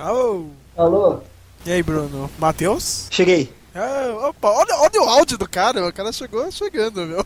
Alô? 0.00 0.46
Alô? 0.76 1.20
E 1.66 1.72
aí, 1.72 1.82
Bruno? 1.82 2.30
Matheus? 2.38 3.06
Cheguei. 3.10 3.52
Ah, 3.74 4.28
opa, 4.28 4.48
olha, 4.48 4.74
olha 4.76 5.02
o 5.02 5.08
áudio 5.08 5.36
do 5.36 5.48
cara, 5.48 5.86
o 5.86 5.92
cara 5.92 6.10
chegou 6.10 6.50
chegando, 6.50 7.06
meu. 7.06 7.24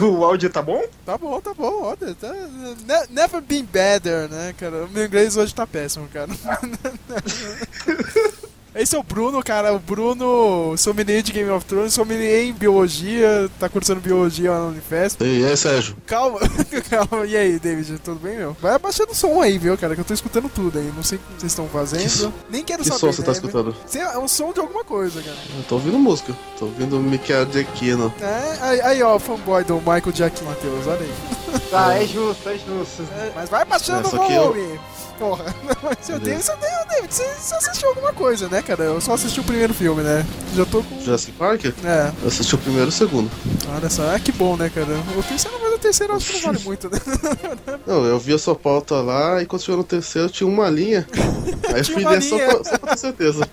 o 0.08 0.24
áudio 0.24 0.48
tá 0.48 0.62
bom? 0.62 0.82
Tá 1.04 1.18
bom, 1.18 1.40
tá 1.40 1.52
bom, 1.52 1.82
olha, 1.82 2.14
tá, 2.14 2.32
ne 2.32 3.06
never 3.10 3.42
been 3.42 3.64
better, 3.64 4.30
né, 4.30 4.54
cara? 4.56 4.84
O 4.84 4.88
meu 4.88 5.04
inglês 5.04 5.36
hoje 5.36 5.54
tá 5.54 5.66
péssimo, 5.66 6.08
cara. 6.08 6.30
Esse 8.74 8.94
é 8.94 8.98
o 8.98 9.02
Bruno, 9.02 9.42
cara. 9.42 9.72
O 9.74 9.78
Bruno, 9.78 10.76
sommelier 10.76 11.22
de 11.22 11.32
Game 11.32 11.50
of 11.50 11.64
Thrones, 11.66 11.92
sommelier 11.92 12.44
em 12.44 12.52
biologia, 12.52 13.50
tá 13.58 13.68
cursando 13.68 14.00
biologia 14.00 14.52
lá 14.52 14.58
na 14.60 14.66
Unifesp. 14.66 15.24
E 15.24 15.44
aí, 15.44 15.56
Sérgio? 15.56 15.96
Calma, 16.06 16.38
calma. 16.88 17.26
E 17.26 17.36
aí, 17.36 17.58
David, 17.58 17.98
tudo 17.98 18.20
bem, 18.20 18.36
meu? 18.36 18.56
Vai 18.60 18.74
abaixando 18.74 19.10
o 19.12 19.14
som 19.14 19.40
aí, 19.40 19.58
viu, 19.58 19.76
cara, 19.76 19.94
que 19.94 20.00
eu 20.00 20.04
tô 20.04 20.14
escutando 20.14 20.48
tudo 20.48 20.78
aí. 20.78 20.92
Não 20.94 21.02
sei 21.02 21.18
o 21.18 21.20
que 21.20 21.40
vocês 21.40 21.52
estão 21.52 21.66
fazendo. 21.68 22.30
Que 22.32 22.52
Nem 22.52 22.62
quero 22.64 22.82
Que 22.82 22.88
saber. 22.88 23.00
som 23.00 23.12
você 23.12 23.22
tá 23.22 23.32
né? 23.32 23.36
escutando? 23.38 23.74
É 23.94 24.18
um 24.18 24.28
som 24.28 24.52
de 24.52 24.60
alguma 24.60 24.84
coisa, 24.84 25.20
cara. 25.20 25.36
Eu 25.56 25.64
tô 25.64 25.74
ouvindo 25.74 25.98
música. 25.98 26.32
Tô 26.58 26.66
ouvindo 26.66 26.98
Michael 27.00 27.50
Giacchino. 27.50 28.12
É, 28.20 28.58
aí, 28.60 28.80
aí, 28.82 29.02
ó, 29.02 29.16
o 29.16 29.18
fanboy 29.18 29.64
do 29.64 29.76
Michael 29.78 30.12
Jackson, 30.12 30.44
Matheus, 30.44 30.86
olha 30.86 31.00
aí. 31.00 31.60
Tá, 31.70 31.94
é 31.94 32.06
justo, 32.06 32.48
é 32.48 32.52
justo. 32.58 33.02
É, 33.18 33.32
mas 33.34 33.48
vai 33.50 33.64
baixando 33.64 34.06
É, 34.08 34.20
o 34.20 34.26
que 34.26 34.32
eu- 34.32 34.42
volume. 34.52 34.80
Porra, 35.20 35.44
mas 35.82 36.08
eu 36.08 36.18
tenho, 36.18 36.38
Beleza. 36.38 36.52
você, 36.52 36.66
tem- 36.66 36.80
David, 36.88 37.14
você, 37.14 37.54
assistiu 37.54 37.88
alguma 37.90 38.12
coisa, 38.12 38.48
né, 38.48 38.62
cara? 38.62 38.84
Eu 38.84 39.00
só 39.02 39.12
assisti 39.12 39.38
o 39.38 39.44
primeiro 39.44 39.72
filme, 39.74 40.02
né? 40.02 40.24
Já 40.56 40.64
tô 40.64 40.82
com. 40.82 40.98
Jurassic 41.00 41.32
Park? 41.32 41.66
É, 41.84 42.10
Eu 42.22 42.28
assisti 42.28 42.54
o 42.54 42.58
primeiro 42.58 42.86
e 42.86 42.88
o 42.88 42.92
segundo. 42.92 43.30
olha 43.76 43.90
só, 43.90 44.10
é 44.12 44.18
que 44.18 44.32
bom, 44.32 44.56
né, 44.56 44.70
cara? 44.74 44.86
O 45.16 45.22
terceiro, 45.22 45.56
mas 45.62 45.74
o 45.74 45.78
terceiro 45.78 46.12
eu 46.14 46.16
acho 46.16 46.26
que 46.26 46.32
não 46.32 46.52
vale 46.52 46.64
muito, 46.64 46.88
né? 46.90 46.98
Não, 47.86 48.04
eu 48.06 48.18
vi 48.18 48.32
a 48.34 48.38
sua 48.38 48.54
pauta 48.54 48.96
lá 48.96 49.42
e 49.42 49.46
quando 49.46 49.62
chegou 49.62 49.76
no 49.78 49.84
terceiro 49.84 50.28
tinha 50.30 50.48
uma 50.48 50.68
linha. 50.70 51.06
Aí 51.72 51.80
eu 51.80 51.84
fui 51.84 52.04
ler 52.04 52.22
só 52.22 52.36
pra, 52.38 52.64
só 52.64 52.78
pra 52.78 52.90
ter 52.92 52.98
certeza. 52.98 53.48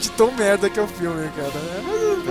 De 0.00 0.10
tão 0.12 0.32
merda 0.32 0.70
que 0.70 0.80
é 0.80 0.82
o 0.82 0.86
filme, 0.88 1.28
cara. 1.36 1.52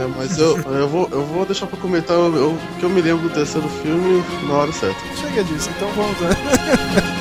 É, 0.04 0.08
mas- 0.18 0.38
eu, 0.38 0.58
eu, 0.58 0.88
vou, 0.90 1.08
eu 1.12 1.24
vou 1.26 1.46
deixar 1.46 1.68
pra 1.68 1.80
comentar 1.80 2.18
o 2.18 2.52
o 2.54 2.58
que 2.80 2.84
eu 2.86 2.90
me 2.90 3.02
lembro 3.02 3.30
do 3.30 3.34
terceiro 3.34 3.68
filme 3.84 4.24
na 4.48 4.54
hora 4.56 4.72
certa. 4.72 5.00
Chega 5.16 5.44
disso, 5.44 5.70
então 5.78 5.90
vamos 5.94 6.20
lá. 6.22 7.21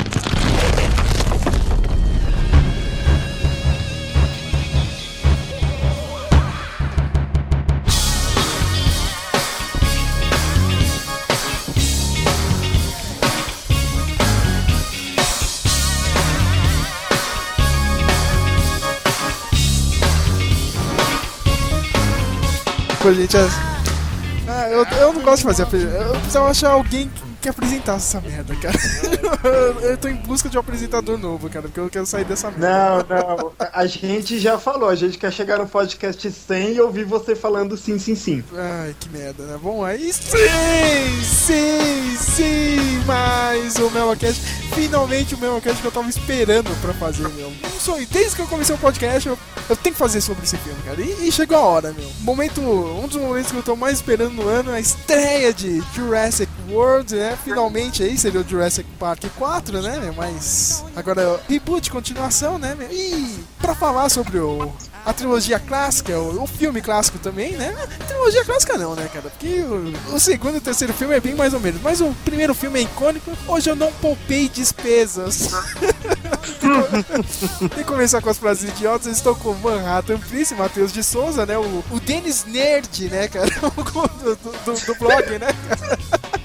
Gente, 23.03 23.35
é- 23.35 23.49
ah, 24.47 24.69
eu, 24.69 24.85
eu 24.99 25.13
não 25.13 25.21
gosto 25.21 25.37
de 25.37 25.43
fazer. 25.43 25.63
apre- 25.63 25.81
Eu 25.81 26.11
precisava 26.13 26.49
achar 26.49 26.69
alguém 26.71 27.09
que, 27.09 27.21
que 27.41 27.49
apresentasse 27.49 28.15
essa 28.15 28.21
merda, 28.21 28.55
cara. 28.55 28.77
eu, 29.43 29.81
eu 29.91 29.97
tô 29.97 30.07
em 30.07 30.15
busca 30.15 30.47
de 30.47 30.57
um 30.57 30.59
apresentador 30.59 31.17
novo, 31.17 31.49
cara, 31.49 31.63
porque 31.63 31.79
eu 31.79 31.89
quero 31.89 32.05
sair 32.05 32.23
dessa 32.23 32.51
merda. 32.51 33.05
Não, 33.09 33.37
não. 33.37 33.53
A 33.73 33.85
gente 33.87 34.39
já 34.39 34.59
falou, 34.59 34.87
a 34.87 34.95
gente 34.95 35.17
quer 35.17 35.33
chegar 35.33 35.57
no 35.57 35.67
podcast 35.67 36.31
100 36.31 36.73
e 36.73 36.81
ouvir 36.81 37.03
você 37.03 37.35
falando 37.35 37.75
sim, 37.75 37.97
sim, 37.97 38.15
sim. 38.15 38.43
Ai, 38.55 38.95
que 38.99 39.09
merda, 39.09 39.43
né? 39.43 39.59
Bom, 39.61 39.83
aí 39.83 40.13
sim, 40.13 41.23
sim, 41.23 42.15
sim, 42.17 43.03
mais 43.05 43.75
o 43.77 43.89
Melocast. 43.89 44.39
Finalmente 44.75 45.35
o 45.35 45.37
Melocast 45.39 45.81
que 45.81 45.87
eu 45.87 45.91
tava 45.91 46.09
esperando 46.09 46.69
pra 46.81 46.93
fazer, 46.93 47.27
meu. 47.29 47.47
Um 47.47 47.79
sonho. 47.79 48.07
Desde 48.11 48.35
que 48.35 48.41
eu 48.43 48.47
comecei 48.47 48.75
o 48.75 48.77
podcast, 48.77 49.27
eu, 49.27 49.37
eu 49.67 49.75
tenho 49.75 49.93
que 49.93 49.99
fazer 49.99 50.21
sobre 50.21 50.43
esse 50.43 50.57
filme, 50.57 50.79
cara. 50.83 51.01
E, 51.01 51.27
e 51.27 51.31
chegou 51.31 51.57
a 51.57 51.61
hora, 51.61 51.91
meu. 51.91 52.09
Momento, 52.19 52.61
um 52.61 53.07
dos 53.07 53.17
momentos 53.17 53.51
que 53.51 53.57
eu 53.57 53.63
tô 53.63 53.75
mais 53.75 53.95
esperando 53.95 54.33
no 54.33 54.47
ano 54.47 54.71
é 54.71 54.75
a 54.75 54.79
estreia 54.79 55.51
de 55.51 55.81
Jurassic 55.95 56.51
World, 56.71 57.15
né? 57.15 57.37
Finalmente 57.43 58.03
aí 58.03 58.17
seria 58.17 58.43
Jurassic 58.43 58.89
Park 58.99 59.23
4, 59.37 59.81
né? 59.81 60.13
Mas 60.15 60.83
agora 60.95 61.39
reboot, 61.47 61.89
continuação, 61.91 62.57
né? 62.57 62.75
E 62.89 63.43
pra 63.59 63.75
falar 63.75 64.09
sobre 64.09 64.39
o 64.39 64.71
a 65.05 65.13
trilogia 65.13 65.59
clássica, 65.59 66.19
o, 66.19 66.45
filme 66.45 66.79
clássico 66.79 67.17
também, 67.17 67.53
né? 67.53 67.75
A 67.99 68.03
trilogia 68.03 68.45
clássica 68.45 68.77
não, 68.77 68.93
né, 68.93 69.09
cara? 69.11 69.29
Porque 69.31 69.61
o, 69.61 70.15
o 70.15 70.19
segundo 70.19 70.55
e 70.55 70.57
o 70.59 70.61
terceiro 70.61 70.93
filme 70.93 71.15
é 71.15 71.19
bem 71.19 71.33
mais 71.33 71.53
ou 71.53 71.59
menos. 71.59 71.81
Mas 71.81 72.01
o 72.01 72.13
primeiro 72.23 72.53
filme 72.53 72.79
é 72.79 72.83
icônico. 72.83 73.31
Hoje 73.47 73.69
eu 73.69 73.75
não 73.75 73.91
poupei 73.93 74.47
despesas. 74.47 75.49
Que 77.75 77.83
começar 77.83 78.21
com 78.21 78.29
as 78.29 78.37
frases 78.37 78.69
idiotas. 78.69 79.07
Estou 79.07 79.35
com 79.35 79.53
Manhattan 79.55 80.17
Prince, 80.17 80.53
Matheus 80.55 80.91
de 80.91 81.03
Souza, 81.03 81.45
né? 81.45 81.57
O, 81.57 81.83
o 81.91 81.99
Denis 81.99 82.45
Nerd, 82.45 83.09
né, 83.09 83.27
cara? 83.27 83.49
Do, 84.21 84.35
do, 84.35 84.85
do- 84.85 84.95
blog, 84.95 85.39
né? 85.39 85.47
O 86.35 86.39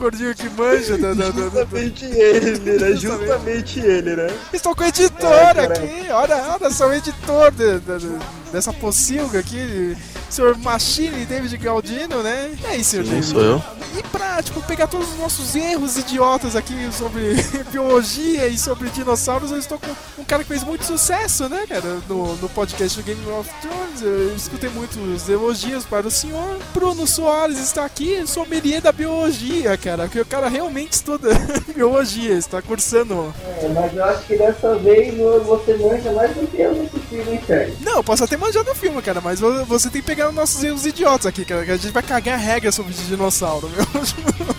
gordinho 0.00 0.34
que 0.34 0.48
manja 0.50 0.98
da, 0.98 1.14
da, 1.14 1.30
da, 1.30 1.30
da- 1.30 1.42
Justamente 1.42 2.04
ele, 2.06 2.78
né? 2.78 2.96
Justamente 2.96 3.80
ele, 3.80 4.16
né? 4.16 4.26
Estou 4.52 4.74
com 4.74 4.82
o 4.82 4.86
editor 4.86 5.30
É, 5.32 5.60
aqui, 5.66 6.10
olha, 6.10 6.56
olha 6.60 6.70
só 6.70 6.88
o 6.88 6.92
editor 6.94 7.50
de- 7.52 7.78
de- 7.80 7.98
de- 7.98 8.40
dessa 8.50 8.72
pocilga 8.72 9.38
aqui, 9.38 9.96
senhor 10.28 10.56
Machine 10.58 11.24
David 11.24 11.56
Galdino, 11.58 12.20
né? 12.22 12.50
E 12.60 12.66
aí, 12.66 12.82
senhor 12.82 13.04
Sim, 13.04 13.10
David? 13.12 13.26
sou 13.30 13.40
eu. 13.42 13.62
E 13.98 14.02
pra, 14.04 14.40
tipo, 14.42 14.60
pegar 14.62 14.86
todos 14.86 15.08
os 15.12 15.18
nossos 15.18 15.54
erros 15.56 15.96
idiotas 15.96 16.54
aqui 16.56 16.74
sobre 16.92 17.34
biologia 17.70 18.46
e 18.48 18.56
sobre 18.58 18.88
dinossauros, 18.90 19.50
eu 19.50 19.58
estou 19.58 19.78
com 19.78 20.20
um 20.20 20.24
cara 20.24 20.42
que 20.42 20.48
fez 20.48 20.62
muito 20.64 20.84
sucesso, 20.84 21.48
né, 21.48 21.64
cara, 21.68 21.98
no, 22.08 22.36
no 22.36 22.48
podcast 22.48 22.98
do 23.00 23.04
Game 23.04 23.20
of 23.32 23.48
Thrones. 23.60 24.00
Eu 24.02 24.34
escutei 24.36 24.70
muitos 24.70 25.28
elogios 25.28 25.84
para 25.84 26.06
o 26.06 26.10
senhor. 26.10 26.58
Bruno 26.72 27.06
Soares 27.06 27.58
está 27.58 27.84
aqui, 27.84 28.24
sommelier 28.26 28.80
da 28.80 28.92
biologia, 28.92 29.76
cara, 29.76 29.89
que 30.08 30.20
o 30.20 30.24
cara 30.26 30.48
realmente 30.48 30.92
estuda 30.92 31.28
biologia, 31.74 32.34
está 32.34 32.60
cursando 32.62 33.32
É, 33.62 33.68
mas 33.68 33.94
eu 33.96 34.04
acho 34.04 34.22
que 34.26 34.36
dessa 34.36 34.74
vez 34.76 35.14
você 35.44 35.74
manja 35.76 36.12
mais 36.12 36.34
do 36.34 36.46
que 36.46 36.60
eu 36.60 36.74
nesse 36.74 36.98
filme, 37.00 37.40
sério. 37.46 37.76
Não, 37.80 37.96
eu 37.96 38.04
posso 38.04 38.24
até 38.24 38.36
manjar 38.36 38.64
do 38.64 38.74
filme, 38.74 39.00
cara, 39.02 39.20
mas 39.20 39.40
vo- 39.40 39.64
você 39.64 39.88
tem 39.90 40.00
que 40.00 40.06
pegar 40.06 40.28
os 40.28 40.34
nossos 40.34 40.62
erros 40.62 40.86
idiotas 40.86 41.26
aqui, 41.26 41.44
cara, 41.44 41.64
que 41.64 41.70
a 41.72 41.76
gente 41.76 41.92
vai 41.92 42.02
cagar 42.02 42.38
regra 42.38 42.72
sobre 42.72 42.92
dinossauro, 42.92 43.68
meu. 43.70 43.86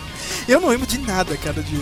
Eu 0.47 0.59
não 0.59 0.69
lembro 0.69 0.87
de 0.87 0.97
nada, 0.99 1.37
cara, 1.37 1.61
de 1.61 1.75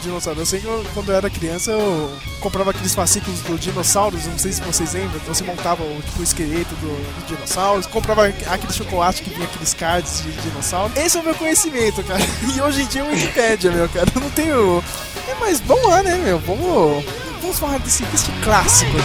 dinossauro. 0.00 0.40
Eu 0.40 0.46
sei 0.46 0.60
que 0.60 0.66
eu- 0.66 0.84
quando 0.94 1.10
eu 1.10 1.16
era 1.16 1.28
criança 1.30 1.70
eu 1.72 2.10
comprava 2.40 2.70
aqueles 2.70 2.94
fascículos 2.94 3.40
do 3.40 3.58
dinossauros, 3.58 4.26
não 4.26 4.38
sei 4.38 4.52
se 4.52 4.60
vocês 4.60 4.92
lembram, 4.94 5.16
então 5.22 5.34
você 5.34 5.44
montava 5.44 5.82
o, 5.82 6.02
tipo, 6.04 6.22
esqueleto 6.22 6.74
do, 6.76 6.88
do 6.88 7.26
dinossauro, 7.26 7.86
comprava 7.88 8.26
aquele 8.26 8.72
chocolate 8.72 9.22
que 9.22 9.30
vinha 9.30 9.44
aqueles 9.46 9.74
cards 9.74 10.22
de 10.22 10.30
dinossauro. 10.32 10.92
Esse 10.96 11.16
é 11.16 11.20
o 11.20 11.24
meu 11.24 11.34
conhecimento, 11.34 12.02
cara. 12.04 12.20
E 12.56 12.60
hoje 12.60 12.82
em 12.82 12.86
dia 12.86 13.02
é 13.02 13.04
Wikipedia, 13.04 13.70
meu, 13.70 13.88
cara. 13.88 14.06
Eu 14.14 14.20
não 14.20 14.30
tenho. 14.30 14.82
É, 15.28 15.34
mas 15.40 15.60
vamos 15.60 15.86
lá, 15.88 16.02
né, 16.02 16.16
meu? 16.16 16.38
Vamos. 16.38 17.04
Vamos 17.40 17.58
falar 17.58 17.78
desse, 17.78 18.02
desse 18.04 18.30
clássico. 18.42 18.96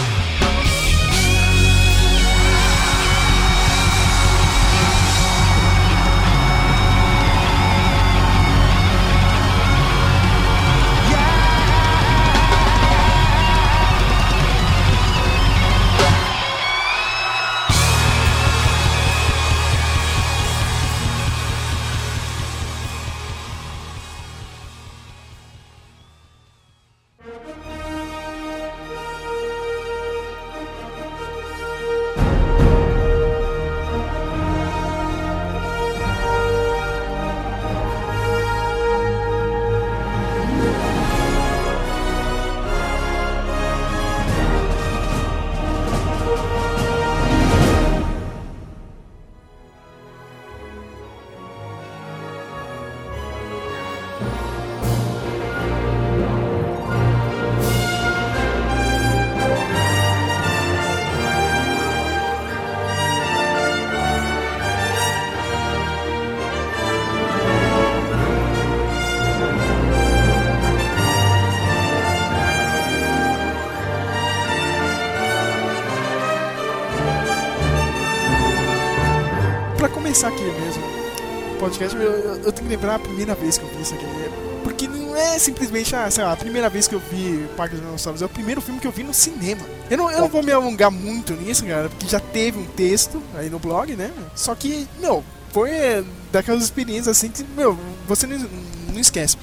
Podcast, 81.74 81.96
eu, 81.96 82.02
eu, 82.02 82.34
eu 82.36 82.52
tenho 82.52 82.68
que 82.68 82.74
lembrar 82.74 82.96
a 82.96 82.98
primeira 82.98 83.34
vez 83.34 83.58
que 83.58 83.64
eu 83.64 83.70
vi 83.70 83.82
isso 83.82 83.94
aqui. 83.94 84.04
Porque 84.62 84.88
não 84.88 85.14
é 85.16 85.38
simplesmente, 85.38 85.94
ah, 85.94 86.10
sei 86.10 86.24
lá, 86.24 86.32
a 86.32 86.36
primeira 86.36 86.68
vez 86.70 86.88
que 86.88 86.94
eu 86.94 87.00
vi 87.10 87.46
Parque 87.56 87.74
dos 87.74 87.84
Dinossauros, 87.84 88.22
é 88.22 88.24
o 88.24 88.28
primeiro 88.28 88.60
filme 88.60 88.80
que 88.80 88.86
eu 88.86 88.92
vi 88.92 89.02
no 89.02 89.12
cinema. 89.12 89.62
Eu 89.90 89.98
não, 89.98 90.10
eu 90.10 90.20
não 90.20 90.28
vou 90.28 90.42
me 90.42 90.52
alongar 90.52 90.90
muito 90.90 91.34
nisso, 91.34 91.64
cara, 91.66 91.88
porque 91.88 92.06
já 92.06 92.20
teve 92.20 92.58
um 92.58 92.64
texto 92.64 93.22
aí 93.36 93.50
no 93.50 93.58
blog, 93.58 93.94
né? 93.94 94.10
Só 94.34 94.54
que, 94.54 94.86
meu, 95.00 95.24
foi 95.52 95.70
daquelas 96.32 96.62
experiências 96.62 97.08
assim 97.08 97.28
que, 97.28 97.44
meu, 97.56 97.78
você 98.06 98.26
não, 98.26 98.38
não 98.92 99.00
esquece 99.00 99.36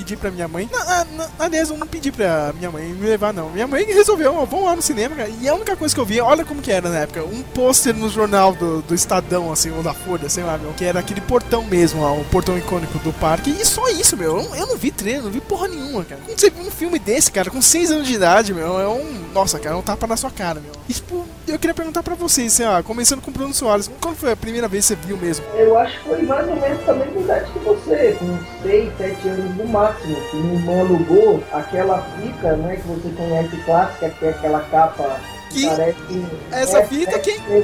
pedi 0.00 0.16
pra 0.16 0.30
minha 0.30 0.48
mãe. 0.48 0.68
Na, 0.72 1.04
na, 1.04 1.28
aliás, 1.38 1.70
eu 1.70 1.76
não 1.76 1.86
pedi 1.86 2.10
pra 2.10 2.52
minha 2.56 2.70
mãe 2.70 2.84
me 2.88 3.06
levar, 3.06 3.32
não. 3.32 3.50
Minha 3.50 3.66
mãe 3.66 3.84
resolveu, 3.84 4.32
vamos 4.46 4.64
lá 4.64 4.74
no 4.74 4.82
cinema, 4.82 5.14
cara. 5.14 5.28
E 5.28 5.48
a 5.48 5.54
única 5.54 5.76
coisa 5.76 5.94
que 5.94 6.00
eu 6.00 6.06
vi, 6.06 6.20
olha 6.20 6.44
como 6.44 6.62
que 6.62 6.72
era 6.72 6.88
na 6.88 6.98
época, 7.00 7.22
um 7.24 7.42
pôster 7.42 7.94
no 7.94 8.08
jornal 8.08 8.54
do, 8.54 8.82
do 8.82 8.94
Estadão, 8.94 9.52
assim, 9.52 9.70
ou 9.70 9.82
da 9.82 9.92
Folha, 9.92 10.28
sei 10.28 10.42
lá, 10.42 10.56
meu, 10.56 10.72
que 10.72 10.84
era 10.84 11.00
aquele 11.00 11.20
portão 11.20 11.62
mesmo, 11.64 12.02
ó, 12.02 12.14
o 12.14 12.24
portão 12.24 12.56
icônico 12.56 12.98
do 13.00 13.12
parque. 13.12 13.50
E 13.50 13.64
só 13.64 13.88
isso, 13.88 14.16
meu. 14.16 14.38
Eu, 14.38 14.54
eu 14.54 14.66
não 14.66 14.76
vi 14.76 14.90
treino, 14.90 15.24
não 15.24 15.30
vi 15.30 15.40
porra 15.40 15.68
nenhuma, 15.68 16.04
cara. 16.04 16.20
Como 16.24 16.38
você 16.38 16.50
viu 16.50 16.66
um 16.66 16.70
filme 16.70 16.98
desse, 16.98 17.30
cara, 17.30 17.50
com 17.50 17.60
6 17.60 17.90
anos 17.90 18.08
de 18.08 18.14
idade, 18.14 18.54
meu, 18.54 18.80
é 18.80 18.88
um. 18.88 19.30
Nossa, 19.34 19.58
cara, 19.58 19.74
é 19.74 19.78
um 19.78 19.82
tapa 19.82 20.06
na 20.06 20.16
sua 20.16 20.30
cara, 20.30 20.60
meu. 20.60 20.72
Tipo, 20.88 21.26
eu 21.52 21.58
queria 21.58 21.74
perguntar 21.74 22.02
pra 22.02 22.14
vocês, 22.14 22.52
sei 22.52 22.66
lá, 22.66 22.82
começando 22.82 23.20
com 23.20 23.30
o 23.30 23.34
Bruno 23.34 23.52
Soares, 23.54 23.90
quando 24.00 24.16
foi 24.16 24.32
a 24.32 24.36
primeira 24.36 24.68
vez 24.68 24.86
que 24.88 24.94
você 24.94 25.06
viu 25.06 25.16
mesmo? 25.16 25.44
Eu 25.54 25.76
acho 25.78 25.98
que 26.00 26.08
foi 26.08 26.22
mais 26.22 26.46
ou 26.48 26.56
menos 26.56 26.88
a 26.88 26.92
mesma 26.94 27.20
idade 27.20 27.50
que 27.52 27.58
você, 27.60 28.16
com 28.18 28.38
6, 28.62 28.92
7 28.96 29.28
anos 29.28 29.56
no 29.56 29.66
máximo. 29.66 30.16
Que 30.30 30.36
minha 30.36 30.54
irmã 30.54 30.80
alugou 30.80 31.42
aquela 31.52 32.02
fita, 32.20 32.52
né, 32.56 32.76
que 32.76 32.88
você 32.88 33.08
conhece 33.16 33.56
clássica, 33.64 34.10
que 34.10 34.24
é 34.26 34.30
aquela 34.30 34.60
capa 34.70 35.16
Que- 35.50 35.66
parece. 35.66 36.24
Essa 36.52 36.78
é, 36.78 36.86
fita 36.86 37.16
é, 37.16 37.18
quem- 37.18 37.36
é. 37.50 37.62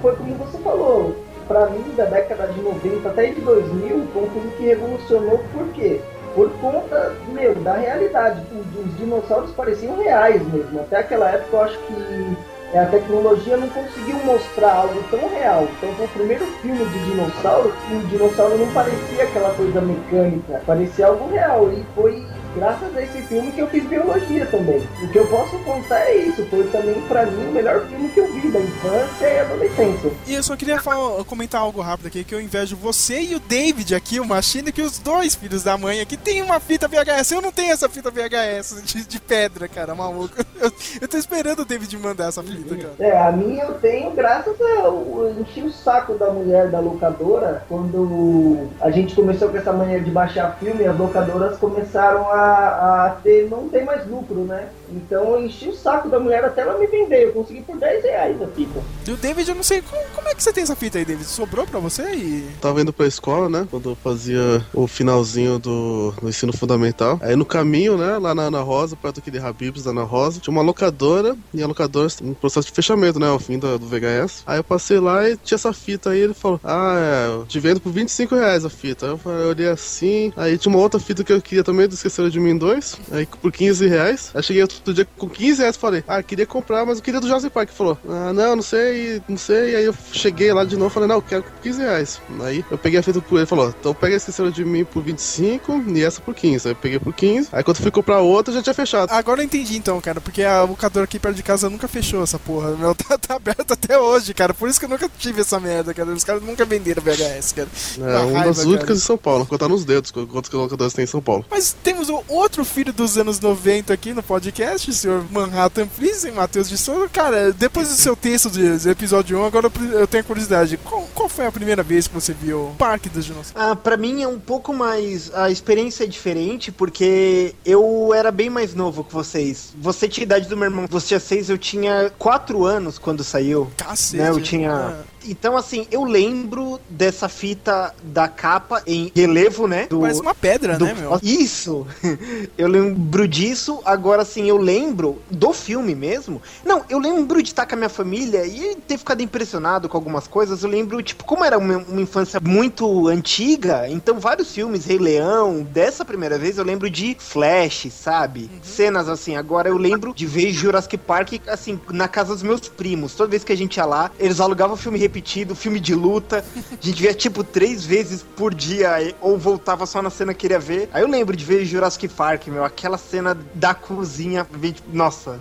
Foi 0.00 0.16
como 0.16 0.34
você 0.36 0.58
falou. 0.58 1.24
Pra 1.46 1.66
mim, 1.70 1.94
da 1.96 2.06
década 2.06 2.48
de 2.48 2.60
90 2.60 3.08
até 3.08 3.26
de 3.26 3.40
2000, 3.40 4.08
foi 4.12 4.22
um 4.24 4.30
filme 4.30 4.50
que 4.56 4.64
revolucionou, 4.64 5.38
por 5.52 5.68
quê? 5.68 6.00
Por 6.34 6.50
conta, 6.60 7.14
meu, 7.28 7.54
da 7.54 7.74
realidade. 7.74 8.42
Os, 8.52 8.84
os 8.84 8.96
dinossauros 8.98 9.52
pareciam 9.52 9.96
reais 10.02 10.42
mesmo. 10.52 10.80
Até 10.80 10.96
aquela 10.98 11.30
época, 11.30 11.56
eu 11.56 11.62
acho 11.62 11.78
que 11.78 12.36
a 12.74 12.86
tecnologia 12.86 13.56
não 13.56 13.68
conseguiu 13.68 14.18
mostrar 14.24 14.74
algo 14.74 15.02
tão 15.10 15.28
real. 15.28 15.68
Então, 15.76 15.94
foi 15.94 16.06
o 16.06 16.08
primeiro 16.08 16.46
filme 16.60 16.84
de 16.84 16.98
dinossauro 17.04 17.72
o 17.90 18.06
dinossauro 18.08 18.58
não 18.58 18.72
parecia 18.72 19.24
aquela 19.24 19.54
coisa 19.54 19.80
mecânica, 19.80 20.62
parecia 20.66 21.06
algo 21.06 21.30
real. 21.30 21.70
E 21.72 21.84
foi 21.94 22.26
graças 22.56 22.96
a 22.96 23.02
esse 23.02 23.22
filme 23.22 23.52
que 23.52 23.60
eu 23.60 23.68
fiz 23.68 23.84
biologia 23.84 24.46
também. 24.46 24.82
O 25.02 25.08
que 25.08 25.18
eu 25.18 25.26
posso 25.28 25.58
contar 25.60 26.00
é 26.00 26.16
isso. 26.16 26.44
Foi 26.46 26.64
também, 26.68 27.00
pra 27.02 27.26
mim, 27.26 27.48
o 27.48 27.52
melhor 27.52 27.86
filme 27.86 28.08
que 28.08 28.20
eu 28.20 28.32
vi 28.32 28.48
da 28.50 28.60
infância 28.60 29.26
e 29.26 29.38
adolescência. 29.40 30.10
E 30.26 30.34
eu 30.34 30.42
só 30.42 30.56
queria 30.56 30.80
falar- 30.80 31.24
comentar 31.24 31.60
algo 31.60 31.80
rápido 31.80 32.06
aqui, 32.06 32.24
que 32.24 32.34
eu 32.34 32.40
invejo 32.40 32.76
você 32.76 33.20
e 33.20 33.34
o 33.34 33.40
David 33.40 33.94
aqui, 33.94 34.18
o 34.20 34.24
Machine, 34.24 34.72
que 34.72 34.82
os 34.82 34.98
dois 34.98 35.34
filhos 35.34 35.62
da 35.62 35.76
mãe 35.76 36.00
aqui 36.00 36.16
tem 36.16 36.42
uma 36.42 36.58
fita 36.60 36.88
VHS. 36.88 37.32
Eu 37.32 37.42
não 37.42 37.52
tenho 37.52 37.72
essa 37.72 37.88
fita 37.88 38.10
VHS 38.10 38.82
de, 38.84 39.04
de 39.06 39.20
pedra, 39.20 39.68
cara, 39.68 39.94
maluco. 39.94 40.34
Eu, 40.58 40.72
eu 41.02 41.06
tô 41.06 41.18
esperando 41.18 41.60
o 41.60 41.64
David 41.66 41.94
mandar 41.98 42.28
essa 42.28 42.42
fita, 42.42 42.74
cara. 42.76 42.94
É, 42.98 43.18
a 43.20 43.30
minha 43.30 43.64
eu 43.64 43.74
tenho 43.74 44.10
graças 44.12 44.58
a 44.58 44.64
eu 44.86 45.36
enchi 45.38 45.60
o 45.60 45.70
saco 45.70 46.14
da 46.14 46.30
mulher 46.30 46.70
da 46.70 46.80
locadora 46.80 47.62
quando 47.68 48.66
a 48.80 48.90
gente 48.90 49.14
começou 49.14 49.50
com 49.50 49.58
essa 49.58 49.70
maneira 49.72 50.02
de 50.02 50.10
baixar 50.10 50.56
filme, 50.58 50.86
as 50.86 50.96
locadoras 50.98 51.58
começaram 51.58 52.30
a, 52.30 52.45
a 52.46 53.20
ter, 53.22 53.48
não 53.48 53.68
ter 53.68 53.84
mais 53.84 54.06
lucro, 54.06 54.44
né? 54.44 54.68
Então 54.90 55.34
eu 55.34 55.44
enchi 55.44 55.68
o 55.68 55.74
saco 55.74 56.08
da 56.08 56.18
mulher 56.18 56.44
até 56.44 56.62
ela 56.62 56.78
me 56.78 56.86
vender, 56.86 57.24
eu 57.24 57.32
consegui 57.32 57.62
por 57.62 57.76
10 57.76 58.04
reais 58.04 58.42
a 58.42 58.46
fita. 58.48 58.80
E 59.06 59.10
o 59.10 59.16
David, 59.16 59.48
eu 59.48 59.54
não 59.54 59.62
sei, 59.62 59.82
como, 59.82 60.02
como 60.14 60.28
é 60.28 60.34
que 60.34 60.42
você 60.42 60.52
tem 60.52 60.62
essa 60.62 60.76
fita 60.76 60.98
aí, 60.98 61.04
David? 61.04 61.24
Sobrou 61.24 61.66
pra 61.66 61.78
você 61.78 62.02
e... 62.14 62.50
Tava 62.60 62.80
indo 62.80 62.92
pra 62.92 63.06
escola, 63.06 63.48
né? 63.48 63.66
Quando 63.70 63.90
eu 63.90 63.96
fazia 63.96 64.64
o 64.72 64.86
finalzinho 64.86 65.58
do, 65.58 66.12
do 66.20 66.28
ensino 66.28 66.52
fundamental. 66.52 67.18
Aí 67.22 67.36
no 67.36 67.44
caminho, 67.44 67.96
né? 67.96 68.18
Lá 68.18 68.34
na 68.34 68.42
Ana 68.42 68.60
Rosa, 68.60 68.96
perto 68.96 69.20
aqui 69.20 69.30
de 69.30 69.38
Habibs, 69.38 69.84
da 69.84 69.90
Ana 69.90 70.02
Rosa, 70.02 70.40
tinha 70.40 70.52
uma 70.52 70.62
locadora. 70.62 71.36
E 71.52 71.62
a 71.62 71.66
locadora 71.66 72.08
em 72.22 72.34
processo 72.34 72.68
de 72.68 72.72
fechamento, 72.72 73.18
né? 73.18 73.28
Ao 73.28 73.38
fim 73.38 73.58
do, 73.58 73.78
do 73.78 73.86
VHS. 73.86 74.42
Aí 74.46 74.58
eu 74.58 74.64
passei 74.64 74.98
lá 74.98 75.28
e 75.28 75.36
tinha 75.36 75.56
essa 75.56 75.72
fita 75.72 76.10
aí. 76.10 76.20
Ele 76.20 76.34
falou: 76.34 76.60
Ah, 76.62 76.94
é, 76.98 77.28
eu 77.28 77.46
te 77.46 77.58
vendo 77.58 77.80
por 77.80 77.92
25 77.92 78.34
reais 78.34 78.64
a 78.64 78.70
fita. 78.70 79.06
Aí 79.06 79.12
eu, 79.12 79.18
falei, 79.18 79.44
eu 79.44 79.48
olhei 79.48 79.68
assim. 79.68 80.32
Aí 80.36 80.58
tinha 80.58 80.74
uma 80.74 80.82
outra 80.82 81.00
fita 81.00 81.24
que 81.24 81.32
eu 81.32 81.40
queria 81.40 81.64
também, 81.64 81.88
do 81.88 81.94
Esqueceram 81.94 82.28
de 82.28 82.40
Mim 82.40 82.56
2. 82.56 83.00
Aí 83.12 83.26
por 83.26 83.52
15 83.52 83.86
reais. 83.86 84.30
Aí 84.34 84.42
cheguei 84.42 84.62
outro 84.62 84.75
dia 84.92 85.06
com 85.16 85.28
15 85.28 85.60
reais. 85.60 85.76
Falei: 85.76 86.04
Ah, 86.06 86.22
queria 86.22 86.46
comprar, 86.46 86.84
mas 86.84 86.98
eu 86.98 87.04
queria 87.04 87.20
do 87.20 87.26
Jurassic 87.26 87.52
Park. 87.52 87.70
Falou: 87.70 87.98
Ah, 88.08 88.32
não, 88.32 88.56
não 88.56 88.62
sei, 88.62 89.22
não 89.28 89.36
sei. 89.36 89.76
Aí 89.76 89.84
eu 89.84 89.94
cheguei 90.12 90.52
lá 90.52 90.64
de 90.64 90.76
novo. 90.76 90.90
Falei: 90.90 91.08
Não, 91.08 91.16
eu 91.16 91.22
quero 91.22 91.42
por 91.42 91.52
15 91.62 91.80
reais. 91.80 92.20
Aí 92.40 92.64
eu 92.70 92.78
peguei 92.78 93.00
a 93.00 93.02
fita 93.02 93.20
por 93.20 93.36
ele. 93.36 93.46
Falou: 93.46 93.74
Então 93.78 93.94
pega 93.94 94.16
Esqueceram 94.16 94.50
de 94.50 94.64
Mim 94.64 94.84
por 94.84 95.02
25 95.02 95.84
e 95.88 96.02
essa 96.04 96.20
por 96.20 96.34
15. 96.34 96.68
Aí 96.68 96.72
eu 96.72 96.76
peguei 96.76 96.98
por 96.98 97.12
15. 97.12 97.48
Aí 97.52 97.62
quando 97.62 97.76
eu 97.76 97.82
fui 97.82 97.90
comprar 97.90 98.20
outra, 98.20 98.52
já 98.52 98.62
tinha 98.62 98.74
fechado. 98.74 99.10
Agora 99.10 99.40
eu 99.40 99.44
entendi 99.44 99.76
então, 99.76 100.00
cara, 100.00 100.20
porque 100.20 100.42
a 100.42 100.62
locadora 100.62 101.04
aqui 101.04 101.18
perto 101.18 101.36
de 101.36 101.42
casa 101.42 101.68
nunca 101.70 101.88
fechou 101.88 102.22
essa 102.22 102.38
porra. 102.38 102.76
Meu, 102.76 102.94
tá, 102.96 103.18
tá 103.18 103.36
aberto 103.36 103.72
até 103.72 103.98
hoje, 103.98 104.32
cara. 104.34 104.54
Por 104.54 104.68
isso 104.68 104.78
que 104.78 104.86
eu 104.86 104.90
nunca 104.90 105.08
tive 105.18 105.40
essa 105.40 105.58
merda, 105.58 105.92
cara. 105.92 106.10
Os 106.10 106.24
caras 106.24 106.42
nunca 106.42 106.64
venderam 106.64 107.02
VHS, 107.02 107.52
cara. 107.52 107.68
É, 107.98 108.00
Uma 108.00 108.36
uma 108.36 108.38
raiva, 108.38 108.54
das 108.54 108.64
únicas 108.64 108.98
em 108.98 109.00
São 109.00 109.16
Paulo, 109.16 109.46
contar 109.46 109.68
nos 109.68 109.84
dedos 109.84 110.10
quantos 110.10 110.50
locadoras 110.50 110.92
tem 110.92 111.04
em 111.04 111.08
São 111.08 111.20
Paulo. 111.20 111.44
Mas 111.50 111.74
temos 111.82 112.08
outro 112.28 112.64
filho 112.64 112.92
dos 112.92 113.16
anos 113.16 113.40
90 113.40 113.92
aqui 113.92 114.12
no 114.12 114.22
podcast, 114.22 114.65
o 114.74 114.92
senhor 114.92 115.24
Manhattan 115.30 115.86
Prison, 115.86 116.32
Matheus 116.32 116.68
de 116.68 116.76
Souza. 116.76 117.08
Cara, 117.08 117.52
depois 117.52 117.88
do 117.88 117.94
seu 117.94 118.16
texto 118.16 118.50
de, 118.50 118.78
de 118.78 118.88
episódio 118.88 119.38
1, 119.38 119.44
agora 119.44 119.70
eu 119.92 120.06
tenho 120.06 120.24
curiosidade. 120.24 120.76
Qual, 120.76 121.08
qual 121.14 121.28
foi 121.28 121.46
a 121.46 121.52
primeira 121.52 121.82
vez 121.82 122.06
que 122.06 122.14
você 122.14 122.32
viu 122.32 122.68
o 122.68 122.74
Parque 122.76 123.08
dos 123.08 123.24
Dinossauros? 123.24 123.52
Ah, 123.54 123.76
pra 123.76 123.96
mim 123.96 124.22
é 124.22 124.28
um 124.28 124.38
pouco 124.38 124.74
mais. 124.74 125.32
A 125.34 125.50
experiência 125.50 126.04
é 126.04 126.06
diferente 126.06 126.70
porque 126.72 127.54
eu 127.64 128.12
era 128.14 128.30
bem 128.30 128.50
mais 128.50 128.74
novo 128.74 129.04
que 129.04 129.12
vocês. 129.12 129.72
Você 129.78 130.08
tinha 130.08 130.22
a 130.22 130.26
idade 130.26 130.48
do 130.48 130.56
meu 130.56 130.66
irmão, 130.66 130.86
você 130.88 131.08
tinha 131.08 131.20
seis, 131.20 131.48
eu 131.48 131.58
tinha 131.58 132.12
quatro 132.18 132.64
anos 132.64 132.98
quando 132.98 133.22
saiu. 133.22 133.70
Cacete. 133.76 134.22
Né, 134.22 134.30
eu 134.30 134.40
tinha. 134.40 134.72
Ah. 134.72 135.15
Então, 135.26 135.56
assim, 135.56 135.86
eu 135.90 136.04
lembro 136.04 136.80
dessa 136.88 137.28
fita 137.28 137.94
da 138.02 138.28
capa 138.28 138.82
em 138.86 139.10
relevo, 139.14 139.66
né? 139.66 139.86
Do, 139.88 140.00
Parece 140.00 140.20
uma 140.20 140.34
pedra, 140.34 140.78
do- 140.78 140.84
né, 140.84 140.94
meu? 140.94 141.18
Isso! 141.22 141.86
eu 142.56 142.68
lembro 142.68 143.26
disso. 143.26 143.80
Agora, 143.84 144.22
assim, 144.22 144.48
eu 144.48 144.56
lembro 144.56 145.20
do 145.30 145.52
filme 145.52 145.94
mesmo. 145.94 146.40
Não, 146.64 146.84
eu 146.88 146.98
lembro 146.98 147.42
de 147.42 147.48
estar 147.48 147.66
com 147.66 147.74
a 147.74 147.78
minha 147.78 147.88
família 147.88 148.46
e 148.46 148.76
ter 148.76 148.98
ficado 148.98 149.22
impressionado 149.22 149.88
com 149.88 149.96
algumas 149.96 150.26
coisas. 150.26 150.62
Eu 150.62 150.70
lembro, 150.70 151.02
tipo, 151.02 151.24
como 151.24 151.44
era 151.44 151.58
uma, 151.58 151.78
uma 151.78 152.00
infância 152.00 152.40
muito 152.40 153.08
antiga, 153.08 153.88
então 153.88 154.18
vários 154.20 154.52
filmes, 154.52 154.84
Rei 154.84 154.98
Leão, 154.98 155.62
dessa 155.62 156.04
primeira 156.04 156.38
vez 156.38 156.58
eu 156.58 156.64
lembro 156.64 156.88
de 156.88 157.16
Flash, 157.18 157.88
sabe? 157.90 158.50
Cenas 158.62 159.08
assim. 159.08 159.36
Agora 159.36 159.68
eu 159.68 159.76
lembro 159.76 160.12
de 160.14 160.26
ver 160.26 160.52
Jurassic 160.52 160.96
Park, 160.96 161.34
assim, 161.46 161.78
na 161.90 162.08
casa 162.08 162.32
dos 162.32 162.42
meus 162.42 162.60
primos. 162.68 163.14
Toda 163.14 163.30
vez 163.30 163.44
que 163.44 163.52
a 163.52 163.56
gente 163.56 163.76
ia 163.76 163.84
lá, 163.84 164.10
eles 164.18 164.40
alugavam 164.40 164.76
filme 164.76 164.98
repetido, 165.16 165.54
filme 165.54 165.80
de 165.80 165.94
luta. 165.94 166.44
A 166.70 166.86
gente 166.86 167.00
via, 167.00 167.14
tipo, 167.14 167.42
três 167.42 167.84
vezes 167.84 168.22
por 168.22 168.54
dia, 168.54 169.14
ou 169.20 169.38
voltava 169.38 169.86
só 169.86 170.02
na 170.02 170.10
cena 170.10 170.34
que 170.34 170.40
queria 170.40 170.58
ver. 170.58 170.88
Aí 170.92 171.02
eu 171.02 171.08
lembro 171.08 171.34
de 171.34 171.44
ver 171.44 171.64
Jurassic 171.64 172.08
Park, 172.08 172.48
meu, 172.48 172.64
aquela 172.64 172.98
cena 172.98 173.36
da 173.54 173.74
cozinha. 173.74 174.46
Nossa, 174.92 175.40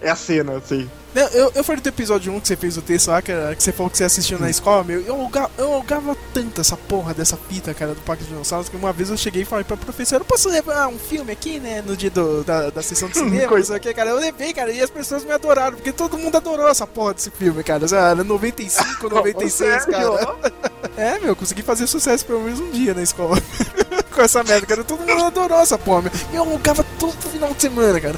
é 0.00 0.10
a 0.10 0.16
cena, 0.16 0.56
assim. 0.56 0.90
Eu, 1.14 1.52
eu 1.54 1.62
falei 1.64 1.80
do 1.80 1.88
episódio 1.88 2.32
1 2.32 2.40
que 2.40 2.48
você 2.48 2.56
fez 2.56 2.76
o 2.76 2.82
texto 2.82 3.08
lá, 3.08 3.22
que, 3.22 3.30
era- 3.30 3.54
que 3.54 3.62
você 3.62 3.70
falou 3.72 3.88
que 3.88 3.96
você 3.96 4.04
assistiu 4.04 4.38
na 4.38 4.50
escola, 4.50 4.82
meu. 4.82 5.00
Eu 5.02 5.14
alugava, 5.14 5.50
eu 5.56 5.72
alugava 5.72 6.16
tanto 6.32 6.60
essa 6.60 6.76
porra 6.76 7.14
dessa 7.14 7.36
fita, 7.36 7.72
cara, 7.72 7.94
do 7.94 8.00
Parque 8.00 8.24
dos 8.24 8.32
Dinossauros, 8.32 8.68
que 8.68 8.76
uma 8.76 8.92
vez 8.92 9.10
eu 9.10 9.16
cheguei 9.16 9.42
e 9.42 9.44
falei 9.44 9.64
pra 9.64 9.76
professora, 9.76 10.22
eu 10.22 10.26
posso 10.26 10.48
levar 10.48 10.88
um 10.88 10.98
filme 10.98 11.30
aqui, 11.30 11.60
né, 11.60 11.82
no 11.86 11.96
dia 11.96 12.10
do- 12.10 12.42
da, 12.42 12.70
da 12.70 12.82
sessão 12.82 13.08
de 13.08 13.14
cinema, 13.18 13.46
Coisa- 13.48 13.78
que, 13.78 13.94
cara. 13.94 14.10
Eu 14.10 14.16
levei, 14.18 14.52
cara, 14.52 14.72
e 14.72 14.80
as 14.80 14.90
pessoas 14.90 15.24
me 15.24 15.30
adoraram, 15.32 15.76
porque 15.76 15.92
todo 15.92 16.18
mundo 16.18 16.36
adorou 16.36 16.68
essa 16.68 16.86
porra 16.86 17.14
desse 17.14 17.30
filme, 17.30 17.62
cara. 17.62 17.84
Era 17.92 18.22
95, 18.24 19.08
96, 19.08 19.52
Sério? 19.84 19.92
cara. 19.92 20.36
É, 20.96 21.18
meu, 21.18 21.28
eu 21.30 21.36
consegui 21.36 21.62
fazer 21.62 21.86
sucesso 21.88 22.24
pelo 22.24 22.40
menos 22.42 22.60
um 22.60 22.70
dia 22.70 22.94
na 22.94 23.02
escola. 23.02 23.36
Com 24.14 24.22
essa 24.22 24.44
merda, 24.44 24.64
cara. 24.66 24.84
Todo 24.84 25.00
mundo 25.00 25.24
adorou 25.24 25.58
essa 25.60 25.76
porra. 25.76 26.10
Eu 26.32 26.42
alugava 26.42 26.84
todo 27.00 27.12
final 27.30 27.52
de 27.52 27.60
semana, 27.62 28.00
cara. 28.00 28.16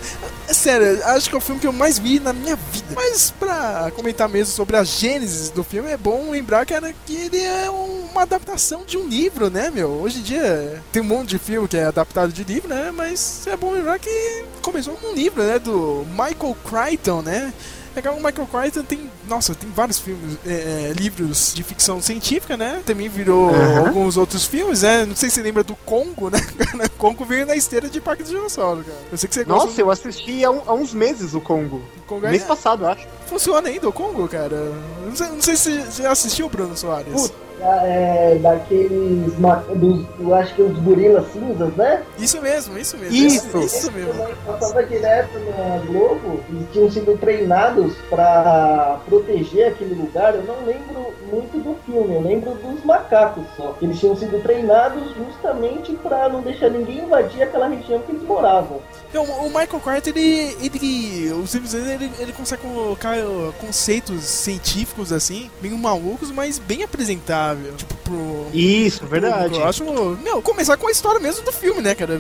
É 0.48 0.52
sério, 0.52 1.02
acho 1.06 1.28
que 1.28 1.34
é 1.34 1.38
o 1.38 1.40
filme 1.40 1.60
que 1.60 1.66
eu 1.66 1.72
mais 1.72 1.98
vi 1.98 2.20
na 2.20 2.32
minha 2.32 2.54
vida. 2.54 2.86
Mas 2.94 3.30
pra 3.32 3.90
comentar 3.96 4.28
mesmo 4.28 4.52
sobre 4.52 4.76
a 4.76 4.84
gênese 4.84 5.52
do 5.52 5.64
filme, 5.64 5.90
é 5.90 5.96
bom 5.96 6.30
lembrar, 6.30 6.64
cara, 6.66 6.94
que 7.04 7.16
ele 7.16 7.42
é 7.42 7.68
um- 7.70 8.06
uma 8.12 8.22
adaptação 8.22 8.84
de 8.86 8.96
um 8.96 9.08
livro, 9.08 9.50
né, 9.50 9.70
meu? 9.70 9.88
Hoje 9.88 10.20
em 10.20 10.22
dia 10.22 10.82
tem 10.92 11.02
um 11.02 11.06
monte 11.06 11.30
de 11.30 11.38
filme 11.38 11.66
que 11.66 11.76
é 11.76 11.84
adaptado 11.86 12.30
de 12.32 12.44
livro, 12.44 12.68
né? 12.68 12.92
Mas 12.94 13.44
é 13.46 13.56
bom 13.56 13.72
lembrar 13.72 13.98
que 13.98 14.44
começou 14.62 14.94
com 14.94 15.08
um 15.08 15.14
livro, 15.14 15.42
né? 15.42 15.58
Do 15.58 16.06
Michael 16.10 16.56
Crichton, 16.64 17.22
né? 17.22 17.52
Legal, 17.96 18.14
o 18.14 18.22
Michael 18.22 18.46
Crichton 18.46 18.82
tem, 18.82 19.10
nossa, 19.26 19.54
tem 19.54 19.70
vários 19.70 19.98
filmes, 19.98 20.36
é, 20.46 20.90
é, 20.90 20.92
livros 20.94 21.52
de 21.54 21.62
ficção 21.62 22.00
científica, 22.02 22.54
né? 22.56 22.82
Também 22.84 23.08
virou 23.08 23.48
Aham. 23.48 23.86
alguns 23.88 24.18
outros 24.18 24.44
filmes, 24.44 24.82
né? 24.82 25.06
Não 25.06 25.16
sei 25.16 25.30
se 25.30 25.36
você 25.36 25.42
lembra 25.42 25.64
do 25.64 25.74
Congo, 25.76 26.28
né? 26.28 26.38
Congo 26.98 27.24
veio 27.24 27.46
na 27.46 27.56
esteira 27.56 27.88
de 27.88 27.98
Parque 28.00 28.22
dos 28.22 28.30
Dinossauros, 28.32 28.84
cara. 28.84 28.98
Eu 29.10 29.16
sei 29.16 29.28
que 29.28 29.34
você 29.34 29.44
gosta 29.44 29.66
Nossa, 29.66 29.80
eu 29.80 29.90
assisti 29.90 30.44
há, 30.44 30.50
um- 30.50 30.62
há 30.66 30.74
uns 30.74 30.92
meses 30.92 31.32
o 31.34 31.40
Congo. 31.40 31.82
Congo 32.06 32.28
Mês 32.28 32.42
é- 32.42 32.46
passado, 32.46 32.86
acho. 32.86 33.06
funciona 33.26 33.68
ainda 33.68 33.88
o 33.88 33.92
Congo, 33.92 34.28
cara. 34.28 34.72
Não 35.06 35.16
sei, 35.16 35.28
não 35.28 35.40
sei 35.42 35.56
se 35.56 35.80
você 35.80 36.02
já 36.02 36.12
assistiu, 36.12 36.48
Bruno 36.50 36.76
Soares. 36.76 37.10
Putz, 37.12 37.32
é, 37.60 38.38
daqueles. 38.40 39.34
Dos, 39.76 40.04
eu 40.18 40.34
acho 40.34 40.54
que 40.54 40.62
os 40.62 40.78
gorilas 40.78 41.26
cinzas, 41.32 41.74
né? 41.74 42.02
Isso 42.18 42.40
mesmo, 42.40 42.78
isso 42.78 42.96
mesmo. 42.96 43.16
Isso. 43.16 43.58
isso 43.58 43.92
mesmo. 43.92 44.12
Passava 44.44 44.82
direto 44.84 45.38
na 45.38 45.78
Globo 45.86 46.40
e 46.50 46.64
tinham 46.72 46.90
sido 46.90 47.18
treinados 47.18 47.94
pra 48.08 49.00
proteger 49.06 49.68
aquele 49.68 49.94
lugar. 49.94 50.34
Eu 50.34 50.44
não 50.44 50.66
lembro 50.66 51.14
muito 51.30 51.58
do 51.58 51.76
filme, 51.84 52.14
eu 52.14 52.20
lembro 52.20 52.52
dos 52.54 52.84
macacos 52.84 53.44
só. 53.56 53.76
Eles 53.80 53.98
tinham 53.98 54.16
sido 54.16 54.42
treinados 54.42 55.14
justamente 55.14 55.92
pra 55.94 56.28
não 56.28 56.40
deixar 56.40 56.70
ninguém 56.70 57.04
invadir 57.04 57.42
aquela 57.42 57.68
região 57.68 58.00
que 58.00 58.12
eles 58.12 58.22
moravam. 58.22 58.80
Não, 59.12 59.24
o 59.24 59.46
Michael 59.46 59.80
Carter, 59.84 60.12
ele, 60.16 60.56
ele, 60.60 61.32
os 61.32 61.50
filmes 61.50 61.74
ele, 61.74 62.10
ele 62.18 62.32
consegue 62.32 62.62
colocar 62.62 63.16
uh, 63.18 63.52
conceitos 63.60 64.22
científicos 64.24 65.12
assim, 65.12 65.50
meio 65.62 65.78
malucos, 65.78 66.30
mas 66.30 66.58
bem 66.58 66.82
Tipo, 67.76 67.94
pro. 67.96 68.46
Isso, 68.52 69.04
verdade. 69.06 69.54
Eu 69.58 69.66
acho, 69.66 69.84
meu, 70.22 70.40
começar 70.42 70.76
com 70.76 70.88
a 70.88 70.90
história 70.90 71.20
mesmo 71.20 71.44
do 71.44 71.52
filme, 71.52 71.80
né, 71.82 71.94
cara? 71.94 72.18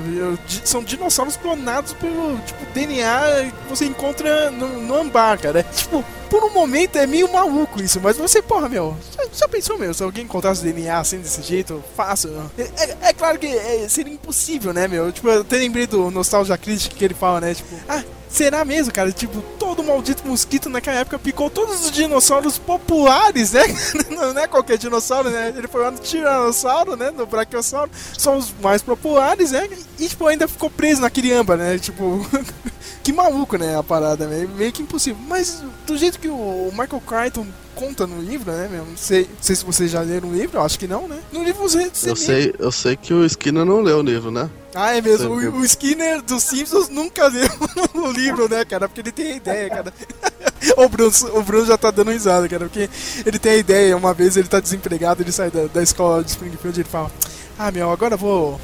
São 0.64 0.82
dinossauros 0.82 1.36
clonados 1.36 1.92
pelo, 1.94 2.38
tipo, 2.40 2.64
DNA 2.74 3.50
que 3.64 3.68
você 3.70 3.86
encontra 3.86 4.50
no, 4.50 4.68
no 4.82 4.94
ambar, 4.94 5.38
cara. 5.38 5.62
Tipo, 5.74 6.04
por 6.28 6.42
um 6.44 6.50
momento 6.52 6.96
é 6.96 7.06
meio 7.06 7.32
maluco 7.32 7.80
isso, 7.82 8.00
mas 8.02 8.16
você, 8.16 8.42
porra, 8.42 8.68
meu, 8.68 8.96
já, 9.32 9.46
pensou, 9.48 9.78
meu, 9.78 9.94
se 9.94 10.02
alguém 10.02 10.24
encontrasse 10.24 10.62
DNA 10.62 10.98
assim 10.98 11.18
desse 11.18 11.40
jeito, 11.42 11.82
fácil? 11.96 12.30
É, 12.58 12.62
é- 12.62 12.96
é 13.02 13.12
claro 13.12 13.38
que 13.38 13.46
é, 13.46 13.86
seria 13.88 14.12
impossível, 14.12 14.72
né, 14.72 14.88
meu? 14.88 15.12
Tipo, 15.12 15.28
eu 15.28 15.40
até 15.42 15.56
lembrei 15.56 15.86
do 15.86 16.10
Nostalgia 16.10 16.58
Critic 16.58 16.92
que 16.94 17.04
ele 17.04 17.14
fala, 17.14 17.40
né, 17.40 17.54
tipo, 17.54 17.74
ah, 17.88 18.02
será 18.36 18.64
mesmo, 18.64 18.92
cara? 18.92 19.10
Tipo, 19.10 19.40
todo 19.58 19.82
maldito 19.82 20.26
mosquito 20.26 20.68
naquela 20.68 20.98
época 20.98 21.18
picou 21.18 21.48
todos 21.48 21.86
os 21.86 21.90
dinossauros 21.90 22.58
populares, 22.58 23.52
né? 23.52 23.62
não, 24.10 24.38
é 24.38 24.46
qualquer 24.46 24.76
dinossauro, 24.76 25.30
né? 25.30 25.54
Ele 25.56 25.66
foi 25.66 25.82
lá 25.82 25.90
no 25.90 25.98
Tiranossauro, 25.98 26.96
né? 26.96 27.10
No 27.10 27.24
Brachiosauro, 27.24 27.90
são 28.16 28.36
os 28.36 28.52
mais 28.60 28.82
populares, 28.82 29.52
né? 29.52 29.68
E, 29.98 30.08
tipo, 30.08 30.26
ainda 30.26 30.46
ficou 30.46 30.68
preso 30.68 31.00
naquele 31.00 31.32
âmbar, 31.32 31.56
né? 31.56 31.78
Tipo, 31.78 32.26
que 33.06 33.12
maluco, 33.12 33.56
né? 33.56 33.78
A 33.78 33.84
parada, 33.84 34.26
né? 34.26 34.48
Meio 34.56 34.72
que 34.72 34.82
impossível. 34.82 35.22
Mas 35.28 35.62
do 35.86 35.96
jeito 35.96 36.18
que 36.18 36.26
o 36.26 36.72
Michael 36.72 37.00
Crichton 37.06 37.46
conta 37.72 38.04
no 38.04 38.20
livro, 38.20 38.50
né, 38.50 38.68
meu? 38.68 38.84
Não 38.84 38.96
sei, 38.96 39.30
não 39.32 39.42
sei 39.42 39.54
se 39.54 39.64
vocês 39.64 39.92
já 39.92 40.00
leram 40.00 40.28
o 40.28 40.34
livro, 40.34 40.58
eu 40.58 40.62
acho 40.62 40.76
que 40.76 40.88
não, 40.88 41.06
né? 41.06 41.20
No 41.30 41.44
livro 41.44 41.62
você. 41.62 41.88
você 41.88 42.10
Eu 42.10 42.16
sei, 42.16 42.54
eu 42.58 42.72
sei 42.72 42.96
que 42.96 43.14
o 43.14 43.24
Skinner 43.24 43.64
não 43.64 43.80
leu 43.80 43.98
o 43.98 44.02
livro, 44.02 44.32
né? 44.32 44.50
Ah, 44.74 44.96
é 44.96 45.00
mesmo. 45.00 45.34
O, 45.34 45.60
o 45.60 45.64
Skinner 45.64 46.20
dos 46.20 46.42
Simpsons 46.42 46.88
nunca 46.88 47.28
leu 47.30 47.48
o 47.94 48.10
livro, 48.10 48.48
né, 48.48 48.64
cara? 48.64 48.88
Porque 48.88 49.02
ele 49.02 49.12
tem 49.12 49.34
a 49.34 49.36
ideia, 49.36 49.70
cara. 49.70 49.94
o, 50.76 50.88
Bruno, 50.88 51.12
o 51.34 51.42
Bruno 51.44 51.64
já 51.64 51.78
tá 51.78 51.92
dando 51.92 52.10
risada, 52.10 52.48
cara. 52.48 52.64
Porque 52.64 52.90
ele 53.24 53.38
tem 53.38 53.52
a 53.52 53.56
ideia, 53.56 53.96
uma 53.96 54.12
vez 54.14 54.36
ele 54.36 54.48
tá 54.48 54.58
desempregado, 54.58 55.22
ele 55.22 55.30
sai 55.30 55.48
da, 55.48 55.66
da 55.66 55.80
escola 55.80 56.24
de 56.24 56.30
Springfield 56.30 56.80
e 56.80 56.82
ele 56.82 56.88
fala: 56.88 57.08
Ah, 57.56 57.70
meu, 57.70 57.88
agora 57.88 58.14
eu 58.14 58.18
vou 58.18 58.60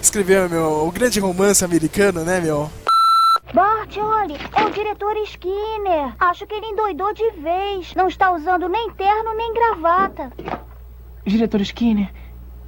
escrever 0.00 0.48
meu, 0.48 0.86
o 0.86 0.90
grande 0.90 1.20
romance 1.20 1.62
americano, 1.62 2.24
né, 2.24 2.40
meu? 2.40 2.70
Bart, 3.52 3.96
olhe, 3.96 4.36
é 4.54 4.64
o 4.66 4.70
diretor 4.70 5.16
Skinner. 5.24 6.14
Acho 6.18 6.46
que 6.46 6.54
ele 6.54 6.66
endoidou 6.66 7.14
de 7.14 7.30
vez. 7.30 7.94
Não 7.94 8.06
está 8.06 8.30
usando 8.30 8.68
nem 8.68 8.90
terno 8.90 9.34
nem 9.34 9.54
gravata. 9.54 10.30
Diretor 11.24 11.60
Skinner, 11.62 12.12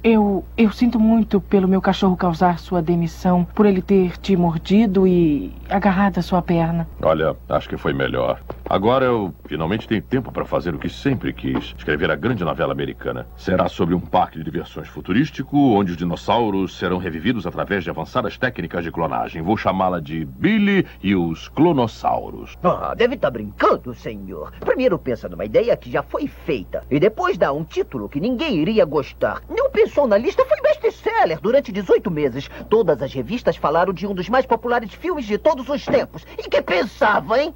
eu, 0.03 0.43
eu 0.57 0.71
sinto 0.71 0.99
muito 0.99 1.39
pelo 1.39 1.67
meu 1.67 1.81
cachorro 1.81 2.15
causar 2.17 2.59
sua 2.59 2.81
demissão, 2.81 3.45
por 3.55 3.65
ele 3.65 3.81
ter 3.81 4.17
te 4.17 4.35
mordido 4.35 5.07
e 5.07 5.53
agarrado 5.69 6.17
a 6.17 6.21
sua 6.21 6.41
perna. 6.41 6.87
Olha, 7.01 7.35
acho 7.49 7.69
que 7.69 7.77
foi 7.77 7.93
melhor. 7.93 8.39
Agora 8.69 9.05
eu 9.05 9.33
finalmente 9.45 9.87
tenho 9.87 10.01
tempo 10.01 10.31
para 10.31 10.45
fazer 10.45 10.73
o 10.73 10.79
que 10.79 10.89
sempre 10.89 11.33
quis: 11.33 11.75
escrever 11.77 12.09
a 12.09 12.15
grande 12.15 12.43
novela 12.43 12.71
americana. 12.71 13.27
Será 13.35 13.67
sobre 13.67 13.93
um 13.93 13.99
parque 13.99 14.37
de 14.37 14.43
diversões 14.43 14.87
futurístico, 14.87 15.57
onde 15.57 15.91
os 15.91 15.97
dinossauros 15.97 16.77
serão 16.77 16.97
revividos 16.97 17.45
através 17.45 17.83
de 17.83 17.89
avançadas 17.89 18.37
técnicas 18.37 18.83
de 18.83 18.91
clonagem. 18.91 19.41
Vou 19.41 19.57
chamá-la 19.57 19.99
de 19.99 20.25
Billy 20.25 20.85
e 21.03 21.15
os 21.15 21.49
Clonossauros. 21.49 22.57
Ah, 22.63 22.93
deve 22.95 23.15
estar 23.15 23.29
brincando, 23.29 23.93
senhor. 23.93 24.51
Primeiro 24.61 24.97
pensa 24.97 25.27
numa 25.27 25.45
ideia 25.45 25.75
que 25.75 25.91
já 25.91 26.01
foi 26.01 26.27
feita 26.27 26.83
e 26.89 26.99
depois 26.99 27.37
dá 27.37 27.51
um 27.51 27.63
título 27.63 28.07
que 28.07 28.19
ninguém 28.19 28.55
iria 28.55 28.85
gostar. 28.85 29.41
Não 29.49 29.69
pensou 29.91 30.07
na 30.07 30.17
lista, 30.17 30.45
foi 30.45 30.57
best-seller 30.61 31.39
durante 31.41 31.69
18 31.69 32.09
meses. 32.09 32.49
Todas 32.69 33.01
as 33.01 33.13
revistas 33.13 33.57
falaram 33.57 33.91
de 33.91 34.07
um 34.07 34.15
dos 34.15 34.29
mais 34.29 34.45
populares 34.45 34.93
filmes 34.93 35.25
de 35.25 35.37
todos 35.37 35.67
os 35.67 35.85
tempos. 35.85 36.25
E 36.37 36.49
que 36.49 36.61
pensava, 36.61 37.41
hein? 37.41 37.53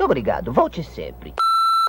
Obrigado, 0.00 0.52
volte 0.52 0.82
sempre. 0.82 1.34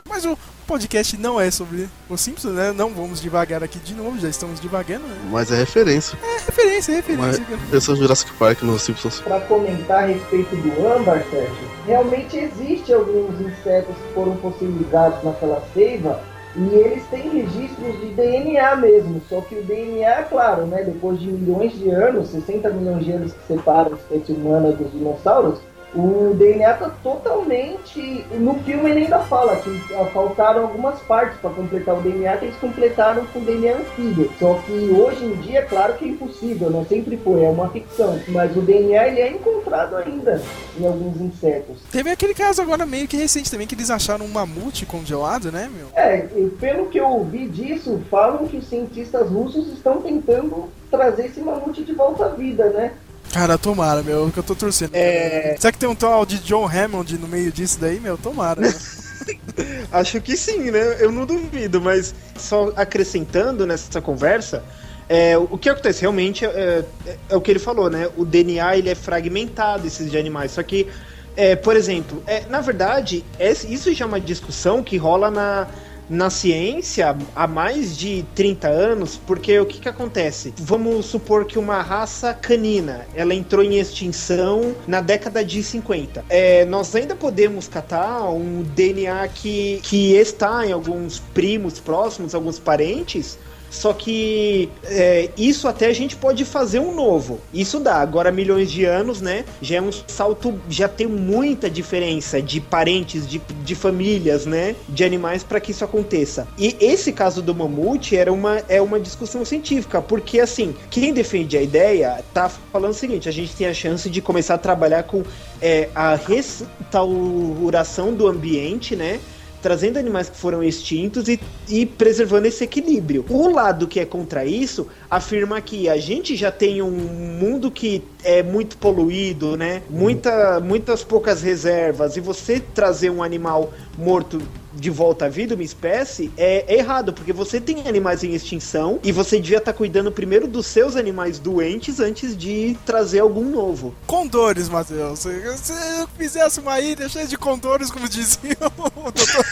Mas 0.07 0.25
o 0.25 0.37
podcast 0.65 1.17
não 1.17 1.39
é 1.39 1.49
sobre 1.49 1.89
os 2.09 2.21
Simpsons, 2.21 2.53
né? 2.53 2.71
Não 2.71 2.93
vamos 2.93 3.21
devagar 3.21 3.63
aqui 3.63 3.79
de 3.79 3.93
novo, 3.93 4.19
já 4.19 4.29
estamos 4.29 4.59
devagando, 4.59 5.05
né? 5.07 5.15
Mas 5.31 5.51
é 5.51 5.55
referência. 5.55 6.17
É 6.21 6.45
referência, 6.45 6.91
é 6.91 6.95
referência. 6.95 7.45
Mas 7.49 7.69
pensou 7.69 7.95
Jurassic 7.95 8.33
Park 8.33 8.61
nos 8.63 8.81
Simpsons. 8.81 9.21
Para 9.21 9.41
comentar 9.41 10.03
a 10.03 10.07
respeito 10.07 10.55
do 10.55 10.87
âmbar, 10.87 11.23
Sérgio, 11.29 11.69
realmente 11.85 12.37
existe 12.37 12.93
alguns 12.93 13.39
insetos 13.39 13.95
que 13.95 14.13
foram 14.13 14.37
fossilizados 14.37 15.23
naquela 15.23 15.61
seiva 15.73 16.21
e 16.57 16.73
eles 16.73 17.05
têm 17.07 17.29
registros 17.29 17.99
de 17.99 18.07
DNA 18.15 18.75
mesmo, 18.77 19.21
só 19.29 19.41
que 19.41 19.55
o 19.55 19.63
DNA, 19.63 20.23
claro, 20.23 20.65
né, 20.65 20.83
depois 20.83 21.19
de 21.19 21.27
milhões 21.27 21.71
de 21.77 21.89
anos, 21.91 22.29
60 22.29 22.69
milhões 22.71 23.05
de 23.05 23.11
anos 23.11 23.33
que 23.33 23.53
separam 23.53 23.93
a 23.93 23.95
espécie 23.95 24.33
humana 24.33 24.71
dos 24.71 24.91
dinossauros, 24.91 25.59
o 25.95 26.35
DNA 26.35 26.73
tá 26.73 26.89
totalmente. 27.01 28.25
No 28.33 28.55
filme 28.63 28.89
ele 28.89 29.03
ainda 29.05 29.19
fala 29.19 29.55
que 29.57 29.69
ah, 29.95 30.05
faltaram 30.13 30.63
algumas 30.63 30.99
partes 31.01 31.39
para 31.39 31.49
completar 31.51 31.97
o 31.97 32.01
DNA 32.01 32.37
que 32.37 32.45
eles 32.45 32.57
completaram 32.57 33.25
com 33.27 33.39
o 33.39 33.45
DNA 33.45 33.73
anfíbio. 33.73 34.31
Só 34.39 34.55
que 34.65 34.71
hoje 34.71 35.25
em 35.25 35.35
dia, 35.35 35.63
claro 35.63 35.93
que 35.93 36.05
é 36.05 36.09
impossível, 36.09 36.69
né? 36.69 36.85
Sempre 36.89 37.17
foi, 37.17 37.43
é 37.43 37.49
uma 37.49 37.69
ficção. 37.69 38.19
Mas 38.27 38.55
o 38.55 38.61
DNA 38.61 39.07
ele 39.07 39.21
é 39.21 39.31
encontrado 39.31 39.95
ainda 39.95 40.41
em 40.77 40.85
alguns 40.85 41.19
insetos. 41.21 41.79
Teve 41.91 42.09
aquele 42.09 42.33
caso 42.33 42.61
agora 42.61 42.85
meio 42.85 43.07
que 43.07 43.17
recente 43.17 43.49
também, 43.49 43.65
que 43.65 43.75
eles 43.75 43.89
acharam 43.89 44.25
um 44.25 44.29
mamute 44.29 44.85
congelado, 44.85 45.51
né, 45.51 45.69
meu? 45.73 45.87
É, 45.95 46.27
pelo 46.59 46.87
que 46.87 46.99
eu 46.99 47.07
ouvi 47.07 47.47
disso, 47.47 48.01
falam 48.09 48.47
que 48.47 48.57
os 48.57 48.67
cientistas 48.67 49.29
russos 49.29 49.67
estão 49.71 50.01
tentando 50.01 50.69
trazer 50.91 51.27
esse 51.27 51.39
mamute 51.39 51.83
de 51.83 51.93
volta 51.93 52.25
à 52.25 52.29
vida, 52.29 52.69
né? 52.69 52.93
Cara, 53.37 53.55
tomara, 53.55 54.01
meu, 54.01 54.31
que 54.31 54.39
eu 54.39 54.43
tô 54.43 54.55
torcendo. 54.55 54.95
É. 54.95 55.55
Será 55.59 55.71
que 55.71 55.77
tem 55.77 55.87
um 55.87 55.93
tal 55.93 56.25
de 56.25 56.39
John 56.39 56.67
Hammond 56.67 57.19
no 57.19 57.27
meio 57.27 57.51
disso 57.51 57.77
daí, 57.79 57.99
meu? 57.99 58.17
Tomara. 58.17 58.59
meu. 58.61 58.73
Acho 59.93 60.19
que 60.19 60.35
sim, 60.35 60.71
né? 60.71 60.97
Eu 60.99 61.11
não 61.11 61.23
duvido, 61.23 61.79
mas 61.79 62.15
só 62.35 62.73
acrescentando 62.75 63.67
nessa 63.67 64.01
conversa, 64.01 64.63
é, 65.07 65.37
o 65.37 65.55
que 65.55 65.69
acontece 65.69 66.01
realmente 66.01 66.45
é, 66.45 66.83
é- 67.05 67.17
é 67.29 67.35
o 67.35 67.39
que 67.39 67.51
ele 67.51 67.59
falou, 67.59 67.91
né? 67.91 68.09
O 68.17 68.25
DNA 68.25 68.75
ele 68.75 68.89
é 68.89 68.95
fragmentado, 68.95 69.85
esses 69.85 70.09
de 70.09 70.17
animais. 70.17 70.53
Só 70.53 70.63
que, 70.63 70.87
é, 71.35 71.55
por 71.55 71.75
exemplo, 71.75 72.23
é, 72.25 72.41
na 72.49 72.59
verdade, 72.59 73.23
isso 73.69 73.93
já 73.93 74.05
é 74.05 74.07
uma 74.07 74.19
discussão 74.19 74.81
que 74.81 74.97
rola 74.97 75.29
na, 75.29 75.67
na 76.09 76.29
ciência 76.29 77.15
há 77.35 77.47
mais 77.47 77.97
de 77.97 78.25
30 78.35 78.67
anos, 78.67 79.19
porque 79.25 79.59
o 79.59 79.65
que, 79.65 79.79
que 79.79 79.89
acontece? 79.89 80.53
Vamos 80.57 81.05
supor 81.05 81.45
que 81.45 81.59
uma 81.59 81.81
raça 81.81 82.33
canina 82.33 83.05
ela 83.13 83.33
entrou 83.33 83.63
em 83.63 83.77
extinção 83.77 84.75
na 84.87 85.01
década 85.01 85.43
de 85.43 85.61
50. 85.61 86.25
É, 86.29 86.65
nós 86.65 86.95
ainda 86.95 87.15
podemos 87.15 87.67
catar 87.67 88.29
um 88.29 88.63
DNA 88.63 89.27
que, 89.29 89.79
que 89.83 90.13
está 90.13 90.65
em 90.65 90.71
alguns 90.71 91.19
primos 91.19 91.79
próximos, 91.79 92.33
alguns 92.33 92.59
parentes. 92.59 93.37
Só 93.69 93.93
que 93.93 94.69
é, 94.83 95.29
isso 95.37 95.67
até 95.67 95.87
a 95.87 95.93
gente 95.93 96.15
pode 96.15 96.45
fazer 96.45 96.79
um 96.79 96.95
novo. 96.95 97.39
Isso 97.53 97.79
dá. 97.79 97.95
Agora, 97.95 98.31
milhões 98.31 98.71
de 98.71 98.85
anos, 98.85 99.21
né? 99.21 99.45
Já 99.61 99.77
é 99.77 99.81
um 99.81 99.91
salto, 99.91 100.59
já 100.69 100.87
tem 100.87 101.07
muita 101.07 101.69
diferença 101.69 102.41
de 102.41 102.59
parentes, 102.61 103.27
de, 103.27 103.41
de 103.63 103.75
famílias, 103.75 104.45
né? 104.45 104.75
De 104.87 105.03
animais 105.03 105.43
para 105.43 105.59
que 105.59 105.71
isso 105.71 105.83
aconteça. 105.83 106.47
E 106.57 106.75
esse 106.79 107.11
caso 107.11 107.41
do 107.41 107.53
mamute 107.53 108.15
era 108.15 108.31
uma, 108.31 108.61
é 108.69 108.81
uma 108.81 108.99
discussão 108.99 109.43
científica, 109.45 110.01
porque 110.01 110.39
assim, 110.39 110.73
quem 110.89 111.13
defende 111.13 111.57
a 111.57 111.61
ideia 111.61 112.23
tá 112.33 112.49
falando 112.49 112.91
o 112.91 112.95
seguinte: 112.95 113.27
a 113.27 113.31
gente 113.31 113.55
tem 113.55 113.67
a 113.67 113.73
chance 113.73 114.09
de 114.09 114.21
começar 114.21 114.53
a 114.55 114.57
trabalhar 114.57 115.03
com 115.03 115.23
é, 115.61 115.89
a 115.93 116.15
restauração 116.15 118.13
do 118.13 118.27
ambiente, 118.27 118.95
né? 118.95 119.19
Trazendo 119.61 119.97
animais 119.97 120.29
que 120.29 120.37
foram 120.37 120.63
extintos 120.63 121.27
e, 121.27 121.39
e 121.67 121.85
preservando 121.85 122.47
esse 122.47 122.63
equilíbrio. 122.63 123.25
O 123.29 123.49
lado 123.49 123.87
que 123.87 123.99
é 123.99 124.05
contra 124.05 124.45
isso 124.45 124.87
afirma 125.09 125.59
que 125.61 125.89
a 125.89 125.97
gente 125.97 126.35
já 126.35 126.51
tem 126.51 126.81
um 126.81 126.91
mundo 126.91 127.71
que 127.71 128.03
é 128.23 128.43
muito 128.43 128.77
poluído, 128.77 129.57
né? 129.57 129.81
Muita, 129.89 130.59
muitas 130.59 131.03
poucas 131.03 131.41
reservas 131.41 132.17
e 132.17 132.21
você 132.21 132.59
trazer 132.59 133.09
um 133.09 133.23
animal 133.23 133.73
morto 133.97 134.41
de 134.79 134.89
volta 134.89 135.25
à 135.25 135.29
vida, 135.29 135.55
uma 135.55 135.63
espécie, 135.63 136.31
é, 136.37 136.65
é 136.67 136.77
errado, 136.77 137.13
porque 137.13 137.33
você 137.33 137.59
tem 137.59 137.87
animais 137.87 138.23
em 138.23 138.33
extinção 138.33 138.99
e 139.03 139.11
você 139.11 139.39
devia 139.39 139.57
estar 139.57 139.73
cuidando 139.73 140.11
primeiro 140.11 140.47
dos 140.47 140.67
seus 140.67 140.95
animais 140.95 141.39
doentes 141.39 141.99
antes 141.99 142.37
de 142.37 142.77
trazer 142.85 143.19
algum 143.19 143.49
novo. 143.49 143.93
Condores, 144.05 144.69
Matheus. 144.69 145.19
Se 145.19 145.73
eu 145.99 146.07
fizesse 146.17 146.59
uma 146.59 146.79
ilha 146.79 147.09
cheia 147.09 147.27
de 147.27 147.37
condores, 147.37 147.91
como 147.91 148.07
dizia 148.07 148.57
o 148.77 149.11
doutor 149.11 149.45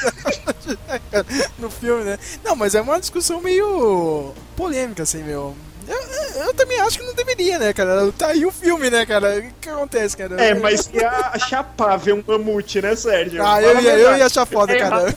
no 1.57 1.69
filme, 1.69 2.03
né? 2.03 2.19
Não, 2.43 2.55
mas 2.55 2.75
é 2.75 2.81
uma 2.81 2.99
discussão 2.99 3.41
meio 3.41 4.33
polêmica, 4.55 5.03
assim, 5.03 5.23
meu. 5.23 5.55
Eu, 5.87 6.43
eu, 6.43 6.53
também 6.53 6.79
acho 6.81 6.99
que 6.99 7.05
não 7.05 7.13
deveria, 7.13 7.59
né, 7.59 7.73
cara? 7.73 8.11
Tá 8.17 8.27
aí 8.27 8.45
o 8.45 8.51
filme, 8.51 8.89
né, 8.89 9.05
cara? 9.05 9.37
O 9.37 9.53
que 9.61 9.69
acontece, 9.69 10.17
cara? 10.17 10.41
É, 10.41 10.53
mas 10.53 10.89
ia 10.93 11.37
chapar 11.39 11.97
ver 11.97 12.13
um 12.13 12.23
mamute, 12.25 12.81
né, 12.81 12.95
Sérgio? 12.95 13.45
Ah, 13.45 13.61
eu 13.61 13.79
ia, 13.79 13.97
eu 13.97 14.17
ia 14.17 14.25
achar 14.25 14.45
foda, 14.45 14.73
é, 14.73 14.79
cara. 14.79 15.15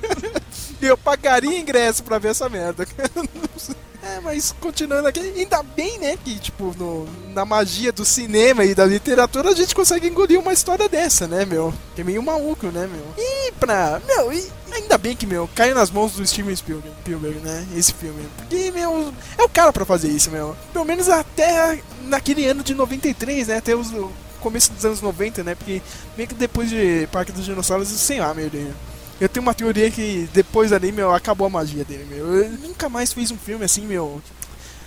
eu 0.80 0.96
pagaria 0.96 1.58
ingresso 1.58 2.02
pra 2.02 2.18
ver 2.18 2.28
essa 2.28 2.48
merda. 2.48 2.86
É, 4.02 4.20
mas 4.20 4.54
continuando 4.60 5.08
aqui, 5.08 5.20
ainda 5.20 5.62
bem, 5.62 5.98
né, 5.98 6.16
que, 6.24 6.38
tipo, 6.38 6.74
no, 6.78 7.06
na 7.34 7.44
magia 7.44 7.92
do 7.92 8.04
cinema 8.04 8.64
e 8.64 8.74
da 8.74 8.86
literatura 8.86 9.50
a 9.50 9.54
gente 9.54 9.74
consegue 9.74 10.08
engolir 10.08 10.40
uma 10.40 10.52
história 10.52 10.88
dessa, 10.88 11.26
né, 11.26 11.44
meu? 11.44 11.72
Que 11.94 12.00
é 12.00 12.04
meio 12.04 12.22
maluco, 12.22 12.66
né, 12.68 12.88
meu? 12.90 13.14
E 13.18 13.52
pra. 13.52 14.00
Meu, 14.06 14.32
e 14.32 14.50
ainda 14.72 14.96
bem 14.96 15.14
que, 15.14 15.26
meu, 15.26 15.48
caiu 15.54 15.74
nas 15.74 15.90
mãos 15.90 16.12
do 16.12 16.26
Steven 16.26 16.56
Spielberg, 16.56 16.96
Spielberg, 17.02 17.38
né? 17.40 17.66
Esse 17.76 17.92
filme. 17.92 18.26
Porque, 18.36 18.70
meu, 18.70 19.12
é 19.36 19.42
o 19.42 19.48
cara 19.48 19.72
pra 19.72 19.84
fazer 19.84 20.08
isso, 20.08 20.30
meu. 20.30 20.56
Pelo 20.72 20.84
menos 20.84 21.08
até 21.08 21.82
naquele 22.04 22.46
ano 22.46 22.62
de 22.62 22.74
93, 22.74 23.48
né? 23.48 23.58
Até 23.58 23.74
os 23.74 23.92
começo 24.40 24.72
dos 24.72 24.84
anos 24.84 25.00
90, 25.00 25.44
né? 25.44 25.54
Porque 25.54 25.80
meio 26.16 26.28
que 26.28 26.34
depois 26.34 26.68
de 26.68 27.06
Parque 27.12 27.30
dos 27.30 27.44
Dinossauros, 27.44 27.88
sei 27.88 28.18
lá, 28.18 28.34
meu. 28.34 28.46
Ele, 28.46 28.72
eu 29.20 29.28
tenho 29.28 29.42
uma 29.42 29.54
teoria 29.54 29.90
que 29.90 30.28
depois 30.32 30.72
ali, 30.72 30.90
meu, 30.90 31.14
acabou 31.14 31.46
a 31.46 31.50
magia 31.50 31.84
dele, 31.84 32.06
meu. 32.08 32.42
Ele 32.42 32.56
nunca 32.56 32.88
mais 32.88 33.12
fez 33.12 33.30
um 33.30 33.36
filme 33.36 33.64
assim, 33.64 33.86
meu. 33.86 34.22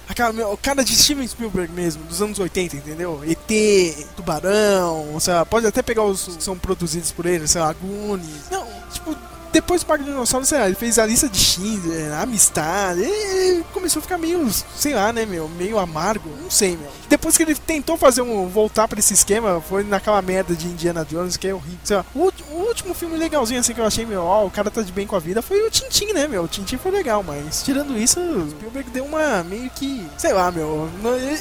Aquela, 0.10 0.34
meu, 0.34 0.52
o 0.52 0.58
cara 0.58 0.84
de 0.84 0.96
Steven 0.96 1.26
Spielberg 1.26 1.72
mesmo, 1.72 2.04
dos 2.04 2.22
anos 2.22 2.38
80, 2.40 2.76
entendeu? 2.76 3.22
ET, 3.26 4.08
Tubarão, 4.16 5.18
sei 5.20 5.34
lá, 5.34 5.46
pode 5.46 5.66
até 5.66 5.82
pegar 5.82 6.04
os 6.04 6.36
que 6.36 6.44
são 6.44 6.58
produzidos 6.58 7.12
por 7.12 7.26
ele, 7.26 7.48
sei 7.48 7.62
lá, 7.62 7.72
Goonies. 7.74 8.50
Não, 8.52 8.68
tipo, 8.92 9.16
depois 9.54 9.82
do 9.82 9.86
Parque 9.86 10.04
Dinossauro, 10.04 10.44
sei 10.46 10.58
lá, 10.58 10.66
ele 10.66 10.76
fez 10.76 10.98
a 10.98 11.06
lista 11.06 11.30
de 11.30 11.38
Schindler, 11.38 12.12
Amistad, 12.20 12.98
ele 12.98 13.64
começou 13.72 14.00
a 14.00 14.04
ficar 14.04 14.18
meio, 14.18 14.50
sei 14.76 14.96
lá, 14.96 15.14
né, 15.14 15.28
meu, 15.28 15.48
meio 15.48 15.78
amargo, 15.78 16.28
não 16.42 16.50
sei, 16.50 16.76
meu. 16.76 16.90
Depois 17.08 17.38
que 17.38 17.44
ele 17.44 17.54
tentou 17.54 17.96
fazer 17.96 18.24
um, 18.24 18.48
voltar 18.48 18.88
pra 18.88 18.98
esse 18.98 19.14
esquema, 19.14 19.62
foi 19.62 19.84
naquela 19.84 20.20
merda 20.24 20.56
de 20.56 20.66
Indiana 20.66 21.06
Jones, 21.06 21.38
que 21.38 21.48
é 21.48 21.54
horrível, 21.54 21.80
sei 21.84 21.98
lá. 21.98 22.06
O, 22.16 22.32
o 22.52 22.68
último 22.68 22.96
filme 22.96 23.16
legalzinho, 23.16 23.60
assim, 23.60 23.76
que 23.76 23.80
eu 23.80 23.86
achei, 23.86 24.08
meu, 24.08 24.24
ó, 24.24 24.44
o 24.44 24.50
cara 24.50 24.72
tá 24.72 24.82
de 24.82 24.92
bem 24.92 25.06
com 25.06 25.16
a 25.16 25.20
vida, 25.20 25.44
foi 25.44 25.62
o 25.62 25.70
Tintin, 25.70 26.14
né, 26.14 26.28
meu, 26.28 26.44
o 26.44 26.48
Tintin 26.48 26.78
foi 26.78 26.90
legal, 26.90 27.22
mas 27.22 27.62
tirando 27.62 27.96
isso, 27.96 28.20
o 28.20 28.50
Spielberg 28.50 28.90
deu 28.90 29.06
uma, 29.06 29.44
meio 29.44 29.70
que, 29.70 30.08
sei 30.18 30.34
lá, 30.34 30.52
meu, 30.52 30.90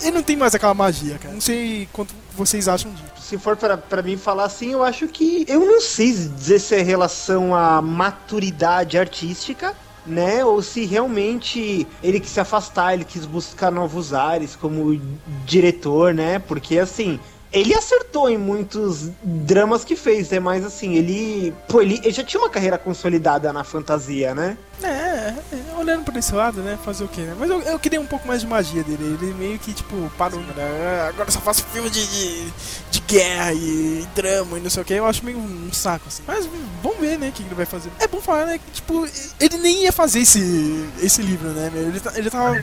ele 0.03 0.11
não 0.11 0.23
tem 0.23 0.37
mais 0.37 0.55
aquela 0.55 0.75
magia, 0.75 1.19
cara. 1.19 1.33
Não 1.33 1.41
sei 1.41 1.89
quanto 1.95 2.15
vocês 2.37 2.69
acham 2.69 2.93
disso 2.93 3.13
se 3.33 3.39
for 3.39 3.57
para 3.57 4.03
mim 4.03 4.19
falar 4.19 4.45
assim, 4.45 4.73
eu 4.73 4.83
acho 4.83 5.09
que. 5.09 5.47
Eu 5.49 5.61
não 5.61 5.81
sei 5.81 6.13
dizer 6.13 6.59
se 6.59 6.75
é 6.75 6.83
relação 6.83 7.55
à 7.55 7.81
maturidade 7.81 8.99
artística, 8.99 9.75
né? 10.05 10.45
Ou 10.45 10.61
se 10.61 10.85
realmente 10.85 11.87
ele 12.03 12.21
quis 12.21 12.31
se 12.31 12.41
afastar, 12.41 12.93
ele 12.93 13.07
quis 13.07 13.25
buscar 13.25 13.71
novos 13.71 14.13
ares 14.13 14.55
como 14.55 15.01
diretor, 15.47 16.13
né? 16.13 16.39
Porque 16.39 16.79
assim. 16.79 17.19
Ele 17.51 17.75
acertou 17.75 18.31
em 18.31 18.39
muitos 18.39 19.11
dramas 19.23 19.85
que 19.85 19.95
fez, 19.95 20.31
né? 20.31 20.41
Mas 20.41 20.65
assim, 20.65 20.95
ele. 20.95 21.55
Pô, 21.69 21.83
ele, 21.83 22.01
ele 22.03 22.11
já 22.11 22.25
tinha 22.25 22.41
uma 22.41 22.49
carreira 22.49 22.79
consolidada 22.79 23.53
na 23.53 23.63
fantasia, 23.63 24.35
né? 24.35 24.57
É, 24.85 25.35
é, 25.53 25.79
olhando 25.79 26.05
por 26.05 26.17
esse 26.17 26.35
lado, 26.35 26.61
né? 26.61 26.79
Fazer 26.85 27.05
o 27.05 27.09
quê, 27.09 27.23
né? 27.23 27.37
Mas 27.39 27.51
eu, 27.51 27.61
eu 27.63 27.79
queria 27.79 28.01
um 28.01 28.07
pouco 28.07 28.27
mais 28.27 28.41
de 28.41 28.47
magia 28.47 28.83
dele. 28.83 29.17
Ele 29.21 29.35
meio 29.35 29.59
que, 29.59 29.73
tipo, 29.73 30.11
parou, 30.19 30.41
né? 30.41 31.07
Agora 31.09 31.31
só 31.31 31.41
faço 31.41 31.65
filme 31.65 31.89
de, 31.89 32.07
de, 32.07 32.53
de 32.91 33.01
guerra 33.01 33.53
e, 33.53 34.07
drama 34.15 34.59
e 34.59 34.63
não 34.63 34.71
sei 34.71 34.83
o 34.83 34.85
que. 34.85 34.95
Eu 34.95 35.07
acho 35.07 35.25
meio 35.25 35.39
um 35.39 35.73
saco, 35.73 36.09
assim. 36.09 36.23
Mas 36.27 36.49
vamos 36.83 36.99
ver, 36.99 37.19
né? 37.19 37.29
O 37.29 37.33
que 37.33 37.43
ele 37.43 37.55
vai 37.55 37.67
fazer. 37.67 37.91
É 37.99 38.09
bom 38.09 38.21
falar, 38.21 38.47
né? 38.47 38.59
Que, 38.59 38.71
tipo, 38.73 39.07
ele 39.39 39.59
nem 39.59 39.83
ia 39.83 39.93
fazer 39.93 40.21
esse, 40.21 40.89
esse 41.01 41.23
livro, 41.23 41.49
né? 41.51 41.71
Ele, 41.75 42.01
tá, 42.01 42.13
ele 42.17 42.31
tava 42.31 42.63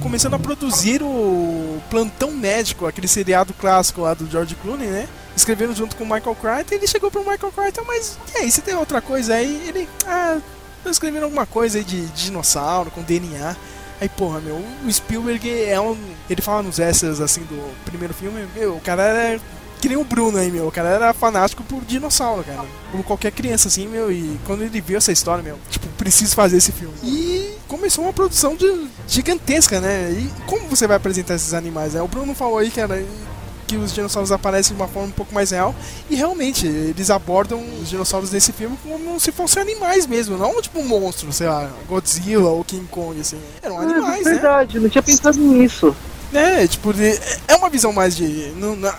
começando 0.00 0.34
a 0.34 0.38
produzir 0.38 1.02
o 1.02 1.80
Plantão 1.90 2.30
Médico, 2.30 2.86
aquele 2.86 3.08
seriado 3.08 3.52
clássico 3.54 4.02
lá 4.02 4.14
do 4.14 4.30
George 4.30 4.54
Clooney, 4.56 4.88
né? 4.88 5.08
Escrevendo 5.36 5.74
junto 5.74 5.96
com 5.96 6.04
o 6.04 6.06
Michael 6.06 6.36
Crichton. 6.36 6.74
Ele 6.74 6.86
chegou 6.86 7.10
pro 7.10 7.20
Michael 7.20 7.52
Crichton, 7.52 7.84
mas 7.86 8.18
e 8.34 8.38
aí, 8.38 8.50
você 8.50 8.60
tem 8.60 8.74
outra 8.74 9.00
coisa 9.00 9.34
aí? 9.34 9.68
Ele, 9.68 9.88
ah 10.06 10.38
escrevendo 10.90 11.24
alguma 11.24 11.46
coisa 11.46 11.78
aí 11.78 11.84
de, 11.84 12.06
de 12.06 12.24
dinossauro, 12.24 12.90
com 12.90 13.02
DNA. 13.02 13.56
Aí, 14.00 14.08
porra, 14.08 14.40
meu, 14.40 14.62
o 14.84 14.92
Spielberg 14.92 15.64
é 15.64 15.80
um. 15.80 15.96
Ele 16.30 16.40
fala 16.40 16.62
nos 16.62 16.78
extras 16.78 17.20
assim 17.20 17.42
do 17.42 17.74
primeiro 17.84 18.14
filme, 18.14 18.46
meu, 18.54 18.76
o 18.76 18.80
cara 18.80 19.02
era. 19.02 19.40
Que 19.80 19.88
nem 19.88 19.96
o 19.96 20.04
Bruno 20.04 20.38
aí, 20.38 20.50
meu. 20.50 20.66
O 20.66 20.72
cara 20.72 20.88
era 20.88 21.14
fanático 21.14 21.62
por 21.62 21.84
dinossauro, 21.84 22.42
cara. 22.42 22.66
Como 22.90 23.04
qualquer 23.04 23.30
criança, 23.30 23.68
assim, 23.68 23.86
meu. 23.86 24.10
E 24.10 24.38
quando 24.44 24.62
ele 24.62 24.80
viu 24.80 24.98
essa 24.98 25.12
história, 25.12 25.42
meu, 25.42 25.56
tipo, 25.70 25.86
preciso 25.90 26.34
fazer 26.34 26.56
esse 26.56 26.72
filme. 26.72 26.94
E 27.02 27.54
começou 27.68 28.04
uma 28.04 28.12
produção 28.12 28.56
de, 28.56 28.88
gigantesca, 29.06 29.80
né? 29.80 30.10
E 30.10 30.30
como 30.46 30.68
você 30.68 30.86
vai 30.86 30.96
apresentar 30.96 31.34
esses 31.34 31.54
animais, 31.54 31.94
né? 31.94 32.02
O 32.02 32.08
Bruno 32.08 32.34
falou 32.34 32.58
aí 32.58 32.72
era 32.76 33.04
que 33.68 33.76
os 33.76 33.92
dinossauros 33.92 34.32
aparecem 34.32 34.74
de 34.74 34.82
uma 34.82 34.88
forma 34.88 35.08
um 35.08 35.12
pouco 35.12 35.34
mais 35.34 35.50
real. 35.50 35.74
E 36.08 36.16
realmente, 36.16 36.66
eles 36.66 37.10
abordam 37.10 37.62
os 37.80 37.90
dinossauros 37.90 38.30
desse 38.30 38.52
filme 38.52 38.78
como 38.82 39.20
se 39.20 39.30
fossem 39.30 39.62
animais 39.62 40.06
mesmo, 40.06 40.38
não 40.38 40.60
tipo 40.62 40.80
um 40.80 40.88
monstro, 40.88 41.30
sei 41.32 41.48
lá, 41.48 41.70
Godzilla 41.86 42.48
ou 42.48 42.64
King 42.64 42.86
Kong, 42.86 43.20
assim. 43.20 43.38
Eram 43.62 43.78
animais, 43.78 44.26
é 44.26 44.30
verdade, 44.30 44.76
né? 44.76 44.82
não 44.84 44.88
tinha 44.88 45.02
pensado 45.02 45.38
nisso. 45.38 45.94
É, 46.32 46.66
tipo, 46.66 46.92
é 47.46 47.56
uma 47.56 47.70
visão 47.70 47.90
mais 47.90 48.14
de. 48.14 48.52
Não, 48.56 48.76
não, 48.76 48.92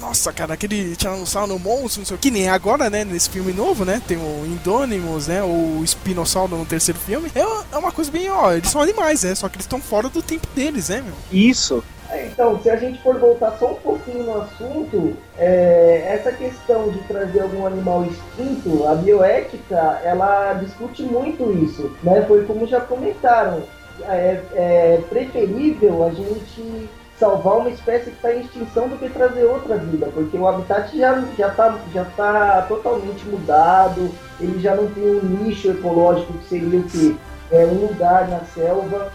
nossa, 0.00 0.32
cara, 0.32 0.54
aquele 0.54 0.96
Tiranossauro 0.96 1.58
monstro, 1.58 2.00
não 2.00 2.06
sei 2.06 2.16
o 2.16 2.18
que, 2.18 2.30
nem 2.30 2.48
agora, 2.48 2.88
né? 2.88 3.04
Nesse 3.04 3.28
filme 3.28 3.52
novo, 3.52 3.84
né? 3.84 4.00
Tem 4.06 4.16
o 4.16 4.46
Indônimos, 4.46 5.26
né? 5.26 5.42
Ou 5.42 5.80
o 5.80 5.84
Espinossauro 5.84 6.56
no 6.56 6.64
terceiro 6.64 6.98
filme. 6.98 7.30
É, 7.34 7.40
é 7.40 7.76
uma 7.76 7.92
coisa 7.92 8.10
bem, 8.10 8.30
ó, 8.30 8.52
eles 8.52 8.70
são 8.70 8.80
animais, 8.80 9.22
né? 9.22 9.34
Só 9.34 9.48
que 9.50 9.56
eles 9.56 9.66
estão 9.66 9.80
fora 9.80 10.08
do 10.08 10.22
tempo 10.22 10.46
deles, 10.54 10.88
né, 10.88 11.02
meu? 11.02 11.14
Isso. 11.30 11.84
É, 12.12 12.26
então, 12.26 12.60
se 12.60 12.68
a 12.68 12.76
gente 12.76 13.00
for 13.02 13.18
voltar 13.18 13.52
só 13.52 13.72
um 13.72 13.76
pouquinho 13.76 14.24
no 14.24 14.42
assunto, 14.42 15.16
é, 15.38 16.06
essa 16.10 16.30
questão 16.30 16.90
de 16.90 16.98
trazer 17.04 17.40
algum 17.40 17.66
animal 17.66 18.04
extinto, 18.04 18.86
a 18.86 18.94
bioética, 18.94 19.98
ela 20.04 20.52
discute 20.54 21.02
muito 21.02 21.50
isso, 21.64 21.90
né? 22.02 22.22
Foi 22.28 22.44
como 22.44 22.66
já 22.66 22.82
comentaram, 22.82 23.62
é, 24.02 24.40
é 24.52 25.00
preferível 25.08 26.04
a 26.04 26.10
gente 26.10 26.90
salvar 27.18 27.58
uma 27.58 27.70
espécie 27.70 28.10
que 28.10 28.16
está 28.16 28.34
em 28.34 28.40
extinção 28.40 28.88
do 28.88 28.98
que 28.98 29.08
trazer 29.08 29.44
outra 29.44 29.78
vida, 29.78 30.10
porque 30.12 30.36
o 30.36 30.46
habitat 30.46 30.94
já 30.94 31.18
já 31.38 31.48
está 31.48 31.78
já 31.94 32.04
tá 32.04 32.66
totalmente 32.68 33.24
mudado, 33.26 34.10
ele 34.38 34.60
já 34.60 34.74
não 34.74 34.86
tem 34.88 35.04
um 35.04 35.22
nicho 35.22 35.70
ecológico 35.70 36.34
que 36.34 36.48
seria 36.48 36.80
o 36.80 36.82
que 36.82 37.16
é 37.50 37.64
um 37.64 37.86
lugar 37.86 38.28
na 38.28 38.40
selva, 38.40 39.10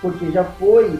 porque 0.00 0.30
já 0.32 0.42
foi 0.42 0.98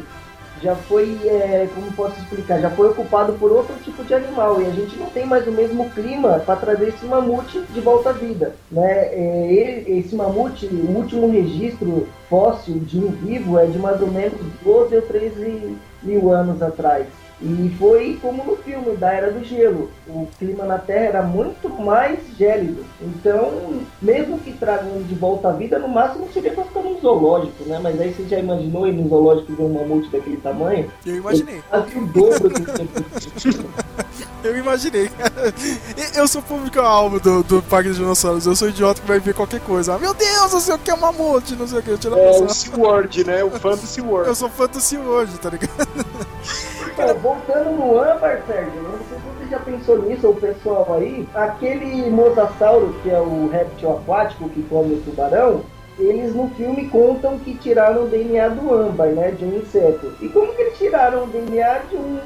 já 0.63 0.75
foi, 0.75 1.19
é, 1.25 1.69
como 1.75 1.91
posso 1.93 2.19
explicar, 2.21 2.61
já 2.61 2.71
foi 2.71 2.89
ocupado 2.89 3.33
por 3.35 3.51
outro 3.51 3.75
tipo 3.83 4.05
de 4.05 4.15
animal 4.15 4.61
e 4.61 4.67
a 4.67 4.71
gente 4.71 4.97
não 4.97 5.07
tem 5.07 5.25
mais 5.25 5.47
o 5.47 5.53
mesmo 5.53 5.89
clima 5.91 6.41
para 6.41 6.57
trazer 6.57 6.89
esse 6.89 7.05
mamute 7.07 7.61
de 7.71 7.81
volta 7.81 8.11
à 8.11 8.13
vida. 8.13 8.55
Né? 8.71 9.09
É, 9.13 9.85
esse 9.89 10.15
mamute, 10.15 10.67
o 10.67 10.97
último 10.97 11.31
registro 11.31 12.09
fóssil 12.29 12.79
de 12.81 12.99
um 12.99 13.11
vivo 13.11 13.59
é 13.59 13.67
de 13.67 13.79
mais 13.79 14.01
ou 14.01 14.09
menos 14.09 14.39
12 14.63 14.97
ou 14.97 15.03
13 15.03 15.77
mil 16.03 16.33
anos 16.33 16.63
atrás. 16.63 17.07
E 17.43 17.75
foi 17.79 18.19
como 18.21 18.45
no 18.45 18.57
filme 18.57 18.97
da 18.97 19.13
Era 19.13 19.31
do 19.31 19.43
Gelo. 19.43 19.91
O 20.07 20.29
clima 20.39 20.65
na 20.65 20.79
Terra 20.79 21.05
era 21.07 21.23
muito 21.23 21.69
mais 21.69 22.19
gélido. 22.37 22.85
Então, 23.01 23.81
mesmo 24.01 24.39
que 24.39 24.53
tragam 24.53 25.03
de 25.03 25.15
volta 25.15 25.49
à 25.49 25.53
vida, 25.53 25.79
no 25.79 25.89
máximo 25.89 26.29
seria 26.33 26.53
para 26.53 26.65
ficar 26.65 26.83
num 26.83 27.01
zoológico, 27.01 27.65
né? 27.65 27.81
Mas 27.83 27.99
aí 27.99 28.13
você 28.13 28.25
já 28.25 28.39
imaginou 28.39 28.87
ir 28.87 28.93
num 28.93 29.09
zoológico 29.09 29.55
ver 29.55 29.63
um 29.63 29.73
mamute 29.73 30.11
daquele 30.11 30.37
tamanho? 30.37 30.91
Eu 31.07 31.17
imaginei. 31.17 31.63
Quase 31.71 31.99
o 31.99 32.07
dobro 32.07 32.49
do 32.51 32.61
Eu 34.43 34.57
imaginei, 34.57 35.09
cara. 35.09 35.55
Eu 36.17 36.27
sou 36.27 36.43
público-alvo 36.43 37.21
do, 37.21 37.43
do 37.43 37.63
Parque 37.63 37.89
dos 37.89 37.99
Dinossauros. 37.99 38.47
Eu 38.47 38.57
sou 38.57 38.69
idiota 38.69 39.01
que 39.01 39.07
vai 39.07 39.21
ver 39.21 39.35
qualquer 39.35 39.61
coisa. 39.61 39.95
Ah, 39.95 39.99
meu 39.99 40.15
Deus, 40.15 40.53
eu 40.53 40.61
sei 40.61 40.75
o 40.75 40.79
que 40.79 40.91
é 40.91 40.97
mamute, 40.97 41.55
não 41.55 41.67
sei 41.67 41.79
o 41.79 41.83
que. 41.83 41.91
Eu 41.91 42.17
é 42.17 42.31
o 42.31 42.49
SeaWorld, 42.49 43.25
né? 43.25 43.45
O 43.45 43.51
fã 43.51 43.71
do 43.71 43.87
SeaWorld. 43.87 44.29
Eu 44.29 44.35
sou 44.35 44.49
fã 44.49 44.67
do 44.67 44.81
SeaWorld, 44.81 45.39
tá 45.39 45.51
ligado? 45.51 46.07
Cara, 46.97 47.15
voltando 47.31 47.71
no 47.71 48.01
âmbar, 48.01 48.43
Sérgio, 48.47 48.83
não 48.83 48.99
sei 49.09 49.19
se 49.19 49.25
você 49.25 49.51
já 49.51 49.59
pensou 49.61 50.03
nisso, 50.03 50.29
o 50.29 50.35
pessoal 50.35 50.87
aí, 50.95 51.29
aquele 51.33 52.11
mosasauro, 52.11 52.93
que 53.03 53.11
é 53.11 53.21
o 53.21 53.49
réptil 53.49 53.93
aquático 53.93 54.49
que 54.49 54.63
come 54.65 54.95
o 54.95 55.03
tubarão, 55.03 55.63
eles 55.99 56.35
no 56.35 56.49
filme 56.51 56.89
contam 56.89 57.39
que 57.39 57.55
tiraram 57.55 58.05
o 58.05 58.09
DNA 58.09 58.49
do 58.49 58.75
âmbar, 58.75 59.09
né, 59.09 59.31
de 59.31 59.45
um 59.45 59.59
inseto. 59.59 60.13
E 60.21 60.29
como 60.29 60.53
que 60.55 60.63
eles 60.63 60.79
tiraram 60.79 61.25
o 61.25 61.27
DNA 61.29 61.79
de 61.91 61.97
um 61.97 62.19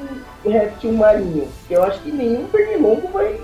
réptil 0.43 0.93
marinho? 0.93 1.47
Eu 1.69 1.83
acho 1.83 2.01
que 2.01 2.11
nenhum 2.11 2.47
pernilongo 2.47 3.07
vai 3.09 3.39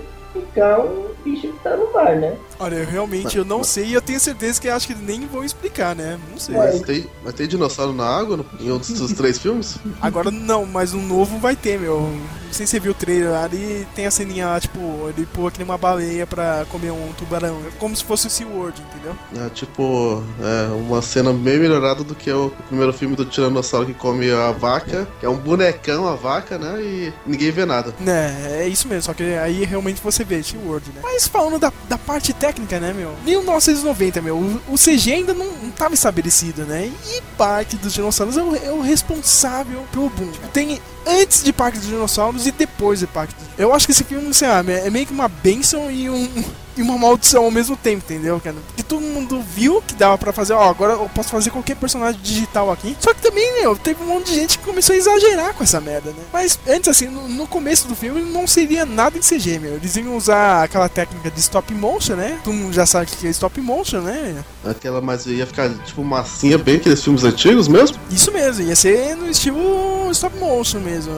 explicar 0.52 0.80
um 0.80 1.10
bicho 1.24 1.48
que 1.48 1.58
tá 1.62 1.76
no 1.76 1.92
mar, 1.92 2.16
né? 2.16 2.36
Olha, 2.58 2.76
eu 2.76 2.86
realmente 2.86 3.36
eu 3.38 3.44
não 3.44 3.64
sei 3.64 3.86
e 3.86 3.94
eu 3.94 4.02
tenho 4.02 4.20
certeza 4.20 4.60
que 4.60 4.68
acho 4.68 4.86
que 4.86 4.94
nem 4.94 5.26
vão 5.26 5.42
explicar, 5.44 5.96
né? 5.96 6.18
Não 6.30 6.38
sei. 6.38 6.54
Mas 6.54 6.80
tem, 6.82 7.06
mas 7.24 7.34
tem 7.34 7.48
dinossauro 7.48 7.92
na 7.92 8.04
água 8.06 8.36
no- 8.36 8.46
em 8.60 8.70
outros 8.70 8.92
dos 8.98 9.12
três 9.12 9.38
filmes? 9.40 9.78
Agora 10.00 10.30
não, 10.30 10.66
mas 10.66 10.94
um 10.94 11.02
novo 11.02 11.38
vai 11.38 11.56
ter, 11.56 11.78
meu. 11.78 12.00
Não 12.00 12.52
sei 12.52 12.66
se 12.66 12.72
você 12.72 12.80
viu 12.80 12.92
o 12.92 12.94
trailer 12.94 13.30
lá, 13.30 13.46
ele 13.50 13.86
tem 13.94 14.04
a 14.06 14.10
ceninha 14.10 14.46
lá, 14.46 14.60
tipo, 14.60 14.78
ele 15.08 15.24
pula 15.26 15.50
que 15.50 15.58
nem 15.58 15.64
uma 15.64 15.78
baleia 15.78 16.26
pra 16.26 16.66
comer 16.68 16.90
um 16.90 17.10
tubarão. 17.16 17.58
É 17.66 17.70
Como 17.78 17.96
se 17.96 18.04
fosse 18.04 18.26
o 18.26 18.30
SeaWorld, 18.30 18.78
entendeu? 18.82 19.16
É 19.46 19.48
tipo, 19.48 20.22
é 20.38 20.70
uma 20.74 21.00
cena 21.00 21.32
bem 21.32 21.58
melhorada 21.58 22.04
do 22.04 22.14
que 22.14 22.30
o 22.30 22.52
primeiro 22.68 22.92
filme 22.92 23.16
do 23.16 23.24
Tiranossauro 23.24 23.86
que 23.86 23.94
come 23.94 24.30
a 24.30 24.50
vaca, 24.52 25.08
que 25.18 25.24
é 25.24 25.28
um 25.30 25.36
bonecão 25.38 26.06
a 26.06 26.14
vaca, 26.14 26.58
né? 26.58 26.82
E 26.82 27.12
ninguém 27.26 27.50
vê 27.50 27.64
nada. 27.64 27.94
Né, 27.98 28.58
é 28.60 28.68
isso 28.68 28.86
mesmo, 28.86 29.02
só 29.04 29.14
que 29.14 29.22
aí 29.22 29.64
realmente 29.64 30.02
você 30.02 30.22
vê 30.22 30.41
SeaWorld, 30.42 30.90
né? 30.92 31.00
Mas 31.02 31.26
falando 31.26 31.58
da, 31.58 31.72
da 31.88 31.98
parte 31.98 32.32
técnica, 32.32 32.78
né, 32.80 32.92
meu? 32.92 33.14
1990, 33.24 34.22
meu, 34.22 34.36
o, 34.68 34.74
CG 34.76 35.12
ainda 35.12 35.34
não, 35.34 35.46
não 35.46 35.70
tava 35.70 35.94
estabelecido, 35.94 36.64
né? 36.64 36.90
E 37.06 37.22
Parque 37.36 37.76
dos 37.76 37.92
Dinossauros 37.92 38.36
é 38.36 38.42
o, 38.42 38.56
é 38.56 38.72
o 38.72 38.80
responsável 38.80 39.82
pelo 39.92 40.10
boom. 40.10 40.30
Tem 40.52 40.80
antes 41.06 41.42
de 41.42 41.52
Parque 41.52 41.78
dos 41.78 41.88
Dinossauros 41.88 42.46
e 42.46 42.52
depois 42.52 43.00
de 43.00 43.06
Parque 43.06 43.34
dos 43.34 43.46
Eu 43.58 43.74
acho 43.74 43.86
que 43.86 43.92
esse 43.92 44.04
filme, 44.04 44.32
sei 44.32 44.48
lá, 44.48 44.58
é 44.60 44.90
meio 44.90 45.06
que 45.06 45.12
uma 45.12 45.28
benção 45.28 45.90
e 45.90 46.08
um. 46.08 46.28
E 46.76 46.82
uma 46.82 46.96
maldição 46.96 47.44
ao 47.44 47.50
mesmo 47.50 47.76
tempo, 47.76 48.04
entendeu, 48.04 48.40
cara? 48.40 48.56
Porque 48.66 48.82
todo 48.82 49.02
mundo 49.02 49.42
viu 49.42 49.82
que 49.82 49.94
dava 49.94 50.16
pra 50.16 50.32
fazer, 50.32 50.54
ó, 50.54 50.68
agora 50.68 50.94
eu 50.94 51.08
posso 51.14 51.28
fazer 51.28 51.50
qualquer 51.50 51.76
personagem 51.76 52.20
digital 52.22 52.70
aqui. 52.70 52.96
Só 53.00 53.12
que 53.12 53.20
também, 53.20 53.60
meu, 53.60 53.76
teve 53.76 54.02
um 54.02 54.06
monte 54.06 54.26
de 54.26 54.34
gente 54.34 54.58
que 54.58 54.64
começou 54.64 54.94
a 54.94 54.96
exagerar 54.96 55.54
com 55.54 55.62
essa 55.62 55.80
merda, 55.80 56.10
né? 56.10 56.22
Mas 56.32 56.58
antes, 56.66 56.88
assim, 56.88 57.08
no, 57.08 57.28
no 57.28 57.46
começo 57.46 57.86
do 57.88 57.94
filme 57.94 58.22
não 58.22 58.46
seria 58.46 58.86
nada 58.86 59.18
em 59.18 59.20
CG, 59.20 59.58
meu. 59.58 59.74
Eles 59.74 59.96
iam 59.96 60.16
usar 60.16 60.62
aquela 60.62 60.88
técnica 60.88 61.30
de 61.30 61.40
stop 61.40 61.72
motion, 61.74 62.16
né? 62.16 62.38
Todo 62.42 62.54
mundo 62.54 62.72
já 62.72 62.86
sabe 62.86 63.06
o 63.06 63.08
que 63.08 63.26
é 63.26 63.30
stop 63.30 63.60
motion, 63.60 64.00
né? 64.00 64.42
Aquela, 64.64 65.00
mas 65.00 65.26
ia 65.26 65.46
ficar 65.46 65.70
tipo 65.84 66.04
massinha 66.04 66.56
bem 66.56 66.76
aqueles 66.76 67.02
filmes 67.02 67.24
antigos 67.24 67.66
mesmo? 67.66 67.98
Isso 68.10 68.30
mesmo, 68.32 68.64
ia 68.64 68.76
ser 68.76 69.16
no 69.16 69.28
estilo 69.28 70.10
stop 70.12 70.36
motion 70.38 70.78
mesmo. 70.78 71.12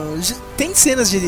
Tem 0.57 0.73
cenas 0.73 1.09
de. 1.09 1.19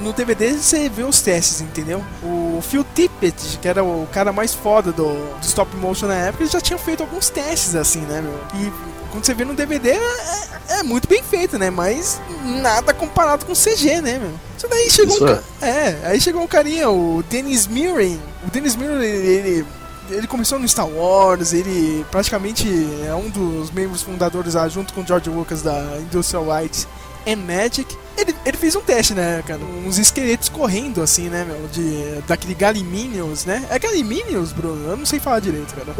No 0.00 0.12
DVD 0.12 0.52
você 0.54 0.88
vê 0.88 1.02
os 1.02 1.20
testes, 1.20 1.60
entendeu? 1.60 2.02
O 2.22 2.60
Phil 2.62 2.84
Tippett, 2.94 3.58
que 3.60 3.68
era 3.68 3.84
o 3.84 4.08
cara 4.12 4.32
mais 4.32 4.54
foda 4.54 4.92
do, 4.92 5.04
do 5.04 5.42
stop 5.42 5.76
motion 5.76 6.06
na 6.06 6.14
época, 6.14 6.44
ele 6.44 6.50
já 6.50 6.60
tinha 6.60 6.78
feito 6.78 7.02
alguns 7.02 7.28
testes 7.28 7.74
assim, 7.74 8.00
né, 8.00 8.22
meu? 8.22 8.38
E 8.60 8.72
quando 9.10 9.24
você 9.24 9.34
vê 9.34 9.44
no 9.44 9.54
DVD 9.54 9.90
é, 9.90 10.78
é 10.78 10.82
muito 10.82 11.08
bem 11.08 11.22
feito, 11.22 11.58
né? 11.58 11.70
Mas 11.70 12.20
nada 12.44 12.94
comparado 12.94 13.44
com 13.44 13.52
CG, 13.52 14.00
né, 14.00 14.18
meu? 14.18 14.32
Isso 14.56 14.68
daí 14.68 14.90
chegou 14.90 15.14
Isso 15.14 15.24
um. 15.24 15.28
é. 15.28 15.40
É, 15.60 16.00
aí 16.04 16.20
chegou 16.20 16.42
um 16.42 16.46
carinha, 16.46 16.90
o 16.90 17.22
Dennis 17.28 17.66
Muren. 17.66 18.18
O 18.46 18.50
Dennis 18.50 18.76
Muren, 18.76 19.02
ele, 19.02 19.48
ele, 19.48 19.66
ele 20.10 20.26
começou 20.26 20.58
no 20.58 20.68
Star 20.68 20.88
Wars, 20.88 21.52
ele 21.52 22.04
praticamente 22.10 22.66
é 23.06 23.14
um 23.14 23.28
dos 23.28 23.70
membros 23.70 24.02
fundadores 24.02 24.54
lá, 24.54 24.68
junto 24.68 24.92
com 24.94 25.04
George 25.06 25.28
Lucas 25.30 25.62
da 25.62 25.98
Industrial 26.00 26.44
Light 26.44 26.86
and 27.26 27.36
Magic. 27.36 27.96
Ele, 28.16 28.34
ele 28.44 28.56
fez 28.56 28.74
um 28.74 28.80
teste, 28.80 29.14
né, 29.14 29.42
cara? 29.46 29.60
Uns 29.86 29.96
esqueletos 29.98 30.48
correndo, 30.48 31.00
assim, 31.02 31.28
né, 31.28 31.44
meu? 31.44 31.68
De, 31.68 32.20
daquele 32.26 32.54
Galiminions, 32.54 33.44
né? 33.44 33.64
É 33.70 33.78
Galiminions, 33.78 34.50
Bruno? 34.52 34.90
Eu 34.90 34.96
não 34.96 35.06
sei 35.06 35.20
falar 35.20 35.38
direito, 35.38 35.72
cara. 35.74 35.94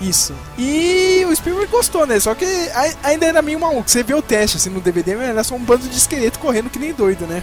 Isso. 0.00 0.32
E 0.56 1.24
o 1.28 1.34
Spielberg 1.34 1.70
gostou, 1.72 2.06
né? 2.06 2.20
Só 2.20 2.32
que 2.34 2.44
ai- 2.74 2.94
ainda 3.02 3.26
era 3.26 3.42
meio 3.42 3.58
maluco. 3.58 3.90
Você 3.90 4.02
vê 4.04 4.14
o 4.14 4.22
teste, 4.22 4.56
assim, 4.56 4.70
no 4.70 4.80
DVD, 4.80 5.12
era 5.14 5.42
só 5.42 5.56
um 5.56 5.64
bando 5.64 5.88
de 5.88 5.96
esqueleto 5.96 6.38
correndo 6.38 6.70
que 6.70 6.78
nem 6.78 6.92
doido, 6.92 7.26
né? 7.26 7.42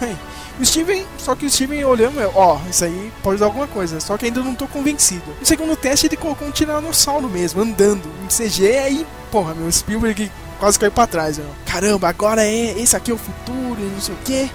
O 0.60 0.64
Steven, 0.64 1.04
só 1.18 1.34
que 1.34 1.46
o 1.46 1.50
Steven 1.50 1.84
olhando, 1.84 2.18
ó, 2.34 2.58
isso 2.70 2.84
aí 2.84 3.10
pode 3.22 3.40
dar 3.40 3.46
alguma 3.46 3.66
coisa, 3.66 3.98
só 4.00 4.16
que 4.18 4.26
ainda 4.26 4.40
não 4.40 4.54
tô 4.54 4.66
convencido. 4.66 5.22
No 5.40 5.46
segundo 5.46 5.74
teste 5.74 6.06
ele 6.06 6.16
colocou 6.16 6.46
um 6.46 6.50
tiranossauro 6.50 7.28
mesmo, 7.28 7.62
andando, 7.62 8.02
em 8.24 8.28
CG, 8.28 8.66
aí, 8.78 9.06
porra, 9.30 9.54
meu, 9.54 9.70
Spielberg 9.72 10.30
quase 10.60 10.78
caiu 10.78 10.92
pra 10.92 11.06
trás, 11.06 11.38
meu. 11.38 11.48
Caramba, 11.66 12.08
agora 12.08 12.44
é, 12.44 12.78
esse 12.78 12.94
aqui 12.94 13.10
é 13.10 13.14
o 13.14 13.18
futuro, 13.18 13.80
não 13.80 14.00
sei 14.00 14.14
o 14.14 14.18
quê. 14.24 14.50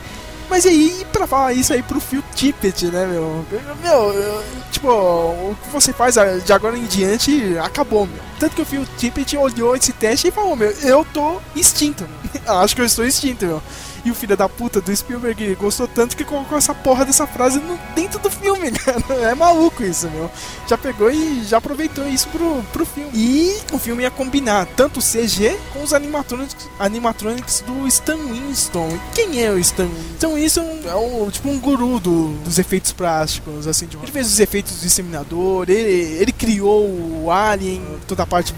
Mas 0.50 0.66
aí, 0.66 1.06
pra 1.12 1.28
falar 1.28 1.52
isso 1.52 1.74
aí 1.74 1.84
pro 1.84 2.00
Phil 2.00 2.24
Tippett, 2.34 2.86
né, 2.86 3.06
meu? 3.06 3.44
Meu, 3.84 4.14
eu- 4.14 4.44
tipo, 4.72 4.88
o 4.88 5.58
que 5.62 5.70
você 5.70 5.92
faz 5.92 6.16
de 6.46 6.54
agora 6.54 6.78
em 6.78 6.86
diante 6.86 7.58
acabou, 7.58 8.06
meu. 8.06 8.16
Tanto 8.40 8.56
que 8.56 8.62
o 8.62 8.66
Phil 8.66 8.88
Tippett 8.98 9.36
olhou 9.36 9.76
esse 9.76 9.92
teste 9.92 10.30
e 10.30 10.32
falou, 10.32 10.56
meu, 10.56 10.72
eu 10.84 11.06
tô 11.14 11.42
extinto. 11.54 12.08
Acho 12.48 12.74
que 12.76 12.82
eu 12.82 12.86
estou 12.86 13.04
extinto, 13.06 13.46
meu. 13.46 13.62
E 14.08 14.12
o 14.12 14.16
filho 14.16 14.38
da 14.38 14.48
puta 14.48 14.80
do 14.80 14.96
Spielberg 14.96 15.56
gostou 15.56 15.86
tanto 15.86 16.16
que 16.16 16.24
colocou 16.24 16.58
essa 16.58 16.74
porra 16.74 17.04
dessa 17.04 17.28
frase 17.28 17.60
no, 17.60 17.78
dentro 17.94 18.20
do 18.20 18.30
filme. 18.30 18.72
É 19.30 19.36
maluco 19.36 19.84
isso, 19.84 20.10
meu. 20.10 20.32
Já 20.68 20.78
pegou 20.78 21.12
e 21.12 21.44
já 21.44 21.58
aproveitou 21.58 22.08
isso 22.08 22.28
pro, 22.30 22.64
pro 22.72 22.86
filme. 22.86 23.10
E 23.14 23.58
o 23.74 23.78
filme 23.78 24.04
ia 24.04 24.12
combinar 24.12 24.66
tanto 24.78 25.00
o 25.00 25.04
CG 25.04 25.58
com 25.74 25.84
os 25.84 25.92
animatronics, 25.94 26.70
animatronics 26.80 27.62
do 27.68 27.86
Stan 27.88 28.16
Winston. 28.18 28.98
Quem 29.14 29.44
é 29.44 29.52
o 29.52 29.60
Stan? 29.60 29.90
Stan 30.14 30.30
Winston 30.34 30.80
é 30.86 30.96
um, 30.96 31.30
tipo 31.30 31.50
um 31.50 31.60
guru 31.60 32.00
do- 32.00 32.30
dos 32.46 32.58
efeitos 32.58 32.94
plásticos, 32.94 33.68
assim. 33.68 33.88
de- 33.88 33.98
Ele 33.98 34.12
fez 34.12 34.28
os 34.28 34.40
efeitos 34.40 34.74
do 34.78 34.82
disseminador, 34.82 35.66
ele, 35.70 36.18
ele 36.22 36.32
criou 36.32 36.86
o 36.86 37.30
Alien, 37.32 37.82
toda 38.08 38.24
a 38.24 38.28
parte... 38.28 38.54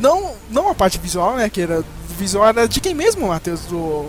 Não, 0.00 0.32
não 0.50 0.68
a 0.70 0.74
parte 0.74 0.98
visual, 0.98 1.36
né, 1.36 1.48
que 1.48 1.60
era... 1.60 1.84
Visual 2.18 2.48
era 2.48 2.66
de 2.66 2.80
quem 2.80 2.94
mesmo, 2.94 3.28
Matheus? 3.28 3.60
Do... 3.66 4.04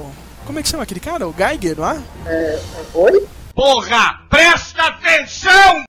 Como 0.49 0.57
é 0.57 0.63
que 0.63 0.69
chama 0.69 0.81
aquele 0.81 0.99
cara? 0.99 1.27
O 1.27 1.31
Geiger 1.31 1.79
lá? 1.79 2.01
É, 2.25 2.59
oi? 2.95 3.27
Porra, 3.53 4.19
presta 4.27 4.81
atenção! 4.81 5.83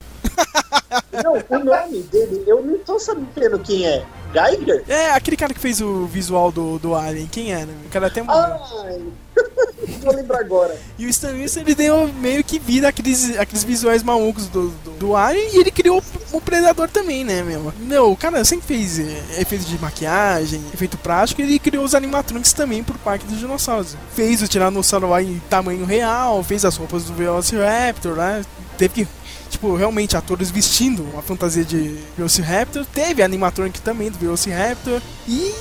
Não, 1.23 1.33
o 1.33 1.63
nome 1.63 2.01
dele, 2.03 2.43
eu 2.47 2.63
não 2.63 2.77
tô 2.79 2.99
sabendo 2.99 3.59
quem 3.59 3.85
é. 3.85 4.03
Geiger? 4.33 4.83
É, 4.87 5.11
aquele 5.11 5.35
cara 5.35 5.53
que 5.53 5.59
fez 5.59 5.81
o 5.81 6.05
visual 6.05 6.51
do, 6.51 6.79
do 6.79 6.95
Alien. 6.95 7.27
Quem 7.27 7.51
era? 7.51 7.67
O 7.85 7.89
cara 7.89 8.07
até 8.07 8.21
morreu. 8.21 8.55
Ai, 8.85 9.01
vou 10.01 10.15
lembrar 10.15 10.39
agora. 10.39 10.77
E 10.97 11.05
o 11.05 11.09
Stan 11.09 11.33
Winston, 11.33 11.59
ele 11.61 11.75
deu 11.75 12.07
meio 12.07 12.43
que 12.43 12.57
vida 12.57 12.87
àqueles, 12.87 13.37
àqueles 13.37 13.63
visuais 13.63 14.03
malucos 14.03 14.47
do, 14.47 14.69
do, 14.69 14.91
do 14.91 15.15
Alien 15.15 15.53
e 15.53 15.59
ele 15.59 15.71
criou 15.71 16.01
o 16.31 16.39
Predador 16.39 16.89
também, 16.89 17.25
né, 17.25 17.43
meu? 17.43 17.73
Meu, 17.79 18.11
o 18.11 18.15
cara 18.15 18.43
sempre 18.45 18.65
fez 18.65 18.99
é, 18.99 19.41
efeito 19.41 19.65
de 19.65 19.77
maquiagem, 19.79 20.61
efeito 20.73 20.97
prático, 20.97 21.41
e 21.41 21.43
ele 21.43 21.59
criou 21.59 21.83
os 21.83 21.93
animatronics 21.93 22.53
também 22.53 22.83
pro 22.83 22.97
Parque 22.99 23.25
dos 23.25 23.39
Dinossauros. 23.39 23.97
Fez 24.15 24.41
o 24.41 24.47
Tiranossauro 24.47 25.09
lá 25.09 25.21
em 25.21 25.41
tamanho 25.49 25.85
real, 25.85 26.41
fez 26.41 26.63
as 26.63 26.77
roupas 26.77 27.03
do 27.03 27.13
Velociraptor, 27.13 28.15
né? 28.15 28.43
Teve 28.77 28.93
que 28.93 29.07
tipo, 29.51 29.75
realmente 29.75 30.17
atores 30.17 30.49
vestindo 30.49 31.03
uma 31.13 31.21
fantasia 31.21 31.63
de 31.63 31.97
Velociraptor. 32.17 32.85
Teve 32.93 33.21
animatronic 33.21 33.81
também 33.81 34.09
do 34.09 34.17
Velociraptor. 34.17 35.01
E 35.27 35.53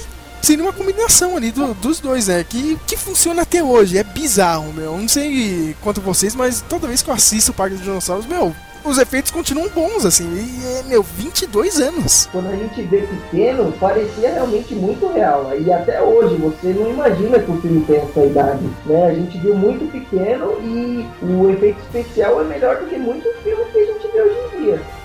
seria 0.43 0.65
uma 0.65 0.73
combinação 0.73 1.37
ali 1.37 1.51
do- 1.51 1.75
dos 1.75 2.01
dois, 2.01 2.29
né? 2.29 2.45
Que, 2.49 2.79
que 2.87 2.97
funciona 2.97 3.43
até 3.43 3.63
hoje. 3.63 3.99
É 3.99 4.05
bizarro, 4.05 4.73
meu. 4.73 4.97
Não 4.97 5.09
sei 5.09 5.75
quanto 5.83 6.01
vocês, 6.01 6.35
mas 6.35 6.63
toda 6.69 6.89
vez 6.89 7.03
que 7.03 7.11
eu 7.11 7.15
assisto 7.15 7.51
o 7.51 7.55
Parque 7.55 7.75
dos 7.77 7.85
Dinossauros, 7.85 8.27
meu, 8.27 8.55
os 8.85 8.99
efeitos 8.99 9.31
continuam 9.31 9.69
bons, 9.69 10.05
assim. 10.05 10.25
E, 10.25 10.79
é, 10.79 10.83
meu, 10.85 11.03
22 11.03 11.81
anos. 11.81 12.29
Quando 12.33 12.49
a 12.49 12.57
gente 12.57 12.83
vê 12.83 12.99
pequeno, 13.03 13.73
parecia 13.73 14.31
realmente 14.31 14.75
muito 14.75 15.07
real. 15.13 15.51
E 15.59 15.73
até 15.73 16.01
hoje, 16.03 16.37
você 16.37 16.69
não 16.69 16.91
imagina 16.91 17.39
que 17.39 17.51
o 17.51 17.61
filme 17.61 17.85
tem 17.85 17.97
essa 17.97 18.25
idade. 18.25 18.69
Né? 18.87 19.07
A 19.07 19.15
gente 19.15 19.39
viu 19.39 19.55
muito 19.55 19.91
pequeno 19.91 20.53
e 20.63 21.07
o 21.23 21.51
efeito 21.51 21.81
especial 21.81 22.41
é 22.41 22.45
melhor 22.45 22.77
do 22.77 22.87
que 22.87 22.99
muitos 22.99 23.33
filmes 23.43 23.67
que 23.73 23.79
a 23.79 23.87
gente 23.87 24.09
vê 24.13 24.23
hoje 24.23 24.39
em 24.55 24.63
dia. 24.65 25.00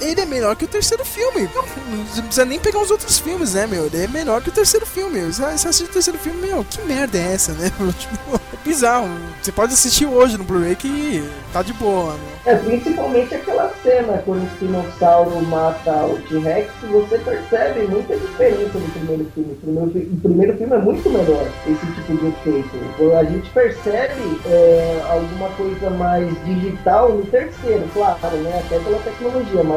Ele 0.00 0.20
é 0.20 0.26
melhor 0.26 0.56
que 0.56 0.64
o 0.64 0.68
terceiro 0.68 1.04
filme. 1.04 1.48
Não, 1.54 1.62
não 1.96 2.04
precisa 2.04 2.44
nem 2.44 2.58
pegar 2.58 2.80
os 2.80 2.90
outros 2.90 3.18
filmes, 3.18 3.54
né, 3.54 3.66
meu? 3.66 3.86
Ele 3.86 4.04
é 4.04 4.08
melhor 4.08 4.42
que 4.42 4.48
o 4.48 4.52
terceiro 4.52 4.86
filme. 4.86 5.20
Você 5.20 5.42
assiste 5.44 5.84
o 5.84 5.92
terceiro 5.92 6.18
filme, 6.18 6.46
meu, 6.46 6.64
que 6.64 6.80
merda 6.82 7.18
é 7.18 7.34
essa, 7.34 7.52
né? 7.52 7.70
Tipo, 7.98 8.36
é 8.36 8.56
bizarro. 8.64 9.08
Você 9.40 9.52
pode 9.52 9.72
assistir 9.72 10.06
hoje 10.06 10.36
no 10.36 10.44
Blu-ray 10.44 10.76
que 10.76 11.22
tá 11.52 11.62
de 11.62 11.72
boa, 11.72 12.14
meu. 12.14 12.36
É, 12.46 12.54
principalmente 12.54 13.34
aquela 13.34 13.72
cena 13.82 14.22
quando 14.24 14.42
o 14.42 14.46
espinossauro 14.46 15.42
mata 15.46 16.06
o 16.06 16.16
T-Rex, 16.28 16.70
você 16.88 17.18
percebe 17.18 17.88
muita 17.88 18.16
diferença 18.16 18.78
do 18.78 18.92
primeiro 18.92 19.24
filme. 19.34 19.52
O 19.52 19.56
primeiro, 19.56 19.88
o 19.88 20.20
primeiro 20.20 20.56
filme 20.56 20.76
é 20.76 20.78
muito 20.78 21.10
melhor, 21.10 21.48
esse 21.66 21.86
tipo 21.86 22.16
de 22.16 22.28
efeito. 22.28 23.16
A 23.18 23.24
gente 23.24 23.50
percebe 23.50 24.40
é, 24.46 25.02
alguma 25.10 25.48
coisa 25.50 25.90
mais 25.90 26.28
digital 26.44 27.12
no 27.12 27.26
terceiro, 27.26 27.84
claro, 27.92 28.36
né? 28.36 28.62
Até 28.64 28.78
pela 28.78 28.98
tecnologia, 28.98 29.64
mas 29.64 29.75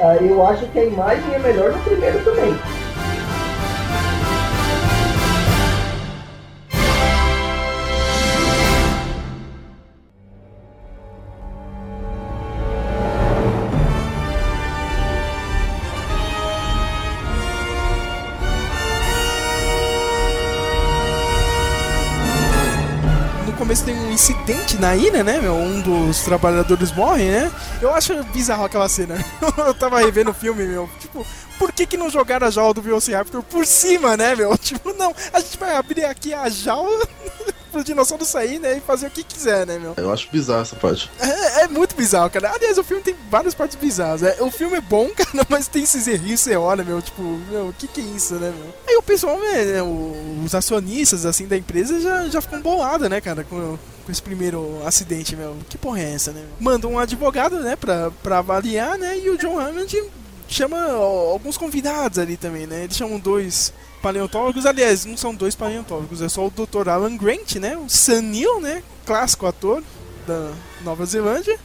ah, 0.00 0.16
eu 0.20 0.46
acho 0.46 0.66
que 0.66 0.78
a 0.78 0.84
imagem 0.84 1.34
é 1.34 1.38
melhor 1.38 1.72
no 1.72 1.78
primeiro 1.80 2.24
também. 2.24 2.54
Incidente 24.30 24.78
na 24.78 24.94
ilha, 24.94 25.24
né, 25.24 25.40
meu? 25.40 25.56
Um 25.56 25.80
dos 25.80 26.20
trabalhadores 26.20 26.92
morre, 26.92 27.24
né? 27.24 27.50
Eu 27.82 27.92
acho 27.92 28.22
bizarro 28.24 28.64
aquela 28.64 28.88
cena. 28.88 29.16
Eu 29.58 29.74
tava 29.74 29.98
revendo 29.98 30.30
o 30.30 30.34
filme, 30.34 30.64
meu. 30.66 30.88
Tipo, 31.00 31.26
por 31.58 31.72
que 31.72 31.84
que 31.84 31.96
não 31.96 32.08
jogaram 32.08 32.46
a 32.46 32.50
jaula 32.50 32.72
do 32.72 32.80
Velociraptor 32.80 33.42
por 33.42 33.66
cima, 33.66 34.16
né, 34.16 34.36
meu? 34.36 34.56
Tipo, 34.58 34.92
não, 34.92 35.12
a 35.32 35.40
gente 35.40 35.58
vai 35.58 35.74
abrir 35.74 36.04
aqui 36.04 36.32
a 36.32 36.48
jaula 36.48 37.08
pro 37.70 37.84
dinossauro 37.84 38.24
sair, 38.24 38.58
né, 38.58 38.76
e 38.76 38.80
fazer 38.80 39.06
o 39.06 39.10
que 39.10 39.22
quiser, 39.24 39.66
né, 39.66 39.78
meu? 39.78 39.94
Eu 39.96 40.12
acho 40.12 40.28
bizarro 40.30 40.62
essa 40.62 40.76
parte. 40.76 41.10
É, 41.18 41.62
é 41.62 41.68
muito 41.68 41.94
bizarro, 41.96 42.28
cara. 42.30 42.52
Aliás, 42.52 42.76
o 42.78 42.84
filme 42.84 43.02
tem 43.02 43.14
várias 43.30 43.54
partes 43.54 43.76
bizarras. 43.76 44.22
É, 44.22 44.36
o 44.42 44.50
filme 44.50 44.76
é 44.76 44.80
bom, 44.80 45.08
cara, 45.16 45.46
mas 45.48 45.68
tem 45.68 45.82
esses 45.82 46.06
errinhos, 46.06 46.40
você 46.40 46.56
olha, 46.56 46.84
meu, 46.84 47.00
tipo, 47.00 47.22
meu, 47.22 47.68
o 47.68 47.72
que 47.72 47.86
que 47.88 48.00
é 48.00 48.04
isso, 48.04 48.34
né, 48.34 48.52
meu? 48.56 48.74
Aí 48.88 48.96
o 48.96 49.02
pessoal, 49.02 49.38
né, 49.38 49.80
o- 49.82 50.42
os 50.44 50.54
acionistas, 50.54 51.24
assim, 51.24 51.46
da 51.46 51.56
empresa 51.56 52.00
já, 52.00 52.28
já 52.28 52.40
ficam 52.40 52.60
bolados, 52.60 53.08
né, 53.08 53.20
cara, 53.20 53.44
com, 53.44 53.78
com 54.04 54.12
esse 54.12 54.22
primeiro 54.22 54.80
acidente, 54.84 55.36
meu. 55.36 55.56
Que 55.68 55.78
porra 55.78 56.00
é 56.00 56.12
essa, 56.14 56.32
né? 56.32 56.44
Manda 56.58 56.86
um 56.88 56.98
advogado, 56.98 57.60
né, 57.60 57.76
pra, 57.76 58.10
pra 58.22 58.38
avaliar, 58.38 58.98
né, 58.98 59.18
e 59.18 59.30
o 59.30 59.38
John 59.38 59.58
Hammond 59.58 60.02
chama 60.48 60.76
ó, 60.96 61.30
alguns 61.30 61.56
convidados 61.56 62.18
ali 62.18 62.36
também, 62.36 62.66
né? 62.66 62.82
Eles 62.84 62.96
chamam 62.96 63.20
dois 63.20 63.72
paleontólogos, 64.00 64.66
aliás, 64.66 65.04
não 65.04 65.16
são 65.16 65.34
dois 65.34 65.54
paleontólogos, 65.54 66.22
é 66.22 66.28
só 66.28 66.46
o 66.46 66.50
Dr. 66.50 66.88
Alan 66.88 67.16
Grant, 67.16 67.56
né? 67.56 67.76
O 67.76 67.88
Sam 67.88 68.22
Neill, 68.22 68.60
né? 68.60 68.82
Clássico 69.06 69.46
ator 69.46 69.82
da 70.26 70.52
Nova 70.82 71.04
Zelândia. 71.04 71.58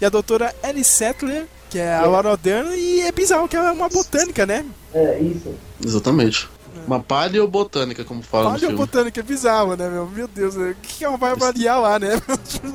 E 0.00 0.04
a 0.04 0.08
doutora 0.08 0.54
Ellie 0.64 0.84
Settler, 0.84 1.46
que 1.68 1.78
é 1.78 1.94
a 1.94 2.06
Laura 2.06 2.36
Dern, 2.36 2.74
e 2.74 3.02
é 3.02 3.12
bizarro 3.12 3.46
que 3.46 3.56
ela 3.56 3.68
é 3.68 3.72
uma 3.72 3.88
botânica, 3.88 4.46
né? 4.46 4.64
É, 4.94 5.18
isso. 5.18 5.54
Exatamente. 5.84 6.48
Uma 6.86 7.00
paleobotânica, 7.00 8.04
como 8.04 8.22
fala 8.22 8.44
no 8.44 8.48
Olha 8.50 8.56
a 8.56 8.60
filme. 8.60 8.76
botânica, 8.76 9.20
é 9.20 9.22
bizarro, 9.22 9.76
né, 9.76 9.88
meu? 9.88 10.06
Meu 10.06 10.26
Deus, 10.28 10.54
né? 10.56 10.70
o 10.70 10.74
que 10.82 11.04
ela 11.04 11.16
vai 11.16 11.32
avaliar 11.32 11.80
lá, 11.80 11.98
né? 11.98 12.20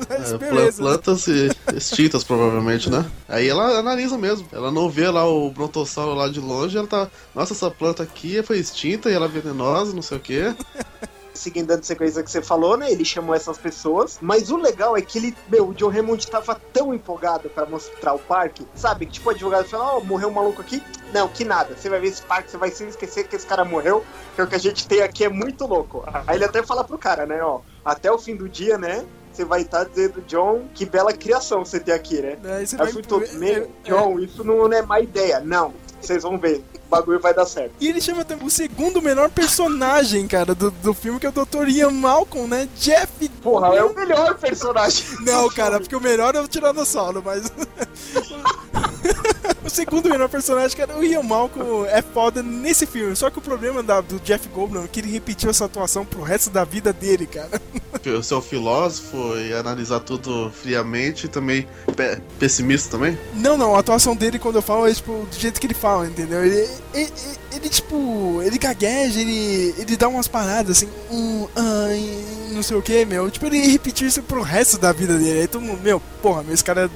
Mas 0.08 0.32
É, 0.32 0.38
beleza. 0.38 0.82
pla- 0.82 0.90
plantas 0.92 1.26
extintas, 1.74 2.24
provavelmente, 2.24 2.88
né? 2.90 3.04
Aí 3.28 3.48
ela 3.48 3.78
analisa 3.78 4.16
mesmo. 4.16 4.46
Ela 4.52 4.70
não 4.70 4.88
vê 4.88 5.08
lá 5.10 5.26
o 5.28 5.50
brontossauro 5.50 6.14
lá 6.14 6.28
de 6.28 6.40
longe, 6.40 6.76
ela 6.78 6.86
tá. 6.86 7.08
Nossa, 7.34 7.52
essa 7.52 7.70
planta 7.70 8.02
aqui 8.02 8.42
foi 8.42 8.58
extinta 8.58 9.10
e 9.10 9.14
ela 9.14 9.26
é 9.26 9.28
venenosa, 9.28 9.92
não 9.94 10.02
sei 10.02 10.16
o 10.16 10.20
quê. 10.20 10.54
Seguindo 11.36 11.70
a 11.70 11.82
sequência 11.82 12.22
que 12.22 12.30
você 12.30 12.42
falou, 12.42 12.76
né? 12.76 12.90
Ele 12.90 13.04
chamou 13.04 13.34
essas 13.34 13.58
pessoas. 13.58 14.18
Mas 14.20 14.50
o 14.50 14.56
legal 14.56 14.96
é 14.96 15.02
que 15.02 15.18
ele, 15.18 15.36
meu, 15.48 15.68
o 15.68 15.74
John 15.74 15.90
Hammond 15.90 16.26
tava 16.26 16.60
tão 16.72 16.94
empolgado 16.94 17.48
pra 17.50 17.66
mostrar 17.66 18.14
o 18.14 18.18
parque, 18.18 18.66
sabe? 18.74 19.06
Que 19.06 19.12
tipo, 19.12 19.28
o 19.28 19.32
advogado 19.32 19.68
falou: 19.68 19.98
Ó, 19.98 20.00
morreu 20.00 20.28
um 20.28 20.32
maluco 20.32 20.60
aqui. 20.60 20.82
Não, 21.12 21.28
que 21.28 21.44
nada. 21.44 21.76
Você 21.76 21.88
vai 21.88 22.00
ver 22.00 22.08
esse 22.08 22.22
parque, 22.22 22.50
você 22.50 22.56
vai 22.56 22.70
se 22.70 22.84
esquecer 22.84 23.28
que 23.28 23.36
esse 23.36 23.46
cara 23.46 23.64
morreu. 23.64 24.04
Que 24.34 24.42
o 24.42 24.46
que 24.46 24.54
a 24.54 24.58
gente 24.58 24.86
tem 24.86 25.02
aqui 25.02 25.24
é 25.24 25.28
muito 25.28 25.66
louco. 25.66 26.04
Aí 26.26 26.36
ele 26.36 26.44
até 26.44 26.62
fala 26.62 26.82
pro 26.82 26.98
cara, 26.98 27.26
né? 27.26 27.42
Ó, 27.42 27.60
até 27.84 28.10
o 28.10 28.18
fim 28.18 28.34
do 28.34 28.48
dia, 28.48 28.76
né? 28.76 29.04
Você 29.32 29.44
vai 29.44 29.60
estar 29.60 29.84
dizendo, 29.84 30.22
John, 30.22 30.62
que 30.72 30.86
bela 30.86 31.12
criação 31.12 31.62
você 31.62 31.78
tem 31.78 31.92
aqui, 31.92 32.22
né? 32.22 32.38
Aí 32.44 32.66
você 32.66 32.74
Aí 32.80 32.90
vai 32.90 33.22
é, 33.22 33.32
meu, 33.34 33.70
John, 33.84 34.18
isso 34.18 34.42
não 34.42 34.72
é 34.72 34.80
má 34.80 34.98
ideia. 34.98 35.40
Não, 35.40 35.74
vocês 36.00 36.22
vão 36.22 36.38
ver. 36.38 36.64
O 36.86 36.88
bagulho 36.88 37.18
vai 37.20 37.34
dar 37.34 37.44
certo. 37.46 37.72
E 37.80 37.88
ele 37.88 38.00
chama 38.00 38.24
também 38.24 38.46
o 38.46 38.50
segundo 38.50 39.02
menor 39.02 39.28
personagem, 39.28 40.26
cara, 40.28 40.54
do, 40.54 40.70
do 40.70 40.94
filme, 40.94 41.18
que 41.18 41.26
é 41.26 41.28
o 41.28 41.32
Dr. 41.32 41.68
Ian 41.68 41.90
Malcolm, 41.90 42.46
né? 42.48 42.68
Jeff. 42.76 43.28
Porra, 43.42 43.74
é 43.74 43.82
o 43.82 43.92
melhor 43.94 44.36
personagem. 44.36 45.04
Não, 45.22 45.48
cara, 45.50 45.80
porque 45.80 45.96
o 45.96 46.00
melhor 46.00 46.34
é 46.36 46.40
o 46.40 46.46
Tiranossauro, 46.46 47.20
mas. 47.24 47.50
o 49.64 49.70
segundo 49.70 50.08
melhor 50.08 50.28
personagem, 50.28 50.76
cara, 50.76 50.96
o 50.96 51.02
Ian 51.02 51.22
Malcolm 51.22 51.84
é 51.86 52.02
foda 52.02 52.42
nesse 52.42 52.86
filme. 52.86 53.16
Só 53.16 53.30
que 53.30 53.38
o 53.38 53.42
problema 53.42 53.82
da- 53.82 54.00
do 54.00 54.18
Jeff 54.20 54.48
Goldblum 54.48 54.84
é 54.84 54.88
que 54.88 55.00
ele 55.00 55.10
repetiu 55.10 55.50
essa 55.50 55.64
atuação 55.64 56.04
pro 56.04 56.22
resto 56.22 56.50
da 56.50 56.64
vida 56.64 56.92
dele, 56.92 57.26
cara. 57.26 57.60
O 58.10 58.22
seu 58.22 58.40
filósofo 58.40 59.36
e 59.38 59.52
analisar 59.52 60.00
tudo 60.00 60.50
friamente 60.50 61.26
e 61.26 61.28
também 61.28 61.66
pe- 61.96 62.18
pessimista 62.38 62.90
também. 62.96 63.18
Não, 63.34 63.56
não, 63.56 63.74
a 63.74 63.80
atuação 63.80 64.14
dele 64.14 64.38
quando 64.38 64.56
eu 64.56 64.62
falo 64.62 64.86
é 64.86 64.94
tipo 64.94 65.26
do 65.30 65.36
jeito 65.38 65.60
que 65.60 65.66
ele 65.66 65.74
fala, 65.74 66.06
entendeu? 66.06 66.44
Ele, 66.44 66.68
ele, 66.94 67.12
ele, 67.52 67.68
tipo, 67.68 68.40
ele 68.42 68.58
gagueja, 68.58 69.20
ele, 69.20 69.74
ele 69.78 69.96
dá 69.96 70.08
umas 70.08 70.28
paradas 70.28 70.78
assim, 70.78 70.88
um, 71.10 71.46
não 72.52 72.62
sei 72.62 72.76
o 72.76 72.82
que, 72.82 73.04
meu. 73.04 73.30
Tipo, 73.30 73.46
ele 73.46 73.66
repetiu 73.66 74.06
isso 74.06 74.22
pro 74.22 74.42
resto 74.42 74.78
da 74.78 74.92
vida 74.92 75.16
dele. 75.18 75.40
Aí 75.40 75.48
todo 75.48 75.62
mundo, 75.62 75.80
meu, 75.82 76.00
porra, 76.22 76.42
meu, 76.42 76.54
esse 76.54 76.64
cara, 76.64 76.90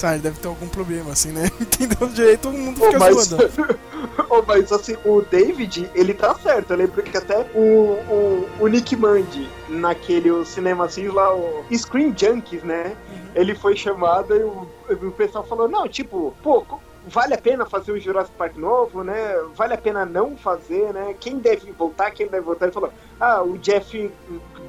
sabe, 0.00 0.18
deve 0.18 0.40
ter 0.40 0.48
algum 0.48 0.66
problema 0.66 1.12
assim, 1.12 1.30
né? 1.30 1.50
Entendeu? 1.60 2.28
Aí 2.28 2.36
todo 2.36 2.56
mundo 2.56 2.80
fica 2.80 2.98
mas, 2.98 3.24
zoando. 3.26 3.50
Ô, 4.30 4.42
mas 4.46 4.72
assim, 4.72 4.96
o 5.04 5.20
David, 5.20 5.90
ele 5.94 6.14
tá 6.14 6.34
certo. 6.36 6.70
Eu 6.70 6.78
lembro 6.78 7.02
que 7.02 7.16
até 7.16 7.46
o, 7.54 7.60
o, 7.60 8.48
o 8.60 8.66
Nick 8.66 8.96
Mandy, 8.96 9.48
naquele 9.68 10.44
cinema 10.46 10.86
assim, 10.86 11.08
lá, 11.08 11.34
o 11.34 11.64
Screen 11.72 12.14
Junkies, 12.16 12.62
né? 12.62 12.96
Ele 13.34 13.54
foi 13.54 13.76
chamado 13.76 14.34
e 14.34 14.42
o, 14.42 14.66
o 15.08 15.12
pessoal 15.12 15.44
falou: 15.44 15.68
não, 15.68 15.86
tipo, 15.86 16.34
pô, 16.42 16.64
vale 17.06 17.34
a 17.34 17.38
pena 17.38 17.66
fazer 17.66 17.92
o 17.92 18.00
Jurassic 18.00 18.36
Park 18.36 18.56
novo, 18.56 19.04
né? 19.04 19.34
Vale 19.54 19.74
a 19.74 19.78
pena 19.78 20.06
não 20.06 20.36
fazer, 20.36 20.92
né? 20.92 21.14
Quem 21.20 21.38
deve 21.38 21.70
voltar, 21.72 22.10
quem 22.10 22.26
deve 22.26 22.44
voltar? 22.44 22.66
Ele 22.66 22.74
falou: 22.74 22.92
ah, 23.20 23.42
o 23.42 23.58
Jeff 23.58 24.10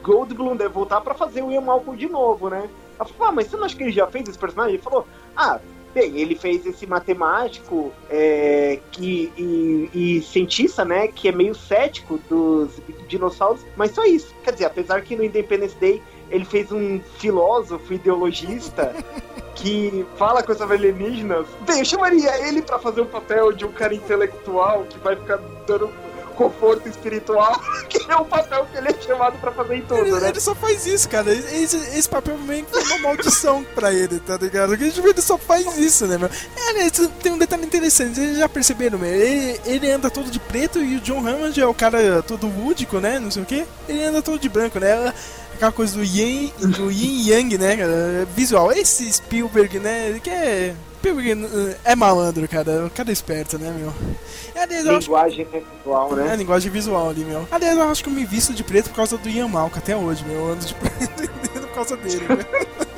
Goldblum 0.04 0.56
deve 0.56 0.74
voltar 0.74 1.02
pra 1.02 1.14
fazer 1.14 1.42
o 1.42 1.52
Ian 1.52 1.62
Malcolm 1.62 1.98
de 1.98 2.10
novo, 2.10 2.50
né? 2.50 2.70
Ela 3.02 3.10
falou: 3.10 3.28
ah, 3.28 3.32
mas 3.32 3.48
você 3.48 3.58
não 3.58 3.66
acha 3.66 3.76
que 3.76 3.84
ele 3.84 3.92
já 3.92 4.08
fez 4.08 4.30
esse 4.30 4.38
personagem? 4.38 4.76
Ele 4.76 4.84
falou: 4.84 5.08
ah. 5.36 5.60
Bem, 5.94 6.18
ele 6.18 6.36
fez 6.36 6.66
esse 6.66 6.88
matemático 6.88 7.92
é, 8.10 8.80
que, 8.94 9.30
e, 9.38 9.90
e 9.94 10.22
cientista, 10.22 10.86
né? 10.86 11.10
Que 11.10 11.28
é 11.28 11.34
meio 11.34 11.54
cético 11.54 12.18
dos 12.30 12.72
dinossauros, 13.10 13.66
mas 13.76 13.92
só 13.92 14.06
isso. 14.06 14.34
Quer 14.42 14.54
dizer, 14.54 14.66
apesar 14.68 15.02
que 15.02 15.18
no 15.18 15.24
Independence 15.26 15.76
Day 15.76 16.02
ele 16.30 16.46
fez 16.46 16.72
um 16.72 17.02
filósofo 17.18 17.94
ideologista 17.94 18.96
que 19.54 20.06
fala 20.16 20.42
com 20.42 20.54
os 20.54 20.62
alienígenas. 20.62 21.46
Bem, 21.68 21.80
eu 21.80 21.86
chamaria 21.86 22.48
ele 22.48 22.62
pra 22.62 22.80
fazer 22.80 23.02
um 23.02 23.08
papel 23.08 23.52
de 23.52 23.66
um 23.66 23.72
cara 23.74 23.94
intelectual 23.94 24.86
que 24.90 24.98
vai 25.00 25.18
ficar 25.18 25.42
dando 25.68 25.90
conforto 26.44 26.90
espiritual, 26.90 27.60
que 27.90 28.12
é 28.12 28.16
o 28.16 28.26
papel 28.26 28.66
que 28.72 28.78
ele 28.78 28.90
é 28.90 29.02
chamado 29.02 29.38
pra 29.40 29.52
fazer 29.52 29.76
em 29.76 29.82
tudo, 29.82 30.00
Ele, 30.02 30.12
né? 30.12 30.30
ele 30.30 30.40
só 30.40 30.56
faz 30.56 30.86
isso, 30.86 31.08
cara. 31.08 31.32
Esse, 31.32 31.78
esse 31.78 32.10
papel 32.10 32.38
meio 32.38 32.66
que 32.66 32.72
foi 32.72 32.84
uma 32.84 32.98
maldição 33.00 33.64
pra 33.76 33.94
ele, 33.94 34.20
tá 34.20 34.38
ligado? 34.38 34.76
Tipo, 34.78 35.08
ele 35.08 35.22
só 35.22 35.38
faz 35.38 35.78
isso, 35.78 36.08
né, 36.08 36.18
meu? 36.18 36.30
É, 36.58 36.70
aliás, 36.70 36.92
tem 37.22 37.32
um 37.32 37.38
detalhe 37.38 37.64
interessante, 37.66 38.16
vocês 38.16 38.38
já 38.38 38.50
perceberam, 38.50 38.98
meu? 38.98 39.10
Ele, 39.14 39.60
ele 39.66 39.92
anda 39.92 40.10
todo 40.10 40.32
de 40.32 40.40
preto 40.40 40.80
e 40.80 40.98
o 40.98 41.02
John 41.02 41.20
Hammond 41.28 41.60
é 41.60 41.66
o 41.68 41.74
cara 41.74 42.22
todo 42.24 42.48
lúdico, 42.48 43.00
né? 43.00 43.20
Não 43.20 43.30
sei 43.32 43.44
o 43.44 43.46
quê. 43.46 43.66
Ele 43.88 44.04
anda 44.04 44.22
todo 44.22 44.40
de 44.40 44.50
branco, 44.50 44.80
né? 44.80 45.14
Aquela 45.54 45.72
coisa 45.72 45.94
do 45.96 46.04
yin, 46.04 46.52
do 46.60 46.92
yin 46.92 47.30
yang, 47.30 47.58
né, 47.58 47.78
cara? 47.78 48.28
Visual. 48.36 48.72
Esse 48.72 49.12
Spielberg, 49.12 49.80
né? 49.80 50.10
Ele 50.10 50.20
quer. 50.20 50.76
Uh, 51.10 51.76
é 51.84 51.96
malandro, 51.96 52.48
cara. 52.48 52.86
O 52.86 52.90
cara 52.90 53.10
é 53.10 53.14
esperto, 53.14 53.58
né, 53.58 53.74
meu? 53.78 53.94
E, 54.56 54.60
aliás, 54.60 54.88
acho 54.88 55.08
Linguagem 55.08 55.46
visual, 55.46 56.12
é, 56.12 56.16
né? 56.16 56.36
linguagem 56.36 56.72
visual 56.72 57.10
ali, 57.10 57.26
meu. 57.26 57.48
Aliás, 57.52 57.78
eu 57.78 57.90
acho 57.90 58.04
que 58.04 58.10
eu 58.10 58.14
me 58.14 58.26
visto 58.26 58.54
de 58.54 58.64
preto 58.64 58.90
por 58.90 58.98
causa 58.98 59.18
do 59.18 59.30
Ian 59.30 59.48
Malca 59.48 59.80
até 59.80 59.96
hoje, 59.96 60.24
meu. 60.26 60.38
Eu 60.38 60.52
ando 60.54 60.66
de 60.66 60.74
preto 60.76 61.62
por 61.62 61.74
causa 61.74 61.98
dele, 61.98 62.26
meu. 62.28 62.38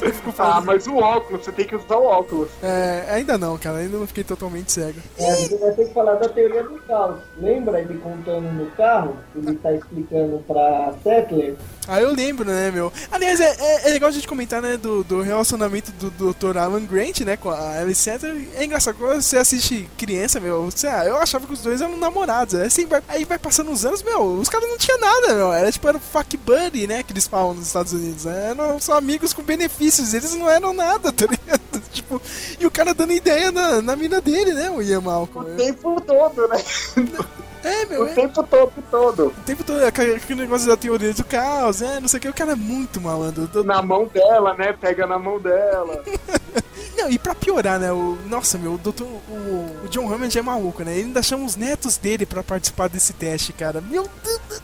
Eu 0.00 0.12
fico 0.14 0.34
Ah, 0.38 0.60
mas 0.64 0.86
o 0.86 0.96
óculos, 0.96 1.44
você 1.44 1.52
tem 1.52 1.66
que 1.66 1.76
usar 1.76 1.96
o 1.96 2.04
óculos. 2.04 2.48
É, 2.62 3.06
ainda 3.10 3.36
não, 3.36 3.56
cara. 3.58 3.78
Ainda 3.78 3.98
não 3.98 4.06
fiquei 4.06 4.24
totalmente 4.24 4.72
cego. 4.72 4.98
É, 5.18 5.34
você 5.34 5.56
vai 5.58 5.72
ter 5.72 5.88
que 5.88 5.94
falar 5.94 6.14
da 6.14 6.28
teoria 6.28 6.62
do 6.62 6.78
caos. 6.82 7.20
Lembra 7.38 7.80
ele 7.80 7.98
contando 7.98 8.50
no 8.52 8.66
carro? 8.72 9.16
Ele 9.34 9.54
tá 9.56 9.72
explicando 9.72 10.42
pra 10.46 10.94
Settler. 11.02 11.56
Ah, 11.86 12.00
eu 12.00 12.12
lembro, 12.14 12.44
né, 12.44 12.70
meu? 12.70 12.92
Aliás, 13.10 13.40
é, 13.40 13.56
é, 13.58 13.88
é 13.88 13.92
legal 13.92 14.08
a 14.08 14.12
gente 14.12 14.28
comentar, 14.28 14.62
né, 14.62 14.76
do, 14.76 15.02
do 15.02 15.22
relacionamento 15.22 15.90
do 15.92 16.32
Dr. 16.32 16.56
Alan 16.56 16.84
Grant, 16.84 17.20
né, 17.20 17.29
com 17.36 17.50
a 17.50 17.80
Alice 17.80 18.00
Setter. 18.00 18.48
É 18.54 18.64
engraçado, 18.64 18.96
quando 18.96 19.22
você 19.22 19.38
assiste 19.38 19.88
criança, 19.96 20.40
meu, 20.40 20.64
você, 20.64 20.86
ah, 20.86 21.04
eu 21.04 21.16
achava 21.16 21.46
que 21.46 21.52
os 21.52 21.62
dois 21.62 21.80
eram 21.80 21.96
namorados. 21.96 22.54
Aí, 22.54 22.66
assim, 22.66 22.86
vai, 22.86 23.02
aí 23.08 23.24
vai 23.24 23.38
passando 23.38 23.70
os 23.70 23.84
anos, 23.84 24.02
meu, 24.02 24.22
os 24.34 24.48
caras 24.48 24.68
não 24.68 24.78
tinham 24.78 24.98
nada, 24.98 25.34
meu. 25.34 25.52
Era 25.52 25.70
tipo, 25.70 25.88
era 25.88 25.96
o 25.96 26.00
fuck 26.00 26.36
buddy, 26.36 26.86
né, 26.86 27.02
que 27.02 27.12
eles 27.12 27.26
falam 27.26 27.54
nos 27.54 27.66
Estados 27.66 27.92
Unidos. 27.92 28.24
Né? 28.24 28.50
Eram 28.50 28.78
só 28.80 28.96
amigos 28.96 29.32
com 29.32 29.42
benefícios, 29.42 30.14
eles 30.14 30.34
não 30.34 30.48
eram 30.48 30.72
nada, 30.72 31.12
tá 31.12 31.26
ligado? 31.26 31.60
Tipo, 31.90 32.22
e 32.60 32.64
o 32.64 32.70
cara 32.70 32.94
dando 32.94 33.12
ideia 33.12 33.50
na, 33.50 33.82
na 33.82 33.96
mina 33.96 34.20
dele, 34.20 34.52
né, 34.52 34.70
o 34.70 34.80
Ian 34.80 35.00
Malcolm. 35.00 35.50
O 35.50 35.56
tempo 35.56 36.00
todo, 36.00 36.46
né? 36.46 36.62
É, 37.62 37.84
meu, 37.86 38.02
O 38.02 38.06
é. 38.08 38.14
tempo 38.14 38.42
todo, 38.42 38.72
todo. 38.90 39.26
O 39.26 39.42
tempo 39.44 39.62
todo, 39.64 39.84
aquele 39.84 40.14
aquele 40.14 40.40
negócio 40.42 40.66
da 40.66 40.76
teoria 40.76 41.12
do 41.12 41.24
caos, 41.24 41.80
né? 41.80 41.98
Não 42.00 42.08
sei 42.08 42.18
o 42.18 42.20
que, 42.20 42.28
o 42.28 42.34
cara 42.34 42.52
é 42.52 42.56
muito 42.56 43.00
malandro. 43.00 43.48
Na 43.64 43.82
mão 43.82 44.06
dela, 44.06 44.54
né? 44.54 44.72
Pega 44.72 45.06
na 45.06 45.18
mão 45.18 45.38
dela. 45.38 46.02
Não, 46.96 47.10
e 47.10 47.18
pra 47.18 47.34
piorar, 47.34 47.78
né? 47.78 47.92
O, 47.92 48.18
nossa, 48.26 48.58
meu, 48.58 48.74
o, 48.74 48.78
doutor, 48.78 49.06
o, 49.06 49.84
o 49.84 49.88
John 49.88 50.12
Hammond 50.12 50.38
é 50.38 50.42
maluco, 50.42 50.82
né? 50.82 50.92
Ele 50.92 51.06
ainda 51.06 51.22
chama 51.22 51.44
os 51.44 51.56
netos 51.56 51.96
dele 51.96 52.26
pra 52.26 52.42
participar 52.42 52.88
desse 52.88 53.12
teste, 53.14 53.52
cara. 53.52 53.80
Meu 53.80 54.06
Deus, 54.22 54.62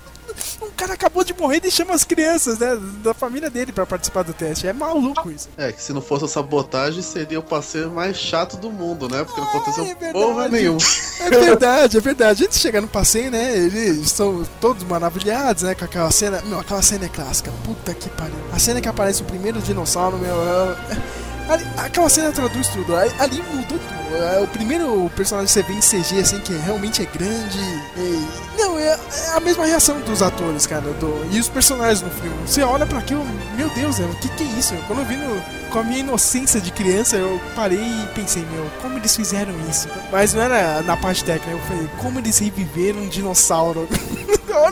não 0.60 0.70
cara 0.70 0.94
acabou 0.94 1.24
de 1.24 1.34
morrer 1.34 1.60
e 1.64 1.70
chama 1.70 1.94
as 1.94 2.04
crianças, 2.04 2.58
né? 2.58 2.78
Da 3.02 3.14
família 3.14 3.48
dele 3.50 3.72
pra 3.72 3.86
participar 3.86 4.22
do 4.22 4.32
teste. 4.32 4.66
É 4.66 4.72
maluco 4.72 5.30
isso. 5.30 5.48
É, 5.56 5.72
que 5.72 5.82
se 5.82 5.92
não 5.92 6.00
fosse 6.00 6.24
a 6.24 6.28
sabotagem, 6.28 7.02
seria 7.02 7.38
o 7.38 7.42
passeio 7.42 7.90
mais 7.90 8.16
chato 8.16 8.56
do 8.56 8.70
mundo, 8.70 9.08
né? 9.08 9.24
Porque 9.24 9.40
não 9.40 9.48
aconteceu 9.48 9.84
é 9.84 9.94
verdade. 9.94 10.12
porra 10.12 10.48
nenhuma. 10.48 10.78
É 11.20 11.30
verdade, 11.30 11.96
é 11.96 12.00
verdade. 12.00 12.44
Antes 12.44 12.56
de 12.58 12.62
chegar 12.62 12.80
no 12.80 12.88
passeio, 12.88 13.30
né? 13.30 13.56
Eles 13.56 13.98
estão 13.98 14.46
todos 14.60 14.82
maravilhados, 14.84 15.62
né? 15.62 15.74
Com 15.74 15.84
aquela 15.84 16.10
cena. 16.10 16.42
Meu, 16.42 16.60
aquela 16.60 16.82
cena 16.82 17.06
é 17.06 17.08
clássica. 17.08 17.50
Puta 17.64 17.94
que 17.94 18.08
pariu. 18.10 18.36
A 18.52 18.58
cena 18.58 18.80
que 18.80 18.88
aparece 18.88 19.22
o 19.22 19.24
primeiro 19.24 19.60
dinossauro, 19.60 20.18
meu. 20.18 20.34
é- 20.34 21.25
Ali, 21.48 21.64
aquela 21.76 22.08
cena 22.08 22.32
traduz 22.32 22.68
tudo. 22.68 22.94
Ali, 22.96 23.12
ali 23.18 23.42
mudou 23.42 23.78
tudo. 23.78 23.96
É, 24.16 24.40
o 24.40 24.46
primeiro 24.46 25.10
personagem 25.16 25.46
que 25.46 25.52
você 25.52 25.62
vê 25.62 25.72
em 25.74 25.80
CG, 25.80 26.20
assim, 26.20 26.40
que 26.40 26.52
realmente 26.54 27.02
é 27.02 27.06
grande. 27.06 27.58
e- 27.96 28.46
não, 28.58 28.78
é, 28.78 28.86
é 28.88 29.30
a 29.36 29.40
mesma 29.40 29.66
reação 29.66 30.00
dos 30.00 30.22
atores, 30.22 30.66
cara. 30.66 30.80
do- 30.82 31.28
e 31.30 31.38
os 31.40 31.48
personagens 31.48 32.00
no 32.02 32.10
filme. 32.10 32.36
Você 32.46 32.62
olha 32.62 32.86
pra 32.86 32.98
aquilo, 32.98 33.24
meu 33.56 33.68
Deus, 33.70 33.98
o 33.98 34.08
que, 34.16 34.28
que 34.30 34.42
é 34.44 34.46
isso? 34.58 34.74
Quando 34.86 35.00
eu 35.00 35.04
vi 35.04 35.16
no, 35.16 35.42
com 35.70 35.78
a 35.78 35.82
minha 35.82 36.00
inocência 36.00 36.60
de 36.60 36.70
criança, 36.70 37.16
eu 37.16 37.40
parei 37.54 37.78
e 37.78 38.06
pensei, 38.14 38.44
meu, 38.52 38.70
como 38.80 38.98
eles 38.98 39.14
fizeram 39.14 39.52
isso? 39.68 39.88
Mas 40.10 40.34
não 40.34 40.42
era 40.42 40.82
na 40.82 40.96
parte 40.96 41.24
técnica, 41.24 41.50
eu 41.50 41.58
falei, 41.60 41.88
como 42.00 42.18
eles 42.18 42.38
reviveram 42.38 43.00
um 43.00 43.08
dinossauro? 43.08 43.88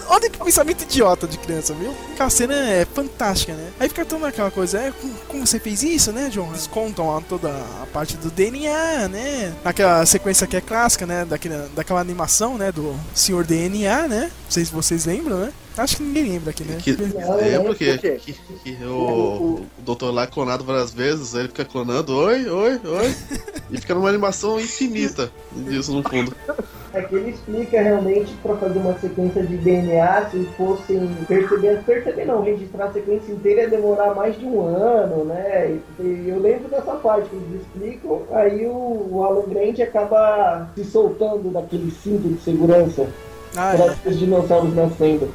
olha, 0.08 0.30
que 0.30 0.38
pensamento 0.38 0.82
idiota 0.82 1.26
de 1.26 1.38
criança, 1.38 1.74
viu? 1.74 1.94
Aquela 2.12 2.30
cena 2.30 2.54
é 2.54 2.84
fantástica, 2.84 3.52
né? 3.52 3.70
Aí 3.78 3.88
fica 3.88 4.04
toda 4.04 4.28
aquela 4.28 4.50
coisa, 4.50 4.78
é, 4.78 4.92
como, 5.28 5.46
você 5.46 5.58
fez 5.58 5.82
isso, 5.82 6.12
né, 6.12 6.28
John? 6.30 6.48
Eles 6.50 6.66
contam 6.66 7.22
toda 7.28 7.50
a 7.50 7.86
parte 7.92 8.16
do 8.16 8.30
DNA, 8.30 9.08
né? 9.08 9.54
Naquela 9.62 10.04
sequência 10.06 10.46
que 10.46 10.56
é 10.56 10.60
clássica, 10.60 11.06
né? 11.06 11.24
Daquela, 11.24 11.68
daquela 11.74 12.00
animação, 12.00 12.56
né? 12.56 12.72
Do 12.72 12.94
Senhor 13.14 13.44
DNA, 13.44 14.08
né? 14.08 14.30
Não 14.44 14.50
sei 14.50 14.64
se 14.64 14.72
vocês 14.72 15.04
lembram, 15.04 15.38
né? 15.38 15.52
Acho 15.76 15.96
que 15.96 16.02
ninguém 16.04 16.32
lembra 16.32 16.50
aqui, 16.50 16.62
né? 16.64 16.78
Que, 16.80 16.92
Não, 16.92 17.74
que, 17.74 17.98
quê? 17.98 18.20
que, 18.20 18.32
que 18.32 18.84
o, 18.84 19.60
o 19.60 19.66
doutor 19.78 20.12
lá 20.14 20.22
é 20.22 20.26
clonado 20.26 20.62
várias 20.62 20.92
vezes, 20.94 21.34
aí 21.34 21.42
ele 21.42 21.48
fica 21.48 21.64
clonando, 21.64 22.16
oi, 22.16 22.48
oi, 22.48 22.80
oi, 22.84 23.14
e 23.70 23.80
fica 23.80 23.94
numa 23.94 24.08
animação 24.08 24.60
infinita 24.60 25.30
disso 25.52 25.92
no 25.92 26.08
fundo. 26.08 26.32
É 26.92 27.02
que 27.02 27.16
ele 27.16 27.30
explica 27.30 27.82
realmente 27.82 28.32
para 28.40 28.54
fazer 28.54 28.78
uma 28.78 28.96
sequência 29.00 29.42
de 29.42 29.56
DNA, 29.56 30.30
se 30.30 30.44
fossem 30.56 31.08
perceber, 31.26 31.82
perceber 31.82 32.24
não, 32.24 32.40
registrar 32.40 32.84
a 32.84 32.92
sequência 32.92 33.32
inteira 33.32 33.62
ia 33.62 33.68
demorar 33.70 34.14
mais 34.14 34.38
de 34.38 34.44
um 34.46 34.60
ano, 34.64 35.24
né? 35.24 35.76
E, 35.98 36.02
e 36.02 36.26
eu 36.28 36.38
lembro 36.38 36.68
dessa 36.68 36.92
parte 36.92 37.28
que 37.28 37.34
eles 37.34 37.62
explicam, 37.62 38.22
aí 38.30 38.64
o, 38.64 39.08
o 39.10 39.24
Alan 39.24 39.48
Grant 39.48 39.80
acaba 39.80 40.68
se 40.76 40.84
soltando 40.84 41.50
daquele 41.52 41.90
cinto 41.90 42.28
de 42.28 42.40
segurança 42.40 43.08
Ah, 43.56 43.74
para 43.76 43.86
é. 43.86 43.96
os 44.08 44.16
dinossauros 44.16 44.72
nascendo. 44.72 45.28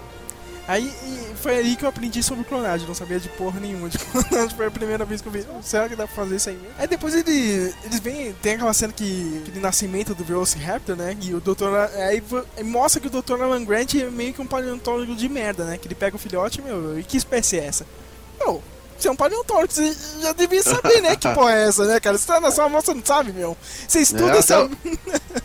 Aí 0.69 0.93
foi 1.41 1.55
aí 1.55 1.75
que 1.75 1.83
eu 1.83 1.89
aprendi 1.89 2.21
sobre 2.21 2.43
clonagem, 2.43 2.87
não 2.87 2.93
sabia 2.93 3.19
de 3.19 3.27
porra 3.29 3.59
nenhuma 3.59 3.89
de 3.89 3.97
clonagem, 4.05 4.55
foi 4.55 4.67
a 4.67 4.71
primeira 4.71 5.03
vez 5.03 5.19
que 5.19 5.27
eu 5.27 5.31
vi. 5.31 5.43
"Oh, 5.49 5.63
Será 5.63 5.89
que 5.89 5.95
dá 5.95 6.05
pra 6.05 6.15
fazer 6.15 6.35
isso 6.35 6.49
aí 6.49 6.55
mesmo? 6.57 6.75
Aí 6.77 6.87
depois 6.87 7.15
ele, 7.15 7.73
eles 7.83 7.99
vêm, 7.99 8.33
tem 8.41 8.53
aquela 8.53 8.71
cena 8.73 8.93
que, 8.93 9.41
aquele 9.41 9.59
nascimento 9.59 10.13
do 10.13 10.23
Velociraptor, 10.23 10.95
né? 10.95 11.17
E 11.21 11.33
o 11.33 11.41
doutor, 11.41 11.75
aí 11.75 12.21
mostra 12.63 13.01
que 13.01 13.07
o 13.07 13.09
Dr. 13.09 13.41
Alan 13.41 13.65
Grant 13.65 13.95
é 13.95 14.11
meio 14.11 14.31
que 14.31 14.41
um 14.41 14.45
paleontólogo 14.45 15.15
de 15.15 15.27
merda, 15.27 15.65
né? 15.65 15.77
Que 15.79 15.87
ele 15.87 15.95
pega 15.95 16.15
o 16.15 16.19
filhote, 16.19 16.61
meu, 16.61 16.99
e 16.99 17.03
que 17.03 17.17
espécie 17.17 17.57
é 17.59 17.65
essa? 17.65 17.87
Meu, 18.39 18.61
você 18.95 19.07
é 19.07 19.11
um 19.11 19.15
paleontólogo, 19.15 19.73
você 19.73 19.91
já 20.21 20.33
devia 20.33 20.61
saber, 20.61 21.01
né? 21.01 21.15
Que 21.15 21.27
porra 21.33 21.51
é 21.53 21.67
essa, 21.67 21.83
né, 21.85 21.99
cara? 21.99 22.15
Você 22.15 22.27
tá 22.27 22.39
na 22.39 22.51
sua 22.51 22.65
amostra, 22.65 22.93
não 22.93 23.03
sabe, 23.03 23.33
meu? 23.33 23.57
Você 23.87 24.01
estuda 24.01 24.35
É, 24.35 24.37
essa... 24.37 24.59
até 24.65 24.69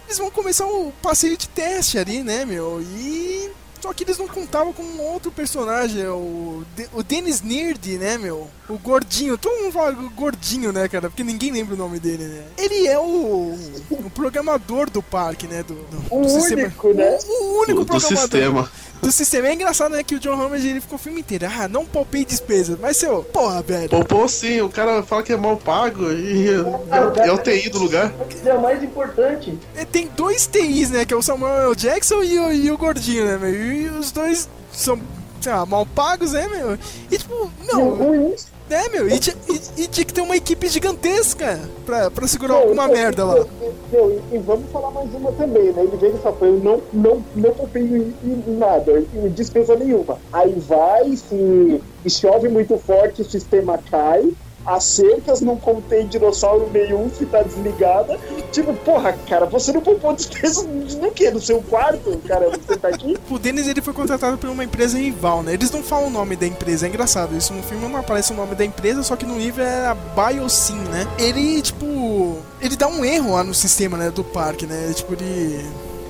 Eles 0.07 0.19
vão 0.19 0.31
começar 0.31 0.67
o 0.67 0.93
passeio 1.01 1.37
de 1.39 1.49
teste 1.49 1.97
ali, 1.99 2.23
né, 2.23 2.45
meu? 2.45 2.83
E. 2.83 3.51
Só 3.85 3.93
que 3.93 4.03
eles 4.03 4.17
não 4.17 4.27
contavam 4.27 4.73
com 4.73 4.83
um 4.83 5.03
outro 5.03 5.31
personagem, 5.31 6.01
é 6.03 6.09
o, 6.09 6.63
De- 6.75 6.89
o 6.95 7.03
Dennis 7.03 7.43
Nerd, 7.43 7.99
né, 7.99 8.17
meu? 8.17 8.49
O 8.67 8.79
gordinho, 8.79 9.37
todo 9.37 9.61
mundo 9.61 9.73
fala 9.73 9.93
gordinho, 10.17 10.73
né, 10.73 10.89
cara? 10.89 11.11
Porque 11.11 11.23
ninguém 11.23 11.53
lembra 11.53 11.75
o 11.75 11.77
nome 11.77 12.01
dele, 12.01 12.25
né? 12.25 12.45
Ele 12.57 12.87
é 12.87 12.99
o, 12.99 13.55
o 13.91 14.11
programador 14.15 14.89
do 14.89 15.03
parque, 15.03 15.47
né? 15.47 15.63
Do, 15.63 15.75
do, 15.75 16.03
O 16.11 16.23
do 16.23 16.29
sistema. 16.31 16.63
único, 16.63 16.95
né? 16.95 17.19
O, 17.29 17.45
o 17.45 17.59
único 17.61 17.81
Do, 17.81 17.85
do 17.85 17.87
programador 18.01 18.23
sistema. 18.23 18.73
Do 19.05 19.13
sistema. 19.13 19.49
É 19.49 19.55
engraçado, 19.55 19.93
né, 19.93 20.03
que 20.03 20.15
o 20.15 20.19
John 20.19 20.33
Hammond, 20.33 20.67
ele 20.67 20.81
ficou 20.81 20.97
o 20.97 20.99
filme 20.99 21.21
inteiro. 21.21 21.47
Ah, 21.47 21.69
não 21.69 21.85
poupei 21.85 22.25
despesas. 22.25 22.79
Mas, 22.81 22.97
seu, 22.97 23.23
porra, 23.23 23.63
velho. 23.63 23.89
Poupou 23.89 24.29
sim, 24.29 24.61
o 24.61 24.69
cara 24.69 25.03
fala 25.03 25.23
que 25.23 25.33
é 25.33 25.37
mal 25.37 25.57
pago 25.57 26.11
e 26.11 26.49
é, 26.49 27.27
é 27.27 27.33
o 27.33 27.39
TI 27.39 27.69
do 27.69 27.79
lugar. 27.79 28.13
É 28.45 28.55
o 28.55 28.63
mais 28.63 28.83
importante. 28.83 29.59
É, 29.77 29.85
Tem 29.85 30.09
dois 30.17 30.47
TIs, 30.47 30.91
né? 30.91 31.05
Que 31.05 31.15
é 31.15 31.17
o 31.17 31.23
Samuel 31.23 31.69
L. 31.71 31.77
Jackson 31.77 32.23
e 32.23 32.39
o, 32.39 32.53
e 32.53 32.71
o 32.71 32.79
Gordinho, 32.79 33.25
né, 33.27 33.39
meu? 33.39 33.55
E 33.55 33.89
os 33.89 34.11
dois 34.11 34.49
são, 34.73 34.99
sei 35.41 35.53
lá, 35.53 35.67
mal 35.67 35.87
pagos, 35.87 36.33
né, 36.33 36.49
meu? 36.49 36.79
E 37.11 37.19
tipo, 37.19 37.51
não. 37.67 37.91
Ruins. 37.91 38.54
É, 38.71 38.89
meu, 38.89 39.07
e, 39.09 39.15
e- 39.15 39.83
e 39.83 39.87
tinha 39.87 40.05
que 40.05 40.13
ter 40.15 40.23
uma 40.23 40.37
equipe 40.37 40.67
gigantesca 40.69 41.61
pra, 41.85 42.11
pra 42.11 42.27
segurar 42.27 42.55
alguma 42.55 42.89
merda 42.89 43.25
lá. 43.25 43.45
Meu, 43.93 44.23
e, 44.33 44.37
e 44.37 44.39
vamos 44.39 44.71
falar 44.73 44.91
mais 44.91 45.13
uma 45.15 45.31
também, 45.33 45.71
né? 45.73 45.83
Ele 45.83 45.97
vem 45.99 46.15
e 46.15 46.19
fala, 46.19 46.37
eu 46.41 46.59
não, 46.61 46.83
não, 46.93 47.25
não 47.37 47.53
poupei 47.53 47.83
em, 47.83 48.15
em 48.25 48.57
nada, 48.57 49.05
em 49.15 49.29
despesa 49.29 49.77
nenhuma. 49.77 50.19
Aí 50.33 50.53
vai, 50.67 51.15
se 51.15 51.81
chove 52.09 52.49
muito 52.49 52.77
forte, 52.79 53.21
o 53.23 53.25
sistema 53.31 53.79
cai, 53.91 54.33
as 54.67 54.85
cercas 54.85 55.41
não 55.41 55.57
contém 55.57 56.07
dinossauro 56.07 56.71
nenhum 56.73 57.11
se 57.11 57.27
tá 57.27 57.43
desligada. 57.43 58.19
Tipo, 58.53 58.73
porra, 58.75 59.13
cara, 59.29 59.47
você 59.47 59.73
não 59.73 59.81
poupou 59.81 60.15
despesa 60.15 60.63
no 60.63 61.11
quê? 61.11 61.31
No 61.31 61.41
seu 61.41 61.63
quarto, 61.63 62.19
cara, 62.27 62.51
você 62.51 62.77
tá 62.77 62.89
aqui? 62.89 63.17
O 63.35 63.39
Dennis 63.39 63.67
ele 63.67 63.83
foi 63.83 63.93
contratado 63.93 64.39
por 64.39 64.49
uma 64.49 64.63
empresa 64.63 64.97
rival, 64.97 65.43
né? 65.43 65.55
Eles 65.55 65.71
não 65.71 65.83
falam 65.83 66.07
o 66.07 66.11
nome 66.11 66.37
da 66.37 66.47
empresa, 66.47 66.87
é 66.87 66.89
engraçado. 66.89 67.37
Isso 67.37 67.53
no 67.53 67.63
filme 67.63 67.87
não 67.87 67.99
aparece 67.99 68.33
o 68.33 68.37
nome 68.37 68.55
da 68.55 68.65
empresa, 68.65 69.03
só 69.03 69.17
que 69.17 69.27
no 69.27 69.37
livro 69.37 69.63
é 69.63 69.87
a 69.87 69.95
Biosyn, 69.95 70.77
né? 70.77 71.07
Ele, 71.19 71.61
tipo. 71.61 72.39
Ele 72.61 72.77
dá 72.77 72.87
um 72.87 73.05
erro 73.05 73.33
lá 73.33 73.43
no 73.43 73.53
sistema, 73.53 73.97
né? 73.97 74.11
Do 74.11 74.23
parque, 74.23 74.67
né? 74.67 74.93
Tipo, 74.95 75.15
ele. 75.15 75.65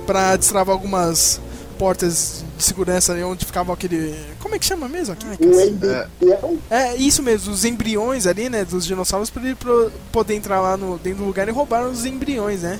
Pra 0.05 0.35
destravar 0.35 0.75
algumas 0.75 1.41
portas 1.77 2.43
de 2.57 2.63
segurança 2.63 3.13
onde 3.25 3.45
ficava 3.45 3.73
aquele. 3.73 4.15
Como 4.39 4.55
é 4.55 4.59
que 4.59 4.65
chama 4.65 4.87
mesmo? 4.89 5.15
Ai, 5.25 5.35
O 5.35 5.49
cacete. 5.51 5.71
embrião, 5.71 6.57
É 6.69 6.95
isso 6.95 7.21
mesmo, 7.21 7.51
os 7.53 7.63
embriões 7.65 8.25
ali, 8.27 8.49
né, 8.49 8.63
dos 8.65 8.85
dinossauros 8.85 9.29
pra 9.29 9.43
ele 9.43 9.55
pro- 9.55 9.91
poder 10.11 10.35
entrar 10.35 10.61
lá 10.61 10.75
no, 10.77 10.97
dentro 10.97 11.19
do 11.19 11.25
lugar 11.25 11.47
e 11.47 11.51
roubar 11.51 11.85
os 11.85 12.05
embriões, 12.05 12.61
né? 12.61 12.79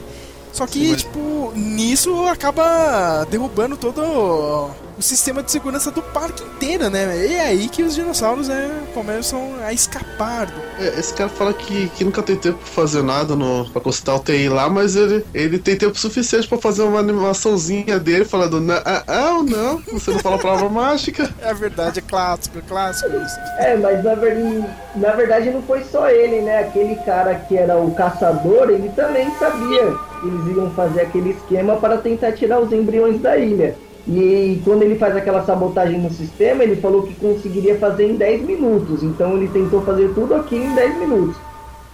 Só 0.54 0.66
que, 0.66 0.80
Sim, 0.80 0.92
mas- 0.92 1.02
tipo, 1.02 1.52
nisso 1.56 2.26
acaba 2.28 3.26
derrubando 3.30 3.76
todo 3.76 4.70
o 4.98 5.02
sistema 5.02 5.44
de 5.44 5.52
segurança 5.52 5.92
do 5.92 6.02
parque 6.02 6.44
inteiro, 6.44 6.90
né? 6.90 7.28
E 7.28 7.34
é 7.34 7.42
aí 7.48 7.68
que 7.68 7.84
os 7.84 7.94
dinossauros 7.96 8.48
né, 8.48 8.72
começam 8.94 9.54
a 9.66 9.74
escapar. 9.74 10.46
do- 10.46 10.54
É, 10.80 11.00
esse 11.00 11.14
cara 11.14 11.30
fala 11.30 11.54
que, 11.54 11.90
que 11.90 12.04
nunca 12.06 12.22
tem 12.24 12.36
tempo 12.36 12.58
pra 12.60 12.68
fazer 12.68 13.04
nada 13.04 13.36
no, 13.36 13.70
pra 13.72 13.82
consultar 13.82 14.16
o 14.16 14.20
TI 14.20 14.48
lá, 14.48 14.70
mas 14.70 14.96
ele, 14.96 15.26
ele 15.34 15.60
tem 15.60 15.76
tempo 15.76 15.98
suficiente 16.00 16.48
pra 16.48 16.58
fazer 16.58 16.84
uma 16.84 17.00
animaçãozinha 17.00 18.00
dele 18.00 18.24
falando, 18.26 18.62
"Não, 18.62 18.76
ah, 18.86 19.04
ah, 19.08 19.44
não, 19.44 19.82
você 19.92 20.12
não 20.12 20.20
fala 20.20 20.36
a 20.38 20.40
palavra 20.40 20.70
mágica. 20.70 21.30
É 21.42 21.54
verdade, 21.54 22.00
é 22.00 22.02
clássico, 22.02 22.58
é 22.58 22.62
clássico 22.62 23.10
isso. 23.18 23.36
É, 23.60 23.76
mas 23.76 24.04
na, 24.04 24.16
ver- 24.16 24.64
na 24.96 25.12
verdade 25.12 25.50
não 25.50 25.62
foi 25.64 25.84
só 25.84 26.10
ele, 26.10 26.42
né? 26.42 26.60
Aquele 26.60 26.96
cara 26.98 27.36
que 27.36 27.58
era 27.58 27.78
o 27.78 27.92
caçador, 27.94 28.70
ele 28.70 28.90
também 28.96 29.30
sabia 29.38 29.94
que 30.22 30.28
eles 30.28 30.56
iam 30.56 30.72
fazer 30.72 31.02
aquele 31.02 31.32
esquema 31.32 31.76
para 31.76 31.98
tentar 31.98 32.32
tirar 32.32 32.60
os 32.60 32.72
embriões 32.72 33.20
da 33.22 33.38
ilha. 33.38 33.76
E 34.08 34.62
quando 34.64 34.84
ele 34.84 34.96
faz 34.96 35.16
aquela 35.16 35.44
sabotagem 35.44 36.00
no 36.00 36.12
sistema, 36.12 36.64
ele 36.64 36.76
falou 36.76 37.04
que 37.04 37.16
conseguiria 37.16 37.76
fazer 37.80 38.08
em 38.08 38.16
10 38.16 38.44
minutos. 38.44 39.02
Então 39.02 39.36
ele 39.36 39.48
tentou 39.48 39.82
fazer 39.82 40.14
tudo 40.14 40.36
aquilo 40.36 40.64
em 40.64 40.76
10 40.76 41.00
minutos. 41.00 41.36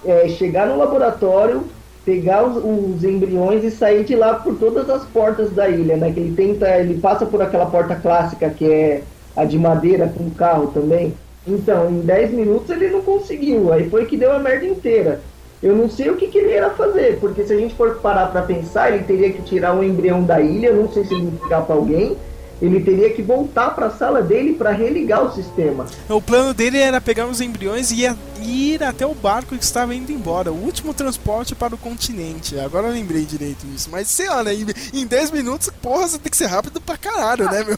É, 0.05 0.27
chegar 0.27 0.67
no 0.67 0.77
laboratório, 0.77 1.63
pegar 2.03 2.43
os, 2.43 2.57
os 2.57 3.03
embriões 3.03 3.63
e 3.63 3.71
sair 3.71 4.03
de 4.03 4.15
lá 4.15 4.33
por 4.33 4.55
todas 4.55 4.89
as 4.89 5.05
portas 5.05 5.51
da 5.51 5.69
ilha, 5.69 5.95
né? 5.95 6.11
Que 6.11 6.19
ele 6.19 6.35
tenta, 6.35 6.67
ele 6.77 6.99
passa 6.99 7.25
por 7.25 7.41
aquela 7.41 7.67
porta 7.67 7.95
clássica 7.95 8.49
que 8.49 8.65
é 8.65 9.03
a 9.35 9.45
de 9.45 9.57
madeira 9.57 10.11
com 10.15 10.29
carro 10.31 10.67
também. 10.67 11.13
Então, 11.47 11.89
em 11.89 12.01
10 12.01 12.31
minutos 12.31 12.69
ele 12.69 12.89
não 12.89 13.01
conseguiu, 13.01 13.71
aí 13.71 13.89
foi 13.89 14.05
que 14.05 14.17
deu 14.17 14.31
a 14.31 14.39
merda 14.39 14.65
inteira. 14.65 15.21
Eu 15.61 15.75
não 15.75 15.89
sei 15.89 16.09
o 16.09 16.15
que, 16.17 16.27
que 16.27 16.37
ele 16.39 16.53
ia 16.53 16.69
fazer, 16.71 17.19
porque 17.19 17.43
se 17.43 17.53
a 17.53 17.57
gente 17.57 17.75
for 17.75 17.95
parar 17.97 18.27
pra 18.27 18.41
pensar, 18.41 18.91
ele 18.91 19.03
teria 19.03 19.31
que 19.31 19.41
tirar 19.43 19.75
um 19.75 19.83
embrião 19.83 20.23
da 20.23 20.41
ilha, 20.41 20.73
não 20.73 20.91
sei 20.91 21.05
se 21.05 21.13
ele 21.13 21.27
entregar 21.27 21.61
pra 21.61 21.75
alguém, 21.75 22.17
ele 22.61 22.79
teria 22.81 23.11
que 23.11 23.21
voltar 23.21 23.71
pra 23.75 23.89
sala 23.89 24.21
dele 24.21 24.53
pra 24.53 24.71
religar 24.71 25.23
o 25.23 25.31
sistema. 25.31 25.85
O 26.09 26.21
plano 26.21 26.53
dele 26.53 26.77
era 26.77 26.99
pegar 27.01 27.25
os 27.27 27.41
embriões 27.41 27.91
e 27.91 28.07
ir 28.41 28.83
até 28.83 29.05
o 29.05 29.15
barco 29.15 29.55
que 29.57 29.63
estava 29.63 29.95
indo 29.95 30.11
embora. 30.11 30.51
O 30.51 30.63
último 30.63 30.93
transporte 30.93 31.55
para 31.55 31.73
o 31.73 31.77
continente. 31.77 32.59
Agora 32.59 32.87
eu 32.87 32.93
lembrei 32.93 33.23
direito 33.25 33.65
disso. 33.65 33.89
Mas 33.91 34.07
sei 34.07 34.29
lá, 34.29 34.43
né? 34.43 34.53
Em, 34.53 34.65
em 34.93 35.07
10 35.07 35.31
minutos, 35.31 35.69
porra, 35.81 36.07
você 36.07 36.19
tem 36.19 36.29
que 36.29 36.37
ser 36.37 36.47
rápido 36.47 36.79
pra 36.79 36.97
caralho, 36.97 37.45
né, 37.45 37.63
meu? 37.63 37.77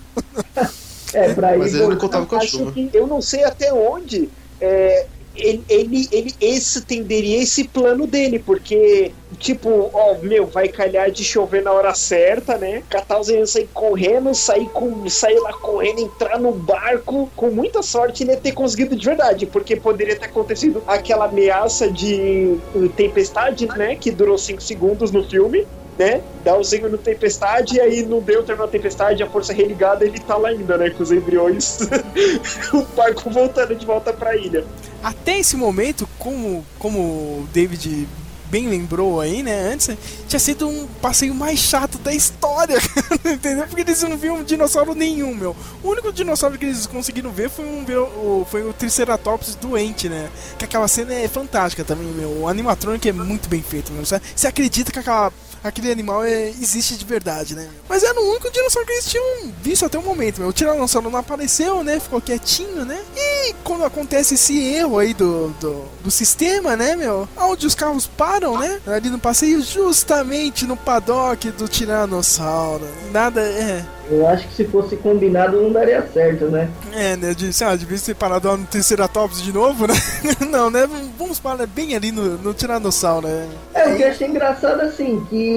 É, 1.13 1.31
pra 1.31 1.55
Mas 1.55 1.73
ir 1.73 1.77
ele 1.77 1.89
não 1.89 1.97
contava 1.97 2.25
com 2.25 2.35
a 2.35 2.39
acho 2.39 2.57
chuva. 2.57 2.71
que 2.71 2.89
eu 2.91 3.05
não 3.05 3.21
sei 3.21 3.43
até 3.43 3.71
onde 3.71 4.29
é, 4.59 5.05
ele, 5.35 5.63
ele, 5.67 6.07
ele 6.11 6.35
esse 6.39 6.85
tenderia 6.85 7.41
esse 7.41 7.67
plano 7.67 8.05
dele, 8.05 8.39
porque 8.39 9.11
tipo, 9.37 9.89
ó, 9.93 10.17
meu, 10.21 10.45
vai 10.47 10.67
calhar 10.67 11.11
de 11.11 11.23
chover 11.23 11.63
na 11.63 11.71
hora 11.71 11.93
certa, 11.93 12.57
né? 12.57 12.83
Catar 12.89 13.19
os 13.19 13.27
sair 13.49 13.69
correndo, 13.73 14.33
sair 14.33 14.69
com. 14.69 15.09
sair 15.09 15.39
lá 15.39 15.53
correndo, 15.53 16.01
entrar 16.01 16.39
no 16.39 16.51
barco. 16.51 17.31
Com 17.35 17.49
muita 17.49 17.81
sorte 17.81 18.23
ele 18.23 18.31
ia 18.31 18.37
ter 18.37 18.51
conseguido 18.51 18.95
de 18.95 19.05
verdade, 19.05 19.45
porque 19.45 19.75
poderia 19.75 20.17
ter 20.17 20.25
acontecido 20.25 20.83
aquela 20.87 21.25
ameaça 21.25 21.91
de 21.91 22.57
tempestade, 22.95 23.67
né? 23.77 23.95
Que 23.95 24.11
durou 24.11 24.37
5 24.37 24.61
segundos 24.61 25.11
no 25.11 25.23
filme. 25.23 25.65
Né? 25.97 26.21
Dá 26.43 26.57
o 26.57 26.63
zinho 26.63 26.89
no 26.89 26.97
tempestade 26.97 27.75
e 27.75 27.79
aí 27.79 28.03
não 28.03 28.19
deu, 28.19 28.41
terminou 28.43 28.67
a 28.67 28.71
tempestade, 28.71 29.21
a 29.21 29.29
força 29.29 29.53
religada, 29.53 30.03
ele 30.03 30.19
tá 30.19 30.35
lá 30.35 30.49
ainda, 30.49 30.75
né? 30.75 30.89
Com 30.89 31.03
os 31.03 31.11
embriões, 31.11 31.79
o 32.73 32.81
barco 32.95 33.29
voltando 33.29 33.75
de 33.75 33.85
volta 33.85 34.11
pra 34.11 34.35
ilha. 34.35 34.65
Até 35.03 35.37
esse 35.37 35.55
momento, 35.55 36.09
como, 36.17 36.65
como 36.79 36.99
o 36.99 37.47
David 37.53 38.07
bem 38.53 38.67
lembrou 38.67 39.19
aí, 39.19 39.41
né, 39.41 39.71
antes, 39.73 39.89
tinha 40.27 40.39
sido 40.39 40.67
um 40.67 40.85
passeio 41.01 41.33
mais 41.33 41.57
chato 41.57 41.97
da 41.97 42.13
história, 42.13 42.77
entendeu? 43.25 43.65
Porque 43.65 43.81
eles 43.81 44.03
não 44.03 44.15
viam 44.15 44.43
dinossauro 44.43 44.93
nenhum, 44.93 45.33
meu. 45.33 45.55
O 45.81 45.89
único 45.89 46.13
dinossauro 46.13 46.55
que 46.55 46.65
eles 46.65 46.85
conseguiram 46.85 47.31
ver 47.31 47.49
foi, 47.49 47.65
um, 47.65 48.45
foi 48.45 48.61
o 48.61 48.71
Triceratops 48.71 49.55
doente, 49.55 50.07
né? 50.07 50.29
Que 50.55 50.65
aquela 50.65 50.87
cena 50.87 51.15
é 51.15 51.27
fantástica 51.27 51.83
também, 51.83 52.05
meu. 52.09 52.41
O 52.41 52.47
animatrônico 52.47 53.07
é 53.07 53.11
muito 53.11 53.49
bem 53.49 53.63
feito, 53.63 53.91
meu. 53.91 54.05
Você 54.05 54.47
acredita 54.47 54.91
que 54.91 54.99
aquela 54.99 55.33
aquele 55.63 55.91
animal 55.91 56.23
é, 56.23 56.49
existe 56.49 56.95
de 56.95 57.05
verdade, 57.05 57.55
né? 57.55 57.67
Mas 57.87 58.03
era 58.03 58.19
o 58.19 58.29
único 58.29 58.51
dinossauro 58.51 58.85
que 58.85 58.93
eles 58.93 59.05
tinham 59.05 59.51
visto 59.61 59.85
até 59.85 59.97
o 59.97 60.03
momento, 60.03 60.39
meu. 60.39 60.49
O 60.49 60.53
Tiranossauro 60.53 61.09
não 61.09 61.19
apareceu, 61.19 61.83
né? 61.83 61.99
Ficou 61.99 62.21
quietinho, 62.21 62.85
né? 62.85 62.99
E 63.15 63.53
quando 63.63 63.85
acontece 63.85 64.35
esse 64.35 64.59
erro 64.59 64.99
aí 64.99 65.13
do, 65.13 65.49
do, 65.59 65.85
do 66.03 66.11
sistema, 66.11 66.75
né, 66.75 66.95
meu? 66.95 67.27
Onde 67.37 67.65
os 67.65 67.75
carros 67.75 68.07
param, 68.07 68.57
né? 68.59 68.79
Ali 68.87 69.09
no 69.09 69.19
passeio, 69.19 69.61
justamente 69.61 70.65
no 70.65 70.75
paddock 70.75 71.49
do 71.51 71.67
Tiranossauro. 71.67 72.87
Nada, 73.11 73.41
é. 73.41 73.85
Eu 74.09 74.27
acho 74.27 74.47
que 74.49 74.55
se 74.55 74.65
fosse 74.65 74.97
combinado 74.97 75.61
não 75.61 75.71
daria 75.71 76.05
certo, 76.13 76.45
né? 76.45 76.69
É, 76.91 77.15
né? 77.15 77.33
De, 77.33 77.53
sei 77.53 77.65
lá, 77.65 77.75
devia 77.75 77.97
ser 77.97 78.15
parado 78.15 78.55
no 78.57 78.65
Triceratops 78.65 79.41
de 79.41 79.53
novo, 79.53 79.87
né? 79.87 79.93
não, 80.49 80.69
né? 80.69 80.87
Vamos 81.17 81.39
parar 81.39 81.65
bem 81.65 81.95
ali 81.95 82.11
no, 82.11 82.37
no 82.37 82.53
Tiranossauro, 82.53 83.27
né? 83.27 83.47
É, 83.73 83.89
o 83.89 83.95
que 83.95 84.03
eu 84.03 84.09
achei 84.09 84.27
engraçado 84.27 84.81
assim, 84.81 85.25
que 85.29 85.52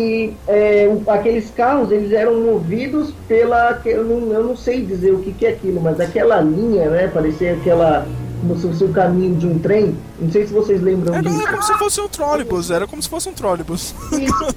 é, 0.47 0.91
aqueles 1.09 1.51
carros 1.51 1.91
eles 1.91 2.13
eram 2.13 2.41
movidos 2.41 3.13
pela. 3.29 3.81
Eu 3.85 4.05
não, 4.05 4.33
eu 4.33 4.45
não 4.45 4.57
sei 4.57 4.85
dizer 4.85 5.13
o 5.13 5.19
que, 5.19 5.33
que 5.33 5.47
é 5.47 5.51
aquilo, 5.51 5.81
mas 5.81 6.01
aquela 6.01 6.41
linha, 6.41 6.89
né? 6.89 7.09
Parecia 7.09 7.55
aquela 7.55 8.07
como 8.41 8.57
se 8.57 8.67
fosse 8.69 8.85
o 8.85 8.89
caminho 8.93 9.35
de 9.37 9.47
um 9.47 9.59
trem. 9.59 9.97
Não 10.21 10.31
sei 10.31 10.47
se 10.47 10.53
vocês 10.53 10.81
lembram 10.81 11.15
era, 11.15 11.23
disso. 11.23 11.41
Era 11.41 11.51
como 11.51 11.63
se 11.63 11.75
fosse 11.75 12.01
um 12.01 12.09
trólebus, 12.09 12.71
era 12.71 12.87
como 12.87 13.03
se 13.03 13.09
fosse 13.09 13.29
um 13.29 13.33
trólebus. 13.33 13.95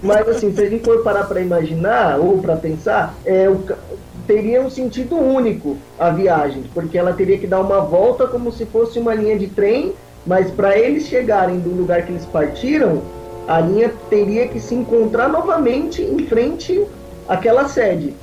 Mas 0.03 0.27
assim, 0.27 0.53
se 0.53 0.61
a 0.61 0.69
gente 0.69 0.83
for 0.83 1.01
parar 1.03 1.23
para 1.25 1.41
imaginar 1.41 2.19
ou 2.19 2.37
para 2.39 2.55
pensar, 2.55 3.15
é, 3.25 3.49
o, 3.49 3.63
teria 4.27 4.61
um 4.61 4.69
sentido 4.69 5.15
único 5.15 5.77
a 5.97 6.11
viagem, 6.11 6.63
porque 6.73 6.97
ela 6.97 7.13
teria 7.13 7.37
que 7.37 7.47
dar 7.47 7.61
uma 7.61 7.81
volta 7.81 8.27
como 8.27 8.51
se 8.51 8.65
fosse 8.65 8.99
uma 8.99 9.15
linha 9.15 9.37
de 9.37 9.47
trem, 9.47 9.93
mas 10.25 10.51
para 10.51 10.77
eles 10.77 11.07
chegarem 11.07 11.59
do 11.59 11.69
lugar 11.69 12.03
que 12.03 12.11
eles 12.11 12.25
partiram, 12.25 13.01
a 13.49 13.59
linha 13.59 13.91
teria 14.11 14.47
que 14.47 14.59
se 14.59 14.75
encontrar 14.75 15.27
novamente 15.27 16.03
em 16.03 16.27
frente 16.27 16.85
àquela 17.27 17.67
sede. 17.67 18.13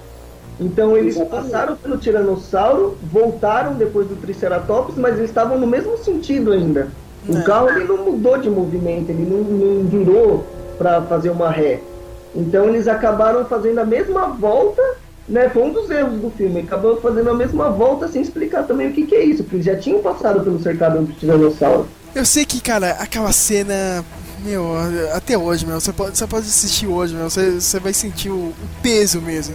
Então 0.61 0.97
eles 0.97 1.19
passaram 1.19 1.75
pelo 1.75 1.99
Tiranossauro, 1.99 2.97
voltaram 3.03 3.75
depois 3.75 4.07
do 4.07 4.15
Triceratops, 4.15 4.95
mas 4.97 5.17
eles 5.17 5.29
estavam 5.29 5.59
no 5.59 5.67
mesmo 5.67 5.99
sentido 5.99 6.53
ainda. 6.53 6.89
O 7.29 7.39
é. 7.39 7.43
carro 7.43 7.71
ele 7.71 7.87
não 7.87 8.05
mudou 8.05 8.39
de 8.39 8.49
movimento, 8.49 9.11
ele 9.11 9.29
não, 9.29 9.39
não 9.39 9.85
virou 9.89 10.47
para 10.79 11.03
fazer 11.03 11.31
uma 11.31 11.51
ré. 11.51 11.81
Então 12.33 12.67
eles 12.67 12.87
acabaram 12.87 13.45
fazendo 13.47 13.81
a 13.81 13.85
mesma 13.85 14.29
volta, 14.29 14.81
né? 15.29 15.49
Foi 15.49 15.65
um 15.65 15.73
dos 15.73 15.91
erros 15.91 16.21
do 16.21 16.31
filme. 16.31 16.61
Acabou 16.61 17.01
fazendo 17.01 17.31
a 17.31 17.35
mesma 17.35 17.69
volta 17.69 18.07
sem 18.07 18.23
explicar 18.23 18.63
também 18.63 18.91
o 18.91 18.93
que, 18.93 19.05
que 19.05 19.15
é 19.17 19.25
isso, 19.25 19.43
porque 19.43 19.57
eles 19.57 19.67
já 19.67 19.77
tinham 19.77 19.99
passado 19.99 20.45
pelo 20.45 20.63
cercado 20.63 21.01
do 21.01 21.13
Tiranossauro. 21.15 21.89
Eu 22.15 22.25
sei 22.25 22.45
que, 22.47 22.61
cara, 22.61 22.93
aquela 22.93 23.33
cena 23.33 24.05
meu, 24.41 24.75
até 25.15 25.37
hoje, 25.37 25.67
meu, 25.67 25.81
você 25.81 25.93
pode, 25.93 26.17
você 26.17 26.27
pode 26.27 26.47
assistir 26.47 26.87
hoje, 26.87 27.15
meu, 27.15 27.29
você, 27.29 27.53
você 27.53 27.81
vai 27.81 27.93
sentir 27.93 28.31
o, 28.31 28.49
o 28.49 28.69
peso 28.83 29.21
mesmo. 29.21 29.55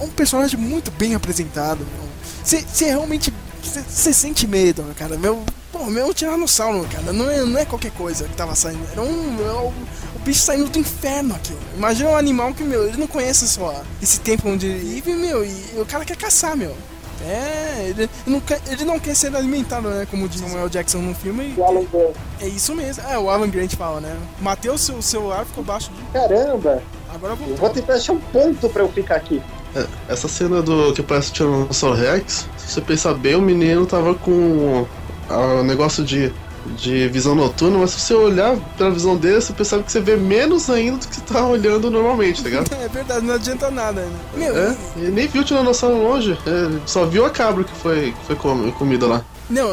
É 0.00 0.04
um 0.04 0.08
personagem 0.08 0.58
muito 0.58 0.90
bem 0.90 1.14
apresentado, 1.14 1.78
meu. 1.78 2.08
Você, 2.42 2.60
você 2.60 2.86
realmente. 2.86 3.32
Você, 3.62 3.82
você 3.82 4.12
sente 4.12 4.46
medo, 4.46 4.84
cara. 4.96 5.16
Meu, 5.16 5.44
pô, 5.70 5.84
meu 5.86 6.12
tiranossauro, 6.12 6.86
cara, 6.88 7.12
não 7.12 7.30
é, 7.30 7.44
não 7.44 7.58
é 7.58 7.64
qualquer 7.64 7.92
coisa 7.92 8.24
que 8.28 8.34
tava 8.34 8.54
saindo. 8.54 8.86
Era 8.90 9.02
um. 9.02 9.38
É 9.40 9.52
o, 9.52 9.72
o 10.16 10.18
bicho 10.24 10.40
saindo 10.40 10.68
do 10.68 10.78
inferno 10.78 11.34
aqui. 11.34 11.56
Imagina 11.76 12.10
um 12.10 12.16
animal 12.16 12.52
que, 12.52 12.62
meu, 12.64 12.88
ele 12.88 12.96
não 12.96 13.06
conhece 13.06 13.46
só 13.48 13.82
esse 14.00 14.20
tempo 14.20 14.48
onde 14.48 14.66
ele 14.66 14.94
vive, 14.94 15.14
meu, 15.14 15.44
e 15.44 15.80
o 15.80 15.86
cara 15.86 16.04
quer 16.04 16.16
caçar, 16.16 16.56
meu. 16.56 16.76
É, 17.24 17.86
ele 17.88 18.10
não, 18.26 18.40
quer, 18.40 18.60
ele 18.66 18.84
não 18.84 18.98
quer 18.98 19.14
ser 19.14 19.34
alimentado, 19.34 19.88
né? 19.88 20.06
Como 20.10 20.28
diz 20.28 20.40
Samuel 20.40 20.68
Jackson 20.68 20.98
no 20.98 21.14
filme. 21.14 21.54
O 21.56 21.64
Alan 21.64 21.84
Grant. 21.92 22.14
É 22.40 22.48
isso 22.48 22.74
mesmo. 22.74 23.02
É, 23.08 23.18
o 23.18 23.30
Alan 23.30 23.48
Grant 23.48 23.74
fala, 23.74 24.00
né? 24.00 24.16
Mateus, 24.40 24.80
seu 24.80 25.00
celular 25.00 25.44
ficou 25.44 25.62
baixo 25.62 25.90
de. 25.92 26.02
Caramba! 26.12 26.82
Agora 27.14 27.34
eu 27.34 27.56
vou 27.56 27.70
tentar 27.70 27.94
achar 27.94 28.14
um 28.14 28.20
ponto 28.20 28.68
pra 28.68 28.82
eu 28.82 28.88
ficar 28.88 29.16
aqui. 29.16 29.42
É, 29.74 29.86
essa 30.08 30.28
cena 30.28 30.62
do 30.62 30.92
que 30.92 31.02
parece 31.02 31.30
o 31.30 31.32
Tiranossauro 31.34 31.96
Rex, 31.96 32.46
se 32.58 32.72
você 32.72 32.80
pensar 32.80 33.14
bem, 33.14 33.34
o 33.34 33.42
menino 33.42 33.86
tava 33.86 34.14
com 34.14 34.86
o 35.30 35.62
negócio 35.62 36.04
de 36.04 36.32
de 36.76 37.08
visão 37.08 37.34
noturna, 37.34 37.78
mas 37.78 37.90
se 37.90 38.00
você 38.00 38.14
olhar 38.14 38.56
pela 38.76 38.90
visão 38.90 39.16
dele, 39.16 39.40
você 39.40 39.52
percebe 39.52 39.82
que 39.84 39.92
você 39.92 40.00
vê 40.00 40.16
menos 40.16 40.70
ainda 40.70 40.98
do 40.98 41.08
que 41.08 41.16
você 41.16 41.20
tá 41.22 41.46
olhando 41.46 41.90
normalmente, 41.90 42.42
tá 42.42 42.48
ligado? 42.48 42.72
é 42.74 42.88
verdade, 42.88 43.26
não 43.26 43.34
adianta 43.34 43.70
nada. 43.70 44.02
Né? 44.02 44.18
Meu, 44.36 44.56
é, 44.56 44.76
ele 44.96 45.10
nem 45.10 45.28
viu 45.28 45.42
o 45.42 45.44
Tiranossauro 45.44 46.02
longe, 46.02 46.32
é, 46.46 46.80
só 46.86 47.04
viu 47.06 47.24
a 47.24 47.30
cabra 47.30 47.64
que 47.64 47.74
foi, 47.74 48.12
que 48.12 48.26
foi 48.26 48.36
comida 48.72 49.06
lá. 49.06 49.24
Não, 49.50 49.68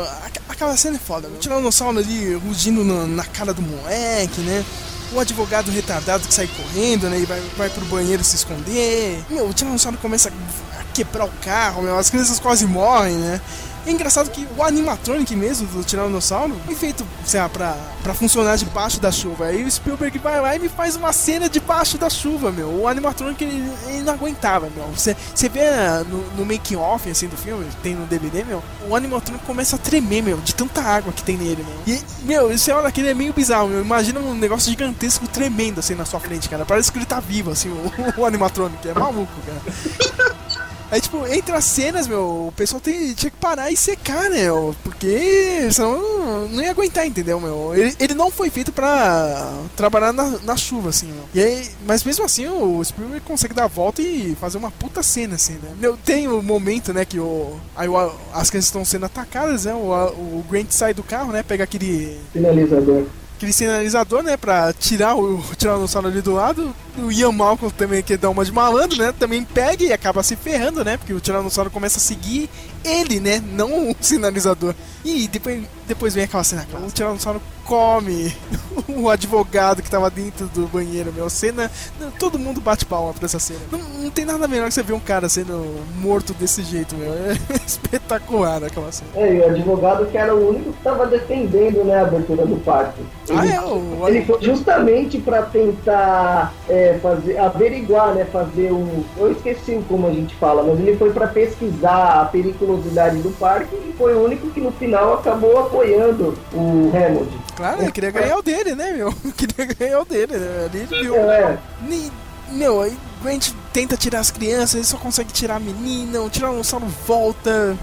aquela 0.49 0.75
cena 0.75 0.97
é 0.97 0.99
foda. 0.99 1.27
O 1.27 1.37
Tiranossauro 1.37 1.99
ali 1.99 2.33
rugindo 2.35 2.83
na, 2.83 3.05
na 3.05 3.23
cara 3.23 3.53
do 3.53 3.61
moleque, 3.61 4.41
né? 4.41 4.65
o 5.11 5.19
advogado 5.19 5.71
retardado 5.71 6.27
que 6.27 6.33
sai 6.33 6.47
correndo, 6.47 7.09
né? 7.09 7.19
E 7.19 7.25
vai, 7.25 7.41
vai 7.57 7.69
pro 7.69 7.85
banheiro 7.85 8.23
se 8.23 8.35
esconder. 8.35 9.19
Meu, 9.29 9.47
o 9.47 9.53
Tiranossauro 9.53 9.97
começa 9.97 10.29
a 10.29 10.83
quebrar 10.93 11.25
o 11.25 11.31
carro, 11.41 11.81
meu, 11.81 11.97
as 11.97 12.09
crianças 12.09 12.39
quase 12.39 12.65
morrem, 12.65 13.15
né? 13.15 13.41
É 13.89 13.91
engraçado 13.91 14.29
que 14.29 14.47
o 14.55 14.61
animatronic 14.61 15.35
mesmo 15.35 15.65
do 15.65 15.83
Tiranossauro 15.83 16.55
foi 16.63 16.75
feito, 16.75 17.03
sei 17.25 17.39
lá, 17.39 17.49
pra, 17.49 17.75
pra 18.03 18.13
funcionar 18.13 18.55
debaixo 18.55 18.99
da 18.99 19.11
chuva. 19.11 19.45
Aí 19.45 19.63
o 19.63 19.71
Spielberg 19.71 20.19
vai 20.19 20.39
lá 20.39 20.55
e 20.55 20.59
me 20.59 20.69
faz 20.69 20.95
uma 20.95 21.11
cena 21.11 21.49
debaixo 21.49 21.97
da 21.97 22.07
chuva, 22.07 22.51
meu. 22.51 22.69
O 22.69 22.87
animatronic 22.87 23.43
ele, 23.43 23.67
ele 23.87 24.03
não 24.03 24.13
aguentava, 24.13 24.69
meu. 24.75 24.85
Você, 24.89 25.17
você 25.33 25.49
vê 25.49 25.63
no, 26.07 26.23
no 26.33 26.45
making 26.45 26.75
off 26.75 27.09
assim 27.09 27.27
do 27.27 27.35
filme, 27.35 27.65
tem 27.81 27.95
no 27.95 28.05
DVD, 28.05 28.43
meu, 28.43 28.63
o 28.87 28.95
animatronic 28.95 29.43
começa 29.43 29.75
a 29.75 29.79
tremer, 29.79 30.21
meu, 30.21 30.37
de 30.37 30.53
tanta 30.53 30.83
água 30.83 31.11
que 31.11 31.23
tem 31.23 31.35
nele, 31.35 31.65
meu. 31.67 31.95
E, 31.95 31.99
meu, 32.25 32.55
você 32.55 32.71
olha 32.71 32.89
aquele 32.89 33.07
é 33.07 33.15
meio 33.15 33.33
bizarro, 33.33 33.69
meu. 33.69 33.81
Imagina 33.81 34.19
um 34.19 34.35
negócio 34.35 34.69
gigantesco 34.69 35.27
tremendo 35.27 35.79
assim 35.79 35.95
na 35.95 36.05
sua 36.05 36.19
frente, 36.19 36.47
cara. 36.47 36.63
Parece 36.63 36.91
que 36.91 36.99
ele 36.99 37.07
tá 37.07 37.19
vivo, 37.19 37.49
assim, 37.49 37.69
o, 37.69 37.91
o 38.21 38.25
animatronic. 38.27 38.87
É 38.87 38.93
maluco, 38.93 39.33
cara. 39.47 40.39
Aí, 40.91 40.99
tipo, 40.99 41.25
entre 41.27 41.53
as 41.53 41.65
cenas, 41.65 42.07
meu, 42.07 42.47
o 42.47 42.53
pessoal 42.55 42.81
tem, 42.81 43.13
tinha 43.13 43.29
que 43.29 43.37
parar 43.37 43.71
e 43.71 43.77
secar, 43.77 44.29
né? 44.29 44.45
Porque 44.83 45.69
senão 45.71 46.47
não 46.47 46.63
ia 46.63 46.71
aguentar, 46.71 47.05
entendeu, 47.05 47.39
meu? 47.39 47.75
Ele, 47.75 47.95
ele 47.99 48.13
não 48.13 48.31
foi 48.31 48.49
feito 48.49 48.71
pra 48.71 49.53
trabalhar 49.75 50.11
na, 50.11 50.39
na 50.39 50.57
chuva, 50.57 50.89
assim, 50.89 51.07
meu. 51.07 51.23
E 51.33 51.41
aí, 51.41 51.69
mas 51.85 52.03
mesmo 52.03 52.25
assim, 52.25 52.47
o 52.47 52.83
Spielberg 52.83 53.23
consegue 53.25 53.53
dar 53.53 53.65
a 53.65 53.67
volta 53.67 54.01
e 54.01 54.35
fazer 54.39 54.57
uma 54.57 54.71
puta 54.71 55.03
cena, 55.03 55.35
assim, 55.35 55.53
né? 55.53 55.69
Meu, 55.79 55.95
tem 55.95 56.27
o 56.27 56.41
momento, 56.41 56.93
né, 56.93 57.05
que 57.05 57.19
o, 57.19 57.59
aí 57.75 57.87
o, 57.87 57.97
as 58.33 58.49
crianças 58.49 58.69
estão 58.69 58.83
sendo 58.83 59.05
atacadas, 59.05 59.65
né? 59.65 59.73
O, 59.73 59.91
o 59.91 60.45
Grant 60.49 60.71
sai 60.71 60.93
do 60.93 61.03
carro, 61.03 61.31
né? 61.31 61.43
Pega 61.43 61.63
aquele. 61.63 62.19
Finalizador 62.33 63.05
aquele 63.39 63.53
sinalizador, 63.53 64.21
né, 64.21 64.35
pra 64.35 64.73
tirar 64.73 65.15
o 65.15 65.41
Tiranossauro 65.57 66.09
ali 66.09 66.21
do 66.21 66.33
lado. 66.33 66.75
O 66.97 67.09
Ian 67.09 67.31
Malcolm 67.31 67.73
também 67.73 68.03
quer 68.03 68.17
dar 68.17 68.29
uma 68.29 68.43
de 68.43 68.51
malandro, 68.51 68.97
né, 68.97 69.13
também 69.17 69.45
pega 69.45 69.85
e 69.85 69.93
acaba 69.93 70.21
se 70.21 70.35
ferrando, 70.35 70.83
né, 70.83 70.97
porque 70.97 71.13
o 71.13 71.21
Tiranossauro 71.21 71.71
começa 71.71 71.97
a 71.97 72.01
seguir 72.01 72.49
ele, 72.83 73.19
né, 73.19 73.41
não 73.53 73.89
o 73.89 73.95
sinalizador. 73.99 74.73
E 75.03 75.27
depois, 75.27 75.63
depois 75.87 76.13
vem 76.13 76.25
aquela 76.25 76.43
cena, 76.43 76.67
o 76.85 76.91
Tiranossauro 76.91 77.41
come 77.69 78.33
o 78.89 79.07
advogado 79.09 79.83
que 79.83 79.91
tava 79.91 80.09
dentro 80.09 80.47
do 80.47 80.67
banheiro, 80.67 81.13
meu. 81.13 81.29
Cena. 81.29 81.69
Todo 82.17 82.39
mundo 82.39 82.59
bate 82.59 82.83
palma 82.83 83.13
pra 83.13 83.27
essa 83.27 83.37
cena. 83.37 83.59
Não, 83.71 83.79
não 83.79 84.09
tem 84.09 84.25
nada 84.25 84.47
melhor 84.47 84.67
que 84.67 84.73
você 84.73 84.81
ver 84.81 84.93
um 84.93 84.99
cara 84.99 85.29
sendo 85.29 85.79
morto 86.01 86.33
desse 86.33 86.63
jeito, 86.63 86.95
meu. 86.95 87.13
É 87.13 87.33
espetacular 87.65 88.63
aquela 88.63 88.91
cena. 88.91 89.11
É, 89.13 89.35
e 89.35 89.39
o 89.39 89.45
advogado 89.45 90.07
que 90.07 90.17
era 90.17 90.33
o 90.33 90.49
único 90.49 90.73
que 90.73 90.83
tava 90.83 91.05
defendendo, 91.05 91.83
né, 91.83 91.99
a 91.99 92.01
abertura 92.01 92.45
do 92.45 92.57
parque. 92.57 93.01
Ele, 93.29 93.37
ah, 93.37 93.45
é, 93.45 93.61
o... 93.61 94.07
ele 94.07 94.25
foi 94.25 94.41
justamente 94.41 95.19
pra 95.19 95.43
tentar 95.43 96.51
é, 96.67 96.97
fazer, 97.03 97.37
averiguar, 97.37 98.15
né? 98.15 98.25
Fazer 98.25 98.71
um. 98.71 99.03
Eu 99.15 99.31
esqueci 99.31 99.79
como 99.87 100.07
a 100.07 100.11
gente 100.11 100.33
fala, 100.35 100.63
mas 100.63 100.79
ele 100.79 100.97
foi 100.97 101.11
para 101.11 101.27
pesquisar 101.27 102.21
a 102.21 102.25
periculosidade 102.73 103.17
do 103.21 103.31
parque 103.31 103.75
e 103.75 103.93
foi 103.97 104.13
o 104.13 104.23
único 104.23 104.49
que 104.51 104.61
no 104.61 104.71
final 104.71 105.15
acabou 105.15 105.57
apoiando 105.59 106.37
o 106.53 106.91
Hammond. 106.95 107.29
Claro, 107.55 107.81
ele 107.81 107.91
queria 107.91 108.11
ganhar 108.11 108.37
o 108.37 108.41
dele, 108.41 108.75
né, 108.75 108.91
meu? 108.93 109.11
Queria 109.35 109.65
ganhar 109.73 109.99
o 110.01 110.05
dele, 110.05 110.37
né? 110.37 110.65
Ali 110.65 110.79
ele 110.89 111.03
viu. 111.03 111.15
É. 111.15 111.57
Ni- 111.81 112.11
Meu, 112.51 112.81
aí 112.81 112.97
a 113.25 113.29
gente 113.31 113.55
tenta 113.73 113.97
tirar 113.97 114.19
as 114.19 114.31
crianças, 114.31 114.75
ele 114.75 114.83
só 114.85 114.97
consegue 114.97 115.31
tirar 115.33 115.55
a 115.55 115.59
menina, 115.59 116.21
o 116.21 116.29
Tiranossauro 116.29 116.85
volta, 117.05 117.77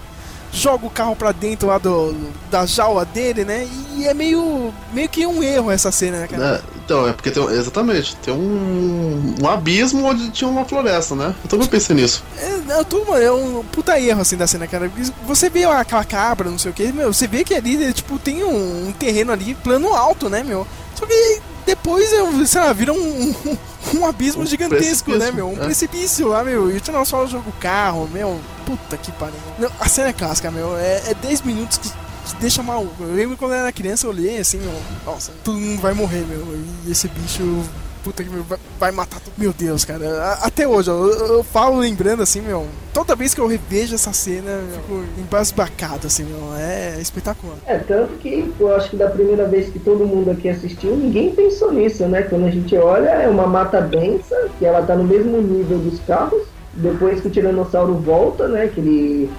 joga 0.52 0.86
o 0.86 0.90
carro 0.90 1.14
pra 1.14 1.32
dentro 1.32 1.68
lá 1.68 1.78
do, 1.78 2.14
da 2.50 2.64
jaula 2.66 3.04
dele, 3.04 3.44
né? 3.44 3.68
E 3.94 4.06
é 4.06 4.14
meio, 4.14 4.72
meio 4.92 5.08
que 5.08 5.26
um 5.26 5.42
erro 5.42 5.70
essa 5.70 5.90
cena, 5.92 6.18
né, 6.20 6.26
cara? 6.28 6.56
É, 6.56 6.76
então, 6.84 7.08
é 7.08 7.12
porque 7.12 7.30
tem. 7.30 7.42
um- 7.42 7.50
Exatamente, 7.50 8.16
tem 8.16 8.32
um, 8.34 9.34
um 9.42 9.48
abismo 9.48 10.04
onde 10.06 10.30
tinha 10.30 10.48
uma 10.48 10.64
floresta, 10.64 11.14
né? 11.14 11.34
Eu 11.44 11.48
também 11.50 11.66
pensei 11.68 11.94
nisso. 11.96 12.22
É, 12.38 12.58
não, 12.66 12.84
tudo, 12.84 13.10
mano, 13.10 13.22
é 13.22 13.32
um 13.32 13.64
puta 13.64 13.98
erro 14.00 14.20
assim 14.20 14.36
da 14.36 14.46
cena, 14.46 14.66
cara. 14.66 14.90
Você 15.26 15.48
vê 15.50 15.64
aquela 15.64 16.04
cabra, 16.04 16.50
não 16.50 16.58
sei 16.58 16.70
o 16.70 16.74
que, 16.74 16.92
meu, 16.92 17.12
você 17.12 17.26
vê 17.26 17.44
que 17.44 17.54
ali, 17.54 17.92
tipo, 17.92 18.18
tem 18.18 18.42
um, 18.44 18.88
um 18.88 18.92
terreno 18.92 19.32
ali, 19.32 19.54
plano 19.54 19.94
alto, 19.94 20.28
né, 20.28 20.42
meu? 20.42 20.66
Só 20.94 21.04
que 21.06 21.40
depois, 21.66 22.12
eu, 22.12 22.46
sei 22.46 22.60
lá, 22.60 22.72
vira 22.72 22.92
um, 22.92 22.96
um, 22.96 23.58
um 23.98 24.06
abismo 24.06 24.46
gigantesco, 24.46 25.10
precipício, 25.10 25.18
né, 25.18 25.32
meu? 25.32 25.48
Um 25.48 25.60
é. 25.60 25.64
precipício 25.64 26.28
lá, 26.28 26.44
meu. 26.44 26.70
E 26.70 26.76
o 26.76 26.80
Tiranossauro 26.80 27.28
joga 27.28 27.48
o 27.48 27.52
carro, 27.54 28.08
meu. 28.12 28.40
Puta 28.64 28.96
que 28.96 29.10
pariu. 29.12 29.34
Não, 29.58 29.68
a 29.80 29.88
cena 29.88 30.10
é 30.10 30.12
clássica, 30.12 30.48
meu. 30.50 30.76
É, 30.78 31.10
é 31.10 31.14
10 31.14 31.42
minutos 31.42 31.78
que 31.78 31.88
te 31.88 32.36
deixa 32.40 32.62
maluco. 32.62 33.02
Eu 33.02 33.12
lembro 33.12 33.36
quando 33.36 33.52
eu 33.52 33.58
era 33.58 33.72
criança, 33.72 34.06
eu 34.06 34.10
olhei 34.10 34.38
assim, 34.38 34.58
meu. 34.58 34.80
Nossa, 35.04 35.32
todo 35.42 35.58
mundo 35.58 35.80
vai 35.80 35.92
morrer, 35.92 36.24
meu. 36.24 36.56
E 36.86 36.90
esse 36.92 37.08
bicho. 37.08 37.64
Puta 38.06 38.22
que 38.22 38.30
vai, 38.78 38.92
matar 38.92 39.18
todo. 39.18 39.34
Meu 39.36 39.52
Deus, 39.52 39.84
cara. 39.84 40.34
Até 40.40 40.66
hoje, 40.66 40.88
eu, 40.88 41.08
eu 41.08 41.42
falo 41.42 41.76
lembrando 41.80 42.22
assim, 42.22 42.40
meu. 42.40 42.64
Toda 42.94 43.16
vez 43.16 43.34
que 43.34 43.40
eu 43.40 43.48
revejo 43.48 43.96
essa 43.96 44.12
cena, 44.12 44.48
eu 44.48 44.80
fico 44.80 45.02
embasbacado, 45.18 46.06
assim, 46.06 46.22
meu. 46.22 46.54
É 46.56 46.98
espetacular. 47.00 47.56
É, 47.66 47.78
tanto 47.78 48.12
que 48.18 48.54
eu 48.60 48.72
acho 48.76 48.90
que 48.90 48.96
da 48.96 49.10
primeira 49.10 49.44
vez 49.48 49.70
que 49.70 49.80
todo 49.80 50.06
mundo 50.06 50.30
aqui 50.30 50.48
assistiu, 50.48 50.96
ninguém 50.96 51.34
pensou 51.34 51.72
nisso, 51.72 52.06
né? 52.06 52.22
Quando 52.22 52.46
a 52.46 52.50
gente 52.52 52.76
olha, 52.76 53.08
é 53.08 53.26
uma 53.28 53.48
mata 53.48 53.80
densa, 53.80 54.36
que 54.56 54.64
ela 54.64 54.82
tá 54.86 54.94
no 54.94 55.02
mesmo 55.02 55.42
nível 55.42 55.78
dos 55.78 55.98
carros. 56.06 56.42
Depois 56.74 57.20
que 57.20 57.26
o 57.26 57.30
Tiranossauro 57.32 57.94
volta, 57.94 58.46
né? 58.46 58.68
Que 58.68 58.78
ele 58.78 59.30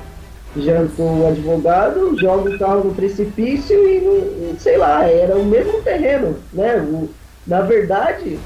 jantou 0.57 1.19
o 1.21 1.27
advogado, 1.29 2.17
joga 2.19 2.49
o 2.49 2.59
carro 2.59 2.83
no 2.83 2.93
precipício 2.93 3.77
e, 3.87 4.55
sei 4.59 4.77
lá, 4.77 5.07
era 5.07 5.37
o 5.37 5.45
mesmo 5.45 5.81
terreno, 5.83 6.35
né? 6.51 6.75
O- 6.81 7.07
na 7.47 7.61
verdade, 7.61 8.37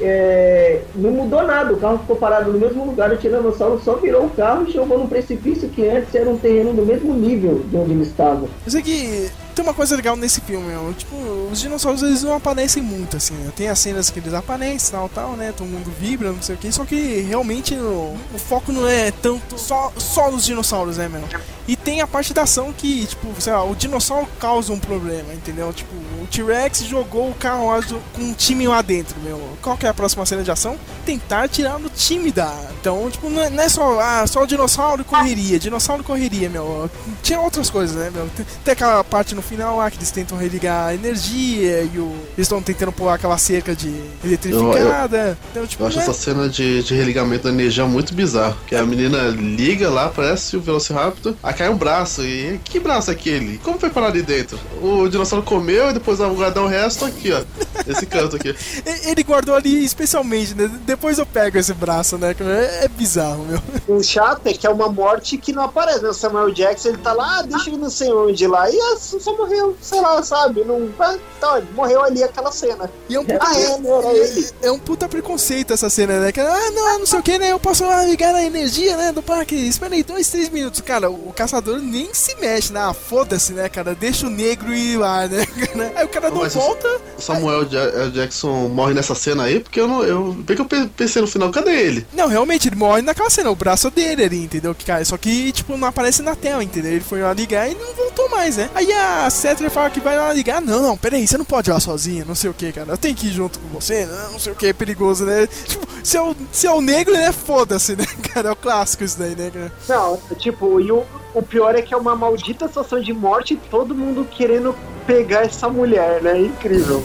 é, 0.00 0.82
não 0.94 1.10
mudou 1.10 1.42
nada, 1.46 1.72
o 1.72 1.78
carro 1.78 1.98
ficou 1.98 2.16
parado 2.16 2.52
no 2.52 2.58
mesmo 2.58 2.84
lugar, 2.84 3.12
o 3.12 3.16
Tiranossauro 3.16 3.80
só 3.84 3.94
virou 3.94 4.26
o 4.26 4.30
carro 4.30 4.66
e 4.68 4.72
jogou 4.72 4.98
no 4.98 5.08
precipício 5.08 5.68
que 5.68 5.86
antes 5.86 6.14
era 6.14 6.28
um 6.28 6.38
terreno 6.38 6.72
do 6.72 6.84
mesmo 6.84 7.14
nível 7.14 7.62
de 7.64 7.76
onde 7.76 7.92
ele 7.92 8.02
estava. 8.02 8.46
Eu 8.64 8.70
sei 8.70 8.82
que 8.82 9.30
tem 9.54 9.64
uma 9.64 9.74
coisa 9.74 9.96
legal 9.96 10.16
nesse 10.16 10.40
filme, 10.40 10.68
meu. 10.68 10.94
Tipo, 10.94 11.16
os 11.50 11.60
dinossauros 11.60 12.02
eles 12.02 12.22
não 12.22 12.34
aparecem 12.34 12.80
muito, 12.80 13.16
assim, 13.16 13.34
né? 13.34 13.50
Tem 13.56 13.68
as 13.68 13.78
cenas 13.80 14.08
que 14.08 14.20
eles 14.20 14.32
aparecem, 14.32 14.92
tal, 14.92 15.08
tal, 15.08 15.32
né? 15.32 15.52
Todo 15.56 15.66
mundo 15.66 15.90
vibra, 15.98 16.30
não 16.30 16.40
sei 16.40 16.54
o 16.54 16.58
que. 16.58 16.70
Só 16.70 16.84
que 16.84 17.22
realmente 17.22 17.74
o, 17.74 18.14
o 18.32 18.38
foco 18.38 18.70
não 18.70 18.86
é 18.86 19.10
tanto 19.10 19.58
só, 19.58 19.92
só 19.96 20.30
nos 20.30 20.44
dinossauros, 20.44 20.98
né, 20.98 21.08
meu? 21.08 21.24
E 21.68 21.76
tem 21.76 22.00
a 22.00 22.06
parte 22.06 22.32
da 22.32 22.42
ação 22.42 22.72
que, 22.72 23.04
tipo, 23.06 23.28
sei 23.38 23.52
lá, 23.52 23.62
o 23.62 23.76
dinossauro 23.76 24.26
causa 24.40 24.72
um 24.72 24.78
problema, 24.78 25.34
entendeu? 25.34 25.70
Tipo, 25.72 25.94
o 26.22 26.26
T-Rex 26.26 26.84
jogou 26.84 27.28
o 27.30 27.34
carro 27.34 27.68
com 28.14 28.22
um 28.22 28.32
time 28.32 28.66
lá 28.66 28.80
dentro, 28.80 29.16
meu. 29.20 29.38
Qual 29.60 29.76
que 29.76 29.84
é 29.84 29.88
a 29.90 29.94
próxima 29.94 30.24
cena 30.24 30.42
de 30.42 30.50
ação? 30.50 30.76
Tentar 31.04 31.46
tirar 31.48 31.76
o 31.76 31.90
time 31.90 32.32
da. 32.32 32.54
Então, 32.80 33.10
tipo, 33.10 33.28
não 33.28 33.42
é, 33.42 33.50
não 33.50 33.62
é 33.62 33.68
só, 33.68 34.00
ah, 34.00 34.26
só 34.26 34.42
o 34.44 34.46
dinossauro 34.46 35.02
e 35.02 35.04
correria. 35.04 35.58
Dinossauro 35.58 36.02
e 36.02 36.04
correria, 36.06 36.48
meu. 36.48 36.90
Tinha 37.22 37.38
outras 37.40 37.68
coisas, 37.68 37.94
né, 37.96 38.10
meu? 38.14 38.26
Tem, 38.34 38.46
tem 38.64 38.72
aquela 38.72 39.04
parte 39.04 39.34
no 39.34 39.42
final 39.42 39.76
lá 39.76 39.90
que 39.90 39.98
eles 39.98 40.10
tentam 40.10 40.38
religar 40.38 40.88
a 40.88 40.94
energia 40.94 41.82
e 41.82 41.98
o, 41.98 42.10
eles 42.36 42.46
estão 42.46 42.62
tentando 42.62 42.92
pular 42.92 43.14
aquela 43.14 43.36
cerca 43.36 43.74
de 43.76 43.92
eletrificada. 44.24 45.36
Então, 45.50 45.66
tipo, 45.66 45.82
Eu 45.82 45.86
acho 45.88 45.98
é- 45.98 46.02
essa 46.02 46.12
cena 46.14 46.48
de, 46.48 46.82
de 46.82 46.94
religamento 46.94 47.44
da 47.44 47.50
energia 47.50 47.84
muito 47.86 48.14
bizarro. 48.14 48.56
Que 48.66 48.74
a 48.74 48.84
menina 48.84 49.28
liga 49.28 49.90
lá, 49.90 50.08
parece 50.08 50.56
o 50.56 50.60
Velociraptor, 50.60 51.34
cai 51.58 51.68
um 51.68 51.76
braço. 51.76 52.22
E 52.24 52.60
que 52.64 52.78
braço 52.78 53.10
é 53.10 53.14
aquele? 53.14 53.58
Como 53.58 53.78
foi 53.78 53.90
parar 53.90 54.06
ali 54.06 54.22
dentro? 54.22 54.58
O 54.80 55.08
dinossauro 55.08 55.44
comeu 55.44 55.90
e 55.90 55.92
depois 55.92 56.20
vai 56.20 56.30
guardar 56.30 56.62
o 56.62 56.68
resto 56.68 57.04
aqui, 57.04 57.32
ó. 57.32 57.42
Esse 57.88 58.06
canto 58.06 58.36
aqui. 58.36 58.54
Ele 59.04 59.22
guardou 59.22 59.54
ali 59.54 59.84
especialmente, 59.84 60.54
né? 60.54 60.70
Depois 60.84 61.18
eu 61.18 61.26
pego 61.26 61.58
esse 61.58 61.72
braço, 61.74 62.16
né? 62.18 62.34
que 62.34 62.42
É, 62.42 62.84
é 62.84 62.88
bizarro, 62.88 63.44
meu. 63.44 63.60
O 63.96 64.02
chato 64.02 64.46
é 64.46 64.52
que 64.52 64.66
é 64.66 64.70
uma 64.70 64.88
morte 64.88 65.36
que 65.38 65.52
não 65.52 65.64
aparece, 65.64 66.02
né? 66.02 66.08
O 66.10 66.14
Samuel 66.14 66.50
Jackson, 66.52 66.88
ele 66.90 66.98
tá 66.98 67.12
lá, 67.12 67.38
ah, 67.38 67.42
deixa 67.42 67.70
ele 67.70 67.76
não 67.78 67.90
sei 67.90 68.12
onde 68.12 68.46
lá, 68.46 68.68
e 68.70 68.78
só 68.98 69.36
morreu, 69.36 69.76
sei 69.80 70.00
lá, 70.00 70.22
sabe? 70.22 70.64
Não, 70.64 70.88
ah, 70.98 71.16
tá, 71.40 71.58
ele 71.58 71.68
morreu 71.74 72.02
ali 72.02 72.22
aquela 72.22 72.50
cena. 72.52 72.90
E 73.08 73.14
é 73.14 73.20
um 73.20 73.24
puta, 73.26 73.46
Ah, 73.46 73.58
é, 73.58 73.78
né? 73.78 73.88
Era 73.90 74.12
ele. 74.14 74.48
é 74.62 74.70
um 74.70 74.78
puta 74.78 75.08
preconceito 75.08 75.72
essa 75.72 75.88
cena, 75.90 76.20
né? 76.20 76.32
Que, 76.32 76.40
ah, 76.40 76.70
não, 76.72 76.98
não 77.00 77.06
sei 77.06 77.18
o 77.18 77.22
que, 77.22 77.38
né? 77.38 77.52
Eu 77.52 77.58
posso 77.60 77.84
lá 77.86 78.04
ligar 78.04 78.34
a 78.34 78.42
energia, 78.42 78.96
né? 78.96 79.12
Do 79.12 79.22
parque. 79.22 79.54
Espera 79.54 79.94
aí, 79.94 80.02
dois, 80.02 80.28
três 80.28 80.48
minutos. 80.48 80.80
Cara, 80.80 81.10
o 81.10 81.32
caçador 81.34 81.78
nem 81.80 82.12
se 82.12 82.34
mexe, 82.36 82.72
né? 82.72 82.80
Ah, 82.80 82.94
foda-se, 82.94 83.52
né, 83.52 83.68
cara? 83.68 83.94
Deixa 83.94 84.26
o 84.26 84.30
negro 84.30 84.72
ir 84.74 84.96
lá, 84.98 85.26
né? 85.26 85.46
Aí 85.96 86.04
o 86.04 86.08
cara 86.08 86.30
não 86.30 86.38
Mas 86.38 86.54
volta. 86.54 86.88
O 87.16 87.20
Samuel 87.22 87.64
Ja- 87.68 87.77
Jackson 88.12 88.68
morre 88.68 88.94
nessa 88.94 89.14
cena 89.14 89.44
aí, 89.44 89.60
porque 89.60 89.80
eu 89.80 89.88
não. 89.88 90.02
Eu, 90.04 90.32
bem 90.32 90.56
que 90.56 90.62
eu 90.62 90.66
pe- 90.66 90.88
pensei 90.96 91.20
no 91.22 91.28
final, 91.28 91.50
cadê 91.50 91.70
ele? 91.70 92.06
Não, 92.14 92.28
realmente, 92.28 92.68
ele 92.68 92.76
morre 92.76 93.02
naquela 93.02 93.30
cena, 93.30 93.50
o 93.50 93.56
braço 93.56 93.90
dele 93.90 94.24
ali, 94.24 94.44
entendeu? 94.44 94.74
Que, 94.74 94.84
cara, 94.84 95.04
só 95.04 95.16
que, 95.16 95.52
tipo, 95.52 95.76
não 95.76 95.88
aparece 95.88 96.22
na 96.22 96.34
tela, 96.34 96.62
entendeu? 96.62 96.92
Ele 96.92 97.00
foi 97.00 97.22
lá 97.22 97.32
ligar 97.32 97.70
e 97.70 97.74
não 97.74 97.94
voltou 97.94 98.28
mais, 98.30 98.56
né? 98.56 98.68
Aí 98.74 98.92
a 98.92 99.28
Cetra 99.30 99.68
fala 99.70 99.90
que 99.90 100.00
vai 100.00 100.16
lá 100.16 100.32
ligar. 100.32 100.60
Não, 100.60 100.82
não, 100.82 100.96
peraí, 100.96 101.26
você 101.26 101.38
não 101.38 101.44
pode 101.44 101.70
ir 101.70 101.72
lá 101.72 101.80
sozinho, 101.80 102.24
não 102.26 102.34
sei 102.34 102.50
o 102.50 102.54
que, 102.54 102.72
cara. 102.72 102.92
Eu 102.92 102.98
tenho 102.98 103.14
que 103.14 103.26
ir 103.28 103.32
junto 103.32 103.58
com 103.58 103.68
você, 103.68 104.06
não, 104.06 104.32
não 104.32 104.38
sei 104.38 104.52
o 104.52 104.56
que, 104.56 104.66
é 104.66 104.72
perigoso, 104.72 105.24
né? 105.24 105.46
Tipo, 105.66 105.86
se 106.02 106.16
é 106.16 106.22
o, 106.22 106.34
se 106.52 106.66
é 106.66 106.72
o 106.72 106.80
negro, 106.80 107.12
né? 107.14 107.32
Foda-se, 107.32 107.94
né, 107.96 108.04
cara? 108.34 108.48
É 108.48 108.52
o 108.52 108.56
clássico 108.56 109.04
isso 109.04 109.18
daí, 109.18 109.34
né, 109.36 109.50
cara? 109.52 109.72
Não, 109.88 110.18
tipo, 110.38 110.80
e 110.80 110.90
o, 110.90 111.04
o 111.34 111.42
pior 111.42 111.74
é 111.74 111.82
que 111.82 111.92
é 111.94 111.96
uma 111.96 112.16
maldita 112.16 112.66
situação 112.68 113.00
de 113.00 113.12
morte 113.12 113.54
e 113.54 113.56
todo 113.56 113.94
mundo 113.94 114.26
querendo 114.30 114.74
pegar 115.06 115.42
essa 115.44 115.68
mulher, 115.68 116.22
né? 116.22 116.38
Incrível. 116.40 117.02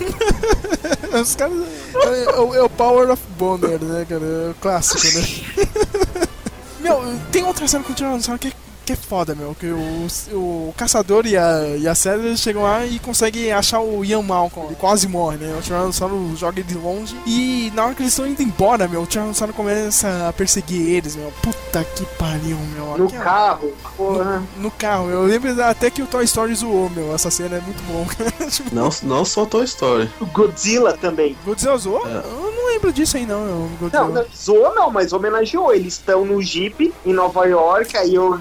Os 1.21 1.35
caras. 1.35 1.57
É, 1.95 2.23
é 2.23 2.39
o- 2.39 2.55
é 2.65 2.69
Power 2.69 3.11
of 3.11 3.21
Bonner, 3.37 3.79
né, 3.83 4.05
cara? 4.09 4.23
É 4.23 4.49
o 4.51 4.55
clássico, 4.59 5.05
né? 5.19 6.27
Meu, 6.79 7.01
tem 7.31 7.43
outra 7.43 7.67
cena 7.67 7.83
com 7.83 7.91
o 7.93 7.95
Tiranossauro 7.95 8.39
que, 8.39 8.51
que 8.85 8.93
é 8.93 8.95
foda, 8.95 9.33
meu. 9.35 9.55
Que 9.59 9.67
o, 9.67 10.07
o 10.33 10.73
caçador 10.77 11.25
e 11.25 11.37
a, 11.37 11.75
e 11.77 11.87
a 11.87 11.95
Célia 11.95 12.35
chegam 12.35 12.63
lá 12.63 12.85
e 12.85 12.99
conseguem 12.99 13.51
achar 13.51 13.79
o 13.79 14.03
Ian 14.03 14.21
Malcolm. 14.21 14.67
Ele 14.69 14.75
quase 14.75 15.07
morre, 15.07 15.37
né? 15.37 15.55
O 15.57 15.61
Tiranossauro 15.61 16.35
joga 16.35 16.59
ele 16.59 16.67
de 16.67 16.75
longe. 16.77 17.15
E 17.25 17.71
na 17.75 17.85
hora 17.85 17.95
que 17.95 18.01
eles 18.01 18.11
estão 18.13 18.27
indo 18.27 18.41
embora, 18.41 18.87
meu, 18.87 19.01
o 19.03 19.05
Tiranossauro 19.05 19.53
começa 19.53 20.27
a 20.27 20.33
perseguir 20.33 20.89
eles, 20.89 21.15
meu. 21.15 21.31
Puta 21.41 21.83
que 21.95 22.05
pariu, 22.17 22.57
meu. 22.75 22.97
No 22.97 23.05
Aquela- 23.05 23.23
carro, 23.23 23.73
porra. 23.97 24.43
No 24.57 24.71
carro, 24.71 25.09
eu 25.09 25.23
lembro 25.23 25.61
até 25.63 25.89
que 25.89 26.01
o 26.01 26.07
Toy 26.07 26.23
Story 26.25 26.53
zoou, 26.55 26.89
meu. 26.89 27.13
Essa 27.15 27.31
cena 27.31 27.57
é 27.57 27.61
muito 27.61 27.81
bom, 27.83 28.05
cara. 28.17 28.31
Não, 28.71 28.89
não 29.03 29.25
só 29.25 29.45
Toy 29.45 29.63
Story. 29.65 30.09
O 30.19 30.25
Godzilla 30.25 30.93
também. 30.97 31.35
Godzilla 31.45 31.77
zoou? 31.77 32.05
É. 32.07 32.17
Eu 32.17 32.53
não 32.55 32.67
lembro 32.67 32.91
disso 32.91 33.17
aí, 33.17 33.25
não. 33.25 33.45
eu- 33.45 33.69
Godzilla. 33.79 34.03
Não, 34.05 34.13
não, 34.13 34.25
zoou 34.35 34.75
não, 34.75 34.91
mas 34.91 35.13
homenageou. 35.13 35.73
Eles 35.73 35.93
estão 35.93 36.25
no 36.25 36.41
Jeep 36.41 36.93
em 37.05 37.13
Nova 37.13 37.45
York, 37.45 37.95
aí, 37.97 38.15
eu, 38.15 38.39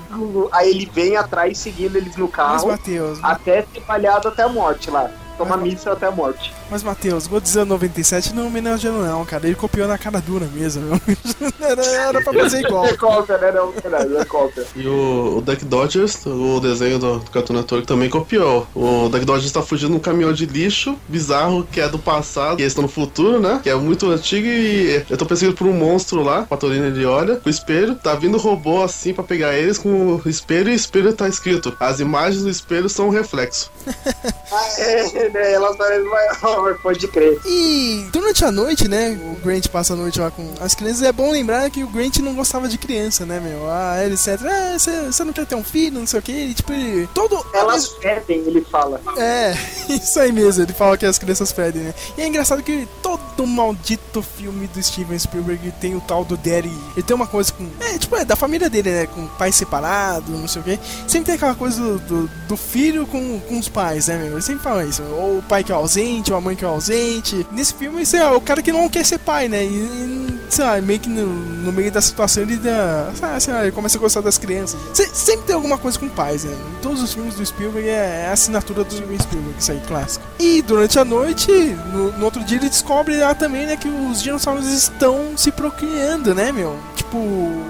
aí 0.52 0.70
ele 0.70 0.86
vem 0.86 1.16
atrás 1.16 1.58
seguindo 1.58 1.96
eles 1.96 2.16
no 2.16 2.26
Mas, 2.26 2.34
carro, 2.34 2.68
Matheus, 2.68 3.18
até 3.22 3.62
ser 3.62 3.80
palhado 3.80 4.28
até 4.28 4.42
a 4.42 4.48
morte 4.48 4.90
lá. 4.90 5.10
Toma 5.36 5.56
míssil 5.56 5.92
até 5.92 6.06
a 6.06 6.10
morte. 6.10 6.52
Mas, 6.72 6.82
Matheus, 6.82 7.26
Godzilla 7.26 7.66
97 7.66 8.34
não 8.34 8.46
homenageou, 8.46 9.02
não, 9.02 9.26
cara. 9.26 9.46
Ele 9.46 9.54
copiou 9.54 9.86
na 9.86 9.98
cara 9.98 10.20
dura 10.20 10.46
mesmo, 10.54 10.98
era, 11.60 11.84
era 11.84 12.22
pra 12.22 12.32
fazer 12.32 12.60
igual. 12.60 12.86
É 12.86 12.96
cópia, 12.96 13.36
né? 13.36 13.52
Não, 13.52 13.70
verdade, 13.72 14.16
é 14.16 14.24
cópia. 14.24 14.64
E 14.74 14.88
o, 14.88 15.36
o 15.36 15.40
Duck 15.42 15.66
Dodgers, 15.66 16.24
o 16.24 16.60
desenho 16.60 16.98
do, 16.98 17.18
do 17.18 17.30
Cartoon 17.30 17.52
Network, 17.52 17.86
também 17.86 18.08
copiou. 18.08 18.66
O 18.74 19.10
Duck 19.10 19.22
Dodgers 19.26 19.52
tá 19.52 19.60
fugindo 19.60 19.90
num 19.90 19.98
caminhão 19.98 20.32
de 20.32 20.46
lixo 20.46 20.98
bizarro 21.06 21.68
que 21.70 21.78
é 21.78 21.86
do 21.86 21.98
passado, 21.98 22.58
e 22.58 22.62
eles 22.62 22.70
estão 22.70 22.82
no 22.82 22.88
futuro, 22.88 23.38
né? 23.38 23.60
Que 23.62 23.68
é 23.68 23.74
muito 23.74 24.10
antigo 24.10 24.46
e 24.46 25.04
eu 25.10 25.18
tô 25.18 25.26
perseguido 25.26 25.54
por 25.54 25.66
um 25.66 25.74
monstro 25.74 26.22
lá, 26.22 26.44
Patorina 26.44 26.86
ele 26.86 27.04
olha, 27.04 27.36
com 27.36 27.48
o 27.48 27.50
espelho, 27.50 27.96
tá 27.96 28.14
vindo 28.14 28.38
robô 28.38 28.82
assim 28.82 29.12
pra 29.12 29.22
pegar 29.22 29.54
eles 29.54 29.76
com 29.76 30.20
o 30.24 30.28
espelho 30.28 30.70
e 30.70 30.72
o 30.72 30.74
espelho 30.74 31.12
tá 31.12 31.28
escrito: 31.28 31.76
as 31.78 32.00
imagens 32.00 32.42
do 32.42 32.48
espelho 32.48 32.88
são 32.88 33.08
um 33.08 33.10
reflexo. 33.10 33.70
Ah, 34.50 34.68
é, 34.80 35.28
né? 35.28 35.52
Elas 35.52 35.76
parecem 35.76 36.06
uma, 36.06 36.61
pode 36.82 37.06
crer. 37.08 37.40
E 37.44 38.06
durante 38.12 38.44
a 38.44 38.50
noite, 38.50 38.88
né? 38.88 39.18
O 39.22 39.36
Grant 39.44 39.68
passa 39.68 39.92
a 39.92 39.96
noite 39.96 40.20
lá 40.20 40.30
com 40.30 40.54
as 40.60 40.74
crianças. 40.74 41.02
É 41.02 41.12
bom 41.12 41.30
lembrar 41.30 41.70
que 41.70 41.82
o 41.82 41.88
Grant 41.88 42.18
não 42.18 42.34
gostava 42.34 42.68
de 42.68 42.78
criança, 42.78 43.24
né, 43.26 43.40
meu? 43.40 43.70
Ah, 43.70 43.96
etc. 44.06 44.40
Ah, 44.44 44.78
você 44.78 45.24
não 45.24 45.32
quer 45.32 45.46
ter 45.46 45.54
um 45.54 45.64
filho, 45.64 45.98
não 45.98 46.06
sei 46.06 46.20
o 46.20 46.22
que. 46.22 46.32
E, 46.32 46.54
tipo, 46.54 46.72
ele, 46.72 47.08
todo. 47.14 47.44
Elas 47.52 47.88
fedem, 47.88 48.40
ele 48.46 48.60
fala. 48.62 49.00
É, 49.16 49.54
isso 49.88 50.18
aí 50.18 50.32
mesmo. 50.32 50.62
Ele 50.62 50.72
fala 50.72 50.96
que 50.96 51.06
as 51.06 51.18
crianças 51.18 51.52
fedem, 51.52 51.82
né? 51.82 51.94
E 52.16 52.22
é 52.22 52.26
engraçado 52.26 52.62
que 52.62 52.88
todo 53.02 53.46
maldito 53.46 54.22
filme 54.22 54.66
do 54.68 54.82
Steven 54.82 55.18
Spielberg 55.18 55.72
tem 55.80 55.96
o 55.96 56.00
tal 56.00 56.24
do 56.24 56.36
Daddy. 56.36 56.72
Ele 56.94 57.02
tem 57.02 57.14
uma 57.14 57.26
coisa 57.26 57.52
com. 57.52 57.68
É, 57.80 57.98
tipo, 57.98 58.16
é 58.16 58.24
da 58.24 58.36
família 58.36 58.68
dele, 58.68 58.90
né? 58.90 59.06
Com 59.06 59.26
pai 59.26 59.52
separado, 59.52 60.32
não 60.32 60.48
sei 60.48 60.62
o 60.62 60.64
que. 60.64 60.78
Sempre 61.06 61.26
tem 61.26 61.34
aquela 61.34 61.54
coisa 61.54 61.80
do, 61.80 61.98
do, 61.98 62.30
do 62.48 62.56
filho 62.56 63.06
com, 63.06 63.40
com 63.40 63.58
os 63.58 63.68
pais, 63.68 64.08
né, 64.08 64.16
meu? 64.16 64.32
Ele 64.32 64.42
sempre 64.42 64.62
fala 64.62 64.84
isso. 64.84 65.02
Ou 65.02 65.38
o 65.38 65.42
pai 65.42 65.64
que 65.64 65.72
é 65.72 65.74
ausente, 65.74 66.32
ou 66.32 66.38
a 66.38 66.40
mãe 66.40 66.51
que 66.56 66.64
é 66.64 66.68
ausente. 66.68 67.46
Nesse 67.52 67.74
filme, 67.74 68.04
sei 68.04 68.20
lá, 68.20 68.36
o 68.36 68.40
cara 68.40 68.62
que 68.62 68.72
não 68.72 68.88
quer 68.88 69.04
ser 69.04 69.18
pai, 69.18 69.48
né? 69.48 69.64
E, 69.64 70.38
sei 70.48 70.64
lá, 70.64 70.80
meio 70.80 71.00
que 71.00 71.08
no, 71.08 71.26
no 71.26 71.72
meio 71.72 71.90
da 71.90 72.00
situação 72.00 72.42
ele 72.42 72.56
dá. 72.56 73.10
Sei 73.40 73.52
lá, 73.52 73.62
ele 73.62 73.72
começa 73.72 73.98
a 73.98 74.00
gostar 74.00 74.20
das 74.20 74.38
crianças. 74.38 74.78
Se, 74.92 75.06
sempre 75.06 75.46
tem 75.46 75.54
alguma 75.54 75.78
coisa 75.78 75.98
com 75.98 76.08
pais, 76.08 76.44
né? 76.44 76.52
Em 76.78 76.82
todos 76.82 77.02
os 77.02 77.12
filmes 77.12 77.34
do 77.34 77.44
Spielberg 77.44 77.88
é, 77.88 78.22
é 78.24 78.26
a 78.28 78.32
assinatura 78.32 78.84
do 78.84 78.92
Spielberg, 78.92 79.54
isso 79.58 79.72
aí, 79.72 79.80
clássico. 79.86 80.24
E 80.38 80.62
durante 80.62 80.98
a 80.98 81.04
noite, 81.04 81.50
no, 81.92 82.12
no 82.12 82.24
outro 82.24 82.42
dia, 82.44 82.58
ele 82.58 82.68
descobre 82.68 83.16
lá 83.16 83.34
também, 83.34 83.66
né, 83.66 83.76
que 83.76 83.88
os 83.88 84.22
dinossauros 84.22 84.66
estão 84.66 85.36
se 85.36 85.50
procriando, 85.50 86.34
né, 86.34 86.50
meu? 86.52 86.76
Tipo, 86.96 87.18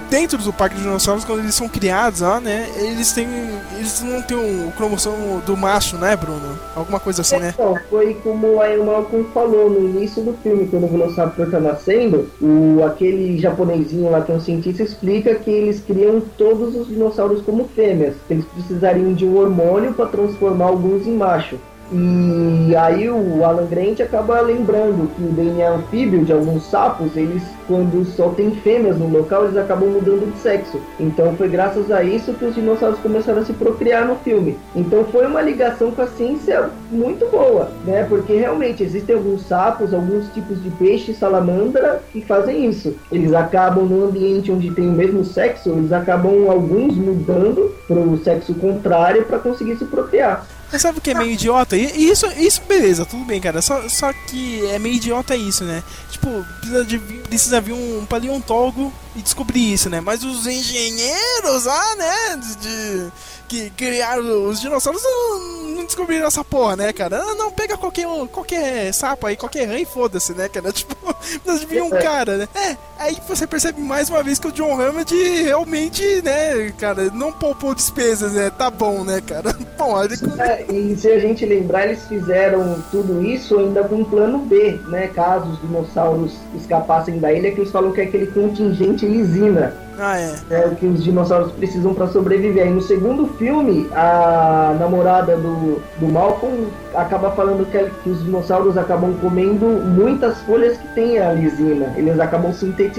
dentro 0.08 0.38
do 0.38 0.52
parque 0.52 0.76
de 0.76 0.82
dinossauros, 0.82 1.24
quando 1.24 1.40
eles 1.40 1.54
são 1.54 1.68
criados 1.68 2.20
lá, 2.20 2.40
né, 2.40 2.70
eles 2.76 3.12
têm. 3.12 3.28
Eles 3.76 4.00
não 4.00 4.22
têm 4.22 4.36
o 4.36 4.72
cromossomo 4.72 5.40
do 5.44 5.56
macho, 5.56 5.96
né, 5.96 6.16
Bruno? 6.16 6.58
Alguma 6.74 7.00
coisa 7.00 7.22
assim, 7.22 7.36
né? 7.38 7.50
Então, 7.54 7.78
foi 7.90 8.14
como 8.22 8.61
o 8.78 8.84
Malcolm 8.84 9.24
falou 9.34 9.68
no 9.68 9.80
início 9.80 10.22
do 10.22 10.32
filme, 10.34 10.66
quando 10.68 10.84
o 10.84 10.88
Velociraptor 10.88 11.50
tá 11.50 11.60
nascendo, 11.60 12.28
o, 12.40 12.82
aquele 12.84 13.38
japonesinho 13.38 14.10
lá 14.10 14.20
que 14.20 14.32
é 14.32 14.34
um 14.34 14.40
cientista 14.40 14.82
explica 14.82 15.34
que 15.34 15.50
eles 15.50 15.80
criam 15.80 16.22
todos 16.38 16.74
os 16.74 16.88
dinossauros 16.88 17.42
como 17.42 17.68
fêmeas. 17.68 18.14
Eles 18.30 18.44
precisariam 18.46 19.12
de 19.12 19.24
um 19.24 19.36
hormônio 19.36 19.92
para 19.92 20.06
transformar 20.06 20.66
alguns 20.66 21.06
em 21.06 21.12
macho. 21.12 21.58
E 21.92 22.74
aí 22.74 23.08
o 23.10 23.44
Alan 23.44 23.66
Grant 23.66 24.00
acaba 24.00 24.40
lembrando 24.40 25.10
que 25.14 25.22
o 25.22 25.28
DNA 25.28 25.70
anfíbio 25.70 26.24
de 26.24 26.32
alguns 26.32 26.64
sapos, 26.64 27.16
eles 27.16 27.42
quando 27.66 28.04
só 28.04 28.28
tem 28.30 28.50
fêmeas 28.50 28.98
no 28.98 29.08
local, 29.08 29.44
eles 29.44 29.56
acabam 29.56 29.88
mudando 29.88 30.30
de 30.32 30.38
sexo. 30.38 30.80
Então 30.98 31.34
foi 31.36 31.48
graças 31.48 31.90
a 31.90 32.02
isso 32.02 32.32
que 32.34 32.44
os 32.44 32.54
dinossauros 32.54 32.98
começaram 33.00 33.40
a 33.40 33.44
se 33.44 33.52
procriar 33.52 34.06
no 34.06 34.16
filme. 34.16 34.58
Então 34.74 35.04
foi 35.04 35.26
uma 35.26 35.40
ligação 35.40 35.90
com 35.90 36.02
a 36.02 36.06
ciência 36.06 36.70
muito 36.90 37.26
boa, 37.30 37.70
né? 37.84 38.04
Porque 38.08 38.34
realmente 38.34 38.82
existem 38.82 39.14
alguns 39.14 39.42
sapos, 39.46 39.94
alguns 39.94 40.28
tipos 40.32 40.62
de 40.62 40.70
peixe, 40.70 41.14
salamandra, 41.14 42.02
que 42.12 42.20
fazem 42.20 42.66
isso. 42.66 42.94
Eles 43.10 43.32
acabam 43.32 43.84
no 43.84 44.04
ambiente 44.04 44.50
onde 44.50 44.70
tem 44.70 44.88
o 44.88 44.92
mesmo 44.92 45.24
sexo, 45.24 45.70
eles 45.70 45.92
acabam 45.92 46.50
alguns 46.50 46.94
mudando 46.96 47.74
para 47.86 47.98
o 47.98 48.18
sexo 48.18 48.54
contrário 48.54 49.24
para 49.24 49.38
conseguir 49.38 49.76
se 49.76 49.84
procriar. 49.84 50.46
Mas 50.72 50.80
sabe 50.80 50.98
o 50.98 51.00
que 51.02 51.10
é 51.10 51.14
meio 51.14 51.32
idiota? 51.32 51.76
E 51.76 52.08
isso, 52.08 52.26
isso 52.32 52.62
beleza, 52.62 53.04
tudo 53.04 53.24
bem, 53.24 53.38
cara. 53.40 53.60
Só, 53.60 53.86
só 53.90 54.10
que 54.12 54.66
é 54.70 54.78
meio 54.78 54.94
idiota 54.94 55.36
isso, 55.36 55.64
né? 55.64 55.82
Tipo, 56.10 56.44
precisa, 56.60 56.84
de, 56.84 56.98
precisa 56.98 57.60
vir 57.60 57.74
um 57.74 58.06
paleontólogo 58.06 58.90
e 59.14 59.20
descobrir 59.20 59.74
isso, 59.74 59.90
né? 59.90 60.00
Mas 60.00 60.24
os 60.24 60.46
engenheiros, 60.46 61.66
ah, 61.66 61.96
né? 61.96 62.36
De, 62.36 62.56
de 62.56 63.12
que 63.52 63.68
criaram 63.70 64.46
os 64.46 64.62
dinossauros 64.62 65.02
não, 65.02 65.38
não, 65.74 65.84
descobriram 65.84 66.26
essa 66.26 66.42
porra, 66.42 66.74
né, 66.74 66.90
cara? 66.90 67.22
Não, 67.22 67.36
não 67.36 67.50
pega 67.50 67.76
qualquer, 67.76 68.06
qualquer 68.28 68.94
sapo 68.94 69.26
aí, 69.26 69.36
qualquer 69.36 69.68
rã 69.68 69.78
e 69.78 69.84
foda-se, 69.84 70.32
né, 70.32 70.48
cara? 70.48 70.72
Tipo, 70.72 70.96
precisa 71.44 71.58
de 71.58 71.66
vir 71.66 71.82
um 71.82 71.90
cara, 71.90 72.38
né? 72.38 72.48
É, 72.54 72.76
aí 73.02 73.16
você 73.26 73.46
percebe 73.46 73.80
mais 73.80 74.08
uma 74.08 74.22
vez 74.22 74.38
que 74.38 74.48
o 74.48 74.52
John 74.52 74.80
Hammond 74.80 75.14
realmente, 75.42 76.22
né, 76.22 76.72
cara, 76.78 77.10
não 77.12 77.32
poupou 77.32 77.74
despesas, 77.74 78.32
né? 78.32 78.50
Tá 78.50 78.70
bom, 78.70 79.04
né, 79.04 79.20
cara? 79.20 79.54
Bom, 79.78 79.94
olha. 79.94 80.14
É, 80.38 80.72
e 80.72 80.94
se 80.96 81.10
a 81.10 81.18
gente 81.18 81.44
lembrar, 81.44 81.86
eles 81.86 82.06
fizeram 82.06 82.80
tudo 82.90 83.24
isso 83.24 83.58
ainda 83.58 83.82
com 83.82 83.96
um 83.96 84.04
plano 84.04 84.38
B, 84.38 84.78
né? 84.88 85.08
Caso 85.08 85.50
os 85.50 85.60
dinossauros 85.60 86.36
escapassem 86.54 87.18
da 87.18 87.32
ilha, 87.32 87.50
que 87.50 87.60
eles 87.60 87.72
falam 87.72 87.90
que 87.90 88.00
é 88.00 88.04
aquele 88.04 88.26
contingente 88.28 89.06
lisina. 89.06 89.74
Ah, 89.98 90.18
é. 90.18 90.34
É 90.50 90.66
o 90.66 90.76
que 90.76 90.86
os 90.86 91.02
dinossauros 91.02 91.52
precisam 91.52 91.94
para 91.94 92.06
sobreviver. 92.08 92.66
E 92.66 92.70
no 92.70 92.80
segundo 92.80 93.26
filme, 93.38 93.88
a 93.92 94.76
namorada 94.78 95.36
do, 95.36 95.82
do 95.98 96.06
Malcolm 96.06 96.66
acaba 96.94 97.30
falando 97.32 97.64
que, 97.70 97.84
que 98.02 98.10
os 98.10 98.24
dinossauros 98.24 98.76
acabam 98.76 99.14
comendo 99.20 99.66
muitas 99.66 100.40
folhas 100.42 100.76
que 100.76 100.88
tem 100.94 101.18
a 101.18 101.32
lisina. 101.32 101.92
Eles 101.96 102.18
acabam 102.20 102.52
sintetizando 102.52 102.91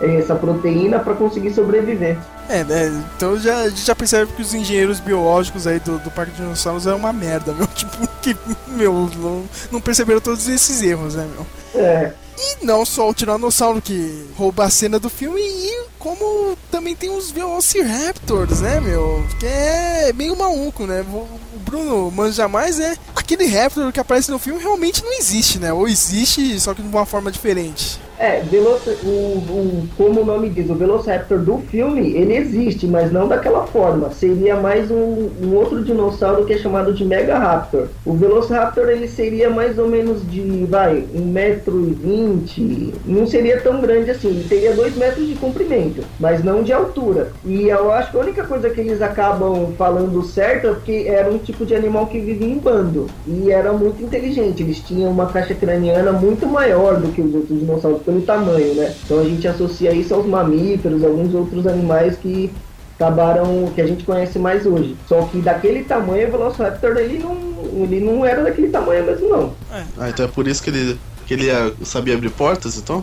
essa 0.00 0.34
proteína 0.34 0.98
para 0.98 1.14
conseguir 1.14 1.52
sobreviver. 1.52 2.18
É, 2.48 2.62
né? 2.64 3.04
Então 3.16 3.38
já, 3.38 3.60
a 3.60 3.68
gente 3.68 3.84
já 3.84 3.94
percebe 3.94 4.32
que 4.32 4.42
os 4.42 4.52
engenheiros 4.52 5.00
biológicos 5.00 5.66
aí 5.66 5.78
do, 5.80 5.98
do 5.98 6.10
Parque 6.10 6.32
de 6.32 6.38
Dinossauros 6.38 6.86
é 6.86 6.94
uma 6.94 7.12
merda, 7.12 7.52
meu. 7.52 7.66
Tipo, 7.74 8.06
que, 8.22 8.36
meu, 8.68 9.10
não, 9.16 9.44
não 9.70 9.80
perceberam 9.80 10.20
todos 10.20 10.48
esses 10.48 10.82
erros, 10.82 11.14
né, 11.14 11.28
meu? 11.34 11.46
É. 11.82 12.12
E 12.38 12.64
não 12.64 12.84
só 12.84 13.08
o 13.08 13.14
Tiranossauro 13.14 13.80
que 13.80 14.26
rouba 14.36 14.64
a 14.64 14.70
cena 14.70 14.98
do 14.98 15.08
filme, 15.08 15.40
e 15.40 15.86
como 15.98 16.56
também 16.70 16.94
tem 16.94 17.10
os 17.10 17.30
Velociraptors, 17.30 18.60
né, 18.60 18.80
meu? 18.80 19.24
Que 19.38 19.46
é 19.46 20.12
meio 20.12 20.36
maluco, 20.36 20.86
né? 20.86 21.02
O 21.02 21.58
Bruno 21.60 22.10
manja 22.10 22.48
mais, 22.48 22.78
né? 22.78 22.96
Aquele 23.14 23.46
Raptor 23.46 23.92
que 23.92 24.00
aparece 24.00 24.30
no 24.30 24.38
filme 24.38 24.60
realmente 24.60 25.02
não 25.02 25.12
existe, 25.12 25.58
né? 25.58 25.72
Ou 25.72 25.88
existe, 25.88 26.58
só 26.60 26.74
que 26.74 26.82
de 26.82 26.88
uma 26.88 27.06
forma 27.06 27.30
diferente. 27.30 28.00
É, 28.24 28.40
Veloci 28.40 28.88
o, 29.04 29.06
o, 29.06 29.88
como 29.98 30.22
o 30.22 30.24
nome 30.24 30.48
diz, 30.48 30.70
o 30.70 30.74
Velociraptor 30.74 31.40
do 31.40 31.58
filme, 31.58 32.14
ele 32.14 32.34
existe, 32.34 32.86
mas 32.86 33.12
não 33.12 33.28
daquela 33.28 33.66
forma. 33.66 34.10
Seria 34.12 34.56
mais 34.56 34.90
um, 34.90 35.28
um 35.42 35.54
outro 35.54 35.84
dinossauro 35.84 36.46
que 36.46 36.54
é 36.54 36.56
chamado 36.56 36.94
de 36.94 37.04
Megaraptor. 37.04 37.88
O 38.02 38.14
Velociraptor, 38.14 38.88
ele 38.88 39.08
seria 39.08 39.50
mais 39.50 39.78
ou 39.78 39.86
menos 39.86 40.26
de, 40.26 40.64
vai, 40.64 41.04
1,20m. 41.14 42.94
Não 43.04 43.26
seria 43.26 43.60
tão 43.60 43.82
grande 43.82 44.10
assim, 44.10 44.28
ele 44.28 44.48
teria 44.48 44.72
2 44.72 44.96
metros 44.96 45.28
de 45.28 45.34
comprimento, 45.34 46.02
mas 46.18 46.42
não 46.42 46.62
de 46.62 46.72
altura. 46.72 47.30
E 47.44 47.68
eu 47.68 47.92
acho 47.92 48.10
que 48.10 48.16
a 48.16 48.20
única 48.20 48.44
coisa 48.44 48.70
que 48.70 48.80
eles 48.80 49.02
acabam 49.02 49.74
falando 49.76 50.22
certo 50.22 50.68
é 50.68 50.70
porque 50.72 51.04
era 51.08 51.30
um 51.30 51.36
tipo 51.36 51.66
de 51.66 51.74
animal 51.74 52.06
que 52.06 52.18
vivia 52.18 52.48
em 52.48 52.58
bando. 52.58 53.06
E 53.26 53.50
era 53.50 53.70
muito 53.70 54.02
inteligente, 54.02 54.62
eles 54.62 54.80
tinham 54.80 55.10
uma 55.10 55.26
caixa 55.26 55.54
craniana 55.54 56.10
muito 56.10 56.46
maior 56.46 56.98
do 56.98 57.08
que 57.08 57.20
os 57.20 57.34
outros 57.34 57.60
dinossauros 57.60 58.13
pelo 58.14 58.22
tamanho, 58.22 58.74
né? 58.74 58.94
Então 59.04 59.20
a 59.20 59.24
gente 59.24 59.46
associa 59.48 59.92
isso 59.92 60.14
aos 60.14 60.26
mamíferos, 60.26 61.02
alguns 61.02 61.34
outros 61.34 61.66
animais 61.66 62.16
que 62.16 62.50
acabaram 62.96 63.70
que 63.74 63.80
a 63.80 63.86
gente 63.86 64.04
conhece 64.04 64.38
mais 64.38 64.64
hoje. 64.64 64.96
Só 65.08 65.22
que 65.22 65.38
daquele 65.38 65.82
tamanho 65.84 66.28
o 66.28 66.30
Velociraptor 66.30 66.96
ele 66.96 67.18
não, 67.18 67.36
ele 67.82 68.00
não 68.00 68.24
era 68.24 68.42
daquele 68.42 68.68
tamanho 68.68 69.04
mesmo 69.04 69.28
não. 69.28 69.54
É. 69.72 69.84
Ah, 69.98 70.08
então 70.08 70.24
é 70.24 70.28
por 70.28 70.46
isso 70.46 70.62
que 70.62 70.70
ele 70.70 70.98
que 71.26 71.34
ele 71.34 71.46
sabia 71.84 72.14
abrir 72.14 72.28
portas, 72.30 72.76
então? 72.76 73.02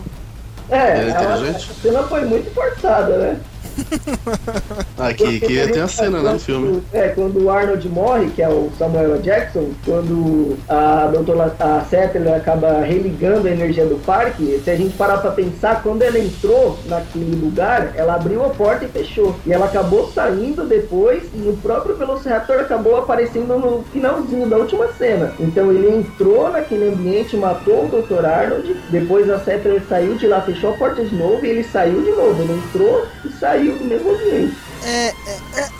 É, 0.70 1.00
ele 1.00 1.10
a, 1.10 1.34
a 1.34 1.58
cena 1.58 2.02
foi 2.04 2.24
muito 2.24 2.54
forçada, 2.54 3.18
né? 3.18 3.40
Aqui, 4.98 5.40
que 5.40 5.68
tem 5.68 5.82
a 5.82 5.88
cena 5.88 6.22
né, 6.22 6.32
no 6.32 6.38
filme. 6.38 6.82
É, 6.92 7.08
quando 7.08 7.44
o 7.44 7.50
Arnold 7.50 7.88
morre, 7.88 8.30
que 8.30 8.42
é 8.42 8.48
o 8.48 8.70
Samuel 8.78 9.20
Jackson, 9.20 9.70
quando 9.84 10.56
a 10.68 11.08
doutora 11.12 11.54
a 11.58 11.84
Settler 11.88 12.34
acaba 12.34 12.80
religando 12.80 13.48
a 13.48 13.50
energia 13.50 13.86
do 13.86 14.02
parque, 14.04 14.60
se 14.62 14.70
a 14.70 14.76
gente 14.76 14.96
parar 14.96 15.18
pra 15.18 15.30
pensar, 15.30 15.82
quando 15.82 16.02
ela 16.02 16.18
entrou 16.18 16.78
naquele 16.86 17.34
lugar, 17.36 17.92
ela 17.96 18.14
abriu 18.14 18.44
a 18.44 18.50
porta 18.50 18.84
e 18.84 18.88
fechou. 18.88 19.34
E 19.46 19.52
ela 19.52 19.66
acabou 19.66 20.10
saindo 20.12 20.64
depois 20.66 21.24
e 21.34 21.48
o 21.48 21.56
próprio 21.62 21.96
Velociraptor 21.96 22.60
acabou 22.60 22.96
aparecendo 22.96 23.58
no 23.58 23.82
finalzinho 23.92 24.48
da 24.48 24.56
última 24.56 24.88
cena. 24.92 25.32
Então 25.40 25.70
ele 25.72 25.96
entrou 25.96 26.50
naquele 26.50 26.88
ambiente, 26.88 27.36
matou 27.36 27.84
o 27.84 27.88
Dr. 27.88 28.24
Arnold, 28.24 28.76
depois 28.90 29.28
a 29.30 29.38
Settler 29.40 29.82
saiu 29.88 30.14
de 30.16 30.26
lá, 30.26 30.40
fechou 30.42 30.70
a 30.70 30.76
porta 30.76 31.04
de 31.04 31.14
novo 31.14 31.44
e 31.44 31.48
ele 31.48 31.64
saiu 31.64 32.02
de 32.02 32.10
novo. 32.10 32.42
Ele 32.42 32.52
entrou 32.52 33.06
e 33.24 33.28
saiu 33.32 33.51
do 33.60 33.84
mesmo 33.84 34.10
ambiente. 34.10 34.71
É, 34.84 35.08
é, 35.08 35.14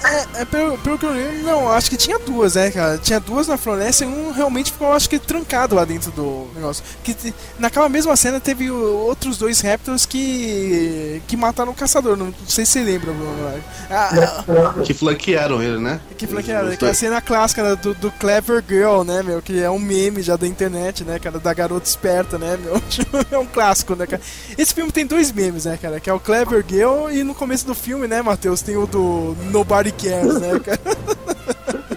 é, 0.05 0.43
é, 0.43 0.45
pelo, 0.45 0.79
pelo 0.79 0.99
que 0.99 1.05
eu 1.05 1.13
lembro, 1.13 1.43
não, 1.43 1.73
acho 1.73 1.91
que 1.91 1.97
tinha 1.97 2.19
duas, 2.19 2.55
né, 2.55 2.71
cara? 2.71 2.99
Tinha 2.99 3.19
duas 3.19 3.49
na 3.49 3.57
floresta 3.57 4.05
e 4.05 4.07
um 4.07 4.31
realmente 4.31 4.71
ficou, 4.71 4.93
acho 4.93 5.11
que, 5.11 5.19
trancado 5.19 5.75
lá 5.75 5.85
dentro 5.85 6.13
do 6.13 6.47
negócio. 6.55 6.85
Que 7.03 7.35
naquela 7.59 7.89
mesma 7.89 8.15
cena 8.17 8.39
teve 8.39 8.71
outros 8.71 9.39
dois 9.39 9.61
Raptors 9.61 10.07
que. 10.07 11.21
que 11.27 11.37
mataram 11.37 11.73
o 11.73 11.75
caçador, 11.75 12.17
não, 12.17 12.33
sei 12.47 12.65
se 12.65 12.73
você 12.73 12.83
lembra, 12.83 13.13
Bruno. 13.13 13.63
Ah, 13.91 14.83
que 14.85 14.95
flanquearam 14.95 15.63
ele, 15.63 15.79
né? 15.79 16.01
Que 16.17 16.27
flanquearam, 16.27 16.77
que 16.77 16.85
é 16.85 16.91
a 16.91 16.95
cena 16.95 17.21
clássica 17.21 17.75
do, 17.75 17.95
do 17.95 18.11
Clever 18.13 18.63
Girl, 18.67 19.03
né, 19.03 19.23
meu? 19.23 19.43
Que 19.43 19.61
é 19.61 19.71
um 19.71 19.79
meme 19.79 20.23
já 20.23 20.37
da 20.37 20.47
internet, 20.47 21.03
né, 21.03 21.19
cara? 21.19 21.41
Da 21.41 21.53
garota 21.53 21.89
esperta, 21.89 22.39
né, 22.39 22.57
meu? 22.57 22.81
é 23.31 23.39
um 23.39 23.47
clássico, 23.47 23.97
né, 23.97 24.07
cara? 24.07 24.23
Esse 24.57 24.73
filme 24.73 24.93
tem 24.93 25.07
dois 25.07 25.33
memes, 25.33 25.65
né, 25.65 25.77
cara? 25.81 25.99
Que 25.99 26.09
é 26.09 26.13
o 26.13 26.21
Clever 26.21 26.65
Girl 26.69 27.11
e 27.11 27.25
no 27.25 27.35
começo 27.35 27.67
do 27.67 27.75
filme, 27.75 28.07
né, 28.07 28.23
Matheus, 28.23 28.63
tem 28.63 28.77
o 28.77 28.92
do 28.93 29.35
Nobody 29.51 29.91
Cares, 29.93 30.39
né, 30.39 30.61
cara? 30.61 30.81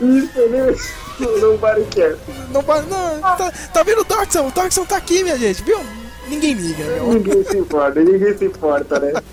Isso, 0.02 0.50
né? 0.50 0.76
Nobody 1.42 1.84
Cares. 1.94 2.18
Vai- 2.66 2.82
não 2.84 3.22
tá, 3.22 3.52
tá 3.74 3.84
vendo 3.84 4.02
o 4.02 4.06
Darkson? 4.06 4.48
O 4.48 4.52
Darkson 4.52 4.86
tá 4.86 4.96
aqui, 4.98 5.24
minha 5.24 5.38
gente, 5.38 5.62
viu? 5.64 5.80
Ninguém 6.28 6.54
liga, 6.54 6.84
meu. 6.84 7.14
Ninguém 7.14 7.44
se 7.44 7.58
importa, 7.58 8.00
ninguém 8.02 8.38
se 8.38 8.46
importa, 8.46 9.00
né? 9.00 9.14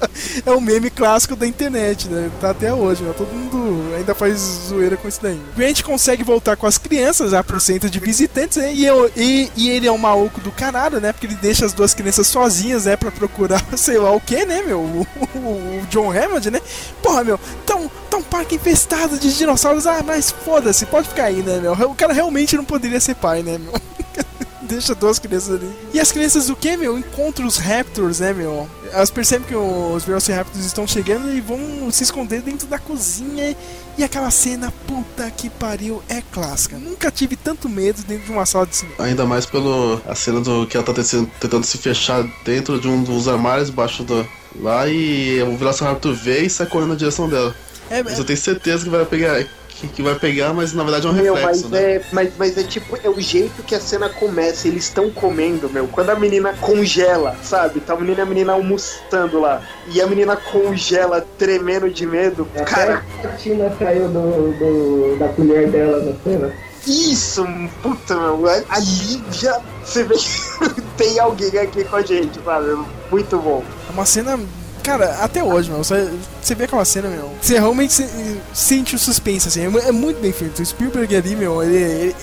É 0.47 0.51
um 0.53 0.61
meme 0.61 0.90
clássico 0.90 1.34
da 1.36 1.47
internet, 1.47 2.09
né? 2.09 2.30
Tá 2.40 2.51
até 2.51 2.72
hoje, 2.72 3.03
né? 3.03 3.12
Todo 3.16 3.28
mundo 3.32 3.95
ainda 3.97 4.14
faz 4.14 4.38
zoeira 4.68 4.97
com 4.97 5.09
isso 5.09 5.20
daí. 5.22 5.40
Grant 5.57 5.82
consegue 5.82 6.22
voltar 6.24 6.57
com 6.57 6.66
as 6.66 6.78
crianças 6.78 7.32
pro 7.47 7.61
centro 7.61 7.88
de 7.90 7.99
visitantes, 7.99 8.57
né? 8.59 8.72
E, 8.72 8.84
eu- 8.84 9.11
e, 9.16 9.51
e 9.57 9.70
ele 9.70 9.86
é 9.86 9.93
um 9.93 9.99
maluco 9.99 10.40
do 10.40 10.51
caralho, 10.51 11.01
né? 11.01 11.12
Porque 11.12 11.26
ele 11.26 11.34
deixa 11.36 11.64
as 11.66 11.72
duas 11.72 11.95
crianças 11.95 12.26
sozinhas, 12.26 12.84
né? 12.86 12.97
Pra 12.97 13.11
procurar 13.11 13.62
sei 13.76 13.99
lá 13.99 14.11
o 14.12 14.20
que, 14.20 14.45
né, 14.45 14.62
meu? 14.62 14.80
O, 14.80 15.07
o- 15.34 15.38
o 15.38 15.86
John 15.90 16.11
Hammond, 16.11 16.51
né? 16.51 16.61
Porra, 17.03 17.24
meu, 17.24 17.38
tá 17.66 17.76
um 17.76 18.22
parque 18.22 18.55
infestado 18.55 19.18
de 19.18 19.36
dinossauros. 19.36 19.86
Ah, 19.86 20.03
mas 20.05 20.30
foda-se, 20.30 20.86
pode 20.86 21.09
ficar 21.09 21.24
aí, 21.24 21.43
né, 21.43 21.59
meu? 21.61 21.72
O 21.72 21.95
cara 21.95 22.12
realmente 22.12 22.57
não 22.57 22.64
poderia 22.64 23.01
ser 23.01 23.14
pai, 23.14 23.43
né, 23.43 23.59
meu? 23.59 23.72
Deixa 24.62 24.94
duas 24.94 25.18
crianças 25.18 25.56
ali. 25.56 25.70
E 25.92 26.00
as 26.00 26.12
crianças 26.12 26.46
do 26.46 26.56
que, 26.56 26.76
meu? 26.76 26.98
Encontram 26.98 27.46
os 27.46 27.56
Raptors, 27.56 28.20
né, 28.20 28.32
meu? 28.32 28.68
Elas 28.92 29.10
percebem 29.10 29.46
que 29.46 29.54
os 29.54 30.04
Velociraptors 30.04 30.64
estão 30.64 30.86
chegando 30.86 31.32
e 31.32 31.40
vão 31.40 31.90
se 31.90 32.04
esconder 32.04 32.42
dentro 32.42 32.66
da 32.66 32.78
cozinha. 32.78 33.56
E 33.98 34.04
aquela 34.04 34.30
cena, 34.30 34.72
puta 34.86 35.30
que 35.30 35.50
pariu, 35.50 36.02
é 36.08 36.22
clássica. 36.32 36.78
Nunca 36.78 37.10
tive 37.10 37.36
tanto 37.36 37.68
medo 37.68 38.02
dentro 38.02 38.26
de 38.26 38.32
uma 38.32 38.46
sala 38.46 38.66
de 38.66 38.76
cinema. 38.76 39.04
Ainda 39.04 39.26
mais 39.26 39.44
pelo 39.44 40.00
a 40.06 40.14
cena 40.14 40.40
do 40.40 40.66
que 40.66 40.76
ela 40.76 40.86
tá 40.86 40.94
tentando 40.94 41.64
se 41.64 41.76
fechar 41.78 42.24
dentro 42.44 42.80
de 42.80 42.88
um 42.88 43.02
dos 43.02 43.28
armários 43.28 43.68
embaixo 43.68 44.02
do. 44.04 44.26
Lá 44.60 44.86
e 44.86 45.42
o 45.42 45.56
Velociraptor 45.56 46.14
vê 46.14 46.42
e 46.42 46.50
sai 46.50 46.66
correndo 46.66 46.90
na 46.90 46.94
direção 46.94 47.28
dela. 47.28 47.54
É, 47.90 48.02
Mas 48.02 48.18
eu 48.18 48.24
tenho 48.24 48.38
certeza 48.38 48.84
que 48.84 48.90
vai 48.90 49.04
pegar. 49.04 49.44
Que, 49.82 49.88
que 49.88 50.02
vai 50.02 50.14
pegar, 50.14 50.52
mas 50.54 50.72
na 50.72 50.84
verdade 50.84 51.08
é 51.08 51.10
um 51.10 51.12
Meu, 51.12 51.34
reflexo, 51.34 51.62
mas, 51.68 51.70
né? 51.72 51.94
é, 51.96 52.02
mas, 52.12 52.32
mas 52.38 52.56
é 52.56 52.62
tipo, 52.62 52.96
é 53.02 53.10
o 53.10 53.20
jeito 53.20 53.64
que 53.64 53.74
a 53.74 53.80
cena 53.80 54.08
começa, 54.08 54.68
eles 54.68 54.84
estão 54.84 55.10
comendo, 55.10 55.68
meu. 55.68 55.88
Quando 55.88 56.10
a 56.10 56.14
menina 56.14 56.52
congela, 56.60 57.36
sabe? 57.42 57.80
Tá 57.80 57.94
a 57.94 57.96
menina 57.96 58.20
e 58.20 58.22
a 58.22 58.26
menina 58.26 58.52
almoçando 58.52 59.40
lá. 59.40 59.60
E 59.88 60.00
a 60.00 60.06
menina 60.06 60.36
congela, 60.36 61.26
tremendo 61.36 61.90
de 61.90 62.06
medo. 62.06 62.46
Cara, 62.64 63.02
Até 63.18 63.28
a 63.28 63.32
Tina 63.32 63.70
caiu 63.76 64.06
do, 64.08 64.52
do- 64.56 65.16
da 65.18 65.28
colher 65.30 65.68
dela 65.68 65.98
na 66.00 66.12
cena. 66.22 66.52
isso, 66.86 67.44
puta, 67.82 68.14
meu. 68.14 68.46
Ali 68.68 69.20
já 69.32 69.60
você 69.84 70.04
vê 70.04 70.14
que 70.74 70.80
tem 70.96 71.18
alguém 71.18 71.58
aqui 71.58 71.82
com 71.82 71.96
a 71.96 72.02
gente, 72.02 72.38
sabe? 72.44 72.68
Muito 73.10 73.36
bom. 73.36 73.64
É 73.88 73.92
uma 73.92 74.06
cena. 74.06 74.38
Cara, 74.82 75.18
até 75.22 75.42
hoje, 75.44 75.70
meu. 75.70 75.82
Você, 75.82 76.10
você 76.40 76.54
vê 76.54 76.64
aquela 76.64 76.84
cena, 76.84 77.08
meu. 77.08 77.30
Você 77.40 77.54
realmente 77.54 77.92
se- 77.92 78.40
sente 78.52 78.94
o 78.96 78.98
suspense, 78.98 79.48
assim. 79.48 79.60
É, 79.62 79.88
é 79.88 79.92
muito 79.92 80.20
bem 80.20 80.32
feito. 80.32 80.60
O 80.60 80.66
Spielberg 80.66 81.14
ali, 81.14 81.36
meu, 81.36 81.62
ele. 81.62 81.76
ele 81.76 82.16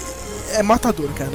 é 0.51 0.63
matador, 0.63 1.07
cara. 1.13 1.29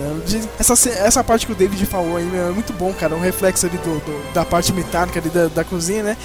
Essa, 0.58 0.72
essa 0.90 1.22
parte 1.22 1.46
que 1.46 1.52
o 1.52 1.54
David 1.54 1.86
falou 1.86 2.16
aí, 2.16 2.24
meu, 2.24 2.48
é 2.48 2.50
muito 2.50 2.72
bom, 2.72 2.92
cara. 2.92 3.14
Um 3.14 3.20
reflexo 3.20 3.64
ali 3.64 3.78
do, 3.78 4.00
do- 4.00 4.32
da 4.34 4.44
parte 4.44 4.72
metálica 4.72 5.20
ali 5.20 5.28
da, 5.30 5.46
da 5.46 5.62
cozinha, 5.64 6.02
né? 6.02 6.16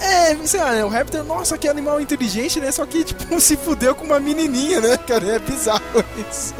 É, 0.00 0.34
sei 0.46 0.58
lá, 0.58 0.72
né, 0.72 0.82
o 0.84 0.88
Raptor, 0.88 1.22
nossa, 1.24 1.58
que 1.58 1.68
animal 1.68 2.00
inteligente, 2.00 2.58
né? 2.58 2.72
Só 2.72 2.86
que, 2.86 3.04
tipo, 3.04 3.22
se 3.38 3.54
fudeu 3.56 3.94
com 3.94 4.04
uma 4.06 4.18
menininha, 4.18 4.80
né, 4.80 4.96
cara? 4.96 5.26
É 5.36 5.38
bizarro 5.38 5.82
isso. 6.30 6.54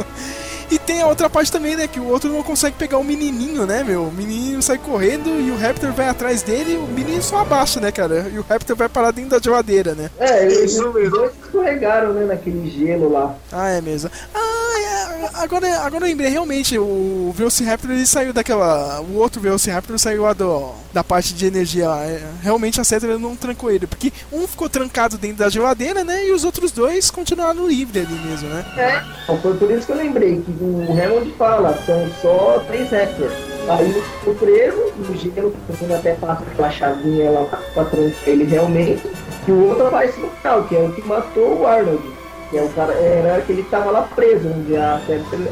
E 0.70 0.78
tem 0.78 1.00
a 1.00 1.06
outra 1.06 1.30
parte 1.30 1.50
também, 1.50 1.76
né? 1.76 1.88
Que 1.88 1.98
o 1.98 2.08
outro 2.08 2.30
não 2.30 2.42
consegue 2.42 2.76
pegar 2.76 2.98
o 2.98 3.04
menininho, 3.04 3.66
né, 3.66 3.82
meu? 3.82 4.04
O 4.04 4.12
menininho 4.12 4.60
sai 4.62 4.78
correndo 4.78 5.28
e 5.40 5.50
o 5.50 5.56
Raptor 5.56 5.92
vai 5.92 6.08
atrás 6.08 6.42
dele 6.42 6.74
e 6.74 6.76
o 6.76 6.86
menino 6.86 7.22
só 7.22 7.38
abaixa, 7.38 7.80
né, 7.80 7.90
cara? 7.90 8.30
E 8.32 8.38
o 8.38 8.44
Raptor 8.48 8.76
vai 8.76 8.88
parar 8.88 9.10
dentro 9.10 9.30
da 9.30 9.38
geladeira, 9.42 9.94
né? 9.94 10.10
É, 10.18 10.44
eles 10.44 10.76
dois 10.76 11.32
escorregaram, 11.42 12.12
né, 12.12 12.26
naquele 12.26 12.68
gelo 12.70 13.10
lá. 13.10 13.34
Ah, 13.50 13.68
é 13.68 13.80
mesmo. 13.80 14.10
Ah, 14.34 14.38
é, 14.78 15.30
agora, 15.42 15.80
agora 15.80 16.04
eu 16.04 16.08
lembrei, 16.08 16.28
realmente, 16.30 16.78
o 16.78 17.32
Velociraptor 17.34 17.90
ele 17.90 18.06
saiu 18.06 18.32
daquela. 18.32 19.00
O 19.00 19.16
outro 19.16 19.40
Velociraptor 19.40 19.98
saiu 19.98 20.22
lá 20.22 20.32
do, 20.32 20.72
da 20.92 21.02
parte 21.02 21.34
de 21.34 21.46
energia 21.46 21.88
lá. 21.88 22.04
É, 22.04 22.20
Realmente 22.42 22.80
a 22.80 22.84
Cetra 22.84 23.18
não 23.18 23.34
trancou 23.34 23.70
ele, 23.70 23.86
porque 23.86 24.12
um 24.32 24.46
ficou 24.46 24.68
trancado 24.68 25.16
dentro 25.18 25.38
da 25.38 25.48
geladeira, 25.48 26.04
né? 26.04 26.26
E 26.26 26.32
os 26.32 26.44
outros 26.44 26.70
dois 26.72 27.10
continuaram 27.10 27.66
livres 27.66 28.06
ali 28.06 28.18
mesmo, 28.20 28.48
né? 28.48 28.64
É, 28.76 29.02
então 29.24 29.40
foi 29.40 29.54
por 29.56 29.70
isso 29.70 29.86
que 29.86 29.92
eu 29.92 29.96
lembrei 29.96 30.40
que 30.40 30.50
o 30.60 30.92
Hammond 30.92 31.32
fala, 31.38 31.78
são 31.84 32.08
só 32.20 32.62
três 32.66 32.90
Raptors. 32.90 33.32
Aí 33.68 33.84
ele 33.84 34.00
ficou 34.00 34.34
preso 34.34 34.92
no 34.96 35.16
gelo, 35.16 35.54
quando 35.78 35.94
até 35.94 36.14
passa 36.14 36.42
aquela 36.42 36.70
chavinha 36.70 37.30
lá 37.30 37.44
pra 37.74 37.84
trancar 37.84 38.12
ele 38.26 38.44
realmente. 38.44 39.02
E 39.46 39.52
o 39.52 39.68
outro 39.68 39.86
aparece 39.86 40.18
no 40.20 40.28
final, 40.30 40.64
que 40.64 40.76
é 40.76 40.80
o 40.80 40.92
que 40.92 41.06
matou 41.06 41.60
o 41.60 41.66
Arnold. 41.66 42.02
Que 42.50 42.56
é 42.56 42.62
o 42.62 42.68
cara, 42.70 42.94
era 42.94 43.42
que 43.42 43.52
ele 43.52 43.62
tava 43.64 43.90
lá 43.90 44.02
preso, 44.02 44.48
onde 44.48 44.74
a 44.74 44.98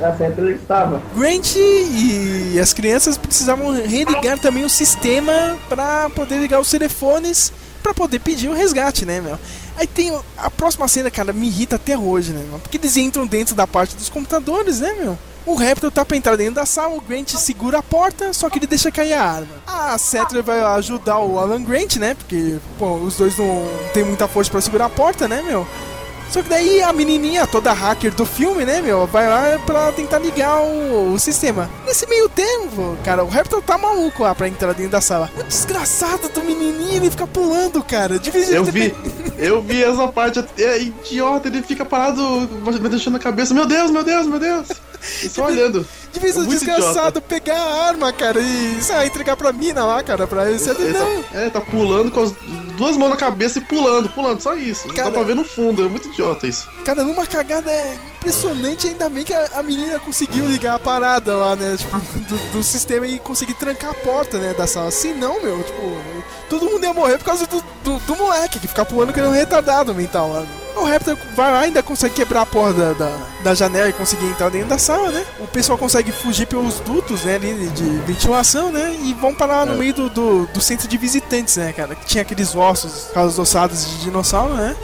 a 0.03 0.17
Cetra 0.17 0.51
estava. 0.51 1.03
Grant 1.15 1.57
e 1.57 2.59
as 2.59 2.73
crianças 2.73 3.19
precisavam 3.19 3.71
religar 3.73 4.39
também 4.39 4.65
o 4.65 4.71
sistema 4.71 5.59
para 5.69 6.09
poder 6.11 6.39
ligar 6.39 6.59
os 6.59 6.71
telefones 6.71 7.53
para 7.87 7.95
poder 7.95 8.19
pedir 8.19 8.49
o 8.49 8.53
resgate, 8.53 9.07
né, 9.07 9.21
meu? 9.21 9.39
Aí 9.77 9.87
tem 9.87 10.19
a 10.37 10.51
próxima 10.51 10.89
cena, 10.89 11.11
cara, 11.11 11.33
me 11.33 11.47
irrita 11.47 11.77
até 11.77 11.97
hoje, 11.97 12.33
né? 12.33 12.45
Porque 12.63 12.79
eles 12.79 12.97
entram 12.97 13.27
dentro 13.27 13.55
da 13.55 13.67
parte 13.67 13.95
dos 13.95 14.09
computadores, 14.09 14.81
né, 14.81 14.95
meu? 14.99 15.19
O 15.45 15.55
Raptor 15.55 15.93
tá 15.93 16.05
pra 16.05 16.17
entrar 16.17 16.35
dentro 16.37 16.55
da 16.55 16.67
sala, 16.67 16.97
o 16.97 17.01
Grant 17.01 17.31
segura 17.37 17.79
a 17.79 17.83
porta, 17.83 18.33
só 18.33 18.51
que 18.51 18.59
ele 18.59 18.67
deixa 18.67 18.91
cair 18.91 19.13
a 19.13 19.23
arma. 19.23 19.55
A 19.65 19.97
Settler 19.97 20.43
vai 20.43 20.61
ajudar 20.61 21.21
o 21.21 21.39
Alan 21.39 21.63
Grant, 21.63 21.97
né? 21.97 22.15
Porque, 22.15 22.57
pô, 22.77 22.95
os 22.95 23.17
dois 23.17 23.39
não 23.39 23.65
tem 23.95 24.03
muita 24.03 24.27
força 24.27 24.51
pra 24.51 24.61
segurar 24.61 24.87
a 24.87 24.91
porta, 24.91 25.29
né, 25.29 25.43
meu? 25.43 25.65
Só 26.31 26.43
que 26.43 26.49
daí 26.49 26.83
a 26.83 26.93
menininha, 26.93 27.47
toda 27.47 27.73
hacker 27.73 28.15
do 28.15 28.27
filme, 28.27 28.65
né, 28.65 28.83
meu, 28.83 29.07
vai 29.07 29.29
lá 29.29 29.59
pra 29.65 29.93
tentar 29.93 30.19
ligar 30.19 30.61
o, 30.61 31.13
o 31.13 31.19
sistema. 31.19 31.71
Nesse 31.87 32.07
meio 32.07 32.29
tempo, 32.29 32.97
cara, 33.05 33.25
o 33.25 33.29
Raptor 33.29 33.63
tá 33.63 33.79
maluco 33.79 34.23
lá 34.23 34.35
pra 34.35 34.49
entrar 34.49 34.73
dentro 34.75 34.93
da 34.93 35.01
sala. 35.01 35.31
O 35.39 35.43
desgraçado 35.45 36.29
do 36.29 36.43
menininho, 36.43 36.97
ele 36.97 37.11
fica 37.11 37.27
pulando, 37.27 37.83
cara. 37.83 38.19
Devia 38.19 38.45
Eu 38.47 38.65
ter 38.65 38.73
vi, 38.73 38.95
eu 39.39 39.63
vi 39.63 39.83
essa 39.83 40.09
parte, 40.09 40.45
é 40.59 40.79
idiota, 40.81 41.49
ele 41.49 41.63
fica 41.63 41.85
parado, 41.85 42.23
me 42.81 42.89
deixando 42.89 43.17
a 43.17 43.21
cabeça, 43.21 43.55
meu 43.55 43.67
Deus, 43.67 43.91
meu 43.91 44.05
Deus, 44.05 44.27
meu 44.27 44.39
Deus. 44.39 44.69
E 45.23 45.29
só 45.29 45.45
olhando. 45.47 45.87
Devia 46.13 46.33
ser 46.33 46.39
É 46.39 46.43
muito 46.43 46.59
desgraçado 46.65 47.21
pegar 47.21 47.59
a 47.59 47.85
arma, 47.89 48.13
cara, 48.13 48.41
e 48.41 48.79
lá, 48.89 49.05
entregar 49.07 49.37
pra 49.37 49.53
mina 49.53 49.85
lá, 49.85 50.03
cara, 50.03 50.27
pra 50.27 50.51
ele. 50.51 50.63
Ele 50.63 50.93
Não, 50.93 51.23
tá, 51.23 51.39
é, 51.39 51.51
tá 51.51 51.61
pulando 51.61 52.11
com 52.11 52.23
as 52.23 52.33
duas 52.77 52.97
mãos 52.97 53.11
na 53.11 53.17
cabeça 53.17 53.59
e 53.59 53.63
pulando, 53.63 54.09
pulando, 54.11 54.41
só 54.41 54.55
isso. 54.55 54.89
Cara- 54.89 55.09
Dá 55.11 55.15
pra 55.15 55.23
ver 55.23 55.35
no 55.35 55.45
fundo, 55.45 55.85
é 55.85 55.89
muito 55.89 56.09
idiota 56.09 56.47
isso. 56.47 56.69
Cara, 56.85 57.03
numa 57.05 57.27
cagada 57.27 57.71
é 57.71 57.97
impressionante, 58.19 58.89
ainda 58.89 59.09
bem 59.09 59.25
que 59.25 59.33
a, 59.35 59.49
a 59.55 59.63
menina 59.63 59.99
conseguiu 59.99 60.47
ligar 60.47 60.75
a 60.75 60.79
parada 60.79 61.35
lá, 61.37 61.55
né? 61.57 61.77
Tipo, 61.77 61.99
do, 61.99 62.53
do 62.53 62.63
sistema 62.63 63.07
e 63.07 63.19
conseguir 63.19 63.55
trancar 63.55 63.91
a 63.91 63.95
porta, 63.95 64.39
né? 64.39 64.55
Da 64.55 64.67
sala. 64.67 64.91
Se 64.91 65.09
não, 65.13 65.43
meu, 65.43 65.63
tipo, 65.63 65.97
todo 66.51 66.67
mundo 66.67 66.85
ia 66.85 66.93
morrer 66.93 67.19
por 67.19 67.25
causa 67.25 67.47
do, 67.47 67.63
do, 67.85 67.99
do 68.01 68.17
moleque 68.17 68.59
que 68.59 68.69
fica 68.69 68.85
pulando 68.85 69.13
que 69.13 69.19
ele 69.21 69.27
é 69.27 69.31
um 69.31 69.35
retardado 69.35 69.95
mental 69.95 70.31
lá. 70.33 70.47
O 70.77 70.85
Raptor 70.85 71.17
vai 71.35 71.51
lá 71.51 71.61
ainda 71.61 71.83
consegue 71.83 72.15
quebrar 72.17 72.43
a 72.43 72.47
porta 72.47 72.79
da, 72.79 72.93
da, 72.93 73.19
da 73.45 73.55
janela 73.55 73.89
e 73.89 73.95
conseguir 73.95 74.27
entrar 74.27 74.51
dentro 74.51 74.69
da 74.69 74.77
sala, 74.77 75.11
né? 75.11 75.25
O 75.41 75.47
pessoal 75.47 75.79
consegue 75.79 76.13
fugir 76.13 76.47
pelos 76.47 76.81
dutos, 76.81 77.23
né, 77.23 77.37
ali 77.37 77.69
de 77.71 77.83
ventilação, 78.07 78.71
né? 78.71 78.95
E 79.03 79.15
vão 79.15 79.35
parar 79.35 79.65
no 79.65 79.73
É. 79.73 79.77
meio 79.77 79.95
do, 79.95 80.11
do, 80.11 80.47
do 80.47 80.61
centro 80.61 80.87
de 80.87 80.99
visitantes, 80.99 81.57
né, 81.57 81.73
cara? 81.73 81.95
Que 81.95 82.05
tinha 82.05 82.21
aqueles 82.21 82.55
ossos, 82.55 83.07
aquelas 83.09 83.39
ossadas 83.39 83.87
de 83.89 84.01
dinossauro, 84.03 84.53
né? 84.53 84.77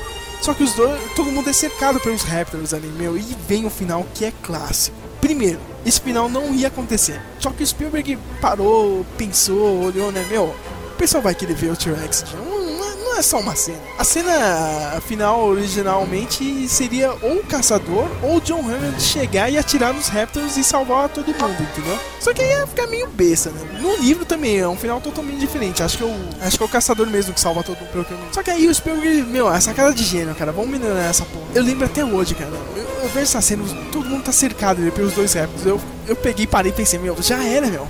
Só 0.43 0.53
que 0.53 0.64
os 0.64 0.74
dois, 0.74 1.01
todo 1.14 1.30
mundo 1.30 1.49
é 1.49 1.53
cercado 1.53 2.01
pelos 2.01 2.22
Raptors 2.22 2.74
ali, 2.74 2.88
meu, 2.88 3.16
e 3.16 3.20
vem 3.47 3.64
o 3.64 3.70
final 3.70 4.05
que 4.12 4.24
é 4.24 4.32
clássico. 4.43 4.97
Primeiro, 5.20 5.61
esse 5.86 6.01
final 6.01 6.28
não 6.28 6.53
ia 6.53 6.66
acontecer. 6.66 7.22
Só 7.38 7.51
que 7.51 7.62
o 7.62 7.66
Spielberg 7.66 8.18
parou, 8.40 9.07
pensou, 9.16 9.84
olhou, 9.84 10.11
né, 10.11 10.26
meu, 10.28 10.47
o 10.47 10.97
pessoal 10.99 11.22
vai 11.22 11.32
querer 11.32 11.55
ver 11.55 11.70
o 11.70 11.76
T-Rex. 11.76 12.24
Não, 12.34 12.61
não 12.76 12.91
não 13.12 13.18
é 13.18 13.22
só 13.22 13.38
uma 13.38 13.54
cena. 13.54 13.78
A 13.98 14.04
cena 14.04 15.00
final, 15.06 15.44
originalmente, 15.44 16.66
seria 16.68 17.12
ou 17.20 17.36
o 17.36 17.44
caçador 17.44 18.08
ou 18.22 18.36
o 18.36 18.40
John 18.40 18.60
Hammond 18.60 19.00
chegar 19.00 19.50
e 19.50 19.58
atirar 19.58 19.92
nos 19.92 20.08
Raptors 20.08 20.56
e 20.56 20.64
salvar 20.64 21.10
todo 21.10 21.26
mundo, 21.26 21.62
entendeu? 21.62 21.98
Só 22.18 22.32
que 22.32 22.42
ia 22.42 22.66
ficar 22.66 22.86
meio 22.86 23.06
besta, 23.08 23.50
né? 23.50 23.80
No 23.80 23.96
livro 23.96 24.24
também 24.24 24.58
é 24.58 24.66
um 24.66 24.76
final 24.76 25.00
totalmente 25.00 25.38
diferente. 25.38 25.82
Acho 25.82 25.98
que, 25.98 26.04
eu, 26.04 26.14
acho 26.40 26.56
que 26.56 26.62
é 26.62 26.66
o 26.66 26.68
caçador 26.68 27.06
mesmo 27.06 27.34
que 27.34 27.40
salva 27.40 27.62
todo 27.62 27.78
mundo. 27.78 28.06
Só 28.32 28.42
que 28.42 28.50
aí 28.50 28.66
o 28.66 28.74
Spielberg, 28.74 29.22
meu, 29.24 29.52
essa 29.52 29.74
cara 29.74 29.92
de 29.92 30.04
gênio, 30.04 30.34
cara. 30.34 30.52
Vamos 30.52 30.70
melhorar 30.70 31.04
essa 31.04 31.24
porra. 31.24 31.46
Eu 31.54 31.62
lembro 31.62 31.84
até 31.84 32.04
hoje, 32.04 32.34
cara. 32.34 32.50
Eu, 32.74 32.82
eu 33.02 33.08
vejo 33.08 33.24
essa 33.24 33.40
cena, 33.40 33.62
todo 33.90 34.08
mundo 34.08 34.24
tá 34.24 34.32
cercado 34.32 34.80
ali 34.80 34.90
pelos 34.90 35.12
dois 35.12 35.34
Raptors. 35.34 35.66
Eu, 35.66 35.80
eu 36.08 36.16
peguei, 36.16 36.46
parei 36.46 36.72
e 36.72 36.74
pensei, 36.74 36.98
meu, 36.98 37.16
já 37.20 37.44
era, 37.44 37.66
meu. 37.66 37.86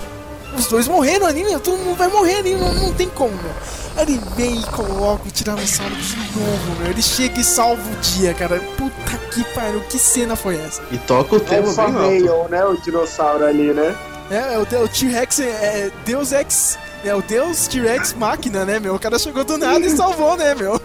Os 0.56 0.66
dois 0.66 0.86
morreram 0.88 1.26
ali, 1.26 1.44
meu. 1.44 1.60
Todo 1.60 1.78
mundo 1.78 1.96
vai 1.96 2.08
morrer 2.08 2.36
ali, 2.36 2.54
não, 2.54 2.72
não 2.74 2.92
tem 2.92 3.08
como, 3.08 3.32
meu. 3.32 3.52
Aí 3.96 4.04
ele 4.04 4.20
vem 4.36 4.60
e 4.60 4.64
coloca 4.66 5.28
o 5.28 5.30
Tiranossauro 5.30 5.94
de 5.94 6.16
novo, 6.16 6.80
meu. 6.80 6.90
Ele 6.90 7.02
chega 7.02 7.40
e 7.40 7.44
salva 7.44 7.82
o 7.82 7.96
dia, 7.96 8.34
cara. 8.34 8.60
Puta 8.76 9.18
que 9.30 9.44
pariu, 9.54 9.80
que 9.82 9.98
cena 9.98 10.36
foi 10.36 10.56
essa? 10.56 10.82
E 10.90 10.98
toca 10.98 11.36
o 11.36 11.40
tema 11.40 11.68
Alpha 11.68 11.88
bem 11.88 12.26
alto. 12.28 12.50
Né? 12.50 12.64
O 12.64 12.76
dinossauro 12.76 13.44
ali, 13.44 13.72
né? 13.72 13.94
É, 14.30 14.54
é 14.54 14.58
o, 14.58 14.62
o 14.62 14.88
T-Rex 14.88 15.40
é, 15.40 15.44
é 15.44 15.90
Deus 16.04 16.32
Ex. 16.32 16.78
É 17.04 17.14
o 17.14 17.20
Deus 17.20 17.66
T-Rex 17.66 18.14
máquina, 18.14 18.64
né, 18.64 18.78
meu? 18.78 18.94
O 18.94 18.98
cara 18.98 19.18
chegou 19.18 19.44
do 19.44 19.58
nada 19.58 19.84
e 19.84 19.90
salvou, 19.96 20.36
né, 20.36 20.54
meu? 20.54 20.80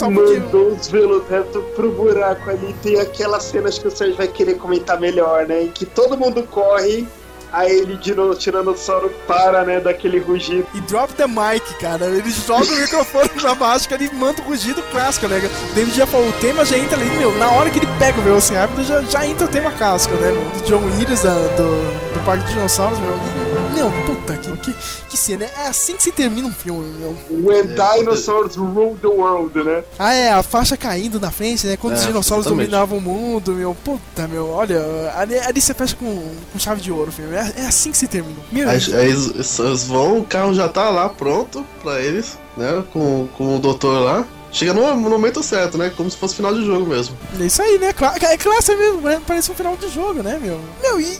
Mandou 0.00 0.68
os 0.68 0.88
veloteto 0.88 1.60
pro 1.74 1.90
buraco 1.90 2.48
ali. 2.48 2.74
Tem 2.82 3.00
aquelas 3.00 3.44
cenas 3.44 3.78
que 3.78 3.88
o 3.88 3.90
Sérgio 3.90 4.16
vai 4.16 4.28
querer 4.28 4.54
comentar 4.54 5.00
melhor, 5.00 5.46
né? 5.46 5.64
Em 5.64 5.68
que 5.68 5.84
todo 5.84 6.16
mundo 6.16 6.42
corre, 6.44 7.06
aí 7.52 7.70
ele 7.80 7.96
dino, 7.96 8.34
tiranossauro 8.34 9.10
para, 9.26 9.64
né, 9.64 9.80
daquele 9.80 10.18
rugido. 10.18 10.66
E 10.74 10.80
drop 10.82 11.12
the 11.14 11.26
mic, 11.26 11.62
cara. 11.80 12.06
Ele 12.06 12.30
joga 12.30 12.64
o 12.64 12.76
microfone 12.76 13.28
pra 13.30 13.54
baixo, 13.54 13.88
que 13.88 13.94
ele 13.94 14.10
manda 14.12 14.40
o 14.42 14.44
rugido 14.44 14.82
clássico, 14.90 15.26
né? 15.28 15.38
O 15.70 15.74
David 15.74 15.96
já 15.96 16.06
falou, 16.06 16.28
o 16.28 16.32
tema 16.34 16.64
já 16.64 16.76
entra 16.78 16.96
ali, 16.96 17.10
meu. 17.18 17.32
Na 17.38 17.50
hora 17.50 17.70
que 17.70 17.78
ele 17.78 17.88
pega 17.98 18.18
o 18.18 18.22
Velociraptor, 18.22 18.84
já, 18.84 19.00
já 19.02 19.26
entra 19.26 19.46
o 19.46 19.48
tema 19.50 19.70
clássico, 19.72 20.14
né? 20.16 20.30
Do 20.30 20.64
John 20.64 20.84
Williams, 20.84 21.22
da- 21.22 21.34
do, 21.56 22.12
do 22.14 22.24
Parque 22.24 22.44
de 22.44 22.54
Dinossauros, 22.54 22.98
meu. 22.98 23.49
Meu, 23.80 23.90
puta, 24.04 24.36
que, 24.36 24.56
que, 24.58 24.74
que 25.08 25.16
cena. 25.16 25.46
É 25.46 25.68
assim 25.68 25.96
que 25.96 26.02
se 26.02 26.12
termina 26.12 26.46
um 26.46 26.52
filme, 26.52 26.86
meu. 26.98 27.16
When 27.30 27.66
dinosaurs 27.66 28.56
rule 28.56 28.96
the 29.00 29.08
world, 29.08 29.62
né? 29.64 29.82
Ah, 29.98 30.12
é, 30.12 30.30
a 30.30 30.42
faixa 30.42 30.76
caindo 30.76 31.18
na 31.18 31.30
frente, 31.30 31.66
né? 31.66 31.78
Quando 31.78 31.94
os 31.94 32.02
É, 32.02 32.06
dinossauros 32.06 32.44
exatamente. 32.46 32.70
dominavam 32.70 32.98
o 32.98 33.00
mundo, 33.00 33.52
meu. 33.52 33.74
Puta, 33.74 34.28
meu, 34.28 34.48
olha, 34.50 34.80
ali, 35.16 35.38
ali 35.38 35.60
você 35.60 35.72
fecha 35.72 35.96
com, 35.96 36.34
com 36.52 36.58
chave 36.58 36.82
de 36.82 36.92
ouro, 36.92 37.08
o 37.08 37.12
filme. 37.12 37.34
É, 37.34 37.54
é 37.56 37.66
assim 37.66 37.90
que 37.90 37.96
se 37.96 38.06
termina. 38.06 38.36
Meu, 38.52 38.68
Aí, 38.68 38.76
aí 38.76 39.08
eles, 39.08 39.58
eles 39.58 39.84
vão, 39.84 40.18
o 40.18 40.24
carro 40.24 40.52
já 40.52 40.68
tá 40.68 40.90
lá 40.90 41.08
pronto 41.08 41.64
pra 41.82 42.00
eles, 42.00 42.38
né? 42.56 42.84
Com, 42.92 43.28
com 43.36 43.56
o 43.56 43.58
doutor 43.58 43.98
lá. 44.00 44.26
Chega 44.52 44.74
no, 44.74 44.96
momento 44.96 45.42
certo, 45.42 45.78
né? 45.78 45.92
Como 45.96 46.10
se 46.10 46.16
fosse 46.16 46.34
final 46.34 46.52
de 46.52 46.64
jogo 46.66 46.84
mesmo. 46.84 47.16
É 47.40 47.44
isso 47.44 47.62
aí, 47.62 47.78
né? 47.78 47.90
É 47.90 48.36
clássico 48.36 48.76
mesmo, 48.76 49.00
né? 49.00 49.22
parece 49.24 49.50
um 49.50 49.54
final 49.54 49.76
de 49.76 49.88
jogo, 49.88 50.22
né, 50.22 50.38
meu? 50.42 50.60
Meu, 50.82 51.00
e 51.00 51.18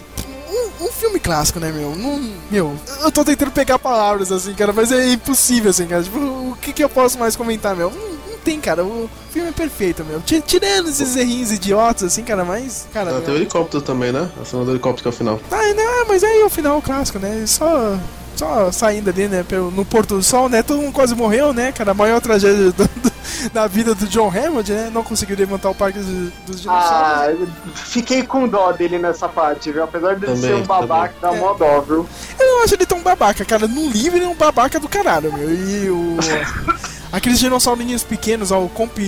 um, 0.50 0.84
um 0.86 0.88
filme 0.92 1.18
clássico, 1.20 1.60
né, 1.60 1.70
meu? 1.72 1.94
Não, 1.96 2.20
meu, 2.50 2.76
eu 3.02 3.10
tô 3.12 3.24
tentando 3.24 3.50
pegar 3.52 3.78
palavras 3.78 4.30
assim, 4.32 4.52
cara, 4.54 4.72
mas 4.72 4.90
é 4.92 5.12
impossível, 5.12 5.70
assim, 5.70 5.86
cara. 5.86 6.02
Tipo, 6.02 6.18
o 6.18 6.56
que, 6.60 6.72
que 6.72 6.82
eu 6.84 6.88
posso 6.88 7.18
mais 7.18 7.36
comentar, 7.36 7.74
meu? 7.76 7.90
Não, 7.90 8.30
não 8.32 8.38
tem, 8.38 8.60
cara. 8.60 8.84
O 8.84 9.08
filme 9.30 9.48
é 9.48 9.52
perfeito, 9.52 10.04
meu. 10.04 10.20
Ti- 10.20 10.42
Tirando 10.46 10.88
esses 10.88 11.14
errinhos 11.16 11.52
idiotas, 11.52 12.04
assim, 12.04 12.22
cara, 12.24 12.44
mas. 12.44 12.86
Cara, 12.92 13.10
Ah, 13.10 13.14
meu, 13.14 13.22
tem 13.22 13.34
o 13.34 13.36
helicóptero 13.36 13.82
também, 13.82 14.12
né? 14.12 14.28
A 14.40 14.44
cena 14.44 14.64
do 14.64 14.72
helicóptero 14.72 15.02
que 15.02 15.08
é 15.08 15.10
o 15.10 15.16
final. 15.16 15.40
Ah, 15.50 15.74
né, 15.74 16.04
mas 16.08 16.24
aí 16.24 16.40
é 16.40 16.44
o 16.44 16.50
final 16.50 16.80
clássico, 16.82 17.18
né? 17.18 17.44
Só. 17.46 17.96
Só 18.36 18.72
saindo 18.72 19.10
ali, 19.10 19.28
né? 19.28 19.44
pelo- 19.46 19.70
No 19.70 19.84
Porto 19.84 20.16
do 20.16 20.22
Sol, 20.22 20.48
né? 20.48 20.62
Todo 20.62 20.80
mundo 20.80 20.92
quase 20.94 21.14
morreu, 21.14 21.52
né, 21.52 21.72
cara? 21.72 21.90
A 21.90 21.94
maior 21.94 22.20
tragédia 22.22 22.72
do- 22.72 22.88
da 23.52 23.66
vida 23.66 23.94
do 23.94 24.06
John 24.06 24.28
Hammond, 24.28 24.72
né? 24.72 24.90
Não 24.92 25.02
conseguiu 25.02 25.36
levantar 25.36 25.70
o 25.70 25.74
parque 25.74 25.98
dos, 25.98 26.32
dos 26.46 26.60
dinossauros. 26.62 27.48
Ah, 27.48 27.70
fiquei 27.74 28.22
com 28.22 28.46
dó 28.48 28.72
dele 28.72 28.98
nessa 28.98 29.28
parte, 29.28 29.70
viu? 29.70 29.84
Apesar 29.84 30.16
de 30.16 30.24
ele 30.24 30.34
Também, 30.34 30.50
ser 30.50 30.54
um 30.54 30.66
babaca, 30.66 31.14
dá 31.20 31.32
mó 31.32 31.52
dó, 31.54 31.80
viu? 31.80 32.06
Eu 32.38 32.46
não 32.46 32.64
acho 32.64 32.74
ele 32.74 32.86
tão 32.86 33.00
babaca, 33.00 33.44
cara. 33.44 33.66
No 33.66 33.88
livro 33.88 34.18
ele 34.18 34.24
é 34.24 34.28
um 34.28 34.34
babaca 34.34 34.78
do 34.78 34.88
caralho, 34.88 35.32
meu. 35.32 35.50
E 35.52 35.90
o. 35.90 36.16
Aqueles 37.12 37.40
dinossaurinhos 37.40 38.04
pequenos, 38.04 38.52
ó, 38.52 38.60
o 38.60 38.68
Comp. 38.68 38.98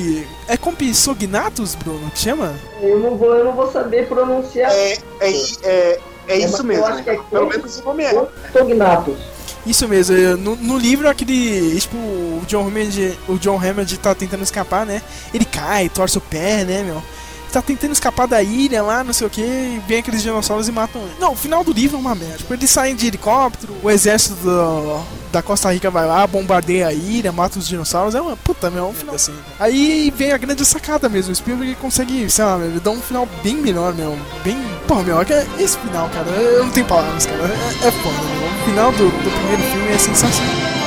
É 0.48 0.56
Compsognathus, 0.56 1.76
Bruno? 1.76 2.10
Que 2.10 2.18
chama? 2.18 2.52
Eu 2.80 2.98
não 2.98 3.16
vou, 3.16 3.34
eu 3.34 3.44
não 3.44 3.52
vou 3.52 3.70
saber 3.70 4.08
pronunciar. 4.08 4.72
É, 4.72 4.98
é, 5.20 5.30
é, 5.62 6.00
é 6.26 6.38
isso 6.38 6.58
mas 6.58 6.62
mesmo. 6.62 6.84
Eu 6.84 6.86
acho 6.86 7.04
que 7.04 7.10
é 7.10 7.18
Pelo 7.30 7.48
menos 7.48 7.78
o 7.78 7.84
nome 7.84 8.02
é. 8.02 8.26
Cognatus. 8.52 9.16
Isso 9.64 9.86
mesmo, 9.86 10.16
no, 10.38 10.56
no 10.56 10.78
livro 10.78 11.08
aquele. 11.08 11.80
Tipo, 11.80 11.96
o 11.96 12.42
John 12.46 12.66
Hammond. 12.66 13.18
O 13.28 13.38
John 13.38 13.56
Hammond 13.56 13.96
tá 13.98 14.14
tentando 14.14 14.42
escapar, 14.42 14.84
né? 14.84 15.00
Ele 15.32 15.44
cai, 15.44 15.88
torce 15.88 16.18
o 16.18 16.20
pé, 16.20 16.64
né, 16.64 16.82
meu? 16.82 17.02
Tá 17.52 17.60
tentando 17.60 17.92
escapar 17.92 18.26
da 18.26 18.42
ilha 18.42 18.82
lá, 18.82 19.04
não 19.04 19.12
sei 19.12 19.26
o 19.26 19.30
que, 19.30 19.42
e 19.42 19.82
vem 19.86 19.98
aqueles 19.98 20.22
dinossauros 20.22 20.68
e 20.68 20.72
matam 20.72 21.02
ele. 21.02 21.12
Não, 21.20 21.32
o 21.32 21.36
final 21.36 21.62
do 21.62 21.70
livro 21.72 21.98
é 21.98 22.00
uma 22.00 22.14
merda. 22.14 22.38
Tipo, 22.38 22.54
eles 22.54 22.70
saem 22.70 22.96
de 22.96 23.06
helicóptero, 23.08 23.74
o 23.82 23.90
exército 23.90 24.36
do- 24.36 25.00
da 25.30 25.42
Costa 25.42 25.70
Rica 25.72 25.90
vai 25.90 26.06
lá, 26.06 26.26
bombardeia 26.26 26.86
a 26.88 26.92
ilha, 26.94 27.30
mata 27.30 27.58
os 27.58 27.68
dinossauros. 27.68 28.14
É 28.14 28.20
uma 28.22 28.36
puta, 28.38 28.70
meu, 28.70 28.84
é 28.84 28.88
um 28.88 28.94
final 28.94 29.14
assim. 29.14 29.34
Aí 29.60 30.12
vem 30.16 30.32
a 30.32 30.38
grande 30.38 30.64
sacada 30.64 31.08
mesmo. 31.10 31.30
O 31.32 31.34
Spielberg 31.36 31.74
consegue, 31.76 32.28
sei 32.30 32.44
lá, 32.44 32.58
ele 32.58 32.80
dá 32.80 32.90
um 32.90 33.00
final 33.00 33.28
bem 33.42 33.56
melhor, 33.56 33.92
meu. 33.94 34.16
Bem. 34.42 34.56
Porra, 34.88 35.02
meu, 35.02 35.20
é 35.20 35.46
esse 35.58 35.76
final, 35.78 36.08
cara, 36.08 36.28
eu 36.30 36.64
não 36.64 36.70
tenho 36.72 36.86
palavras, 36.86 37.26
cara. 37.26 37.44
É, 37.44 37.88
é 37.88 37.90
foda, 37.90 38.16
meu. 38.16 38.48
O 38.48 38.64
final 38.64 38.92
do, 38.92 39.04
do 39.10 39.30
primeiro 39.30 39.62
filme 39.72 39.88
é 39.92 39.98
sensacional. 39.98 40.81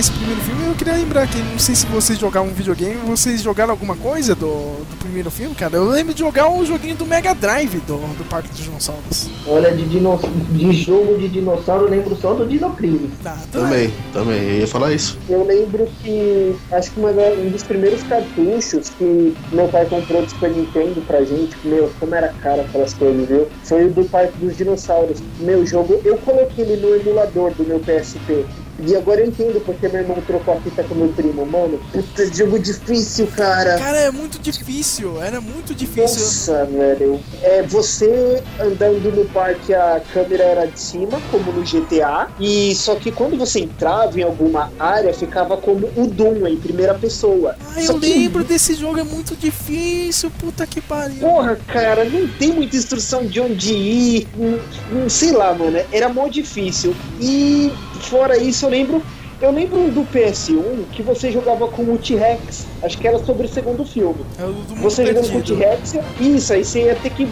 Esse 0.00 0.10
primeiro 0.12 0.40
filme, 0.40 0.66
eu 0.66 0.74
queria 0.74 0.94
lembrar 0.94 1.26
que 1.26 1.36
não 1.42 1.58
sei 1.58 1.74
se 1.74 1.84
vocês 1.86 2.18
jogaram 2.18 2.46
um 2.46 2.54
videogame, 2.54 2.96
vocês 3.06 3.42
jogaram 3.42 3.72
alguma 3.72 3.94
coisa 3.94 4.34
do, 4.34 4.46
do 4.46 4.96
primeiro 4.98 5.30
filme, 5.30 5.54
cara? 5.54 5.76
Eu 5.76 5.84
lembro 5.84 6.14
de 6.14 6.20
jogar 6.20 6.48
um 6.48 6.64
joguinho 6.64 6.96
do 6.96 7.04
Mega 7.04 7.34
Drive 7.34 7.80
do, 7.80 7.96
do 8.16 8.24
Parque 8.26 8.48
dos 8.48 8.60
Dinossauros. 8.60 9.28
Olha, 9.46 9.70
de, 9.72 9.84
dinoss... 9.84 10.22
de 10.52 10.72
jogo 10.72 11.18
de 11.18 11.28
dinossauro, 11.28 11.84
eu 11.84 11.90
lembro 11.90 12.16
só 12.16 12.32
do 12.32 12.46
Dinocrime. 12.46 13.10
Tá, 13.22 13.36
Também, 13.52 13.92
também, 14.10 14.42
eu 14.42 14.60
ia 14.60 14.66
falar 14.66 14.90
isso. 14.94 15.18
Eu 15.28 15.44
lembro 15.44 15.86
que 16.02 16.56
acho 16.72 16.92
que 16.92 17.00
da- 17.00 17.32
um 17.38 17.50
dos 17.50 17.62
primeiros 17.62 18.02
cartuchos 18.04 18.88
que 18.96 19.36
meu 19.52 19.68
pai 19.68 19.84
comprou 19.84 20.22
do 20.22 20.30
Super 20.30 20.50
Nintendo 20.50 21.02
pra 21.06 21.22
gente, 21.24 21.54
meu, 21.62 21.92
como 22.00 22.14
era 22.14 22.28
caro 22.42 22.62
aquelas 22.62 22.94
coisas, 22.94 23.28
viu? 23.28 23.46
Foi 23.64 23.84
o 23.84 23.90
do 23.90 24.04
Parque 24.06 24.32
dos 24.38 24.56
Dinossauros. 24.56 25.22
Meu 25.40 25.66
jogo, 25.66 26.00
eu 26.06 26.16
coloquei 26.16 26.64
ele 26.64 26.76
no 26.80 26.94
emulador 26.96 27.52
do 27.52 27.64
meu 27.64 27.80
PSP. 27.80 28.46
E 28.86 28.96
agora 28.96 29.20
eu 29.20 29.26
entendo 29.28 29.60
porque 29.64 29.88
meu 29.88 30.00
irmão 30.02 30.20
trocou 30.26 30.54
a 30.54 30.60
fita 30.60 30.82
com 30.84 30.94
meu 30.94 31.08
primo, 31.08 31.44
mano. 31.46 31.80
Puta, 31.92 32.26
jogo 32.34 32.58
difícil, 32.58 33.26
cara. 33.36 33.78
Cara, 33.78 33.98
é 33.98 34.10
muito 34.10 34.38
difícil, 34.38 35.20
era 35.22 35.40
muito 35.40 35.74
difícil. 35.74 36.20
Nossa, 36.20 36.64
velho. 36.66 37.20
É, 37.42 37.62
você 37.62 38.42
andando 38.58 39.14
no 39.14 39.24
parque, 39.26 39.74
a 39.74 40.00
câmera 40.12 40.42
era 40.44 40.66
de 40.66 40.78
cima, 40.80 41.20
como 41.30 41.52
no 41.52 41.62
GTA. 41.62 42.28
E 42.38 42.74
só 42.74 42.94
que 42.94 43.10
quando 43.12 43.36
você 43.36 43.60
entrava 43.60 44.18
em 44.18 44.22
alguma 44.22 44.72
área, 44.78 45.12
ficava 45.12 45.56
como 45.56 45.88
o 45.96 46.06
Doom, 46.06 46.46
em 46.46 46.56
primeira 46.56 46.94
pessoa. 46.94 47.56
Ah, 47.76 47.80
Só 47.82 47.92
eu 47.94 48.00
que- 48.00 48.06
lembro 48.06 48.44
desse 48.44 48.74
jogo, 48.74 48.98
é 48.98 49.04
muito 49.04 49.36
difícil, 49.36 50.30
puta 50.38 50.66
que 50.66 50.80
pariu. 50.80 51.20
Porra, 51.20 51.56
cara, 51.66 52.04
não 52.04 52.26
tem 52.28 52.52
muita 52.52 52.76
instrução 52.76 53.26
de 53.26 53.40
onde 53.40 53.72
ir. 53.74 54.28
Não, 54.36 54.58
não 55.02 55.08
sei 55.10 55.32
lá, 55.32 55.52
mano. 55.54 55.78
Era 55.92 56.08
mó 56.08 56.28
difícil. 56.28 56.94
E 57.20 57.70
fora 58.08 58.36
isso, 58.36 58.66
eu 58.66 58.70
lembro. 58.70 59.02
Eu 59.40 59.50
lembro 59.52 59.78
um 59.78 59.88
do 59.88 60.02
PS1 60.02 60.84
que 60.92 61.02
você 61.02 61.32
jogava 61.32 61.66
com 61.66 61.82
o 61.84 61.96
T-Rex. 61.96 62.66
Acho 62.82 62.98
que 62.98 63.08
era 63.08 63.18
sobre 63.24 63.46
o 63.46 63.48
segundo 63.48 63.86
filme. 63.86 64.20
É 64.38 64.44
o 64.44 64.52
do 64.52 64.74
Você 64.82 65.06
jogando 65.06 65.32
com 65.32 65.38
o. 65.38 65.42
T-Rex, 65.42 65.94
isso, 66.20 66.52
aí 66.52 66.62
você 66.62 66.82
ia 66.82 66.94
ter 66.94 67.08
que 67.08 67.26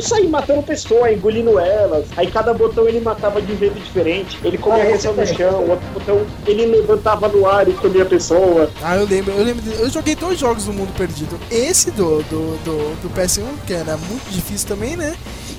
sair 0.00 0.26
matando 0.26 0.60
pessoas, 0.64 1.12
engolindo 1.12 1.60
elas. 1.60 2.06
Aí 2.16 2.28
cada 2.32 2.52
botão 2.52 2.88
ele 2.88 2.98
matava 2.98 3.40
de 3.40 3.52
um 3.52 3.56
jeito 3.56 3.74
diferente. 3.78 4.40
Ele 4.42 4.58
comia 4.58 4.82
Ah, 4.82 4.86
a 4.86 4.90
esse 4.90 5.06
pessoa 5.06 5.24
no 5.24 5.36
chão, 5.36 5.70
outro 5.70 5.86
botão 5.94 6.26
ele 6.48 6.66
levantava 6.66 7.28
no 7.28 7.46
ar 7.48 7.68
e 7.68 7.72
comia 7.74 8.02
a 8.02 8.06
pessoa. 8.06 8.68
Ah, 8.82 8.96
eu 8.96 9.06
lembro, 9.06 9.32
eu 9.32 9.44
lembro. 9.44 9.62
Eu 9.78 9.88
joguei 9.88 10.16
dois 10.16 10.40
jogos 10.40 10.64
do 10.64 10.72
Mundo 10.72 10.92
Perdido. 10.96 11.38
Esse 11.48 11.92
do, 11.92 12.24
do, 12.24 12.58
do, 12.64 13.02
do 13.02 13.10
PS1, 13.10 13.44
que 13.64 13.72
era 13.72 13.96
muito 13.96 14.28
difícil 14.32 14.66
também, 14.66 14.96
né? 14.96 15.14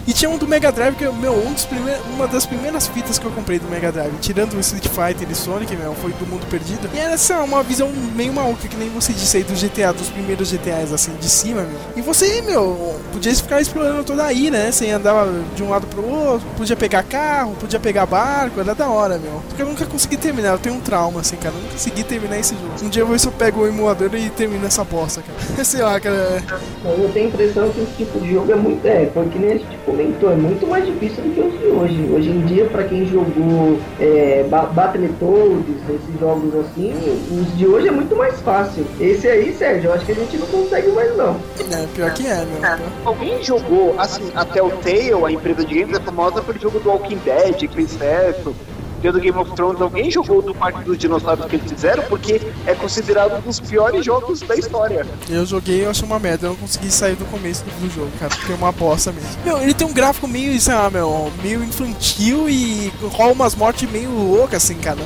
E 0.06 0.14
tinha 0.14 0.30
um 0.30 0.38
do 0.38 0.48
Mega 0.48 0.72
Drive, 0.72 0.96
que, 0.96 1.08
meu, 1.08 1.34
um 1.34 1.54
dos 1.54 1.68
uma 2.14 2.28
das 2.28 2.46
primeiras 2.46 2.88
fitas 2.88 3.18
que 3.18 3.26
eu 3.26 3.32
comprei 3.32 3.58
do 3.58 3.68
Mega 3.70 3.92
Drive, 3.92 4.14
tirando 4.20 4.54
o 4.54 4.60
Street 4.60 4.88
Fighter 4.88 5.30
e 5.30 5.36
Sonic, 5.36 5.76
meu, 5.76 5.94
foi 5.96 6.12
do 6.12 6.26
Mundo 6.26 6.46
Perdido. 6.48 6.90
E 6.94 6.98
era 6.98 7.14
assim, 7.14 7.34
uma 7.34 7.64
visão 7.64 7.90
meio 8.16 8.34
maluca, 8.34 8.68
que 8.68 8.76
nem 8.76 8.90
você 8.90 9.14
disse 9.14 9.38
aí 9.38 9.44
do 9.44 9.54
GTA, 9.54 9.94
dos 9.94 10.10
primeiros 10.10 10.52
GTAs, 10.52 10.92
assim, 10.92 11.14
de 11.16 11.30
cima, 11.30 11.62
meu. 11.62 11.80
E 11.96 12.02
você, 12.02 12.42
meu, 12.42 13.00
podia 13.12 13.34
ficar 13.34 13.62
explorando 13.62 14.04
toda 14.04 14.26
aí, 14.26 14.52
né? 14.52 14.72
Você 14.72 14.90
andava 14.90 15.32
de 15.56 15.64
um 15.64 15.70
lado 15.70 15.88
pro 15.88 16.06
outro, 16.06 16.48
podia 16.58 16.76
pegar 16.76 17.04
carro, 17.04 17.56
podia 17.60 17.80
pegar 17.80 18.06
barco, 18.06 18.60
era 18.60 18.76
da 18.76 18.90
hora, 18.90 19.18
meu. 19.18 19.42
Porque 19.48 19.62
eu 19.62 19.68
nunca 19.68 19.86
consegui 19.86 20.18
terminar, 20.18 20.50
eu 20.50 20.60
tenho 20.60 20.76
um 20.76 20.82
trauma, 20.82 21.22
assim, 21.22 21.38
cara. 21.38 21.56
Eu 21.56 21.62
não 21.62 21.70
consegui 21.70 22.04
terminar 22.04 22.40
esse 22.40 22.54
jogo. 22.56 22.74
Um 22.84 22.90
dia 22.90 23.02
eu 23.02 23.06
vou 23.06 23.14
ver 23.14 23.20
se 23.20 23.28
eu 23.28 23.32
pego 23.32 23.62
o 23.62 23.68
emulador 23.68 24.14
e 24.16 24.30
termino 24.30 24.66
essa 24.66 24.84
bosta, 24.84 25.22
cara. 25.22 25.64
Sei 25.64 25.82
lá, 25.82 26.00
cara. 26.00 26.44
Eu 26.84 27.10
tenho 27.14 27.28
a 27.28 27.30
impressão 27.30 27.70
que 27.72 27.82
esse 27.82 27.92
tipo 27.94 28.20
de 28.20 28.34
jogo 28.34 28.52
é 28.52 28.56
muito. 28.56 28.86
É, 28.86 29.10
foi 29.14 29.28
que 29.30 29.40
nem 29.40 29.52
a 29.52 29.54
gente 29.54 29.78
comentou, 29.94 30.32
é 30.32 30.36
muito 30.36 30.66
mais 30.68 30.86
difícil 30.86 31.24
do 31.24 31.30
que 31.34 31.40
os 31.42 31.60
de 31.60 31.66
hoje. 31.68 32.10
Hoje 32.12 32.30
em 32.30 32.42
dia, 32.46 32.66
pra 32.66 32.84
quem 32.84 33.06
jogou 33.06 33.78
é, 34.00 34.44
Ba- 34.50 34.64
Battletoads, 34.66 35.76
esses 35.90 36.20
jogos 36.20 36.54
assim, 36.56 36.94
os 37.32 37.58
de 37.58 37.68
hoje 37.68 37.88
é 37.88 37.92
muito 37.92 38.16
mais 38.16 38.40
fácil. 38.42 38.86
Esse 39.00 39.28
aí, 39.28 39.54
Sérgio, 39.54 39.90
eu 39.90 39.94
acho 39.94 40.06
que 40.06 40.12
a 40.12 40.16
gente 40.16 40.38
não 40.38 40.48
consegue 40.48 40.90
mais 40.90 41.16
não. 41.16 41.36
É, 41.72 41.86
pior 41.94 42.14
que 42.14 42.26
é, 42.26 42.36
meu. 42.46 42.86
Alguém 43.06 43.44
jogou, 43.44 43.94
assim, 43.98 44.32
até 44.36 44.62
o 44.62 44.70
Tale, 44.70 45.14
a 45.26 45.32
empresa 45.32 45.64
de 45.64 45.80
games, 45.80 45.96
é 45.98 46.02
famosa 46.02 46.42
pelo 46.42 46.60
jogo 46.60 46.80
do 46.80 46.90
Walking 46.90 47.20
Dead, 47.24 47.70
Chris 47.70 47.92
Certo. 47.92 48.56
Deu 49.04 49.12
do 49.12 49.20
Game 49.20 49.38
of 49.38 49.52
Thrones, 49.52 49.82
alguém 49.82 50.10
jogou 50.10 50.42
do 50.42 50.56
Parque 50.56 50.82
dos 50.84 50.98
Dinossauros 50.98 51.46
que 51.46 51.58
eles 51.58 51.70
fizeram, 51.70 52.04
porque 52.06 52.42
é 52.66 52.74
considerado 52.74 53.38
um 53.38 53.42
dos 53.42 53.60
piores 53.60 54.06
jogos 54.06 54.40
da 54.40 54.56
história. 54.56 55.06
Eu 55.30 55.46
joguei, 55.46 55.86
eu 55.86 55.90
achei 55.90 56.06
uma 56.06 56.18
merda, 56.18 56.48
eu 56.48 56.52
não 56.52 56.58
consegui 56.58 56.90
sair 56.90 57.16
do 57.16 57.26
começo 57.26 57.66
do 57.66 57.94
jogo, 57.94 58.10
cara, 58.18 58.34
porque 58.34 58.54
é 58.54 58.56
uma 58.56 58.72
bosta 58.72 59.12
mesmo. 59.12 59.30
Meu, 59.44 59.62
ele 59.62 59.74
tem 59.74 59.86
um 59.86 59.94
gráfico 59.94 60.26
meio, 60.26 60.60
sei 60.60 60.74
lá, 60.74 60.90
meu, 60.90 61.30
meio 61.44 61.62
infantil 61.64 62.50
e 62.50 62.92
rola 63.12 63.34
umas 63.34 63.56
mortes 63.56 63.92
meio 63.92 64.10
loucas, 64.10 64.64
assim, 64.64 64.76
cara. 64.76 65.00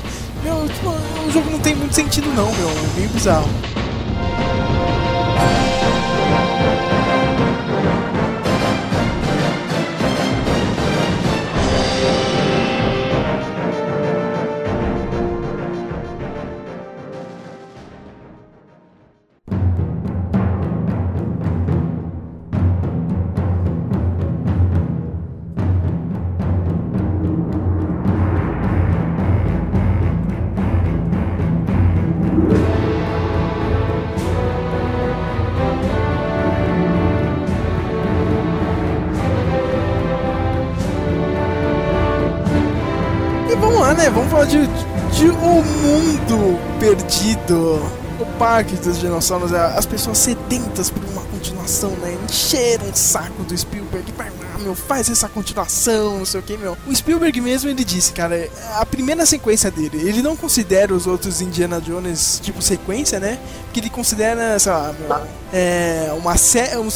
Meu, 0.44 0.68
tipo, 0.68 0.90
o 1.28 1.32
jogo 1.32 1.50
não 1.50 1.60
tem 1.60 1.76
muito 1.76 1.96
sentido 1.96 2.28
não, 2.36 2.54
meu, 2.54 2.70
é 2.70 3.00
meio 3.00 3.10
bizarro. 3.10 3.50
Perdido. 47.48 48.08
O 48.20 48.26
Parque 48.40 48.76
dos 48.76 49.00
Dinossauros. 49.00 49.52
é, 49.52 49.58
As 49.78 49.86
pessoas 49.86 50.18
sedentas 50.18 50.90
por 50.90 51.04
uma 51.06 51.22
continuação, 51.24 51.92
né? 51.92 52.18
Encheram 52.28 52.90
o 52.90 52.96
saco 52.96 53.44
do 53.44 53.56
Spielberg. 53.58 54.12
Vai 54.18 54.30
lá, 54.30 54.58
meu, 54.60 54.74
faz 54.76 55.10
essa 55.10 55.30
continuação, 55.30 56.18
não 56.20 56.26
sei 56.26 56.40
o 56.40 56.44
que, 56.44 56.58
meu. 56.58 56.76
O 56.88 56.96
Spielberg 56.96 57.40
mesmo, 57.40 57.70
ele 57.70 57.84
disse, 57.84 58.12
cara, 58.14 58.50
a 58.76 58.86
primeira 58.86 59.26
sequência 59.26 59.70
dele, 59.70 60.00
ele 60.08 60.22
não 60.24 60.36
considera 60.36 60.94
os 60.94 61.06
outros 61.06 61.42
Indiana 61.42 61.80
Jones, 61.80 62.40
tipo, 62.44 62.62
sequência, 62.62 63.20
né? 63.20 63.40
Porque 63.66 63.80
ele 63.82 63.90
considera, 63.90 64.58
sei 64.58 64.72
lá, 64.72 64.94
meu, 65.00 65.18
é, 65.54 66.12
uma 66.18 66.36
série... 66.38 66.78
Um, 66.78 66.90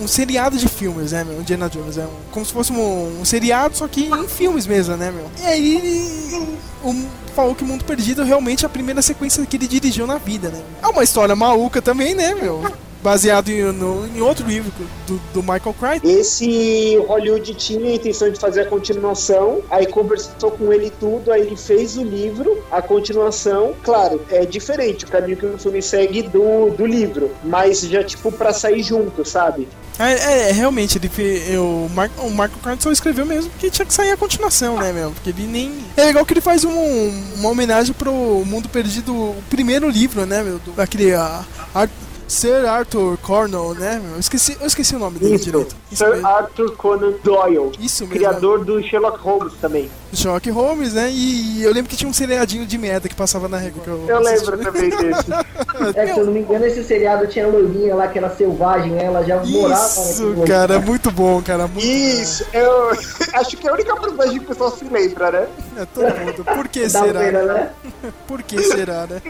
um 0.00 0.06
seriado 0.06 0.56
de 0.56 0.68
filmes, 0.68 1.10
né, 1.10 1.24
meu? 1.24 1.40
Indiana 1.40 1.68
Jones. 1.68 1.98
É 1.98 2.04
um- 2.04 2.10
como 2.30 2.46
se 2.46 2.52
fosse 2.52 2.72
um, 2.72 3.20
um 3.20 3.24
seriado, 3.24 3.76
só 3.76 3.88
que 3.88 4.04
em 4.04 4.28
filmes 4.28 4.64
mesmo, 4.64 4.96
né, 4.96 5.10
meu? 5.10 5.28
E 5.40 5.44
aí 5.44 6.56
um, 6.84 7.04
falou 7.38 7.54
que 7.54 7.62
Mundo 7.62 7.84
Perdido 7.84 8.24
realmente 8.24 8.64
é 8.64 8.66
a 8.66 8.68
primeira 8.68 9.00
sequência 9.00 9.46
que 9.46 9.56
ele 9.56 9.68
dirigiu 9.68 10.08
na 10.08 10.18
vida, 10.18 10.48
né? 10.48 10.60
É 10.82 10.88
uma 10.88 11.04
história 11.04 11.36
maluca 11.36 11.80
também, 11.80 12.12
né, 12.12 12.34
meu? 12.34 12.60
Baseado 13.00 13.48
em, 13.48 13.62
no- 13.70 14.08
em 14.08 14.20
outro 14.20 14.44
livro 14.44 14.72
do, 15.06 15.20
do 15.32 15.40
Michael 15.40 15.72
Crichton. 15.78 16.08
Esse 16.08 16.96
Hollywood 17.06 17.54
tinha 17.54 17.90
a 17.90 17.94
intenção 17.94 18.28
de 18.28 18.40
fazer 18.40 18.62
a 18.62 18.66
continuação, 18.66 19.60
aí 19.70 19.86
conversou 19.86 20.50
com 20.50 20.72
ele 20.72 20.90
tudo, 20.98 21.30
aí 21.32 21.42
ele 21.42 21.56
fez 21.56 21.96
o 21.96 22.02
livro, 22.02 22.60
a 22.72 22.82
continuação. 22.82 23.72
Claro, 23.84 24.20
é 24.30 24.44
diferente 24.44 25.04
o 25.04 25.08
caminho 25.08 25.36
que 25.36 25.46
o 25.46 25.56
filme 25.58 25.80
segue 25.80 26.22
do, 26.22 26.70
do 26.70 26.84
livro, 26.84 27.30
mas 27.44 27.82
já 27.82 28.02
tipo 28.02 28.32
pra 28.32 28.52
sair 28.52 28.82
junto, 28.82 29.24
sabe? 29.24 29.68
É, 29.98 30.48
é, 30.48 30.52
realmente, 30.52 30.96
ele 30.96 31.08
fe- 31.08 31.56
o, 31.58 31.88
Mar, 31.92 32.08
o 32.18 32.30
Michael 32.30 32.50
Crichton 32.62 32.80
só 32.82 32.92
escreveu 32.92 33.26
mesmo 33.26 33.50
porque 33.50 33.68
tinha 33.70 33.84
que 33.84 33.92
sair 33.92 34.12
a 34.12 34.16
continuação, 34.16 34.76
né, 34.78 34.92
meu? 34.92 35.10
Porque 35.10 35.30
ele 35.30 35.46
nem... 35.46 35.72
É 35.96 36.04
legal 36.04 36.24
que 36.24 36.32
ele 36.32 36.40
faz 36.40 36.64
um- 36.64 37.24
uma 37.36 37.48
homenagem 37.48 37.92
pro 37.92 38.12
Mundo 38.46 38.68
Perdido, 38.68 39.12
o 39.14 39.42
primeiro 39.50 39.88
livro, 39.90 40.24
né, 40.24 40.42
meu? 40.42 40.58
Do, 40.60 40.70
daquele... 40.72 41.14
ah, 41.14 41.44
Ar- 41.74 41.90
Sir 42.28 42.66
Arthur 42.66 43.16
Cornell, 43.18 43.74
né? 43.74 43.98
meu? 44.04 44.12
Eu 44.14 44.20
esqueci, 44.20 44.56
eu 44.60 44.66
esqueci 44.66 44.94
o 44.94 44.98
nome 44.98 45.18
dele 45.18 45.36
Isso, 45.36 45.44
direito. 45.46 45.74
Isso 45.90 46.04
Sir 46.04 46.10
mesmo. 46.12 46.26
Arthur 46.26 46.76
Conan 46.76 47.12
Doyle, 47.24 47.72
Isso 47.80 48.04
mesmo. 48.04 48.16
criador 48.16 48.64
do 48.64 48.82
Sherlock 48.82 49.18
Holmes 49.18 49.54
também. 49.60 49.90
Sherlock 50.12 50.50
Holmes, 50.50 50.92
né? 50.92 51.08
E 51.10 51.62
eu 51.62 51.72
lembro 51.72 51.88
que 51.90 51.96
tinha 51.96 52.08
um 52.08 52.12
seriadinho 52.12 52.66
de 52.66 52.76
merda 52.76 53.08
que 53.08 53.14
passava 53.14 53.48
na 53.48 53.56
régua. 53.56 53.82
que 53.82 53.88
Eu 53.90 54.18
assisti. 54.18 54.50
lembro 54.50 54.64
também 54.64 54.90
desse. 54.96 55.98
É, 55.98 56.12
se 56.14 56.20
eu 56.20 56.26
não 56.26 56.32
me 56.34 56.40
engano, 56.40 56.66
esse 56.66 56.84
seriado 56.84 57.26
tinha 57.26 57.46
a 57.46 57.48
loirinha 57.48 57.94
lá 57.94 58.08
que 58.08 58.18
era 58.18 58.28
selvagem, 58.36 58.92
né? 58.92 59.04
Ela 59.04 59.22
já 59.24 59.42
morava 59.42 59.84
Isso, 59.86 60.34
cara, 60.46 60.78
muito 60.80 61.10
bom, 61.10 61.40
cara. 61.42 61.66
Muito 61.66 61.86
Isso, 61.86 62.44
eu 62.52 62.90
acho 63.40 63.56
que 63.56 63.66
é 63.66 63.70
a 63.70 63.74
única 63.74 63.96
personagem 63.96 64.38
que 64.38 64.44
o 64.44 64.48
pessoal 64.48 64.70
se 64.70 64.84
lembra, 64.84 65.30
né? 65.30 65.48
É 65.78 65.86
todo 65.86 66.04
mundo. 66.20 66.44
Por 66.44 66.68
que 66.68 66.86
Dá 66.88 67.00
será? 67.02 67.20
pena, 67.20 67.42
né? 67.42 67.70
Por 68.28 68.42
que 68.42 68.62
será, 68.62 69.06
né? 69.06 69.22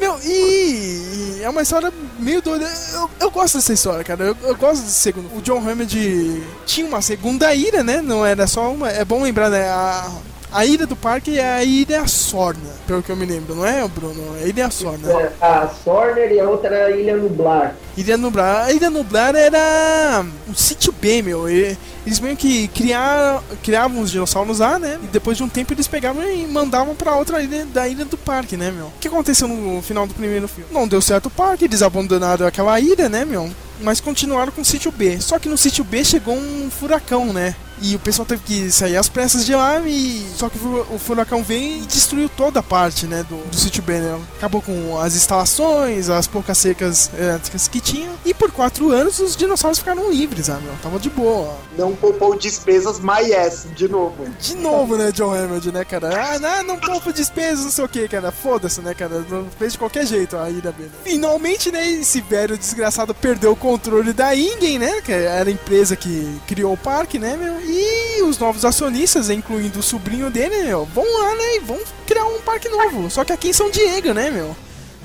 Meu, 0.00 0.18
e, 0.22 1.38
e 1.38 1.40
é 1.42 1.48
uma 1.48 1.62
história 1.62 1.92
meio 2.18 2.42
doida. 2.42 2.66
Eu, 2.92 3.10
eu 3.20 3.30
gosto 3.30 3.54
dessa 3.54 3.72
história, 3.72 4.04
cara. 4.04 4.24
Eu, 4.24 4.36
eu 4.42 4.56
gosto 4.56 4.82
desse 4.82 5.00
segundo. 5.00 5.36
O 5.36 5.40
John 5.40 5.58
Hammond 5.58 6.42
tinha 6.66 6.86
uma 6.86 7.00
segunda 7.00 7.54
ira, 7.54 7.82
né? 7.84 8.00
Não 8.00 8.24
era 8.24 8.46
só 8.46 8.72
uma. 8.72 8.90
É 8.90 9.04
bom 9.04 9.22
lembrar, 9.22 9.50
né? 9.50 9.68
A, 9.68 10.10
a 10.54 10.64
ilha 10.64 10.86
do 10.86 10.94
parque 10.94 11.36
é 11.38 11.54
a 11.54 11.64
Ilha 11.64 12.06
Sorna, 12.06 12.70
pelo 12.86 13.02
que 13.02 13.10
eu 13.10 13.16
me 13.16 13.26
lembro, 13.26 13.56
não 13.56 13.66
é, 13.66 13.86
Bruno? 13.88 14.36
É 14.40 14.44
a 14.44 14.46
Ilha 14.46 14.70
Sorna. 14.70 15.10
É, 15.10 15.32
A 15.40 15.68
Sorner 15.68 16.30
e 16.30 16.38
a 16.38 16.48
outra 16.48 16.74
era 16.74 16.94
a 16.94 16.96
Ilha 16.96 17.16
Nublar. 17.16 17.74
Ilha 17.96 18.16
Nublar. 18.16 18.66
A 18.66 18.72
Ilha 18.72 18.88
Nublar 18.88 19.34
era 19.34 20.24
um 20.48 20.54
sítio 20.54 20.92
B, 20.92 21.22
meu. 21.22 21.48
Eles 21.48 22.20
meio 22.20 22.36
que 22.36 22.68
criaram, 22.68 23.42
criavam 23.64 24.00
os 24.00 24.12
dinossauros 24.12 24.60
lá, 24.60 24.78
né? 24.78 24.98
E 25.02 25.06
depois 25.08 25.36
de 25.36 25.42
um 25.42 25.48
tempo 25.48 25.72
eles 25.72 25.88
pegavam 25.88 26.22
e 26.22 26.46
mandavam 26.46 26.94
pra 26.94 27.16
outra 27.16 27.42
ilha 27.42 27.66
da 27.66 27.88
ilha 27.88 28.04
do 28.04 28.16
parque, 28.16 28.56
né, 28.56 28.70
meu? 28.70 28.86
O 28.86 28.92
que 29.00 29.08
aconteceu 29.08 29.48
no 29.48 29.82
final 29.82 30.06
do 30.06 30.14
primeiro 30.14 30.46
filme? 30.46 30.70
Não 30.72 30.86
deu 30.86 31.02
certo 31.02 31.26
o 31.26 31.30
parque, 31.30 31.64
eles 31.64 31.82
abandonaram 31.82 32.46
aquela 32.46 32.78
ilha, 32.78 33.08
né, 33.08 33.24
meu? 33.24 33.50
Mas 33.80 34.00
continuaram 34.00 34.52
com 34.52 34.60
o 34.60 34.64
sítio 34.64 34.92
B. 34.92 35.20
Só 35.20 35.36
que 35.36 35.48
no 35.48 35.58
sítio 35.58 35.82
B 35.82 36.04
chegou 36.04 36.36
um 36.36 36.70
furacão, 36.70 37.32
né? 37.32 37.56
E 37.82 37.94
o 37.94 37.98
pessoal 37.98 38.26
teve 38.26 38.42
que 38.42 38.70
sair 38.70 38.96
às 38.96 39.08
pressas 39.08 39.44
de 39.44 39.54
lá 39.54 39.80
e. 39.80 40.26
Só 40.36 40.48
que 40.48 40.58
o 40.58 40.98
furacão 40.98 41.42
veio 41.42 41.78
e 41.78 41.86
destruiu 41.86 42.28
toda 42.28 42.60
a 42.60 42.62
parte, 42.62 43.06
né? 43.06 43.24
Do, 43.28 43.36
do 43.48 43.56
sítio 43.56 43.82
B, 43.82 43.94
né? 43.98 44.20
Acabou 44.36 44.62
com 44.62 44.98
as 44.98 45.14
instalações, 45.14 46.08
as 46.08 46.26
poucas 46.26 46.58
secas 46.58 47.10
elétricas 47.18 47.68
que 47.68 47.80
tinham. 47.80 48.14
E 48.24 48.32
por 48.32 48.50
quatro 48.50 48.90
anos 48.92 49.18
os 49.18 49.36
dinossauros 49.36 49.78
ficaram 49.78 50.10
livres, 50.10 50.48
ah, 50.50 50.58
meu. 50.62 50.72
Tava 50.82 50.98
de 50.98 51.10
boa. 51.10 51.56
Não 51.76 51.94
poupou 51.94 52.36
despesas, 52.36 53.00
my 53.00 53.34
ass, 53.34 53.66
de 53.74 53.88
novo. 53.88 54.24
De 54.40 54.54
novo, 54.56 54.96
né, 54.96 55.10
John 55.12 55.34
Hammond, 55.34 55.72
né, 55.72 55.84
cara? 55.84 56.34
Ah, 56.34 56.38
não, 56.38 56.62
não 56.64 56.76
poupa 56.78 57.12
despesas, 57.12 57.64
não 57.64 57.70
sei 57.70 57.84
o 57.84 57.88
que, 57.88 58.08
cara. 58.08 58.30
Foda-se, 58.30 58.80
né, 58.80 58.94
cara? 58.94 59.24
Não 59.28 59.44
Fez 59.58 59.72
de 59.72 59.78
qualquer 59.78 60.06
jeito 60.06 60.36
a 60.36 60.50
ilha 60.50 60.72
B. 60.72 60.84
né? 60.84 60.90
Finalmente, 61.04 61.70
né, 61.70 61.88
esse 61.88 62.20
velho 62.20 62.56
desgraçado 62.58 63.14
perdeu 63.14 63.52
o 63.52 63.56
controle 63.56 64.12
da 64.12 64.34
Ingen, 64.34 64.78
né? 64.78 65.00
Que 65.02 65.12
era 65.12 65.48
a 65.48 65.52
empresa 65.52 65.94
que 65.96 66.40
criou 66.46 66.72
o 66.72 66.76
parque, 66.76 67.18
né, 67.18 67.36
meu? 67.36 67.60
E 67.66 68.22
os 68.22 68.38
novos 68.38 68.64
acionistas, 68.64 69.30
incluindo 69.30 69.78
o 69.78 69.82
sobrinho 69.82 70.30
dele, 70.30 70.64
meu, 70.64 70.84
vão 70.94 71.04
lá, 71.04 71.34
né, 71.34 71.56
e 71.56 71.60
vão 71.60 71.78
criar 72.06 72.24
um 72.26 72.40
parque 72.40 72.68
novo. 72.68 73.10
Só 73.10 73.24
que 73.24 73.32
aqui 73.32 73.48
em 73.48 73.52
São 73.52 73.70
Diego, 73.70 74.12
né, 74.12 74.30
meu? 74.30 74.54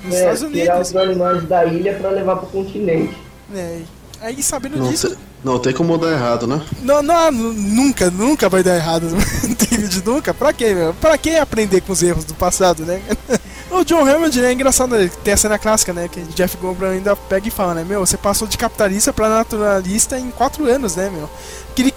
Nos 0.04 0.14
É, 0.14 0.18
Estados 0.32 0.52
tirar 0.52 0.74
Unidos. 0.76 0.88
os 0.90 0.96
animais 0.96 1.44
da 1.44 1.64
ilha 1.64 1.94
pra 1.94 2.10
levar 2.10 2.36
pro 2.36 2.46
continente. 2.48 3.16
É, 3.54 3.80
aí 4.20 4.42
sabendo 4.42 4.78
Não, 4.78 4.88
disso, 4.88 5.16
não 5.44 5.58
tem 5.58 5.72
como 5.72 5.98
dar 5.98 6.12
errado, 6.12 6.46
né? 6.46 6.60
Não, 6.82 7.02
não, 7.02 7.30
nu- 7.32 7.52
nunca, 7.52 8.10
nunca 8.10 8.48
vai 8.48 8.62
dar 8.62 8.76
errado. 8.76 9.06
David, 9.70 10.02
nunca. 10.04 10.32
Pra 10.32 10.52
quê, 10.52 10.72
meu? 10.74 10.94
Pra 10.94 11.18
que 11.18 11.36
aprender 11.36 11.80
com 11.82 11.92
os 11.92 12.02
erros 12.02 12.24
do 12.24 12.34
passado, 12.34 12.84
né? 12.84 13.00
O 13.72 13.84
John 13.84 14.04
Hammond, 14.04 14.36
né, 14.42 14.48
é 14.48 14.52
engraçado, 14.52 14.96
né, 14.96 15.08
tem 15.22 15.32
a 15.32 15.36
cena 15.36 15.56
clássica, 15.56 15.92
né, 15.92 16.08
que 16.08 16.20
Jeff 16.34 16.56
Goldblum 16.56 16.88
ainda 16.90 17.14
pega 17.14 17.46
e 17.46 17.52
fala, 17.52 17.72
né, 17.72 17.84
meu, 17.88 18.00
você 18.04 18.16
passou 18.16 18.48
de 18.48 18.58
capitalista 18.58 19.12
pra 19.12 19.28
naturalista 19.28 20.18
em 20.18 20.28
quatro 20.32 20.68
anos, 20.68 20.96
né, 20.96 21.08
meu? 21.08 21.30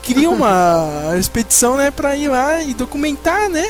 Cria 0.04 0.30
uma 0.30 1.16
expedição, 1.18 1.78
né, 1.78 1.90
pra 1.92 2.16
ir 2.16 2.28
lá 2.28 2.62
e 2.62 2.74
documentar, 2.74 3.50
né, 3.50 3.66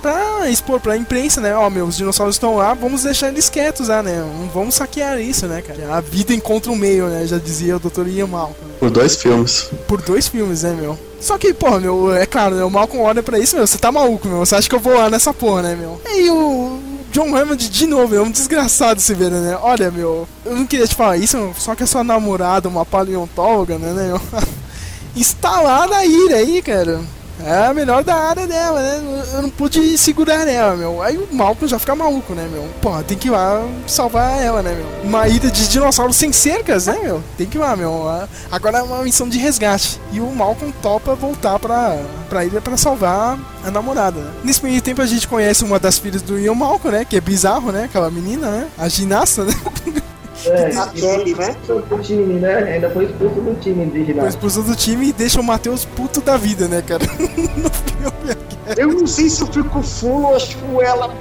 pra 0.00 0.48
expor 0.48 0.80
pra 0.80 0.96
imprensa, 0.96 1.40
né, 1.40 1.54
ó, 1.54 1.68
meu, 1.68 1.84
os 1.86 1.96
dinossauros 1.96 2.36
estão 2.36 2.56
lá, 2.56 2.72
vamos 2.72 3.02
deixar 3.02 3.28
eles 3.28 3.48
quietos 3.50 3.88
lá, 3.88 4.02
né, 4.02 4.16
não 4.38 4.48
vamos 4.48 4.76
saquear 4.76 5.20
isso, 5.20 5.46
né, 5.46 5.60
cara. 5.60 5.94
A 5.94 6.00
vida 6.00 6.32
encontra 6.32 6.70
um 6.72 6.76
meio, 6.76 7.06
né, 7.08 7.26
já 7.26 7.38
dizia 7.38 7.76
o 7.76 7.80
Dr. 7.80 8.06
Ian 8.08 8.28
Malcolm 8.28 8.54
Por 8.78 8.90
dois 8.90 9.16
filmes. 9.16 9.68
por 9.86 10.00
dois 10.00 10.28
filmes, 10.28 10.62
né, 10.62 10.76
meu? 10.78 10.98
Só 11.20 11.36
que, 11.36 11.52
porra, 11.52 11.80
meu, 11.80 12.14
é 12.14 12.24
claro, 12.26 12.54
né, 12.54 12.64
o 12.64 12.70
Malcolm 12.70 13.02
olha 13.04 13.22
pra 13.22 13.38
isso, 13.38 13.56
meu, 13.56 13.66
você 13.66 13.76
tá 13.76 13.90
maluco, 13.92 14.26
meu, 14.28 14.38
você 14.38 14.54
acha 14.54 14.68
que 14.68 14.74
eu 14.74 14.80
vou 14.80 14.94
lá 14.94 15.10
nessa 15.10 15.34
porra, 15.34 15.62
né, 15.62 15.76
meu? 15.76 16.00
E 16.04 16.08
aí 16.08 16.30
o 16.30 16.78
John 17.10 17.34
Hammond, 17.34 17.68
de 17.68 17.86
novo, 17.86 18.14
é 18.14 18.20
um 18.20 18.30
desgraçado 18.30 19.00
se 19.00 19.14
ver, 19.14 19.30
né? 19.30 19.58
Olha, 19.62 19.90
meu, 19.90 20.28
eu 20.44 20.54
não 20.54 20.66
queria 20.66 20.86
te 20.86 20.94
falar 20.94 21.16
isso, 21.16 21.52
só 21.58 21.74
que 21.74 21.82
a 21.82 21.86
sua 21.86 22.04
namorada, 22.04 22.68
uma 22.68 22.84
paleontóloga, 22.86 23.78
né, 23.78 23.92
né, 23.92 24.06
meu? 24.08 24.20
Está 25.16 25.60
lá 25.60 25.86
na 25.86 26.04
ilha 26.04 26.36
aí, 26.36 26.62
cara. 26.62 27.00
É 27.44 27.66
a 27.66 27.74
melhor 27.74 28.02
da 28.02 28.16
área 28.16 28.46
dela, 28.46 28.80
né? 28.80 29.24
Eu 29.34 29.42
não 29.42 29.50
pude 29.50 29.96
segurar 29.96 30.46
ela, 30.48 30.74
meu. 30.74 31.00
Aí 31.00 31.16
o 31.16 31.28
Malcolm 31.32 31.68
já 31.68 31.78
fica 31.78 31.94
maluco, 31.94 32.34
né, 32.34 32.48
meu? 32.50 32.68
Pô, 32.82 33.00
tem 33.04 33.16
que 33.16 33.28
ir 33.28 33.30
lá 33.30 33.64
salvar 33.86 34.42
ela, 34.42 34.60
né, 34.60 34.74
meu? 34.74 35.08
Uma 35.08 35.28
ilha 35.28 35.50
de 35.50 35.68
dinossauros 35.68 36.16
sem 36.16 36.32
cercas, 36.32 36.86
né, 36.86 36.98
meu? 37.00 37.22
Tem 37.36 37.46
que 37.46 37.56
ir 37.56 37.60
lá, 37.60 37.76
meu. 37.76 38.06
Agora 38.50 38.78
é 38.78 38.82
uma 38.82 39.04
missão 39.04 39.28
de 39.28 39.38
resgate. 39.38 40.00
E 40.12 40.20
o 40.20 40.26
Malcolm 40.34 40.72
topa 40.82 41.14
voltar 41.14 41.58
pra, 41.60 41.96
pra 42.28 42.44
ilha 42.44 42.60
pra 42.60 42.76
salvar 42.76 43.38
a 43.64 43.70
namorada, 43.70 44.20
né? 44.20 44.32
Nesse 44.42 44.64
meio 44.64 44.82
tempo 44.82 45.00
a 45.00 45.06
gente 45.06 45.28
conhece 45.28 45.64
uma 45.64 45.78
das 45.78 45.96
filhas 45.98 46.22
do 46.22 46.38
Ian 46.38 46.54
Malcolm, 46.54 46.96
né? 46.96 47.04
Que 47.04 47.16
é 47.18 47.20
bizarro, 47.20 47.70
né? 47.70 47.84
Aquela 47.84 48.10
menina, 48.10 48.50
né? 48.50 48.68
A 48.76 48.88
ginasta, 48.88 49.44
né? 49.44 49.54
É, 50.46 50.70
Kelly, 50.94 51.34
né? 51.34 51.56
Do 51.66 51.98
time, 52.02 52.34
né? 52.34 52.74
Ainda 52.74 52.90
foi 52.90 53.06
expulso 53.06 53.40
do 53.40 53.60
time 53.60 53.84
ginástica. 53.84 54.20
Foi 54.20 54.28
expulso 54.28 54.62
do 54.62 54.76
time 54.76 55.08
e 55.08 55.12
deixa 55.12 55.40
o 55.40 55.44
Matheus 55.44 55.84
puto 55.84 56.20
da 56.20 56.36
vida, 56.36 56.68
né, 56.68 56.82
cara? 56.82 57.04
no 57.18 57.70
filme 57.70 58.30
aqui. 58.30 58.58
Eu 58.76 58.88
não 58.88 59.06
sei 59.06 59.28
se 59.28 59.40
eu 59.40 59.46
fico 59.48 59.82
full 59.82 60.24
ou 60.24 60.36
acho 60.36 60.56
ela 60.80 61.12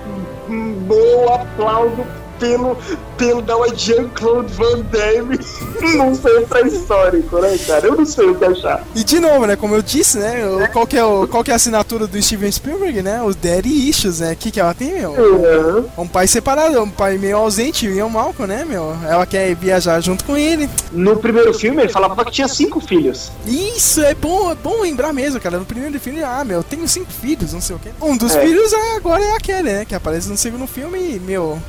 boa, 0.88 1.42
aplaudo 1.42 2.06
pelo, 2.40 2.78
pelo 3.18 3.42
da 3.42 3.56
Jean-Claude 3.76 4.54
Van 4.54 4.80
Damme 4.92 5.40
num 5.98 6.16
centro 6.16 6.68
histórico, 6.68 7.40
né, 7.40 7.58
cara? 7.66 7.88
Eu 7.88 7.96
não 7.96 8.06
sei 8.06 8.28
o 8.28 8.36
que 8.36 8.46
achar. 8.46 8.84
E 8.96 9.04
de 9.04 9.20
novo, 9.20 9.46
né, 9.46 9.56
como 9.56 9.76
eu 9.76 9.82
disse, 9.82 10.18
né, 10.18 10.70
qual 10.72 10.88
que 10.88 10.98
é, 10.98 11.04
o, 11.04 11.28
qual 11.28 11.44
que 11.44 11.52
é 11.52 11.54
a 11.54 11.56
assinatura 11.56 12.08
do 12.08 12.22
Steven 12.22 12.52
Spielberg, 12.52 13.02
né, 13.02 13.22
os 13.22 13.36
Daddy 13.36 13.90
Issues, 13.90 14.20
né, 14.20 14.34
o 14.34 14.36
que 14.36 14.52
que 14.52 14.60
ela 14.60 14.74
tem, 14.74 14.94
meu? 14.94 15.12
Uhum. 15.12 15.86
Um 15.98 16.08
pai 16.08 16.28
separado, 16.28 16.82
um 16.82 16.90
pai 16.90 17.18
meio 17.18 17.38
ausente, 17.38 17.86
e 17.86 18.02
o 18.02 18.10
Malcolm, 18.10 18.48
né, 18.48 18.66
meu? 18.66 18.96
Ela 19.08 19.26
quer 19.26 19.56
viajar 19.56 20.00
junto 20.02 20.24
com 20.24 20.38
ele. 20.38 20.70
No 20.92 21.18
primeiro 21.18 21.54
filme 21.54 21.82
ele 21.82 21.92
falava 21.92 22.24
que 22.26 22.32
tinha 22.32 22.48
cinco 22.48 22.80
filhos. 22.80 23.32
Isso, 23.46 24.02
é 24.02 24.14
bom, 24.14 24.52
é 24.52 24.56
bom 24.56 24.82
lembrar 24.82 25.14
mesmo, 25.14 25.40
cara. 25.40 25.58
No 25.58 25.66
primeiro 25.66 26.00
filme, 26.00 26.24
ah, 26.24 26.44
meu, 26.44 26.64
tenho 26.64 26.88
cinco 26.88 27.12
filhos, 27.12 27.54
não 27.54 27.62
sei 27.62 27.76
o 27.76 27.80
quê. 27.80 27.90
Um 28.02 28.16
dos 28.16 28.36
é. 28.36 28.42
filhos 28.42 28.74
é, 28.74 28.96
agora 28.96 29.24
é 29.24 29.36
aquele, 29.36 29.64
né, 29.64 29.86
que 29.86 29.96
aparece 29.96 30.30
no 30.30 30.38
segundo 30.38 30.68
filme 30.68 31.16
e, 31.16 31.20
meu... 31.20 31.60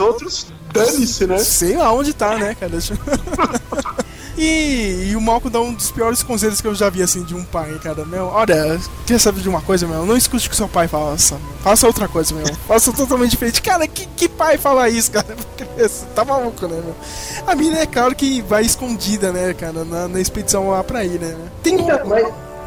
os 0.00 0.06
outros, 0.06 0.46
dane-se, 0.72 1.26
né? 1.26 1.38
Sei 1.38 1.76
lá 1.76 1.92
onde 1.92 2.12
tá, 2.12 2.36
né, 2.36 2.56
cara? 2.58 2.72
Deixa... 2.72 2.94
e, 4.36 5.10
e, 5.10 5.16
o 5.16 5.20
Malco 5.20 5.50
dá 5.50 5.60
um 5.60 5.74
dos 5.74 5.90
piores 5.90 6.22
conselhos 6.22 6.60
que 6.60 6.66
eu 6.66 6.74
já 6.74 6.88
vi, 6.88 7.02
assim, 7.02 7.22
de 7.22 7.34
um 7.34 7.44
pai, 7.44 7.78
cara. 7.82 8.04
Meu, 8.04 8.26
olha, 8.26 8.80
quer 9.06 9.20
saber 9.20 9.40
de 9.40 9.48
uma 9.48 9.60
coisa, 9.60 9.86
meu? 9.86 10.06
Não 10.06 10.16
escute 10.16 10.46
o 10.46 10.50
que 10.50 10.56
seu 10.56 10.68
pai 10.68 10.88
faça. 10.88 11.38
Faça 11.62 11.86
outra 11.86 12.08
coisa, 12.08 12.34
meu. 12.34 12.46
Faça 12.66 12.92
totalmente 12.92 13.32
diferente. 13.32 13.60
Cara, 13.60 13.86
que, 13.86 14.06
que 14.06 14.28
pai 14.28 14.56
fala 14.56 14.88
isso, 14.88 15.12
cara? 15.12 15.36
Tá 16.14 16.24
maluco, 16.24 16.66
né, 16.66 16.78
meu? 16.84 16.94
A 17.46 17.54
mina 17.54 17.78
é 17.78 17.86
claro 17.86 18.14
que 18.14 18.42
vai 18.42 18.62
escondida, 18.62 19.32
né, 19.32 19.54
cara, 19.54 19.82
na, 19.84 20.08
na 20.08 20.20
expedição 20.20 20.68
lá 20.70 20.84
pra 20.84 21.04
ir, 21.04 21.18
né? 21.18 21.34
Tem 21.62 21.76
um... 21.76 21.80
Então, 21.80 22.06
mas 22.06 22.26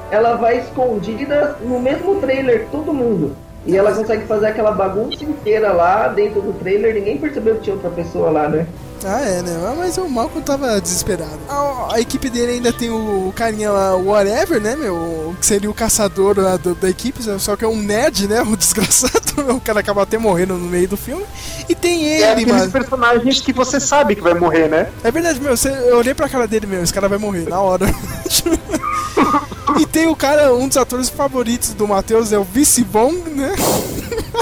ela 0.09 0.35
vai 0.35 0.59
escondida 0.59 1.57
no 1.61 1.79
mesmo 1.79 2.19
trailer 2.19 2.67
todo 2.71 2.93
mundo. 2.93 3.35
E 3.65 3.77
ela 3.77 3.93
consegue 3.93 4.25
fazer 4.25 4.47
aquela 4.47 4.71
bagunça 4.71 5.23
inteira 5.23 5.71
lá 5.71 6.09
dentro 6.09 6.41
do 6.41 6.53
trailer, 6.53 6.93
ninguém 6.93 7.17
percebeu 7.17 7.55
que 7.55 7.61
tinha 7.61 7.75
outra 7.75 7.89
pessoa 7.89 8.29
lá, 8.29 8.49
né? 8.49 8.67
Ah, 9.05 9.21
é, 9.21 9.41
né? 9.41 9.51
Ah, 9.65 9.75
mas 9.77 9.97
o 9.97 10.07
Malcolm 10.07 10.41
tava 10.41 10.79
desesperado. 10.79 11.39
A, 11.49 11.95
a, 11.95 11.99
equipe 11.99 12.29
dele 12.29 12.53
ainda 12.53 12.71
tem 12.71 12.89
o 12.89 13.33
carinha 13.35 13.69
lá, 13.69 13.95
o 13.95 14.07
Whatever, 14.07 14.61
né, 14.61 14.75
meu? 14.75 15.35
Que 15.39 15.45
seria 15.45 15.69
o 15.69 15.73
caçador 15.73 16.39
lá 16.39 16.55
do, 16.55 16.73
da 16.73 16.89
equipe, 16.89 17.21
só 17.39 17.55
que 17.55 17.65
é 17.65 17.67
um 17.67 17.81
nerd, 17.81 18.27
né? 18.27 18.41
O 18.53 18.55
desgraçado. 18.55 19.23
O 19.43 19.59
cara 19.59 19.79
acaba 19.79 20.03
até 20.03 20.17
morrendo 20.17 20.53
no 20.53 20.69
meio 20.69 20.87
do 20.87 20.95
filme. 20.95 21.25
E 21.67 21.73
tem 21.73 22.03
ele, 22.03 22.43
é 22.43 22.45
mano. 22.45 22.71
personagens 22.71 23.41
que 23.41 23.51
você 23.51 23.79
sabe 23.79 24.15
que 24.15 24.21
vai 24.21 24.35
morrer, 24.35 24.69
né? 24.69 24.89
É 25.03 25.09
verdade, 25.09 25.41
meu. 25.41 25.57
Você, 25.57 25.69
eu 25.69 25.97
olhei 25.97 26.13
pra 26.13 26.29
cara 26.29 26.47
dele, 26.47 26.67
meu. 26.67 26.83
Esse 26.83 26.93
cara 26.93 27.09
vai 27.09 27.17
morrer 27.17 27.49
na 27.49 27.59
hora. 27.59 27.87
e 29.79 29.85
tem 29.85 30.07
o 30.07 30.15
cara, 30.15 30.53
um 30.53 30.67
dos 30.67 30.77
atores 30.77 31.09
favoritos 31.09 31.73
do 31.73 31.87
Matheus, 31.87 32.31
é 32.31 32.37
o 32.37 32.43
Vice 32.43 32.83
Bong, 32.83 33.29
né? 33.29 33.53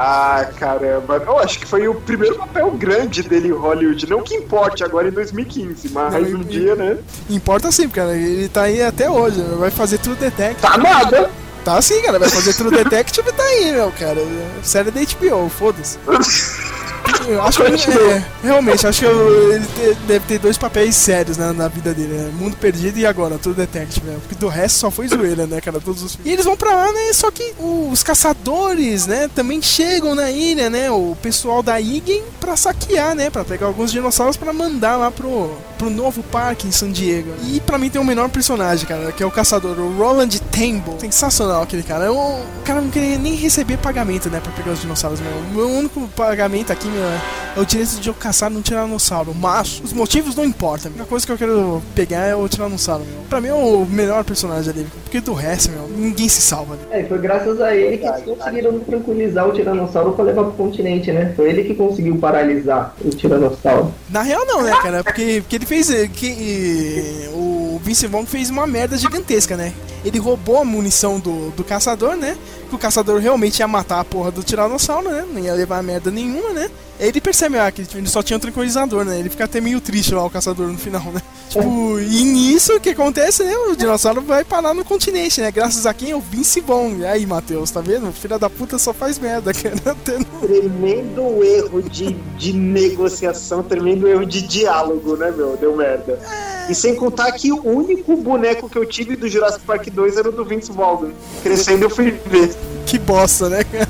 Ah, 0.00 0.48
caramba. 0.56 1.16
Eu 1.26 1.38
acho 1.40 1.58
que 1.58 1.66
foi 1.66 1.88
o 1.88 1.94
primeiro 1.94 2.36
papel 2.36 2.70
grande 2.70 3.20
dele 3.20 3.48
em 3.48 3.52
Hollywood. 3.52 4.08
Não 4.08 4.22
que 4.22 4.32
importe 4.32 4.84
agora 4.84 5.08
em 5.08 5.10
2015, 5.10 5.88
mas 5.88 6.12
não, 6.12 6.40
um 6.40 6.44
dia, 6.44 6.76
né? 6.76 6.98
Importa 7.28 7.72
sim, 7.72 7.88
cara. 7.88 8.14
Ele 8.14 8.48
tá 8.48 8.62
aí 8.62 8.80
até 8.80 9.10
hoje. 9.10 9.42
Vai 9.58 9.72
fazer 9.72 9.98
tudo 9.98 10.14
Detective. 10.14 10.60
Tá 10.60 10.78
nada! 10.78 11.28
Tá 11.64 11.82
sim, 11.82 12.00
cara. 12.02 12.16
Vai 12.16 12.28
fazer 12.28 12.54
tudo 12.54 12.70
Detective 12.76 13.28
e 13.28 13.32
tá 13.32 13.42
aí, 13.42 13.72
meu, 13.72 13.90
cara. 13.90 14.20
Série 14.62 14.92
da 14.92 15.00
HBO, 15.00 15.48
foda-se. 15.48 15.98
Eu 17.26 17.42
acho 17.42 17.62
que 17.62 17.90
é, 17.90 18.24
realmente, 18.42 18.86
acho 18.86 19.00
que 19.00 19.06
eu, 19.06 19.52
ele 19.52 19.66
te, 19.66 19.94
deve 20.06 20.24
ter 20.26 20.38
dois 20.38 20.56
papéis 20.56 20.96
sérios 20.96 21.36
né, 21.36 21.52
na 21.52 21.68
vida 21.68 21.92
dele, 21.92 22.14
né? 22.14 22.30
Mundo 22.38 22.56
Perdido 22.56 22.98
e 22.98 23.06
agora, 23.06 23.38
tudo 23.38 23.54
Detective, 23.54 24.06
né? 24.06 24.16
Porque 24.20 24.34
do 24.34 24.48
resto 24.48 24.78
só 24.78 24.90
foi 24.90 25.08
zoeira, 25.08 25.46
né, 25.46 25.60
cara? 25.60 25.80
Todos 25.80 26.02
os... 26.02 26.18
E 26.24 26.32
eles 26.32 26.44
vão 26.44 26.56
pra 26.56 26.74
lá, 26.74 26.92
né? 26.92 27.12
Só 27.12 27.30
que 27.30 27.54
os 27.58 28.02
caçadores, 28.02 29.06
né, 29.06 29.28
também 29.34 29.60
chegam 29.60 30.14
na 30.14 30.30
ilha, 30.30 30.70
né? 30.70 30.90
O 30.90 31.16
pessoal 31.20 31.62
da 31.62 31.80
Igen 31.80 32.22
pra 32.40 32.56
saquear, 32.56 33.14
né? 33.14 33.30
Pra 33.30 33.44
pegar 33.44 33.66
alguns 33.66 33.92
dinossauros 33.92 34.36
pra 34.36 34.52
mandar 34.52 34.96
lá 34.96 35.10
pro, 35.10 35.50
pro 35.76 35.90
novo 35.90 36.22
parque 36.22 36.66
em 36.66 36.72
San 36.72 36.90
Diego. 36.90 37.32
E 37.44 37.60
pra 37.60 37.78
mim 37.78 37.90
tem 37.90 38.00
o 38.00 38.04
um 38.04 38.06
menor 38.06 38.28
personagem, 38.28 38.86
cara, 38.86 39.12
que 39.12 39.22
é 39.22 39.26
o 39.26 39.30
caçador, 39.30 39.78
o 39.78 39.96
Roland 39.96 40.28
Temple. 40.50 40.94
Sensacional 41.00 41.62
aquele 41.62 41.82
cara. 41.82 42.06
É 42.06 42.10
o 42.10 42.40
cara 42.64 42.80
não 42.80 42.90
queria 42.90 43.18
nem 43.18 43.34
receber 43.34 43.76
pagamento, 43.78 44.28
né? 44.30 44.40
Pra 44.40 44.52
pegar 44.52 44.72
os 44.72 44.80
dinossauros, 44.80 45.20
meu. 45.20 45.32
O 45.32 45.54
meu 45.54 45.68
único 45.68 46.08
pagamento 46.08 46.72
aqui, 46.72 46.88
meu, 46.88 46.97
é 47.00 47.60
o 47.60 47.64
direito 47.64 48.00
de 48.00 48.08
eu 48.08 48.14
caçar 48.14 48.52
um 48.52 48.60
tiranossauro. 48.60 49.34
Mas 49.34 49.80
os 49.82 49.92
motivos 49.92 50.34
não 50.36 50.44
importam. 50.44 50.90
A 50.90 50.94
única 50.94 51.06
coisa 51.06 51.26
que 51.26 51.32
eu 51.32 51.38
quero 51.38 51.82
pegar 51.94 52.24
é 52.24 52.34
o 52.34 52.48
tiranossauro, 52.48 53.04
meu. 53.04 53.22
Pra 53.28 53.40
mim 53.40 53.48
é 53.48 53.54
o 53.54 53.84
melhor 53.84 54.24
personagem 54.24 54.72
ali. 54.72 54.86
Porque 55.02 55.20
do 55.20 55.32
resto, 55.32 55.70
meu, 55.70 55.88
ninguém 55.88 56.28
se 56.28 56.40
salva. 56.40 56.76
Né? 56.76 56.82
É, 57.00 57.04
foi 57.04 57.18
graças 57.18 57.60
a 57.60 57.74
ele 57.74 57.98
que 57.98 58.06
eles 58.06 58.22
conseguiram 58.24 58.78
tranquilizar 58.80 59.48
o 59.48 59.52
tiranossauro 59.52 60.12
pra 60.12 60.24
levar 60.24 60.44
pro 60.44 60.52
continente, 60.52 61.10
né? 61.10 61.32
Foi 61.34 61.48
ele 61.48 61.64
que 61.64 61.74
conseguiu 61.74 62.16
paralisar 62.18 62.94
o 63.04 63.10
tiranossauro. 63.10 63.92
Na 64.10 64.22
real 64.22 64.44
não, 64.46 64.62
né, 64.62 64.72
cara? 64.82 65.02
Porque, 65.02 65.40
porque 65.40 65.56
ele 65.56 65.66
fez. 65.66 65.90
Eh, 65.90 66.08
que, 66.08 67.28
o 67.32 67.80
Vince 67.82 68.06
Vaughn 68.06 68.26
fez 68.26 68.50
uma 68.50 68.66
merda 68.66 68.96
gigantesca, 68.96 69.56
né? 69.56 69.72
Ele 70.04 70.18
roubou 70.18 70.58
a 70.58 70.64
munição 70.64 71.18
do, 71.18 71.50
do 71.50 71.64
caçador, 71.64 72.16
né? 72.16 72.36
Que 72.68 72.74
o 72.74 72.78
caçador 72.78 73.20
realmente 73.20 73.60
ia 73.60 73.68
matar 73.68 74.00
a 74.00 74.04
porra 74.04 74.30
do 74.30 74.42
tiranossauro, 74.42 75.08
né? 75.10 75.24
Não 75.32 75.40
ia 75.40 75.54
levar 75.54 75.82
merda 75.82 76.10
nenhuma, 76.10 76.50
né? 76.50 76.70
Ele 76.98 77.20
percebe 77.20 77.58
ah, 77.58 77.70
que 77.70 77.86
ele 77.94 78.08
só 78.08 78.22
tinha 78.22 78.36
um 78.36 78.40
tranquilizador, 78.40 79.04
né? 79.04 79.18
Ele 79.18 79.30
fica 79.30 79.44
até 79.44 79.60
meio 79.60 79.80
triste 79.80 80.12
lá, 80.14 80.24
o 80.24 80.30
caçador, 80.30 80.66
no 80.66 80.78
final, 80.78 81.04
né? 81.12 81.22
Tipo, 81.48 81.98
e 82.00 82.24
nisso 82.24 82.74
o 82.74 82.80
que 82.80 82.90
acontece, 82.90 83.44
né? 83.44 83.56
O 83.56 83.76
dinossauro 83.76 84.20
vai 84.20 84.44
parar 84.44 84.74
no 84.74 84.84
continente, 84.84 85.40
né? 85.40 85.50
Graças 85.50 85.86
a 85.86 85.94
quem? 85.94 86.12
O 86.12 86.20
Vince 86.20 86.60
Vaughn. 86.60 86.98
E 86.98 87.06
aí, 87.06 87.24
Matheus, 87.24 87.70
tá 87.70 87.80
vendo? 87.80 88.12
Filha 88.12 88.38
da 88.38 88.50
puta 88.50 88.78
só 88.78 88.92
faz 88.92 89.18
merda, 89.18 89.52
cara. 89.54 89.96
Tremendo 90.40 91.44
erro 91.44 91.82
de, 91.82 92.14
de 92.36 92.52
negociação, 92.52 93.62
tremendo 93.62 94.08
erro 94.08 94.26
de 94.26 94.42
diálogo, 94.42 95.16
né, 95.16 95.30
meu? 95.30 95.56
Deu 95.56 95.76
merda. 95.76 96.18
E 96.68 96.74
sem 96.74 96.96
contar 96.96 97.30
que 97.32 97.52
o 97.52 97.64
único 97.64 98.16
boneco 98.16 98.68
que 98.68 98.76
eu 98.76 98.84
tive 98.84 99.16
do 99.16 99.28
Jurassic 99.28 99.64
Park 99.64 99.88
2 99.88 100.16
era 100.16 100.28
o 100.28 100.32
do 100.32 100.44
Vince 100.44 100.72
Vaughn. 100.72 101.12
Crescendo 101.42 101.84
eu 101.84 101.90
fui 101.90 102.10
ver. 102.26 102.54
Que 102.84 102.98
bosta, 102.98 103.48
né, 103.48 103.64
cara? 103.64 103.88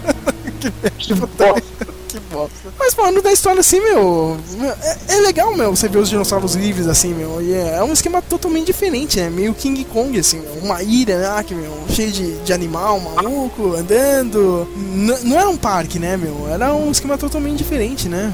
que, 0.61 0.91
que 0.99 1.15
bosta 1.15 1.98
bosta. 2.31 2.73
Mas 2.79 2.95
falando 2.95 3.23
da 3.23 3.33
história 3.33 3.61
assim, 3.61 3.81
meu. 3.81 4.37
É, 5.09 5.15
é, 5.15 5.21
legal, 5.21 5.57
meu, 5.57 5.75
você 5.75 5.89
ver 5.89 5.99
os 5.99 6.09
dinossauros 6.09 6.55
livres 6.55 6.87
assim, 6.87 7.15
meu. 7.15 7.41
E 7.41 7.53
é, 7.53 7.77
é, 7.77 7.83
um 7.83 7.93
esquema 7.93 8.23
totalmente 8.23 8.67
diferente, 8.67 9.21
né? 9.21 9.31
Meio 9.31 9.55
King 9.55 9.85
Kong, 9.85 10.19
assim, 10.19 10.41
meu. 10.41 10.53
Uma 10.63 10.83
ilha, 10.83 11.19
né? 11.19 11.43
Que, 11.43 11.55
meu, 11.55 11.73
cheio 11.91 12.11
de, 12.11 12.39
de 12.39 12.53
animal, 12.53 13.01
maluco, 13.01 13.75
andando. 13.75 14.69
N 14.77 15.15
não 15.25 15.39
era 15.39 15.49
um 15.49 15.57
parque, 15.57 15.99
né, 15.99 16.17
meu? 16.17 16.49
Era 16.49 16.75
um 16.75 16.91
esquema 16.91 17.19
totalmente 17.19 17.59
diferente, 17.59 18.09
né? 18.09 18.33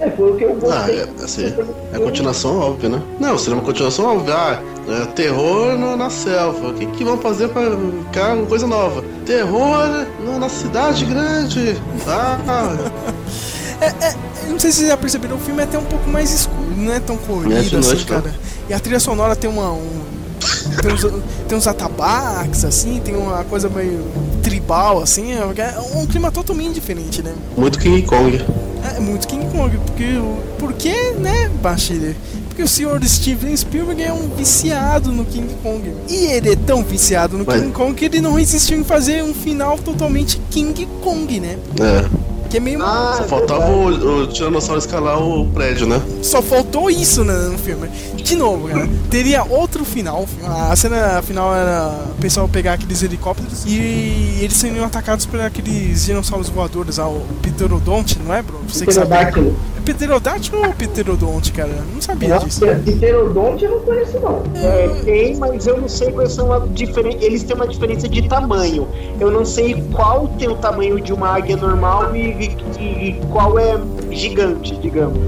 É, 0.00 0.10
foi 0.10 0.32
o 0.32 0.36
que 0.36 0.44
eu 0.44 0.54
gostei. 0.54 0.70
Ah, 0.72 0.90
é, 0.90 1.24
assim, 1.24 1.54
é 1.92 1.96
a 1.96 2.00
continuação 2.00 2.58
óbvia, 2.58 2.88
né? 2.88 3.02
Não, 3.20 3.38
seria 3.38 3.54
uma 3.54 3.64
continuação 3.64 4.06
óbvia. 4.06 4.34
Ah, 4.34 4.62
é, 4.88 5.06
terror 5.06 5.78
no, 5.78 5.96
na 5.96 6.10
selva. 6.10 6.68
O 6.68 6.74
que, 6.74 6.86
que 6.86 7.04
vão 7.04 7.16
fazer 7.18 7.48
pra 7.48 7.62
ficar 8.06 8.34
uma 8.34 8.46
coisa 8.46 8.66
nova? 8.66 9.04
Terror 9.24 10.06
no, 10.24 10.38
na 10.38 10.48
cidade 10.48 11.04
grande. 11.04 11.76
Ah. 12.06 12.76
é, 13.80 13.86
é, 13.86 14.14
não 14.48 14.58
sei 14.58 14.70
se 14.70 14.78
vocês 14.78 14.88
já 14.88 14.96
perceberam, 14.96 15.36
o 15.36 15.40
filme 15.40 15.60
é 15.60 15.64
até 15.64 15.78
um 15.78 15.84
pouco 15.84 16.08
mais 16.10 16.30
escuro, 16.32 16.74
não 16.76 16.92
é 16.92 17.00
tão 17.00 17.16
colorido 17.16 17.54
é 17.54 17.58
assim, 17.60 17.76
noite, 17.76 18.06
cara. 18.06 18.22
Tá? 18.22 18.30
E 18.68 18.74
a 18.74 18.80
trilha 18.80 19.00
sonora 19.00 19.36
tem 19.36 19.48
uma. 19.48 19.72
Um, 19.72 20.13
tem, 20.80 20.92
uns, 20.92 21.02
tem 21.48 21.58
uns 21.58 21.66
atabaques, 21.66 22.64
assim, 22.64 23.00
tem 23.04 23.16
uma 23.16 23.44
coisa 23.44 23.68
meio 23.68 24.04
tribal, 24.42 25.02
assim. 25.02 25.32
É, 25.32 25.38
é 25.38 25.96
um 25.96 26.06
clima 26.06 26.30
totalmente 26.30 26.74
diferente, 26.74 27.22
né? 27.22 27.32
Muito 27.56 27.78
King 27.78 28.02
Kong. 28.02 28.44
É, 28.84 29.00
muito 29.00 29.26
King 29.26 29.46
Kong, 29.46 29.76
porque. 29.86 30.04
Por 30.58 30.72
que, 30.72 31.12
né, 31.12 31.50
Bachir? 31.62 32.14
Porque 32.48 32.62
o 32.62 32.68
senhor 32.68 33.02
Steven 33.04 33.56
Spielberg 33.56 34.00
é 34.00 34.12
um 34.12 34.28
viciado 34.28 35.10
no 35.10 35.24
King 35.24 35.52
Kong. 35.62 35.92
E 36.08 36.26
ele 36.26 36.52
é 36.52 36.56
tão 36.56 36.84
viciado 36.84 37.36
no 37.36 37.44
Mas... 37.44 37.60
King 37.60 37.72
Kong 37.72 37.94
que 37.94 38.04
ele 38.04 38.20
não 38.20 38.34
resistiu 38.34 38.78
em 38.78 38.84
fazer 38.84 39.24
um 39.24 39.34
final 39.34 39.76
totalmente 39.78 40.40
King 40.50 40.86
Kong, 41.02 41.40
né? 41.40 41.58
É. 41.80 42.33
que 42.54 42.58
é 42.58 42.60
meio. 42.60 42.78
Só 42.78 43.24
faltava 43.24 43.66
o, 43.68 44.22
o 44.22 44.26
Tiranossauro 44.28 44.78
escalar 44.78 45.20
o 45.20 45.46
prédio, 45.48 45.88
né? 45.88 46.00
Só 46.22 46.40
faltou 46.40 46.88
isso 46.88 47.24
né, 47.24 47.34
no 47.50 47.58
filme. 47.58 47.88
De 48.14 48.36
novo, 48.36 48.68
cara. 48.68 48.88
Teria 49.10 49.42
outro 49.42 49.84
final. 49.84 50.24
A 50.70 50.76
cena 50.76 51.20
final 51.22 51.54
era 51.54 51.92
o 52.16 52.20
pessoal 52.20 52.48
pegar 52.48 52.74
aqueles 52.74 53.02
helicópteros 53.02 53.64
e 53.66 54.38
eles 54.40 54.56
seriam 54.56 54.84
atacados 54.84 55.26
por 55.26 55.40
aqueles 55.40 56.06
dinossauros 56.06 56.48
voadores, 56.48 56.98
ah, 56.98 57.08
o 57.08 57.26
Pterodonte, 57.42 58.18
não 58.24 58.32
é, 58.32 58.40
bro? 58.40 58.60
Você 58.68 58.86
que 58.86 58.92
sabe. 58.92 59.14
É 59.14 59.32
Pterodáctilo 59.84 60.66
ou 60.66 60.72
Pterodonte, 60.72 61.52
cara? 61.52 61.74
Não 61.92 62.00
sabia 62.00 62.38
disso. 62.38 62.60
Pterodonte 62.60 63.64
eu 63.64 63.72
não 63.72 63.80
conheço, 63.80 64.18
não. 64.18 64.42
É, 64.54 64.88
tem, 65.04 65.36
mas 65.36 65.66
eu 65.66 65.78
não 65.78 65.88
sei 65.88 66.10
quais 66.10 66.32
são 66.32 66.50
a 66.52 66.60
diferença. 66.60 67.18
Eles 67.20 67.42
têm 67.42 67.54
uma 67.54 67.68
diferença 67.68 68.08
de 68.08 68.26
tamanho. 68.26 68.88
Eu 69.20 69.30
não 69.30 69.44
sei 69.44 69.84
qual 69.92 70.26
tem 70.38 70.48
o 70.48 70.56
tamanho 70.56 71.00
de 71.00 71.12
uma 71.12 71.28
águia 71.28 71.56
normal 71.56 72.16
e, 72.16 72.43
e- 72.78 73.08
e 73.08 73.20
qual 73.32 73.58
é 73.58 73.78
gigante, 74.10 74.76
digamos. 74.76 75.18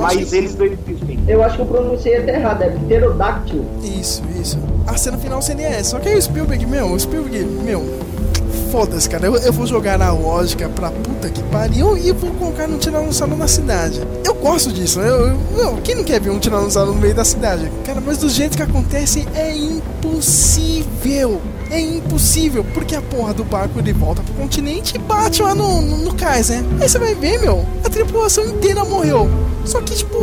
Mas 0.00 0.32
eles 0.32 0.54
dois 0.54 0.72
existem. 0.88 1.18
Eu 1.28 1.42
acho 1.44 1.56
que 1.56 1.62
eu 1.62 1.66
pronunciei 1.66 2.16
até 2.16 2.34
errado, 2.36 2.62
é 2.62 2.70
pterodáctilo. 2.70 3.64
Isso, 3.82 4.22
isso. 4.40 4.58
A 4.86 4.96
cena 4.96 5.16
final 5.18 5.40
seria 5.42 5.68
essa. 5.68 5.90
Só 5.90 5.98
que 6.00 6.08
aí 6.08 6.16
o 6.16 6.22
Spielberg, 6.22 6.66
meu, 6.66 6.86
o 6.92 6.98
Spielberg, 6.98 7.44
meu. 7.62 7.84
Foda-se, 8.70 9.08
cara. 9.08 9.26
Eu, 9.26 9.36
eu 9.36 9.52
vou 9.52 9.66
jogar 9.66 9.98
na 9.98 10.10
lógica 10.12 10.66
pra 10.68 10.90
puta 10.90 11.28
que 11.28 11.42
pariu 11.44 11.96
e 11.96 12.10
vou 12.10 12.30
colocar 12.32 12.66
no 12.66 12.78
Tiranossauro 12.78 13.36
na 13.36 13.46
cidade. 13.46 14.00
Eu 14.24 14.34
gosto 14.34 14.72
disso. 14.72 14.98
Eu, 14.98 15.28
eu, 15.28 15.36
eu- 15.58 15.76
quem 15.84 15.94
não 15.94 16.02
quer 16.04 16.18
ver 16.20 16.30
um 16.30 16.38
Tiranossauro 16.38 16.94
no 16.94 16.98
meio 17.00 17.14
da 17.14 17.24
cidade? 17.24 17.70
Cara, 17.84 18.00
mas 18.04 18.16
do 18.18 18.30
jeito 18.30 18.56
que 18.56 18.62
acontece 18.62 19.26
é 19.34 19.54
impossível. 19.54 21.40
É 21.72 21.80
impossível, 21.80 22.62
porque 22.74 22.94
a 22.94 23.00
porra 23.00 23.32
do 23.32 23.44
barco 23.44 23.78
ele 23.78 23.94
volta 23.94 24.22
pro 24.22 24.34
continente 24.34 24.94
e 24.94 24.98
bate 24.98 25.40
lá 25.40 25.54
no, 25.54 25.80
no, 25.80 25.96
no 25.96 26.14
cais, 26.14 26.50
né? 26.50 26.62
Aí 26.78 26.86
você 26.86 26.98
vai 26.98 27.14
ver, 27.14 27.40
meu, 27.40 27.66
a 27.82 27.88
tripulação 27.88 28.44
inteira 28.44 28.84
morreu. 28.84 29.26
Só 29.64 29.80
que, 29.80 29.94
tipo, 29.94 30.18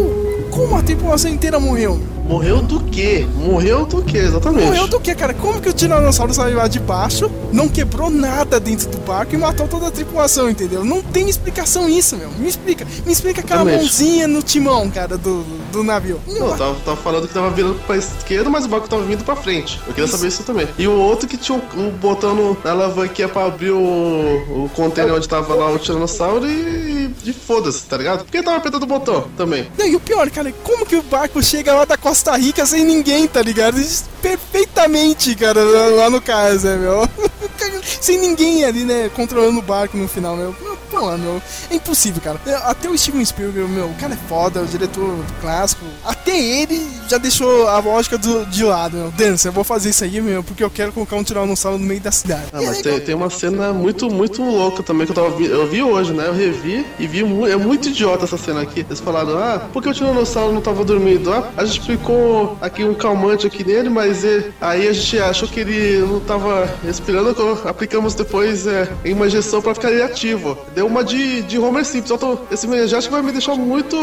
como 0.51 0.77
a 0.77 0.83
tripulação 0.83 1.31
inteira 1.31 1.59
morreu? 1.59 1.99
Morreu 2.27 2.61
do 2.61 2.79
quê? 2.83 3.27
Morreu 3.35 3.87
do 3.87 4.03
quê, 4.03 4.19
exatamente? 4.19 4.65
Morreu 4.65 4.87
do 4.87 4.99
que, 4.99 5.15
cara? 5.15 5.33
Como 5.33 5.59
que 5.59 5.67
o 5.69 5.73
Tiranossauro 5.73 6.31
saiu 6.31 6.57
lá 6.57 6.67
de 6.67 6.79
baixo, 6.79 7.31
não 7.51 7.67
quebrou 7.67 8.11
nada 8.11 8.59
dentro 8.59 8.87
do 8.87 8.99
barco 8.99 9.33
e 9.33 9.37
matou 9.39 9.67
toda 9.67 9.87
a 9.87 9.91
tripulação, 9.91 10.47
entendeu? 10.47 10.85
Não 10.85 11.01
tem 11.01 11.27
explicação 11.27 11.89
isso, 11.89 12.15
meu. 12.15 12.29
Me 12.37 12.47
explica. 12.47 12.85
Me 13.03 13.11
explica 13.11 13.41
aquela 13.41 13.63
Realmente. 13.63 13.81
mãozinha 13.81 14.27
no 14.27 14.43
timão, 14.43 14.87
cara, 14.91 15.17
do, 15.17 15.43
do 15.69 15.83
navio. 15.83 16.19
Não, 16.27 16.49
tava, 16.57 16.75
tava 16.83 16.97
falando 16.97 17.27
que 17.27 17.33
tava 17.33 17.49
virando 17.51 17.75
pra 17.85 17.95
esquerda, 17.97 18.49
mas 18.49 18.65
o 18.65 18.67
barco 18.67 18.87
tava 18.89 19.03
vindo 19.03 19.23
pra 19.23 19.35
frente. 19.35 19.79
Eu 19.87 19.93
queria 19.93 20.09
saber 20.09 20.27
isso 20.27 20.43
também. 20.43 20.67
E 20.77 20.87
o 20.87 20.91
outro 20.93 21.27
que 21.27 21.37
tinha 21.37 21.57
o, 21.57 21.79
o 21.87 21.91
botão 21.91 22.35
no- 22.35 22.57
na 22.63 22.71
alavanquinha 22.71 23.27
pra 23.29 23.45
abrir 23.45 23.71
o, 23.71 23.77
o 23.79 24.69
container 24.75 25.13
onde 25.13 25.27
tava 25.27 25.53
lá 25.55 25.69
o 25.71 25.79
Tiranossauro 25.79 26.45
e, 26.49 27.13
e 27.25 27.33
foda-se, 27.33 27.83
tá 27.85 27.97
ligado? 27.97 28.25
Porque 28.25 28.41
tava 28.43 28.57
apertando 28.57 28.83
o 28.83 28.87
botão 28.87 29.27
também. 29.37 29.67
Não, 29.77 29.85
e 29.87 29.95
o 29.95 29.99
pior, 29.99 30.29
cara, 30.29 30.51
como 30.63 30.85
que 30.85 30.95
o 30.95 31.01
barco 31.03 31.41
chega 31.41 31.73
lá 31.73 31.85
da 31.85 31.97
Costa 31.97 32.35
Rica 32.35 32.65
sem 32.65 32.83
ninguém, 32.83 33.27
tá 33.27 33.41
ligado? 33.41 33.79
Isso 33.79 34.05
Perfeitamente, 34.21 35.35
cara, 35.35 35.61
lá 35.63 36.09
no 36.09 36.19
caso, 36.19 36.67
né, 36.67 36.75
meu? 36.77 37.07
sem 38.01 38.17
ninguém 38.17 38.65
ali, 38.65 38.83
né, 38.83 39.09
controlando 39.15 39.59
o 39.59 39.61
barco 39.61 39.95
no 39.97 40.07
final, 40.07 40.35
meu. 40.35 40.53
Pô, 40.89 41.17
meu, 41.17 41.41
é 41.69 41.75
impossível, 41.75 42.21
cara. 42.21 42.39
Até 42.65 42.89
o 42.89 42.97
Steven 42.97 43.23
Spielberg, 43.23 43.71
meu, 43.71 43.87
o 43.87 43.95
cara 43.95 44.13
é 44.13 44.17
foda, 44.27 44.61
o 44.61 44.65
diretor 44.65 45.17
clássico. 45.41 45.85
Até 46.03 46.37
ele 46.37 46.89
já 47.07 47.17
deixou 47.17 47.67
a 47.67 47.79
lógica 47.79 48.17
do, 48.17 48.45
de 48.45 48.63
lado, 48.63 48.97
meu. 48.97 49.11
Dança, 49.11 49.47
eu 49.47 49.51
vou 49.51 49.63
fazer 49.63 49.89
isso 49.89 50.03
aí, 50.03 50.21
meu, 50.21 50.43
porque 50.43 50.63
eu 50.63 50.69
quero 50.69 50.91
colocar 50.91 51.15
um 51.15 51.23
tiranossauro 51.23 51.77
no 51.77 51.85
meio 51.85 52.01
da 52.01 52.11
cidade. 52.11 52.45
Ah, 52.53 52.61
mas 52.61 52.81
tem, 52.81 52.99
tem 52.99 53.15
uma 53.15 53.29
cena 53.29 53.73
muito, 53.73 54.09
muito 54.09 54.41
louca 54.43 54.83
também 54.83 55.05
que 55.05 55.11
eu 55.11 55.15
tava 55.15 55.29
eu 55.43 55.67
vi 55.67 55.81
hoje, 55.81 56.13
né? 56.13 56.27
Eu 56.27 56.33
revi 56.33 56.85
e 56.97 57.07
vi 57.07 57.19
é 57.49 57.55
muito 57.55 57.89
idiota 57.89 58.25
essa 58.25 58.37
cena 58.37 58.61
aqui. 58.61 58.81
Eles 58.81 58.99
falaram, 58.99 59.37
ah, 59.37 59.67
por 59.71 59.81
que 59.81 59.89
o 59.89 59.93
Tiranossauro 59.93 60.53
não 60.53 60.61
tava 60.61 60.83
dormindo? 60.83 61.31
Ah, 61.31 61.49
a 61.57 61.65
gente 61.65 61.81
aplicou 61.81 62.57
aqui 62.61 62.83
um 62.83 62.93
calmante 62.93 63.47
aqui 63.47 63.63
nele, 63.63 63.89
mas 63.89 64.23
é, 64.23 64.49
aí 64.59 64.87
a 64.87 64.93
gente 64.93 65.19
achou 65.19 65.47
que 65.47 65.59
ele 65.59 65.99
não 65.99 66.19
tava 66.19 66.69
respirando, 66.83 67.35
aplicamos 67.65 68.13
depois 68.13 68.67
é, 68.67 68.89
uma 69.05 69.27
injeção 69.27 69.61
pra 69.61 69.73
ficar 69.73 69.91
ele 69.91 70.01
ativo. 70.01 70.57
Deu 70.79 70.87
uma 70.87 71.03
de, 71.03 71.41
de 71.41 71.59
Homer 71.59 71.83
Simpson. 71.83 72.17
Tô, 72.17 72.39
esse 72.49 72.65
energético 72.65 73.11
vai 73.11 73.21
me 73.21 73.33
deixar 73.33 73.53
muito. 73.53 73.97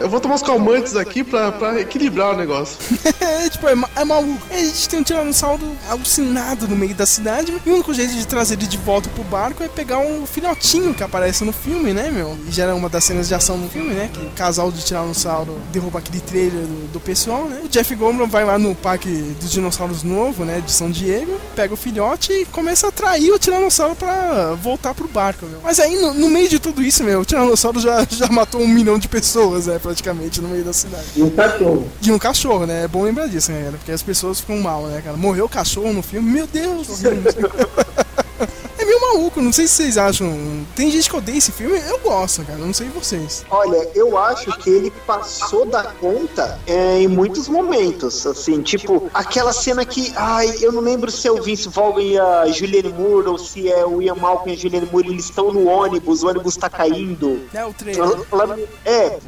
Eu 0.00 0.08
vou 0.08 0.18
tomar 0.18 0.36
uns 0.36 0.42
calmantes 0.42 0.96
aqui 0.96 1.22
pra, 1.22 1.52
pra 1.52 1.78
equilibrar 1.78 2.32
o 2.32 2.36
negócio. 2.38 2.78
é, 3.20 3.50
tipo, 3.52 3.68
é, 3.68 3.74
é 3.96 4.02
maluco. 4.02 4.40
A 4.50 4.56
gente 4.56 4.88
tem 4.88 5.00
um 5.00 5.02
tiranossauro 5.02 5.60
alucinado 5.90 6.66
no 6.66 6.74
meio 6.74 6.94
da 6.94 7.04
cidade. 7.04 7.52
E 7.66 7.68
o 7.68 7.74
único 7.74 7.92
jeito 7.92 8.14
de 8.14 8.26
trazer 8.26 8.54
ele 8.54 8.66
de 8.66 8.78
volta 8.78 9.10
pro 9.10 9.22
barco 9.24 9.62
é 9.62 9.68
pegar 9.68 9.98
um 9.98 10.24
filhotinho 10.24 10.94
que 10.94 11.02
aparece 11.02 11.44
no 11.44 11.52
filme, 11.52 11.92
né, 11.92 12.10
meu? 12.10 12.34
E 12.48 12.50
gera 12.50 12.74
uma 12.74 12.88
das 12.88 13.04
cenas 13.04 13.28
de 13.28 13.34
ação 13.34 13.58
no 13.58 13.68
filme, 13.68 13.92
né? 13.92 14.08
Que 14.10 14.20
o 14.20 14.30
casal 14.30 14.72
de 14.72 14.82
tiranossauro 14.82 15.60
derruba 15.70 15.98
aquele 15.98 16.20
trailer 16.20 16.62
do, 16.62 16.92
do 16.94 17.00
pessoal, 17.00 17.44
né? 17.44 17.60
O 17.62 17.68
Jeff 17.68 17.94
Goldblum 17.94 18.26
vai 18.26 18.46
lá 18.46 18.58
no 18.58 18.74
parque 18.74 19.10
dos 19.38 19.50
dinossauros 19.52 20.02
novo, 20.02 20.46
né? 20.46 20.62
De 20.62 20.72
São 20.72 20.90
Diego, 20.90 21.38
pega 21.54 21.74
o 21.74 21.76
filhote 21.76 22.32
e 22.32 22.46
começa 22.46 22.86
a 22.86 22.88
atrair 22.88 23.30
o 23.30 23.38
tiranossauro 23.38 23.94
pra 23.94 24.54
voltar 24.54 24.94
pro 24.94 25.06
barco, 25.06 25.44
meu. 25.44 25.60
Mas 25.62 25.78
aí, 25.78 26.00
no, 26.00 26.21
no 26.22 26.30
meio 26.30 26.48
de 26.48 26.60
tudo 26.60 26.80
isso, 26.80 27.02
meu, 27.02 27.20
o 27.20 27.24
tiranossauro 27.24 27.80
já, 27.80 28.06
já 28.08 28.28
matou 28.28 28.60
um 28.60 28.68
milhão 28.68 28.96
de 28.96 29.08
pessoas, 29.08 29.66
né? 29.66 29.80
Praticamente 29.80 30.40
no 30.40 30.48
meio 30.48 30.64
da 30.64 30.72
cidade. 30.72 31.06
E 31.16 31.22
um 31.22 31.30
cachorro. 31.30 31.88
De 32.00 32.12
um 32.12 32.18
cachorro, 32.18 32.64
né? 32.64 32.84
É 32.84 32.88
bom 32.88 33.02
lembrar 33.02 33.26
disso, 33.26 33.50
né, 33.50 33.64
cara? 33.64 33.76
Porque 33.76 33.90
as 33.90 34.02
pessoas 34.02 34.40
ficam 34.40 34.60
mal, 34.60 34.86
né, 34.86 35.02
cara? 35.02 35.16
Morreu 35.16 35.46
o 35.46 35.48
cachorro 35.48 35.92
no 35.92 36.02
filme, 36.02 36.30
meu 36.30 36.46
Deus! 36.46 36.88
é 38.82 38.84
meio 38.86 39.00
maluco, 39.00 39.40
não 39.40 39.52
sei 39.52 39.66
se 39.66 39.74
vocês 39.74 39.98
acham. 39.98 40.66
Tem 40.74 40.90
gente 40.90 41.08
que 41.08 41.16
odeia 41.16 41.38
esse 41.38 41.52
filme, 41.52 41.78
eu 41.88 41.98
gosto, 42.00 42.44
cara. 42.44 42.58
Não 42.58 42.72
sei 42.72 42.88
vocês. 42.88 43.44
Olha, 43.50 43.88
eu 43.94 44.16
acho 44.18 44.56
que 44.58 44.70
ele 44.70 44.90
passou 45.06 45.64
da 45.66 45.84
conta 45.84 46.58
é, 46.66 47.00
em 47.00 47.08
muitos 47.08 47.48
momentos, 47.48 48.26
assim, 48.26 48.60
tipo, 48.62 49.10
aquela 49.14 49.52
cena 49.52 49.84
que, 49.84 50.12
ai, 50.16 50.52
eu 50.60 50.72
não 50.72 50.80
lembro 50.80 51.10
se 51.10 51.26
é 51.28 51.32
o 51.32 51.42
Vince 51.42 51.68
Vaughn 51.68 51.98
e 52.00 52.18
a 52.18 52.46
Julianne 52.46 52.92
Moore, 52.92 53.28
ou 53.28 53.38
se 53.38 53.70
é 53.70 53.84
o 53.84 54.00
Ian 54.02 54.14
Malcolm 54.16 54.50
e 54.52 54.54
a 54.54 54.58
Julianne 54.58 54.88
Moore, 54.90 55.08
eles 55.08 55.24
estão 55.26 55.52
no 55.52 55.66
ônibus, 55.66 56.22
o 56.22 56.28
ônibus 56.28 56.56
tá 56.56 56.68
caindo. 56.68 57.40
É 57.54 57.64
o 57.64 57.72
trailer. 57.72 58.04
Lá- 58.30 58.44
lá- 58.44 58.56
É, 58.84 59.18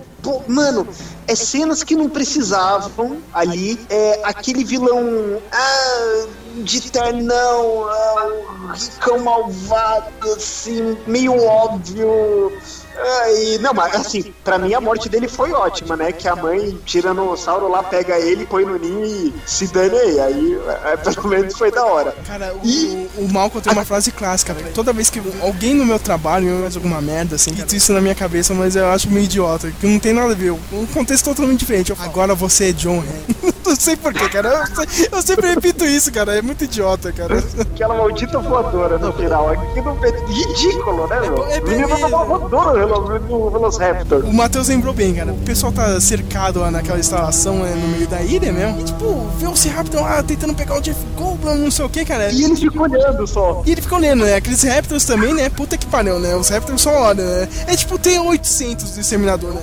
mano, 0.48 0.86
é 1.26 1.34
cenas 1.34 1.82
que 1.82 1.94
não 1.94 2.08
precisavam 2.08 3.18
ali, 3.32 3.78
é 3.88 4.20
aquele 4.24 4.64
vilão, 4.64 5.42
ah, 5.52 6.26
de 6.62 6.90
ternão, 6.90 7.88
ah, 7.88 8.72
ricão 8.74 9.18
malvado, 9.18 10.32
assim, 10.36 10.96
meio 11.06 11.36
óbvio. 11.42 12.52
Ah, 12.96 13.30
e, 13.32 13.58
não, 13.58 13.74
mas 13.74 13.94
assim, 13.94 14.32
pra 14.44 14.58
mim 14.58 14.72
a 14.74 14.80
morte 14.80 15.08
dele 15.08 15.28
foi 15.28 15.52
ótima, 15.52 15.96
né? 15.96 16.12
Que 16.12 16.28
a 16.28 16.36
mãe, 16.36 16.78
tiranossauro 16.84 17.68
lá, 17.68 17.82
pega 17.82 18.18
ele, 18.18 18.46
põe 18.46 18.64
no 18.64 18.78
ninho 18.78 19.04
e 19.04 19.34
se 19.46 19.66
dane 19.68 19.96
aí. 19.98 20.20
Aí, 20.20 20.58
é, 20.84 20.96
pelo 20.96 21.28
menos 21.28 21.56
foi 21.56 21.70
da 21.70 21.84
hora. 21.84 22.14
Cara, 22.26 22.54
o, 22.54 23.24
o 23.24 23.28
Malcolm 23.32 23.62
tem 23.62 23.72
uma 23.72 23.84
frase 23.84 24.10
clássica, 24.12 24.54
velho. 24.54 24.72
Toda 24.72 24.92
vez 24.92 25.10
que 25.10 25.20
alguém 25.42 25.74
no 25.74 25.84
meu 25.84 25.98
trabalho 25.98 26.46
me 26.46 26.62
faz 26.62 26.76
alguma 26.76 27.00
merda, 27.00 27.36
assim, 27.36 27.52
grito 27.52 27.74
isso 27.74 27.92
na 27.92 28.00
minha 28.00 28.14
cabeça, 28.14 28.54
mas 28.54 28.76
eu 28.76 28.86
acho 28.88 29.10
meio 29.10 29.24
idiota, 29.24 29.70
que 29.80 29.86
não 29.86 29.98
tem 29.98 30.12
nada 30.12 30.32
a 30.32 30.36
ver. 30.36 30.52
Um 30.72 30.86
contexto 30.86 31.24
totalmente 31.24 31.60
diferente. 31.60 31.90
Eu 31.90 31.96
falo, 31.96 32.10
agora 32.10 32.34
você 32.34 32.70
é 32.70 32.72
John 32.72 32.98
Hank. 33.00 33.54
não 33.66 33.76
sei 33.76 33.96
porquê, 33.96 34.28
cara. 34.28 34.64
Eu, 34.76 35.08
eu 35.18 35.22
sempre 35.22 35.48
repito 35.48 35.84
isso, 35.84 36.12
cara. 36.12 36.36
É 36.36 36.42
muito 36.42 36.64
idiota, 36.64 37.12
cara. 37.12 37.42
Aquela 37.58 37.94
maldita 37.94 38.38
voadora 38.38 38.98
no 38.98 39.12
final. 39.12 39.48
Aquilo 39.50 39.98
é 40.04 40.10
ridículo, 40.32 41.06
né, 41.06 41.20
meu? 41.20 41.44
é 41.50 41.60
O 41.60 41.64
menino 41.66 41.88
bem- 41.88 42.00
tava 42.00 42.24
voadora 42.24 42.83
no, 42.83 42.83
Velociraptor. 42.86 44.24
O 44.24 44.32
Matheus 44.32 44.68
lembrou 44.68 44.92
bem, 44.94 45.14
cara. 45.14 45.32
O 45.32 45.38
pessoal 45.38 45.72
tá 45.72 46.00
cercado 46.00 46.60
lá 46.60 46.70
naquela 46.70 46.98
instalação 46.98 47.58
né, 47.58 47.74
no 47.74 47.88
meio 47.88 48.06
da 48.06 48.22
ilha 48.22 48.52
mesmo. 48.52 48.80
E 48.80 48.84
tipo, 48.84 49.26
vê 49.38 49.46
o 49.46 49.54
Raptor 49.74 50.02
lá 50.02 50.22
tentando 50.22 50.54
pegar 50.54 50.76
o 50.78 50.80
Jeff 50.80 50.98
Goldblum, 51.16 51.56
não 51.56 51.70
sei 51.70 51.84
o 51.84 51.88
que, 51.88 52.04
cara. 52.04 52.30
E 52.30 52.44
ele 52.44 52.56
fica 52.56 52.80
olhando 52.82 53.26
só. 53.26 53.62
E 53.66 53.72
ele 53.72 53.80
fica 53.80 53.94
olhando, 53.96 54.24
né? 54.24 54.34
Aqueles 54.36 54.62
Raptors 54.62 55.04
também, 55.04 55.32
né? 55.34 55.48
Puta 55.48 55.76
que 55.76 55.86
pariu, 55.86 56.18
né? 56.18 56.34
Os 56.36 56.48
Raptors 56.48 56.80
só 56.82 56.90
olham, 56.90 57.24
né? 57.24 57.48
É 57.66 57.76
tipo, 57.76 57.98
tem 57.98 58.18
800 58.18 58.90
do 58.92 59.00
Exterminador, 59.00 59.52
né? 59.52 59.62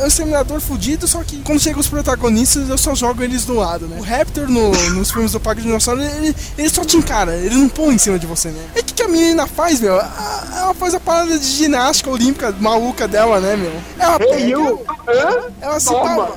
É 0.00 0.04
um 0.04 0.06
Exterminador 0.06 0.60
fudido, 0.60 1.06
só 1.06 1.22
que 1.22 1.38
quando 1.42 1.60
chegam 1.60 1.80
os 1.80 1.88
protagonistas, 1.88 2.68
eu 2.68 2.78
só 2.78 2.94
jogo 2.94 3.22
eles 3.22 3.44
do 3.44 3.54
lado, 3.54 3.86
né? 3.86 3.96
O 3.98 4.02
Raptor 4.02 4.48
no- 4.48 4.70
nos 4.94 5.10
filmes 5.10 5.32
do 5.32 5.40
Parque 5.40 5.60
de 5.60 5.66
Dinossauro, 5.66 6.02
ele, 6.02 6.34
ele 6.56 6.68
só 6.68 6.84
te 6.84 6.96
encara, 6.96 7.34
ele 7.36 7.54
não 7.56 7.68
põe 7.68 7.94
em 7.94 7.98
cima 7.98 8.18
de 8.18 8.26
você, 8.26 8.48
né? 8.48 8.60
E 8.76 8.80
o 8.80 8.84
que, 8.84 8.94
que 8.94 9.02
a 9.02 9.08
menina 9.08 9.46
faz, 9.46 9.80
meu? 9.80 9.94
Ela 9.94 10.74
faz 10.78 10.94
a 10.94 11.00
parada 11.00 11.38
de 11.38 11.44
ginástica 11.46 12.10
olímpica 12.10 12.52
maluca 12.62 13.08
dela, 13.08 13.40
né, 13.40 13.56
meu? 13.56 13.72
Ela 13.98 14.18
Hey, 14.22 14.50
you! 14.50 14.80
Ela 15.60 15.80
se, 15.80 15.94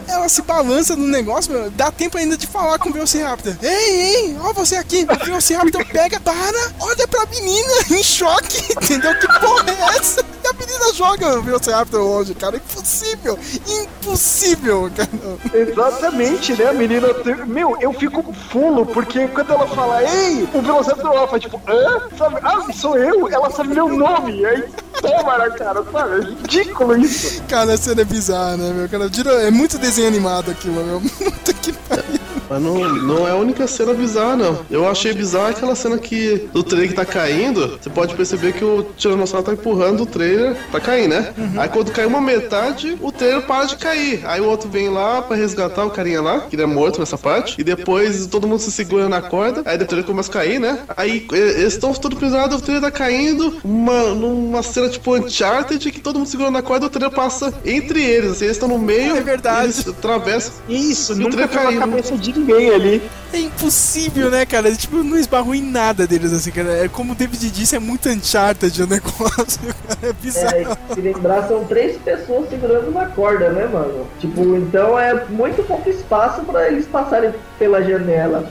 ela 0.08 0.30
se 0.30 0.42
balança 0.42 0.96
no 0.96 1.08
negócio, 1.08 1.52
meu. 1.52 1.70
Dá 1.72 1.92
tempo 1.92 2.18
ainda 2.18 2.36
de 2.36 2.48
falar 2.48 2.80
com 2.80 2.90
o 2.90 2.94
Velociraptor. 2.94 3.54
Ei, 3.62 3.70
ei, 3.70 4.38
ó 4.42 4.52
você 4.52 4.76
aqui. 4.76 5.06
O 5.10 5.26
Velociraptor 5.26 5.86
pega, 5.86 6.20
para, 6.20 6.74
olha 6.80 7.08
pra 7.08 7.26
menina 7.28 7.74
em 7.92 8.04
choque. 8.04 8.74
Entendeu? 8.74 9.18
Que 9.20 9.28
porra 9.40 9.66
é 9.70 9.98
essa? 9.98 10.26
E 10.44 10.48
a 10.48 10.54
menina 10.54 10.94
joga 10.94 11.38
o 11.38 11.42
Velociraptor 11.44 12.02
longe, 12.02 12.34
cara. 12.34 12.58
Impossível. 12.58 13.38
Impossível, 13.68 14.92
cara. 14.96 15.10
Exatamente, 15.54 16.54
né? 16.54 16.70
A 16.70 16.74
menina. 16.74 17.08
Meu, 17.46 17.78
eu 17.80 17.94
fico 17.94 18.34
fulo, 18.52 18.86
porque 18.86 19.28
quando 19.28 19.54
ela 19.54 19.68
fala, 19.68 20.04
ei, 20.04 20.48
o 20.54 20.62
Velociraptor 20.62 21.14
ela 21.14 21.28
faz 21.28 21.42
tipo, 21.44 21.62
hã? 21.68 22.02
Sabe? 22.18 22.38
Ah, 22.42 22.74
sou 22.74 22.98
eu, 22.98 23.30
ela 23.32 23.50
sabe 23.52 23.70
meu 23.70 23.88
nome. 23.88 24.44
Aí 24.46 24.64
toma 25.02 25.38
na 25.38 25.50
cara, 25.52 25.84
sabe? 25.92 26.15
É 26.18 26.22
ridículo 26.22 26.98
isso. 26.98 27.42
Cara, 27.44 27.74
a 27.74 27.78
cena 27.78 28.02
é 28.02 28.06
bizarra, 28.06 28.58
né, 28.58 28.72
meu? 28.74 28.90
Cara, 28.90 29.10
é 29.42 29.52
muito 29.52 29.78
desenho 29.78 30.08
animado 30.08 30.52
aquilo, 30.52 30.84
meu. 30.84 31.02
Puta 31.18 31.54
que 31.54 31.74
pariu. 31.74 32.25
Mas 32.50 32.62
não, 32.62 32.76
não 32.96 33.28
é 33.28 33.32
a 33.32 33.36
única 33.36 33.68
cena 33.68 33.94
bizarra, 33.94 34.36
não. 34.36 34.60
Eu 34.70 34.88
achei 34.88 35.14
bizarra 35.14 35.50
aquela 35.50 35.76
cena 35.76 35.98
que 35.98 36.48
do 36.54 36.64
trailer 36.64 36.90
que 36.90 36.96
tá 36.96 37.06
caindo, 37.06 37.78
você 37.82 37.90
pode 37.90 38.16
perceber 38.16 38.54
que 38.54 38.64
o 38.64 38.84
Tiranossauro 38.98 39.46
tá 39.46 39.54
empurrando 39.54 40.04
o 40.04 40.06
trailer 40.06 40.56
pra 40.72 40.80
cair, 40.80 41.08
né? 41.08 41.34
Aí 41.58 41.70
quando 41.70 41.92
cai 41.92 42.06
uma 42.06 42.22
metade, 42.22 42.98
o 43.02 43.12
trailer 43.12 43.42
para 43.44 43.66
de 43.66 43.78
cair. 43.78 44.22
Aí 44.26 44.42
o 44.42 44.46
outro 44.46 44.70
vem 44.70 44.90
lá 44.90 45.22
pra 45.22 45.36
resgatar 45.36 45.86
o 45.86 45.90
carinha 45.90 46.22
lá, 46.22 46.42
que 46.42 46.56
ele 46.56 46.64
é 46.64 46.66
morto 46.66 47.00
nessa 47.00 47.18
parte. 47.18 47.56
E 47.60 47.64
depois 47.64 48.28
todo 48.28 48.48
mundo 48.48 48.60
se 48.60 48.72
segura 48.72 49.08
na 49.10 49.22
corda. 49.22 49.62
Aí 49.66 49.76
o 49.78 49.86
trailer 49.86 50.06
começa 50.06 50.30
a 50.30 50.34
cair, 50.34 50.60
né? 50.60 50.80
Aí 50.96 51.26
eh, 51.32 51.38
eles 51.38 51.74
estão 51.74 51.94
todos 51.94 52.18
pendurados, 52.20 52.60
o 52.60 52.62
trailer 52.62 52.84
tá 52.84 52.92
caindo. 52.92 53.56
Uma, 53.64 54.14
numa 54.14 54.62
cena 54.64 54.90
tipo 54.90 55.16
Uncharted, 55.16 55.92
que 55.92 56.00
todo 56.00 56.18
mundo 56.20 56.28
segura 56.28 56.52
na 56.52 56.62
corda, 56.62 56.86
o 56.86 56.90
trailer 56.90 57.16
passa 57.16 57.54
entre 57.66 58.04
eles. 58.04 58.32
Assim, 58.32 58.46
eles 58.46 58.58
estão 58.58 58.70
no 58.70 58.78
meio, 58.80 59.16
É 59.18 59.22
verdade. 59.22 59.66
eles 59.66 59.88
atravessam. 59.88 60.54
Isso, 60.70 61.14
E 61.14 61.16
o 61.16 61.20
nunca 61.20 61.48
trailer 61.48 61.50
foi 61.50 61.64
na 61.64 61.70
caindo. 61.70 61.80
cabeça 61.80 62.18
de 62.18 62.32
ninguém 62.36 62.70
ali. 62.70 63.02
É 63.36 63.40
impossível, 63.40 64.32
né, 64.32 64.46
cara? 64.46 64.74
Tipo, 64.74 65.04
não 65.04 65.18
esbarrou 65.18 65.54
em 65.54 65.62
nada 65.62 66.08
deles, 66.08 66.32
assim, 66.32 66.52
cara. 66.52 66.86
É 66.86 66.88
como 66.88 67.12
o 67.12 67.16
David 67.16 67.50
disse, 67.52 67.76
é 67.76 67.80
muito 67.80 68.08
Uncharted 68.08 68.82
o 68.82 68.88
negócio, 68.88 69.60
cara. 69.88 70.00
É 70.04 70.14
bizarro. 70.14 70.78
É, 70.90 70.94
se 70.94 71.02
lembrar, 71.02 71.48
são 71.48 71.66
três 71.66 71.98
pessoas 71.98 72.50
segurando 72.50 72.88
uma 72.90 73.08
corda, 73.08 73.50
né, 73.50 73.68
mano? 73.68 74.08
Tipo, 74.20 74.56
então 74.56 74.98
é 74.98 75.26
muito 75.30 75.64
pouco 75.68 75.90
espaço 75.90 76.42
pra 76.44 76.68
eles 76.70 76.86
passarem 76.86 77.34
pela 77.60 77.82
janela. 77.84 78.48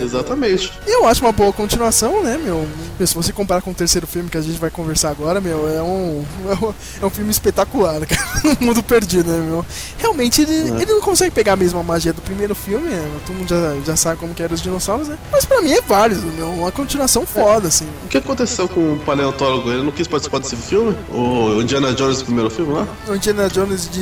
Exatamente. 0.00 0.72
Eu 0.86 1.06
acho 1.06 1.22
uma 1.24 1.32
boa 1.32 1.52
continuação, 1.52 2.22
né, 2.22 2.38
meu? 2.42 2.66
Se 3.04 3.14
você 3.14 3.32
comparar 3.32 3.60
com 3.60 3.70
o 3.70 3.74
terceiro 3.74 4.06
filme 4.06 4.28
que 4.30 4.38
a 4.38 4.40
gente 4.42 4.58
vai 4.58 4.70
conversar 4.70 5.10
agora, 5.10 5.40
meu, 5.40 5.68
é 5.68 5.82
um, 5.82 6.24
é 6.50 6.54
um, 6.66 6.74
é 7.02 7.06
um 7.06 7.10
filme 7.10 7.30
espetacular, 7.30 8.00
cara. 8.06 8.56
Um 8.60 8.64
mundo 8.66 8.82
perdido, 8.82 9.30
né, 9.30 9.38
meu? 9.38 9.64
Realmente, 9.98 10.42
ele, 10.42 10.70
É. 10.78 10.82
ele 10.82 10.92
não 10.92 11.00
consegue 11.00 11.30
pegar 11.30 11.54
a 11.54 11.56
mesma 11.56 11.82
magia 11.82 12.12
do 12.12 12.22
primeiro 12.22 12.54
filme, 12.54 12.88
né? 12.88 13.10
Todo 13.26 13.36
mundo 13.36 13.48
já, 13.48 13.74
já 13.84 13.96
sabe 13.96 14.18
como 14.26 14.34
que 14.34 14.42
eram 14.42 14.54
os 14.54 14.60
dinossauros, 14.62 15.08
né? 15.08 15.16
Mas 15.30 15.44
pra 15.44 15.60
mim 15.62 15.72
é 15.72 15.80
válido, 15.80 16.26
meu. 16.36 16.48
Uma 16.50 16.72
continuação 16.72 17.24
foda, 17.24 17.68
assim. 17.68 17.86
O 18.04 18.08
que 18.08 18.18
aconteceu 18.18 18.68
com 18.68 18.94
o 18.94 18.98
paleontólogo? 19.06 19.70
Ele 19.70 19.82
não 19.82 19.92
quis 19.92 20.06
participar 20.08 20.38
desse 20.40 20.56
filme? 20.56 20.96
O 21.10 21.60
Indiana 21.62 21.92
Jones 21.94 22.18
do 22.18 22.24
primeiro 22.24 22.50
filme 22.50 22.72
lá? 22.72 22.86
O 23.08 23.14
Indiana 23.14 23.48
Jones 23.48 23.88
de, 23.88 24.00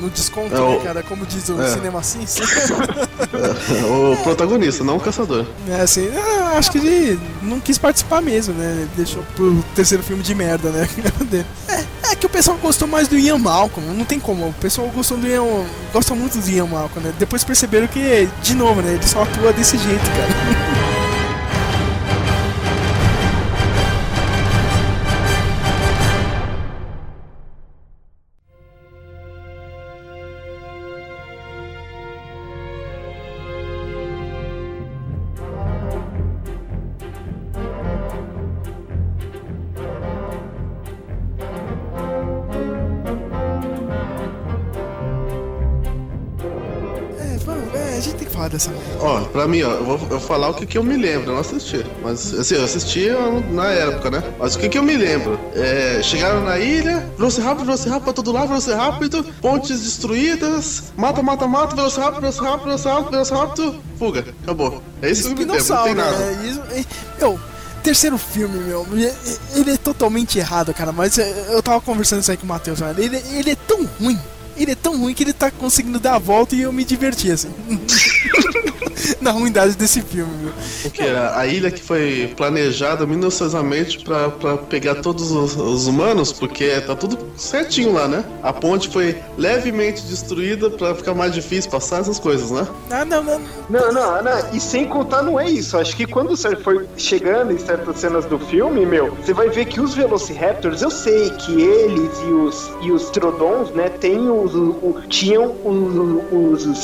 no 0.00 0.08
desconto, 0.10 0.54
É, 0.54 0.58
né, 0.58 0.76
o- 0.76 0.80
cara? 0.80 1.02
Como 1.02 1.26
diz 1.26 1.48
o 1.50 1.60
é. 1.60 1.68
cinema 1.68 1.98
assim. 2.00 2.24
o 4.12 4.16
protagonista, 4.22 4.82
não 4.82 4.96
o 4.96 5.00
caçador. 5.00 5.44
É, 5.68 5.80
assim, 5.82 6.08
ah, 6.16 6.54
acho 6.56 6.70
que 6.72 6.78
ele 6.78 7.20
não 7.42 7.60
quis 7.60 7.76
participar 7.78 8.20
mesmo, 8.22 8.54
né? 8.54 8.72
Ele 8.80 8.90
Deixou 8.96 9.22
pro 9.34 9.62
terceiro 9.74 10.02
filme 10.02 10.22
de 10.22 10.34
merda, 10.34 10.70
né? 10.70 10.88
É, 11.68 12.12
é 12.12 12.16
que 12.16 12.24
o 12.24 12.28
pessoal 12.28 12.56
gostou 12.58 12.86
mais 12.86 13.08
do 13.08 13.18
Ian 13.18 13.38
Malcolm, 13.38 13.92
não 13.92 14.04
tem 14.04 14.18
como. 14.20 14.48
O 14.48 14.52
pessoal 14.54 14.86
gostou 14.88 15.18
do 15.18 15.26
Ian, 15.26 15.42
gosta 15.92 16.14
muito 16.14 16.38
do 16.38 16.48
Ian 16.48 16.66
Malcolm, 16.66 17.00
né? 17.08 17.12
Depois 17.18 17.42
perceberam 17.42 17.86
que, 17.88 18.28
de 18.42 18.54
novo, 18.54 18.80
né? 18.80 18.92
Ele 18.94 19.06
só 19.06 19.22
atua 19.24 19.52
desse 19.52 19.65
jeito, 19.76 20.04
cara. 20.10 20.86
mim, 49.48 49.62
ó, 49.62 49.70
eu 49.70 49.84
vou, 49.84 50.00
eu 50.10 50.20
falar 50.20 50.48
o 50.50 50.54
que, 50.54 50.66
que 50.66 50.78
eu 50.78 50.84
me 50.84 50.96
lembro, 50.96 51.30
eu 51.30 51.34
não 51.34 51.40
assisti. 51.40 51.84
Mas, 52.02 52.32
assim, 52.34 52.54
eu 52.54 52.64
assisti 52.64 53.08
na 53.50 53.66
época, 53.70 54.10
né? 54.10 54.22
Mas 54.38 54.54
o 54.54 54.58
que, 54.58 54.68
que 54.68 54.78
eu 54.78 54.82
me 54.82 54.96
lembro? 54.96 55.38
É, 55.54 56.00
chegaram 56.02 56.42
na 56.44 56.58
ilha, 56.58 57.06
Velociraptor, 57.16 57.64
Velociraptor 57.64 58.04
pra 58.04 58.12
todo 58.12 58.32
lado, 58.32 58.48
Velociraptor, 58.48 59.24
pontes 59.40 59.80
destruídas, 59.80 60.92
mata, 60.96 61.22
mata, 61.22 61.46
mata, 61.46 61.74
Velociraptor, 61.76 62.20
Velociraptor, 62.20 62.64
Velociraptor, 62.64 63.10
Velociraptor, 63.10 63.74
fuga, 63.98 64.24
acabou. 64.42 64.82
É 65.02 65.10
isso 65.10 65.34
que 65.34 65.42
eu 65.42 65.46
me 65.46 65.52
lembro, 65.52 65.74
não 65.74 65.84
tem 65.84 65.94
nada. 65.94 66.16
né? 66.16 66.64
É, 66.76 66.84
meu, 67.20 67.38
terceiro 67.82 68.18
filme, 68.18 68.58
meu, 68.58 68.84
ele 69.54 69.70
é 69.70 69.76
totalmente 69.76 70.38
errado, 70.38 70.74
cara. 70.74 70.90
Mas 70.92 71.18
eu 71.18 71.62
tava 71.62 71.80
conversando 71.80 72.20
isso 72.20 72.30
aí 72.30 72.36
com 72.36 72.44
o 72.44 72.48
Matheus, 72.48 72.80
velho. 72.80 73.00
Ele, 73.00 73.16
ele 73.32 73.50
é 73.50 73.56
tão 73.56 73.84
ruim. 74.00 74.18
Ele 74.56 74.72
é 74.72 74.74
tão 74.74 74.98
ruim 74.98 75.14
que 75.14 75.22
ele 75.22 75.32
tá 75.32 75.50
conseguindo 75.50 76.00
dar 76.00 76.14
a 76.14 76.18
volta 76.18 76.56
e 76.56 76.62
eu 76.62 76.72
me 76.72 76.84
diverti, 76.84 77.30
assim. 77.30 77.50
Na 79.20 79.30
ruindade 79.30 79.76
desse 79.76 80.00
filme, 80.02 80.32
meu. 80.42 80.52
O 80.84 80.90
que 80.90 81.02
era? 81.02 81.38
A 81.38 81.46
ilha 81.46 81.70
que 81.70 81.82
foi 81.82 82.32
planejada 82.36 83.06
minuciosamente 83.06 84.02
pra, 84.04 84.30
pra 84.30 84.56
pegar 84.56 84.96
todos 84.96 85.30
os, 85.30 85.56
os 85.56 85.86
humanos, 85.86 86.32
porque 86.32 86.80
tá 86.80 86.94
tudo 86.94 87.18
certinho 87.36 87.92
lá, 87.92 88.06
né? 88.08 88.24
A 88.42 88.52
ponte 88.52 88.88
foi 88.88 89.16
levemente 89.36 90.02
destruída 90.02 90.70
pra 90.70 90.94
ficar 90.94 91.14
mais 91.14 91.32
difícil 91.32 91.70
passar 91.70 92.00
essas 92.00 92.18
coisas, 92.18 92.50
né? 92.50 92.66
Ah, 92.90 93.04
não, 93.04 93.22
não. 93.22 93.40
Não, 93.68 93.92
não, 93.92 94.22
não. 94.22 94.54
E 94.54 94.60
sem 94.60 94.86
contar, 94.86 95.22
não 95.22 95.38
é 95.38 95.50
isso. 95.50 95.76
Acho 95.76 95.96
que 95.96 96.06
quando 96.06 96.28
você 96.36 96.54
for 96.56 96.86
chegando 96.96 97.52
em 97.52 97.58
certas 97.58 97.98
cenas 97.98 98.24
do 98.26 98.38
filme, 98.38 98.86
meu, 98.86 99.14
você 99.14 99.32
vai 99.32 99.48
ver 99.50 99.66
que 99.66 99.80
os 99.80 99.94
Velociraptors, 99.94 100.82
eu 100.82 100.90
sei 100.90 101.30
que 101.30 101.60
eles 101.60 102.10
e 102.26 102.30
os, 102.32 102.70
e 102.82 102.90
os 102.92 103.10
Trodons, 103.10 103.70
né, 103.72 103.88
tem 103.88 104.28
os, 104.30 104.54
o- 104.54 104.96
tinham 105.08 105.54
os, 105.64 106.64
os 106.66 106.76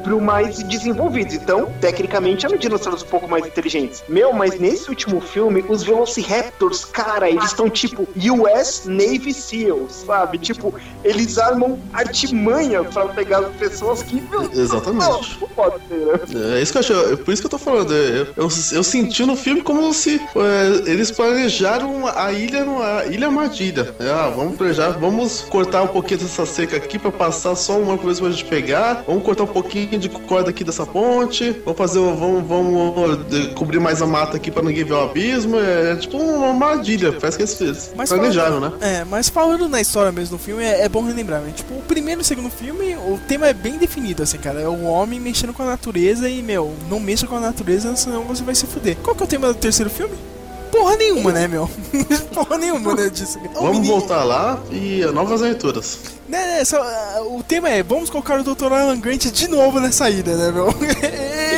cérebro 0.00 0.20
mais 0.20 0.62
desenvolvidos. 0.62 1.34
Então, 1.34 1.70
tecnicamente, 1.80 2.46
eram 2.46 2.56
dinossauros 2.56 3.02
um 3.02 3.06
pouco 3.06 3.28
mais 3.28 3.46
inteligentes. 3.46 4.02
Meu, 4.08 4.32
mas 4.32 4.58
nesse 4.58 4.88
último 4.88 5.20
filme, 5.20 5.64
os 5.68 5.82
Velociraptors, 5.82 6.84
cara, 6.84 7.28
eles 7.28 7.44
estão 7.44 7.68
tipo 7.68 8.08
US 8.16 8.84
Navy 8.86 9.32
SEALs, 9.32 10.04
sabe? 10.06 10.38
Tipo, 10.38 10.74
eles 11.04 11.38
armam 11.38 11.78
artimanha 11.92 12.82
pra 12.84 13.06
pegar 13.08 13.40
as 13.40 13.54
pessoas 13.56 14.02
que. 14.02 14.22
Exatamente. 14.52 15.00
Não, 15.00 15.20
não 15.40 15.48
pode 15.48 15.76
ser, 15.88 16.06
né? 16.06 16.56
É 16.58 16.62
isso 16.62 16.72
que 16.72 16.78
eu 16.78 16.80
achei, 16.80 17.12
é 17.12 17.16
por 17.16 17.32
isso 17.32 17.42
que 17.42 17.46
eu 17.46 17.50
tô 17.50 17.58
falando. 17.58 17.92
Eu, 17.92 18.26
eu, 18.36 18.48
eu 18.72 18.82
senti 18.82 19.24
no 19.24 19.36
filme 19.36 19.62
como 19.62 19.92
se 19.92 20.16
é, 20.16 20.90
eles 20.90 21.10
planejaram 21.10 22.06
a 22.06 22.32
ilha 22.32 22.64
numa 22.64 23.04
ilha 23.06 23.26
armadilha. 23.26 23.94
É, 23.98 24.10
ah, 24.10 24.32
vamos 24.34 24.56
planejar, 24.56 24.90
vamos 24.90 25.42
cortar 25.42 25.82
um 25.82 25.88
pouquinho 25.88 26.20
dessa 26.20 26.46
seca 26.46 26.76
aqui 26.76 26.98
pra 26.98 27.10
passar 27.10 27.54
só 27.54 27.78
uma 27.78 27.98
coisa 27.98 28.20
pra 28.20 28.30
gente 28.30 28.44
pegar. 28.44 29.04
Vamos 29.06 29.22
cortar 29.22 29.44
um 29.44 29.48
pouquinho 29.48 29.89
de 29.98 30.08
corda 30.08 30.50
aqui 30.50 30.64
dessa 30.64 30.86
ponte. 30.86 31.50
Vamos 31.64 31.78
fazer, 31.78 31.98
vamos, 31.98 32.46
vamos 32.46 33.18
eh, 33.32 33.54
cobrir 33.54 33.78
mais 33.78 34.00
a 34.02 34.06
mata 34.06 34.36
aqui 34.36 34.50
pra 34.50 34.62
ninguém 34.62 34.84
ver 34.84 34.94
o 34.94 35.00
abismo. 35.00 35.56
É, 35.58 35.92
é 35.92 35.96
tipo 35.96 36.16
uma 36.16 36.48
armadilha. 36.48 37.12
Parece 37.12 37.36
que 37.36 37.64
eles, 37.64 37.92
Mas 37.96 38.08
planejaram, 38.08 38.60
né? 38.60 38.72
É, 38.80 39.04
mas 39.04 39.28
falando 39.28 39.68
na 39.68 39.80
história 39.80 40.12
mesmo 40.12 40.36
do 40.36 40.42
filme, 40.42 40.62
é, 40.62 40.82
é 40.82 40.88
bom 40.88 41.02
relembrar, 41.02 41.40
né? 41.40 41.52
Tipo, 41.54 41.74
o 41.74 41.82
primeiro 41.82 42.20
e 42.20 42.22
o 42.22 42.24
segundo 42.24 42.50
filme, 42.50 42.94
o 42.96 43.18
tema 43.26 43.48
é 43.48 43.52
bem 43.52 43.78
definido, 43.78 44.22
assim, 44.22 44.38
cara. 44.38 44.60
É 44.60 44.68
o 44.68 44.84
homem 44.84 45.20
mexendo 45.20 45.52
com 45.52 45.62
a 45.62 45.66
natureza 45.66 46.28
e, 46.28 46.42
meu, 46.42 46.74
não 46.88 47.00
mexa 47.00 47.26
com 47.26 47.36
a 47.36 47.40
natureza, 47.40 47.94
senão 47.96 48.24
você 48.24 48.42
vai 48.42 48.54
se 48.54 48.66
fuder. 48.66 48.96
Qual 49.02 49.14
que 49.14 49.22
é 49.22 49.24
o 49.24 49.28
tema 49.28 49.48
do 49.48 49.54
terceiro 49.54 49.90
filme? 49.90 50.29
Porra 50.70 50.96
nenhuma, 50.96 51.32
né, 51.32 51.48
meu? 51.48 51.68
Porra 52.34 52.56
nenhuma, 52.58 52.94
né, 52.94 53.08
disso. 53.08 53.38
O 53.38 53.54
Vamos 53.54 53.70
menino- 53.78 53.86
voltar 53.98 54.24
lá 54.24 54.58
e 54.70 55.04
novas 55.12 55.42
aventuras. 55.42 55.98
Né, 56.28 56.38
né, 56.58 56.64
só, 56.64 56.80
ah, 56.80 57.22
o 57.26 57.42
tema 57.42 57.68
é, 57.68 57.82
vamos 57.82 58.08
colocar 58.08 58.38
o 58.40 58.44
Dr. 58.44 58.72
Alan 58.72 58.98
Grant 59.00 59.26
de 59.26 59.48
novo 59.48 59.80
nessa 59.80 60.08
ilha, 60.08 60.36
né, 60.36 60.52
meu? 60.52 60.68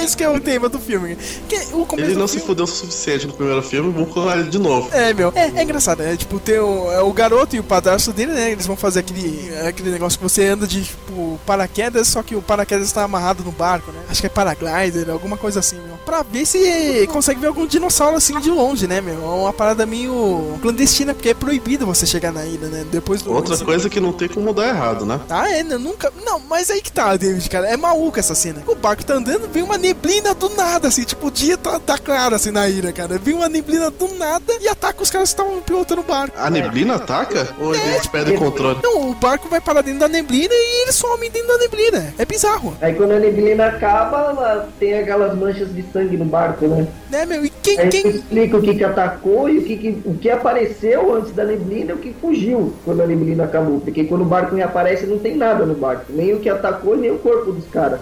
Esse 0.04 0.16
que 0.16 0.24
é 0.24 0.28
o 0.28 0.40
tema 0.40 0.68
do 0.68 0.78
filme. 0.78 1.16
Que 1.48 1.56
o 1.72 1.86
Ele 1.98 2.14
não 2.14 2.26
se 2.26 2.34
filme- 2.34 2.46
fudeu 2.46 2.64
o 2.64 2.68
suficiente 2.68 3.26
no 3.26 3.32
primeiro 3.32 3.62
filme, 3.62 3.92
vamos 3.92 4.12
colocar 4.12 4.38
ele 4.38 4.50
de 4.50 4.58
novo. 4.58 4.88
É, 4.92 5.12
meu, 5.14 5.32
é, 5.34 5.50
é 5.56 5.62
engraçado, 5.62 6.02
é 6.02 6.16
tipo, 6.16 6.38
tem 6.38 6.58
o, 6.58 6.90
é 6.92 7.00
o 7.00 7.12
garoto 7.12 7.54
e 7.56 7.60
o 7.60 7.64
padrasto 7.64 8.12
dele, 8.12 8.32
né? 8.32 8.50
Eles 8.52 8.66
vão 8.66 8.76
fazer 8.76 9.00
aquele, 9.00 9.52
aquele 9.66 9.90
negócio 9.90 10.18
que 10.18 10.22
você 10.22 10.46
anda 10.46 10.66
de, 10.66 10.84
tipo, 10.84 11.38
paraquedas, 11.46 12.08
só 12.08 12.22
que 12.22 12.34
o 12.34 12.42
paraquedas 12.42 12.90
tá 12.92 13.02
amarrado 13.04 13.42
no 13.44 13.52
barco, 13.52 13.90
né? 13.92 14.00
Acho 14.10 14.20
que 14.20 14.26
é 14.26 14.30
paraglider, 14.30 15.08
alguma 15.10 15.36
coisa 15.36 15.60
assim, 15.60 15.76
meu. 15.76 15.96
Pra 16.04 16.22
ver 16.22 16.44
se 16.46 17.06
consegue 17.12 17.40
ver 17.40 17.46
algum 17.48 17.66
dinossauro 17.66 18.16
assim 18.16 18.38
de 18.40 18.50
longe, 18.50 18.86
né, 18.86 19.00
meu? 19.00 19.14
É 19.14 19.26
uma 19.26 19.52
parada 19.52 19.86
meio 19.86 20.58
clandestina, 20.60 21.14
porque 21.14 21.28
é 21.30 21.34
proibido 21.34 21.86
você 21.86 22.06
chegar 22.06 22.32
na 22.32 22.44
ilha, 22.44 22.68
né? 22.68 22.84
Depois 22.90 23.22
do. 23.22 23.32
Outra 23.32 23.56
coisa 23.58 23.88
que 23.88 24.00
não 24.00 24.12
tem 24.12 24.28
como 24.28 24.52
dar 24.52 24.68
errado, 24.68 25.06
né? 25.06 25.20
Ah, 25.30 25.50
é, 25.50 25.62
né? 25.62 25.76
nunca. 25.78 26.12
Não, 26.24 26.40
mas 26.40 26.70
aí 26.70 26.80
que 26.82 26.90
tá, 26.92 27.16
David, 27.16 27.48
cara. 27.48 27.68
É 27.68 27.76
maluco 27.76 28.18
essa 28.18 28.34
cena. 28.34 28.62
O 28.66 28.74
barco 28.74 29.04
tá 29.04 29.14
andando, 29.14 29.48
vem 29.52 29.62
uma 29.62 29.78
neblina 29.92 30.34
do 30.34 30.48
nada, 30.50 30.88
assim, 30.88 31.04
tipo, 31.04 31.26
o 31.26 31.30
dia 31.30 31.56
tá, 31.56 31.78
tá 31.78 31.98
claro, 31.98 32.34
assim, 32.34 32.50
na 32.50 32.66
ilha, 32.68 32.92
cara. 32.92 33.18
Vem 33.18 33.34
uma 33.34 33.48
neblina 33.48 33.90
do 33.90 34.08
nada 34.16 34.52
e 34.60 34.66
ataca 34.68 35.02
os 35.02 35.10
caras 35.10 35.32
que 35.34 35.40
estavam 35.40 35.60
pilotando 35.60 36.00
o 36.00 36.04
barco. 36.04 36.34
A 36.38 36.48
neblina 36.48 36.94
ataca? 36.96 37.48
Ou 37.60 37.74
eles 37.74 38.06
perdem 38.06 38.36
o 38.36 38.38
controle? 38.38 38.78
Não, 38.82 39.10
o 39.10 39.14
barco 39.14 39.48
vai 39.48 39.60
parar 39.60 39.82
dentro 39.82 40.00
da 40.00 40.08
neblina 40.08 40.52
e 40.54 40.82
eles 40.82 40.94
somem 40.94 41.30
dentro 41.30 41.48
da 41.48 41.58
neblina. 41.58 42.14
É 42.18 42.24
bizarro. 42.24 42.74
Aí 42.80 42.94
quando 42.94 43.12
a 43.12 43.18
neblina 43.18 43.66
acaba, 43.66 44.30
ela 44.30 44.68
tem 44.80 44.98
aquelas 44.98 45.36
manchas 45.36 45.72
de 45.74 45.82
sangue 45.92 46.16
no 46.16 46.24
barco, 46.24 46.66
né? 46.66 46.86
Né, 47.10 47.26
meu? 47.26 47.44
E 47.44 47.50
quem, 47.50 47.78
Aí 47.78 47.88
quem... 47.88 48.08
explica 48.08 48.56
o 48.56 48.62
que, 48.62 48.74
que 48.74 48.84
atacou 48.84 49.48
e 49.48 49.58
o 49.58 49.62
que, 49.64 49.76
que- 49.76 50.02
o 50.06 50.14
que 50.14 50.30
apareceu 50.30 51.14
antes 51.14 51.32
da 51.32 51.44
neblina 51.44 51.92
e 51.92 51.94
o 51.94 51.98
que 51.98 52.14
fugiu 52.20 52.72
quando 52.84 53.02
a 53.02 53.06
neblina 53.06 53.44
acabou. 53.44 53.78
Porque 53.80 54.04
quando 54.04 54.22
o 54.22 54.26
barco 54.26 54.54
reaparece, 54.56 55.06
não 55.06 55.18
tem 55.18 55.36
nada 55.36 55.66
no 55.66 55.74
barco. 55.74 56.06
Nem 56.08 56.32
o 56.34 56.40
que 56.40 56.48
atacou, 56.48 56.96
nem 56.96 57.10
o 57.10 57.18
corpo 57.18 57.52
dos 57.52 57.66
caras. 57.68 58.00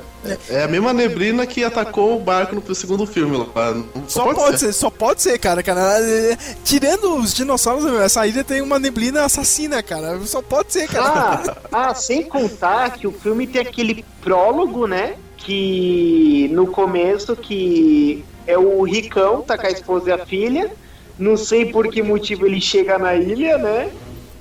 É 0.51 0.65
a 0.65 0.69
mesma 0.69 0.93
neblina 0.93 1.47
que 1.47 1.65
atacou 1.65 2.17
o 2.17 2.21
barco 2.21 2.55
no 2.55 2.75
segundo 2.75 3.07
filme 3.07 3.39
lá. 3.39 3.73
Não- 3.73 4.09
Só 4.09 4.35
pode, 4.35 4.59
ser. 4.61 4.73
só 4.73 4.91
pode 4.91 5.23
ser, 5.23 5.39
cara, 5.39 5.63
cara. 5.63 5.81
É, 6.01 6.37
Tirando 6.63 7.17
os 7.17 7.33
dinossauros, 7.33 7.87
essa 8.01 8.27
ilha 8.27 8.45
tem 8.45 8.61
uma 8.61 8.79
neblina 8.79 9.25
assassina, 9.25 9.83
cara. 9.83 10.21
Só 10.27 10.43
pode 10.43 10.73
ser, 10.73 10.89
cara. 10.89 11.43
Ah, 11.73 11.89
ah, 11.89 11.95
sem 11.95 12.23
contar 12.25 12.91
que 12.93 13.07
o 13.07 13.13
filme 13.13 13.47
tem 13.47 13.63
aquele 13.63 14.05
prólogo, 14.21 14.87
né? 14.87 15.15
Que 15.39 16.49
no 16.53 16.67
começo 16.67 17.35
que 17.35 18.23
é 18.47 18.59
o 18.59 18.83
Ricão, 18.83 19.41
tá 19.43 19.57
com 19.57 19.67
a 19.67 19.71
esposa 19.71 20.11
e 20.11 20.13
a 20.13 20.27
filha. 20.27 20.71
Não 21.19 21.37
sei 21.37 21.67
por 21.67 21.89
que 21.89 22.03
motivo 22.03 22.47
ele 22.47 22.61
chega 22.61 22.99
na 22.99 23.15
ilha, 23.15 23.57
né? 23.59 23.91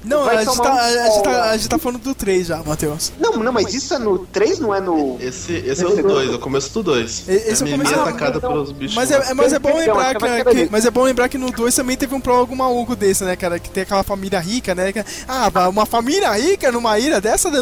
Não, 0.04 0.28
a 0.28 0.44
gente, 0.44 0.58
tá, 0.58 0.74
um 0.74 0.78
a, 0.78 0.90
gente 1.10 1.24
tá, 1.24 1.44
a 1.52 1.58
gente 1.58 1.70
tá 1.70 1.78
falando 1.78 2.02
do 2.02 2.16
3 2.16 2.48
já, 2.48 2.58
Matheus. 2.64 3.12
Não, 3.20 3.34
não, 3.34 3.52
mas 3.52 3.74
isso 3.74 3.94
é 3.94 4.00
no 4.00 4.20
3, 4.20 4.60
não 4.60 4.74
é 4.74 4.80
no. 4.80 5.18
Esse, 5.20 5.54
esse 5.54 5.84
é 5.84 5.88
o 5.88 6.02
2, 6.02 6.30
é 6.32 6.36
o 6.36 6.40
começo 6.40 6.74
do 6.74 6.84
2. 6.84 7.28
Esse 7.28 7.64
é 7.64 7.68
o 7.68 7.70
começo 7.72 7.94
é 7.94 8.00
atacada 8.00 8.40
pelos 8.40 8.72
bichos. 8.72 8.96
Mas 8.96 9.12
é, 9.12 9.16
é- 9.32 9.34
mas 9.34 9.54
é 9.54 9.60
bom 9.60 9.76
lembrar 9.78 10.16
que, 10.16 10.44
que 10.66 10.70
mas 10.72 10.86
é 10.86 10.92
bom 10.92 11.04
lembrar 11.04 11.28
que 11.30 11.38
no 11.38 11.52
2 11.52 11.76
também 11.76 11.98
teve 11.98 12.16
um 12.16 12.22
prólogo 12.22 12.56
maluco 12.56 12.96
desse, 12.96 13.24
né, 13.24 13.36
cara? 13.36 13.60
Que 13.60 13.70
tem 13.70 13.84
aquela 13.84 14.04
família 14.04 14.40
rica, 14.40 14.74
né? 14.74 14.92
que- 14.94 15.04
ah, 15.28 15.70
uma 15.70 15.86
família 15.86 16.32
rica 16.32 16.72
numa 16.72 16.98
ilha 16.98 17.20
dessa, 17.20 17.50
né, 17.52 17.62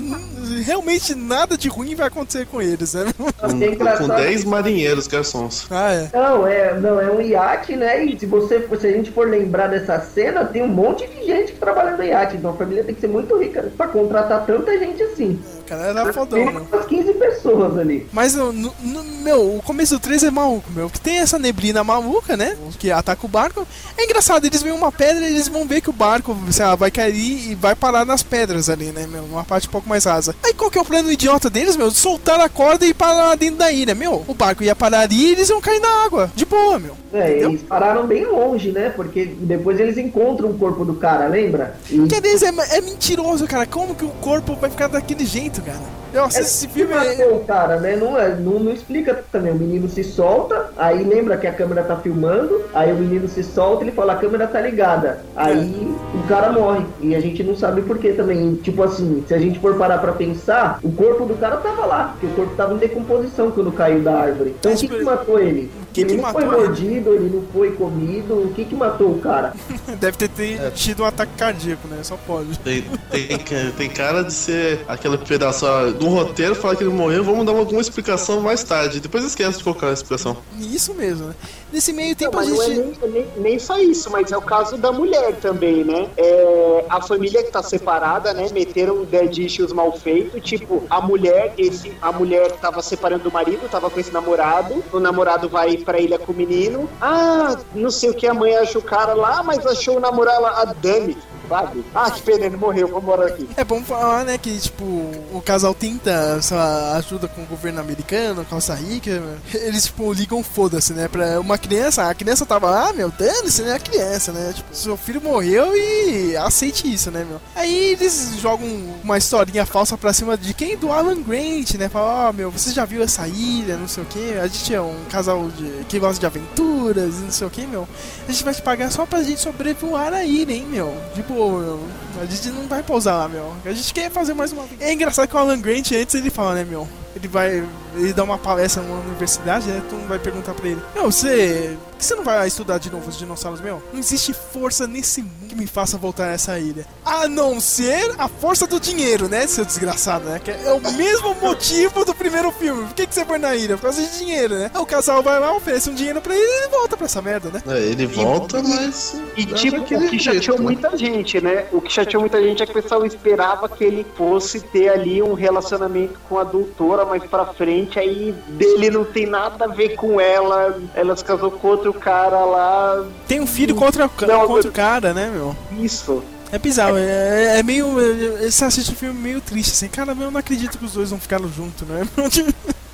realmente 0.64 1.15
nada 1.15 1.57
de 1.57 1.68
ruim 1.69 1.95
vai 1.95 2.07
acontecer 2.07 2.45
com 2.45 2.61
eles, 2.61 2.93
né? 2.93 3.05
É 3.41 3.47
Com, 3.47 3.97
com 3.97 4.07
10 4.07 4.43
marinheiros 4.45 5.07
garçons. 5.07 5.65
Ah, 5.69 5.91
é. 5.91 6.09
Não, 6.14 6.47
é, 6.47 6.80
não, 6.80 6.99
é 6.99 7.11
um 7.11 7.22
iate, 7.22 7.76
né? 7.76 8.03
E 8.05 8.19
se 8.19 8.26
você 8.26 8.65
se 8.80 8.88
a 8.88 8.91
gente 8.91 9.11
for 9.11 9.27
lembrar 9.27 9.68
dessa 9.68 9.99
cena, 10.01 10.45
tem 10.45 10.61
um 10.61 10.68
monte 10.68 11.07
de 11.07 11.26
gente 11.26 11.53
que 11.53 11.59
trabalha 11.59 11.95
no 11.97 12.03
iate. 12.03 12.26
Então 12.35 12.51
a 12.51 12.53
família 12.53 12.83
tem 12.83 12.93
que 12.93 13.01
ser 13.01 13.07
muito 13.07 13.37
rica 13.37 13.71
pra 13.77 13.87
contratar 13.87 14.45
tanta 14.45 14.77
gente 14.77 15.01
assim. 15.03 15.39
Cara 15.68 15.88
era 15.88 16.14
fodão, 16.14 16.45
né? 16.45 16.61
umas 16.72 16.85
15 16.85 17.14
pessoas 17.14 17.77
ali. 17.77 18.07
Mas, 18.11 18.34
no, 18.35 18.52
no- 18.53 19.03
meu, 19.27 19.57
o 19.57 19.61
começo 19.61 19.95
do 19.95 19.99
3 19.99 20.23
é 20.23 20.31
maluco, 20.31 20.69
meu. 20.73 20.89
Que 20.89 20.99
tem 20.99 21.18
essa 21.18 21.38
neblina 21.38 21.84
maluca, 21.84 22.38
né? 22.38 22.56
Que 22.80 22.89
ataca 22.91 23.26
o 23.26 23.30
barco. 23.30 23.68
É 23.98 24.06
engraçado, 24.06 24.45
eles 24.45 24.61
veem 24.61 24.73
uma 24.76 24.91
pedra 24.91 25.26
e 25.27 25.34
eles 25.34 25.48
vão 25.49 25.65
ver 25.68 25.81
que 25.81 25.89
o 25.89 25.94
barco, 25.94 26.35
sei 26.52 26.65
lá, 26.65 26.76
vai 26.76 26.89
cair 26.89 27.52
e 27.52 27.56
vai 27.56 27.76
parar 27.76 28.06
nas 28.06 28.23
pedras 28.23 28.69
ali, 28.69 28.85
né, 28.85 29.06
meu? 29.07 29.23
Uma 29.23 29.44
parte 29.44 29.68
um 29.68 29.72
pouco 29.72 29.89
mais 29.89 30.06
rasa. 30.06 30.34
Aí 30.44 30.53
qual 30.53 30.72
que 30.72 30.77
é 30.77 30.81
o 30.81 30.85
plano 30.85 31.11
idiota 31.11 31.49
deles, 31.49 31.76
meu? 31.76 31.91
Soltar 31.91 32.39
a 32.39 32.48
corda 32.48 32.85
e 32.85 32.94
parar 32.94 33.35
dentro 33.35 33.57
da 33.57 33.72
ilha, 33.72 33.94
meu. 33.94 34.23
O 34.27 34.34
barco 34.34 34.64
ia 34.64 34.76
parar 34.76 35.02
ali 35.02 35.15
e 35.27 35.31
eles 35.34 35.49
iam 35.49 35.60
cair 35.60 35.81
na 35.81 36.06
água. 36.06 36.31
De 36.35 36.45
boa, 36.45 36.80
meu. 36.80 36.95
É, 37.14 37.39
eles 37.39 37.61
pararam 37.64 38.06
bem 38.06 38.26
longe, 38.26 38.72
né? 38.72 38.89
Porque 38.89 39.26
depois 39.39 39.80
eles 39.80 39.98
encontram 39.98 40.49
o 40.49 40.57
corpo 40.57 40.85
do 40.85 40.95
cara, 40.95 41.27
lembra? 41.27 41.77
E 41.89 41.99
Que 42.07 42.15
eles 42.15 42.41
é, 42.44 42.52
é 42.77 42.81
mentiroso, 42.81 43.45
cara. 43.48 43.65
Como 43.65 43.95
que 43.95 44.06
o 44.06 44.10
corpo 44.10 44.56
vai 44.56 44.69
ficar 44.69 44.88
daquele 44.88 45.26
jeito, 45.26 45.56
cara? 45.61 45.97
Nossa, 46.13 46.39
É 46.39 46.41
esse 46.41 46.67
filme 46.67 46.93
é. 46.93 47.27
o 47.27 47.39
cara, 47.41 47.79
né? 47.79 47.95
Não, 47.95 48.17
é, 48.17 48.29
não, 48.35 48.59
não 48.59 48.71
explica 48.71 49.23
também. 49.31 49.51
O 49.51 49.55
menino 49.55 49.89
se 49.89 50.03
solta, 50.03 50.71
aí 50.77 51.03
lembra 51.03 51.38
que 51.38 51.45
a 51.45 51.53
câmera 51.53 51.84
tá 51.84 51.95
filmando, 51.97 52.63
aí 52.73 52.91
o 52.91 52.95
menino 52.95 53.27
se 53.27 53.43
solta 53.43 53.84
e 53.84 53.88
ele 53.88 53.95
fala, 53.95 54.13
a 54.13 54.17
câmera 54.17 54.47
tá 54.47 54.61
ligada. 54.61 55.21
Aí 55.35 55.95
o 56.13 56.27
cara 56.27 56.51
morre. 56.51 56.85
E 57.01 57.15
a 57.15 57.19
gente 57.19 57.43
não 57.43 57.55
sabe 57.55 57.81
por 57.81 57.97
que 57.97 58.13
também. 58.13 58.55
Tipo 58.55 58.84
assim, 58.84 59.23
se 59.27 59.34
a 59.34 59.38
gente 59.38 59.59
for 59.59 59.75
parar 59.77 59.97
pra 59.99 60.13
pensar, 60.13 60.79
o 60.81 60.91
corpo 60.91 61.25
do 61.25 61.35
cara 61.35 61.57
tava 61.57 61.85
lá, 61.85 62.09
porque 62.13 62.27
o 62.27 62.35
corpo 62.35 62.55
tava 62.55 62.73
em 62.73 62.77
decomposição 62.77 63.51
quando 63.51 63.71
caiu 63.71 64.01
da 64.01 64.15
árvore. 64.15 64.55
Então 64.59 64.73
o 64.73 64.77
que, 64.77 64.88
que 64.88 65.03
matou 65.03 65.39
ele? 65.39 65.69
Que 66.05 66.11
ele 66.11 66.15
que 66.15 66.21
não 66.21 66.31
foi 66.31 66.43
matou 66.45 66.59
ele? 66.59 66.67
mordido, 66.67 67.13
ele 67.13 67.29
não 67.35 67.43
foi 67.51 67.71
comido. 67.71 68.33
O 68.35 68.53
que 68.53 68.65
que 68.65 68.75
matou 68.75 69.11
o 69.11 69.19
cara? 69.19 69.53
Deve 69.99 70.17
ter, 70.17 70.29
ter 70.29 70.71
tido 70.71 71.03
um 71.03 71.05
ataque 71.05 71.33
cardíaco, 71.37 71.87
né? 71.87 71.99
Só 72.03 72.17
pode. 72.27 72.57
Tem, 72.59 72.83
tem, 73.09 73.71
tem 73.71 73.89
cara 73.89 74.23
de 74.23 74.33
ser 74.33 74.81
aquele 74.87 75.17
pedaço 75.17 75.65
do 75.99 76.07
roteiro, 76.07 76.55
falar 76.55 76.75
que 76.75 76.83
ele 76.83 76.93
morreu, 76.93 77.23
vamos 77.23 77.45
dar 77.45 77.51
alguma 77.53 77.81
explicação 77.81 78.41
mais 78.41 78.63
tarde. 78.63 78.99
Depois 78.99 79.23
esquece 79.23 79.57
de 79.57 79.63
colocar 79.63 79.87
a 79.89 79.93
explicação. 79.93 80.37
Isso 80.59 80.93
mesmo, 80.93 81.27
né? 81.27 81.35
Nesse 81.71 81.91
meio 81.91 82.15
tempo 82.15 82.35
Não, 82.37 82.43
a 82.43 82.45
não 82.45 82.61
é 82.63 82.65
gente. 82.67 82.99
nem, 83.01 83.11
nem, 83.11 83.27
nem 83.37 83.59
só 83.59 83.77
isso, 83.77 84.09
mas 84.09 84.31
é 84.31 84.37
o 84.37 84.41
caso 84.41 84.77
da 84.77 84.91
mulher 84.91 85.35
também, 85.35 85.83
né? 85.83 86.07
É, 86.17 86.85
a 86.89 87.01
família 87.01 87.43
que 87.43 87.51
tá 87.51 87.61
separada, 87.61 88.33
né? 88.33 88.47
Meteram 88.53 89.03
dead 89.03 89.37
issues 89.39 89.73
mal 89.73 89.91
feito. 89.97 90.39
Tipo, 90.39 90.83
a 90.89 91.01
mulher, 91.01 91.53
esse, 91.57 91.91
a 92.01 92.11
mulher 92.11 92.51
tava 92.53 92.81
separando 92.81 93.23
do 93.25 93.31
marido, 93.31 93.67
tava 93.69 93.89
com 93.89 93.99
esse 93.99 94.11
namorado. 94.11 94.83
O 94.93 94.99
namorado 94.99 95.49
vai 95.49 95.77
pra 95.88 96.01
ilha 96.01 96.19
com 96.19 96.34
o 96.34 96.35
menino. 96.35 96.89
Ah, 96.99 97.55
não 97.73 97.89
sei 97.89 98.09
o 98.09 98.14
que, 98.14 98.27
a 98.27 98.34
mãe 98.34 98.53
achou 98.57 98.81
o 98.81 98.84
cara 98.84 99.14
lá, 99.14 99.41
mas 99.41 99.65
achou 99.65 99.95
o 99.95 99.99
namorado 100.01 100.41
lá, 100.41 100.61
a 100.61 100.65
Dami. 100.65 101.18
Sabe? 101.47 101.83
Ah, 101.93 102.11
que 102.11 102.21
pena, 102.21 102.45
ele 102.45 102.57
morreu, 102.57 102.87
vamos 102.87 103.03
morar 103.03 103.27
aqui. 103.27 103.47
É 103.55 103.63
bom 103.63 103.81
falar, 103.83 104.25
né, 104.25 104.37
que, 104.37 104.57
tipo, 104.59 104.83
o 104.83 105.41
casal 105.43 105.73
tenta 105.73 106.39
lá, 106.51 106.95
ajuda 106.97 107.27
com 107.27 107.41
o 107.41 107.45
governo 107.45 107.79
americano, 107.79 108.45
Costa 108.45 108.73
Rica, 108.73 109.21
eles, 109.53 109.85
tipo, 109.85 110.11
ligam 110.11 110.43
foda-se, 110.43 110.93
né, 110.93 111.07
pra 111.07 111.39
uma 111.39 111.57
criança, 111.57 112.09
a 112.09 112.13
criança 112.13 112.45
tava 112.45 112.69
lá, 112.69 112.93
meu, 112.93 113.09
dane-se, 113.11 113.61
né, 113.61 113.73
a 113.73 113.79
criança, 113.79 114.31
né, 114.31 114.53
tipo, 114.53 114.75
seu 114.75 114.97
filho 114.97 115.21
morreu 115.21 115.75
e 115.75 116.35
aceite 116.37 116.91
isso, 116.91 117.09
né, 117.11 117.25
meu. 117.27 117.39
Aí 117.55 117.91
eles 117.91 118.37
jogam 118.39 118.67
uma 119.03 119.17
historinha 119.17 119.65
falsa 119.65 119.97
pra 119.97 120.13
cima 120.13 120.37
de 120.37 120.53
quem? 120.53 120.77
Do 120.77 120.91
Alan 120.91 121.21
Grant, 121.21 121.75
né, 121.75 121.89
fala, 121.89 122.29
ó, 122.29 122.33
meu, 122.33 122.51
você 122.51 122.71
já 122.71 122.85
viu 122.85 123.01
essa 123.01 123.27
ilha, 123.27 123.77
não 123.77 123.87
sei 123.87 124.03
o 124.03 124.05
que, 124.07 124.33
a 124.33 124.47
gente 124.47 124.73
é 124.73 124.81
um 124.81 124.95
casal 125.09 125.47
de, 125.49 125.85
que 125.85 125.99
gosta 125.99 126.19
de 126.19 126.25
aventuras, 126.25 127.15
não 127.15 127.31
sei 127.31 127.47
o 127.47 127.49
que, 127.49 127.65
meu, 127.65 127.87
a 128.27 128.31
gente 128.31 128.43
vai 128.43 128.53
te 128.53 128.61
pagar 128.61 128.91
só 128.91 129.05
pra 129.05 129.23
gente 129.23 129.39
sobrevoar 129.39 130.13
a 130.13 130.23
ilha, 130.23 130.53
hein, 130.53 130.65
meu, 130.69 130.95
tipo, 131.13 131.36
meu, 131.38 131.80
a 132.22 132.26
gente 132.26 132.49
não 132.49 132.68
vai 132.68 132.84
pousar 132.84 133.15
lá, 133.18 133.27
meu. 133.27 133.53
A 133.65 133.72
gente 133.72 133.93
quer 133.93 134.11
fazer 134.11 134.34
mais 134.34 134.51
uma. 134.51 134.65
É 134.80 134.93
engraçado 134.93 135.27
que 135.27 135.35
o 135.35 135.39
Alan 135.39 135.59
Grant 135.59 135.91
antes 135.91 136.15
ele 136.15 136.30
fala, 136.30 136.55
né, 136.55 136.65
meu? 136.65 136.88
Ele 137.18 137.27
vai. 137.27 137.64
Ele 137.95 138.14
dá 138.14 138.23
uma 138.23 138.38
palestra 138.38 138.84
numa 138.84 138.99
universidade, 138.99 139.68
né? 139.68 139.81
Tu 139.89 139.95
vai 140.07 140.19
perguntar 140.19 140.53
pra 140.53 140.68
ele: 140.68 140.81
Meu, 140.94 141.11
você. 141.11 141.76
Por 141.91 141.98
que 141.98 142.06
você 142.06 142.14
não 142.14 142.23
vai 142.23 142.48
estudar 142.48 142.77
de 142.77 142.91
novo 142.91 143.10
os 143.10 143.18
dinossauros, 143.18 143.60
meu? 143.60 143.81
Não 143.91 143.99
existe 143.99 144.31
força 144.31 144.85
nesse 144.85 145.23
mundo 145.23 145.48
que 145.48 145.56
me 145.56 145.65
faça 145.65 145.98
voltar 145.98 146.26
a 146.26 146.31
essa 146.34 146.60
ilha. 146.60 146.85
A 147.03 147.27
não 147.27 147.60
ser 147.60 148.14
a 148.19 148.27
força 148.27 148.68
do 148.68 148.80
dinheiro, 148.80 149.27
né, 149.27 149.48
seu 149.48 149.65
desgraçado, 149.65 150.26
né? 150.26 150.39
Que 150.44 150.52
é 150.52 150.72
o 150.73 150.80
mesmo 150.94 151.34
motivo 151.41 152.06
do 152.06 152.14
primeiro 152.14 152.52
filme. 152.52 152.84
Por 152.84 152.94
que, 152.94 153.07
que 153.07 153.15
você 153.15 153.26
foi 153.26 153.39
na 153.39 153.56
ilha? 153.56 153.77
Por 153.77 153.84
causa 153.84 153.99
de 153.99 154.19
dinheiro, 154.19 154.53
né? 154.53 154.69
Aí 154.72 154.80
o 154.80 154.85
casal 154.85 155.23
vai 155.23 155.39
lá, 155.39 155.56
oferece 155.56 155.89
um 155.89 155.95
dinheiro 155.95 156.22
pra 156.22 156.35
ele 156.35 156.44
e 156.44 156.64
ele 156.64 156.68
volta 156.68 156.95
pra 156.95 157.06
essa 157.06 157.22
merda, 157.22 157.49
né? 157.49 157.64
É, 157.68 157.80
ele 157.80 158.06
volta, 158.06 158.61
mas. 158.61 159.19
E 159.35 159.45
tipo, 159.48 159.77
o 159.77 159.84
que 159.84 160.19
jeito, 160.19 160.44
chateou 160.44 160.60
né? 160.60 160.64
muita 160.64 160.95
gente, 160.95 161.41
né? 161.41 161.65
O 161.72 161.81
que 161.81 161.91
chateou 161.91 162.22
muita 162.22 162.39
gente 162.44 162.61
é 162.61 162.65
que 162.68 162.77
o 162.77 162.81
pessoal 162.81 163.03
esperava 163.03 163.68
que 163.68 163.84
ele 163.84 164.06
fosse 164.15 164.60
ter 164.60 164.89
ali 164.89 165.23
um 165.23 165.34
relacionamento 165.34 166.19
com 166.30 166.38
a 166.38 166.44
doutora 166.44 167.06
mais 167.07 167.23
pra 167.23 167.45
frente, 167.45 167.97
aí 167.97 168.34
dele 168.49 168.89
não 168.91 169.03
tem 169.05 169.25
nada 169.25 169.65
a 169.65 169.67
ver 169.67 169.95
com 169.95 170.19
ela, 170.21 170.79
ela 170.93 171.15
se 171.15 171.23
casou 171.23 171.49
com 171.51 171.67
outro 171.67 171.93
cara 171.93 172.43
lá. 172.45 173.05
Tem 173.27 173.39
um 173.41 173.47
filho 173.47 173.73
contra, 173.75 174.09
Não, 174.27 174.47
contra 174.47 174.69
o 174.69 174.73
cara, 174.73 175.13
né, 175.13 175.29
meu? 175.34 175.55
Isso. 175.79 176.23
É 176.51 176.57
bizarro, 176.57 176.97
é, 176.97 177.59
é 177.59 177.63
meio. 177.63 177.99
é- 177.99 178.49
Você 178.49 178.63
assiste 178.63 178.91
o 178.93 178.95
filme 178.95 179.19
meio 179.19 179.41
triste, 179.41 179.71
assim. 179.71 179.89
Cara, 179.89 180.11
eu 180.17 180.31
não 180.31 180.39
acredito 180.39 180.77
que 180.77 180.85
os 180.85 180.93
dois 180.93 181.09
vão 181.09 181.19
ficar 181.19 181.39
juntos, 181.41 181.85
né? 181.88 182.07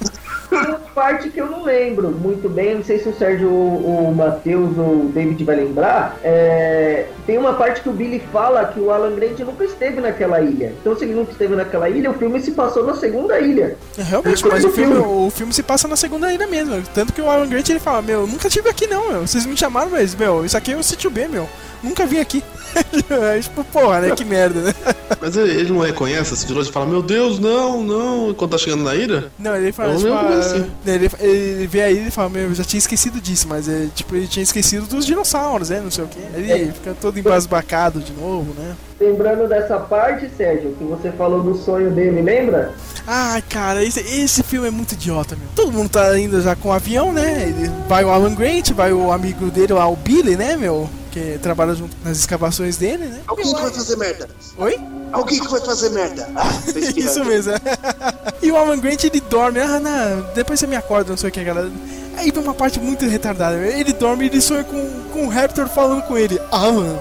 Tem 0.53 0.69
uma 0.69 0.80
parte 0.93 1.30
que 1.30 1.39
eu 1.39 1.47
não 1.47 1.63
lembro 1.63 2.09
muito 2.09 2.47
bem, 2.49 2.75
não 2.75 2.84
sei 2.84 2.99
se 2.99 3.09
o 3.09 3.13
Sérgio, 3.15 3.49
o, 3.49 4.09
o 4.09 4.15
Matheus 4.15 4.77
ou 4.77 5.05
o 5.05 5.11
David 5.13 5.43
vai 5.43 5.55
lembrar. 5.55 6.17
é, 6.23 7.07
tem 7.25 7.38
uma 7.38 7.53
parte 7.53 7.81
que 7.81 7.89
o 7.89 7.93
Billy 7.93 8.21
fala 8.31 8.65
que 8.65 8.80
o 8.80 8.91
Alan 8.91 9.15
Grant 9.15 9.39
nunca 9.39 9.63
esteve 9.63 10.01
naquela 10.01 10.41
ilha. 10.41 10.73
Então, 10.81 10.95
se 10.97 11.05
ele 11.05 11.13
nunca 11.13 11.31
esteve 11.31 11.55
naquela 11.55 11.89
ilha, 11.89 12.11
o 12.11 12.13
filme 12.13 12.39
se 12.41 12.51
passou 12.51 12.85
na 12.85 12.95
segunda 12.95 13.39
ilha. 13.39 13.77
É, 13.97 14.03
Realmente, 14.03 14.45
mas 14.45 14.65
o 14.65 14.69
filme, 14.69 14.95
o 14.95 15.30
filme 15.30 15.53
se 15.53 15.63
passa 15.63 15.88
na 15.88 15.95
segunda 15.95 16.31
ilha 16.34 16.45
mesmo. 16.47 16.81
Tanto 16.93 17.13
que 17.13 17.21
o 17.21 17.30
Alan 17.30 17.47
Grant 17.47 17.69
ele 17.69 17.80
fala: 17.80 18.01
Meu, 18.01 18.27
nunca 18.27 18.49
tive 18.49 18.69
aqui 18.69 18.88
não, 18.88 19.09
meu. 19.09 19.21
Vocês 19.21 19.45
me 19.45 19.55
chamaram, 19.55 19.89
mas, 19.91 20.13
meu, 20.15 20.45
isso 20.45 20.57
aqui 20.57 20.73
é 20.73 20.77
o 20.77 20.84
sítio 20.84 21.09
B, 21.09 21.27
meu. 21.27 21.47
Nunca 21.81 22.05
vim 22.05 22.19
aqui. 22.19 22.41
é 23.09 23.39
tipo, 23.39 23.63
porra, 23.65 23.99
né? 23.99 24.15
Que 24.15 24.23
merda, 24.25 24.61
né? 24.61 24.73
Mas 25.21 25.35
ele, 25.35 25.51
ele 25.51 25.71
não 25.71 25.81
reconhece 25.81 26.34
assim 26.34 26.47
de 26.47 26.53
longe 26.53 26.69
e 26.69 26.73
fala: 26.73 26.85
Meu 26.85 27.01
Deus, 27.01 27.39
não, 27.39 27.84
não. 27.84 28.34
Quando 28.34 28.51
tá 28.51 28.57
chegando 28.57 28.84
na 28.84 28.95
ilha? 28.95 29.25
Não, 29.38 29.55
ele 29.55 29.71
fala, 29.71 29.93
Eu 29.93 29.97
tipo, 29.99 30.13
ah, 30.13 30.43
assim. 30.45 30.72
Ele, 30.86 31.10
ele 31.20 31.68
vê 31.68 31.82
aí 31.82 32.07
e 32.07 32.11
fala, 32.11 32.30
meu, 32.30 32.44
eu 32.44 32.53
já 32.56 32.64
tinha 32.64 32.78
esquecido 32.80 33.20
disso, 33.22 33.48
mas 33.48 33.68
é, 33.68 33.88
tipo, 33.94 34.15
ele 34.15 34.28
tinha 34.28 34.44
esquecido 34.44 34.86
dos 34.86 35.06
dinossauros, 35.06 35.70
né? 35.70 35.80
Não 35.82 35.91
sei 35.91 36.03
o 36.03 36.07
que. 36.07 36.20
Ele 36.36 36.52
É. 36.52 36.72
fica 36.72 36.95
todo 36.99 37.18
embasbacado 37.18 37.99
de 37.99 38.11
novo, 38.14 38.53
né? 38.60 38.76
Lembrando 38.99 39.48
dessa 39.49 39.78
parte, 39.80 40.30
Sérgio, 40.38 40.74
que 40.78 40.84
você 40.84 41.11
falou 41.11 41.41
do 41.44 41.56
sonho 41.56 41.91
dele, 41.91 42.22
lembra? 42.22 42.74
Ai, 43.06 43.41
cara, 43.41 43.84
esse, 43.84 43.99
esse 43.99 44.44
filme 44.44 44.68
é 44.68 44.72
muito 44.72 44.94
idiota, 44.94 45.36
meu. 45.36 45.48
Todo 45.56 45.72
mundo 45.74 45.90
tá 45.90 46.18
indo 46.18 46.41
já 46.41 46.56
com 46.56 46.70
o 46.70 46.72
avião, 46.72 47.11
né? 47.11 47.44
Ele, 47.49 47.70
vai 47.90 48.06
o 48.06 48.10
Alan 48.10 48.34
Grant, 48.34 48.72
vai 48.72 48.94
o 48.94 49.11
amigo 49.11 49.49
dele 49.52 49.74
lá, 49.74 49.88
o 49.88 49.95
Billy, 49.95 50.38
né, 50.38 50.56
meu? 50.56 50.90
Que 51.14 51.38
trabalha 51.38 51.76
junto 51.76 51.95
nas 52.03 52.18
escavações 52.18 52.76
dele, 52.77 53.06
né? 53.06 53.22
Alguém 53.27 53.45
que 53.45 53.61
vai 53.61 53.72
fazer 53.72 53.95
merda. 53.98 54.27
Oi? 54.57 54.80
Alguém 55.11 55.40
que 55.40 55.48
vai 55.48 55.61
fazer 55.61 55.90
merda. 55.90 56.27
Ah. 56.35 56.49
Isso 56.98 57.23
mesmo. 57.23 57.53
e 58.41 58.52
o 58.52 58.57
Alan 58.57 58.80
Grant, 58.80 59.03
ele 59.03 59.22
dorme. 59.22 59.60
Ah, 59.60 59.80
não, 59.80 60.34
depois 60.34 60.60
você 60.60 60.65
me 60.65 60.76
acorda, 60.76 61.11
não 61.11 61.18
sei 61.18 61.30
o 61.30 61.31
que, 61.31 61.44
galera. 61.44 61.72
Aí 62.18 62.31
vem 62.31 62.44
uma 62.44 62.56
parte 62.56 62.80
muito 62.80 63.06
retardada. 63.06 63.57
Ele 63.57 63.94
dorme 63.94 64.26
e 64.26 64.27
ele 64.27 64.41
sonha 64.41 64.64
com, 64.64 64.90
com 65.11 65.27
o 65.27 65.30
Raptor 65.30 65.68
falando 65.68 66.02
com 66.02 66.18
ele. 66.18 66.41
Alan. 66.52 66.98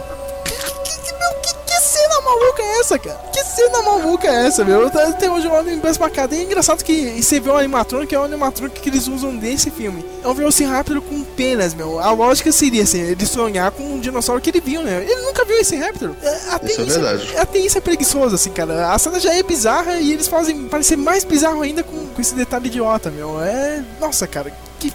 Maluca 2.38 2.62
é 2.62 2.80
essa, 2.80 2.98
cara? 2.98 3.18
Que 3.32 3.44
cena 3.44 3.82
maluca 3.82 4.28
é 4.28 4.46
essa, 4.46 4.64
meu? 4.64 4.82
Eu 4.82 4.86
Até 4.88 5.30
hoje 5.30 5.46
eu 5.46 5.52
olho 5.52 5.70
embasbacado. 5.70 6.34
E 6.34 6.38
é 6.38 6.42
engraçado 6.42 6.82
que 6.82 7.22
você 7.22 7.40
vê 7.40 7.50
o 7.50 7.56
animatrônico, 7.56 8.09
que 8.09 8.14
é 8.14 8.18
o 8.18 8.24
animatrônico 8.24 8.80
que 8.80 8.88
eles 8.88 9.06
usam 9.09 9.32
nesse 9.32 9.70
filme. 9.70 10.04
É 10.24 10.28
um 10.28 10.34
Velociraptor 10.34 11.00
com 11.00 11.22
penas, 11.24 11.74
meu. 11.74 11.98
A 11.98 12.12
lógica 12.12 12.50
seria 12.52 12.82
assim, 12.82 13.00
ele 13.00 13.26
sonhar 13.26 13.70
com 13.70 13.82
um 13.82 14.00
dinossauro 14.00 14.40
que 14.40 14.50
ele 14.50 14.60
viu, 14.60 14.82
né? 14.82 15.04
Ele 15.09 15.22
nunca 15.22 15.44
viu 15.44 15.59
esse 15.59 15.76
Raptor. 15.76 16.10
É, 16.22 16.40
Até 16.50 16.72
Isso 16.72 16.80
é 16.80 16.84
verdade. 16.84 17.36
até 17.36 17.59
isso 17.59 17.78
é 17.78 17.80
preguiçoso, 17.80 18.34
assim, 18.34 18.50
cara. 18.50 18.92
A 18.92 18.98
cena 18.98 19.18
já 19.20 19.34
é 19.34 19.42
bizarra 19.42 19.94
e 19.96 20.12
eles 20.12 20.28
fazem 20.28 20.68
parecer 20.68 20.96
mais 20.96 21.24
bizarro 21.24 21.62
ainda 21.62 21.82
com, 21.82 22.06
com 22.06 22.20
esse 22.20 22.34
detalhe 22.34 22.66
idiota, 22.66 23.10
meu. 23.10 23.40
É. 23.40 23.82
Nossa, 24.00 24.26
cara, 24.26 24.52
que. 24.78 24.92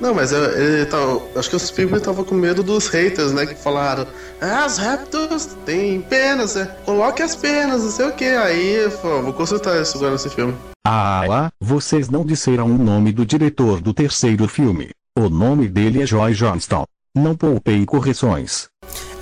Não, 0.00 0.14
mas 0.14 0.32
é- 0.32 0.62
ele 0.62 0.86
tá. 0.86 0.98
Acho 1.36 1.50
que 1.50 1.56
o 1.56 1.58
Spielberg 1.58 2.04
tava 2.04 2.22
com 2.24 2.34
medo 2.34 2.62
dos 2.62 2.86
haters, 2.88 3.32
né? 3.32 3.46
Que 3.46 3.54
falaram, 3.54 4.06
ah, 4.40 4.64
as 4.64 4.78
Raptors 4.78 5.46
têm 5.64 6.00
penas, 6.02 6.54
né? 6.54 6.70
Coloque 6.84 7.22
as 7.22 7.34
penas, 7.34 7.82
não 7.82 7.90
sei 7.90 8.06
o 8.06 8.12
que. 8.12 8.24
Aí, 8.24 8.88
pô, 9.00 9.22
vou 9.22 9.32
consultar 9.32 9.80
isso 9.80 9.96
agora 9.96 10.12
nesse 10.12 10.28
filme. 10.30 10.54
Ah 10.86 11.24
lá, 11.26 11.52
vocês 11.60 12.08
não 12.08 12.24
disseram 12.24 12.66
o 12.66 12.78
nome 12.78 13.10
do 13.10 13.24
diretor 13.26 13.80
do 13.80 13.92
terceiro 13.92 14.46
filme. 14.46 14.90
O 15.18 15.28
nome 15.28 15.66
dele 15.68 16.02
é 16.02 16.06
Joy 16.06 16.32
Johnston. 16.34 16.84
Não 17.14 17.34
poupei 17.34 17.84
correções. 17.86 18.68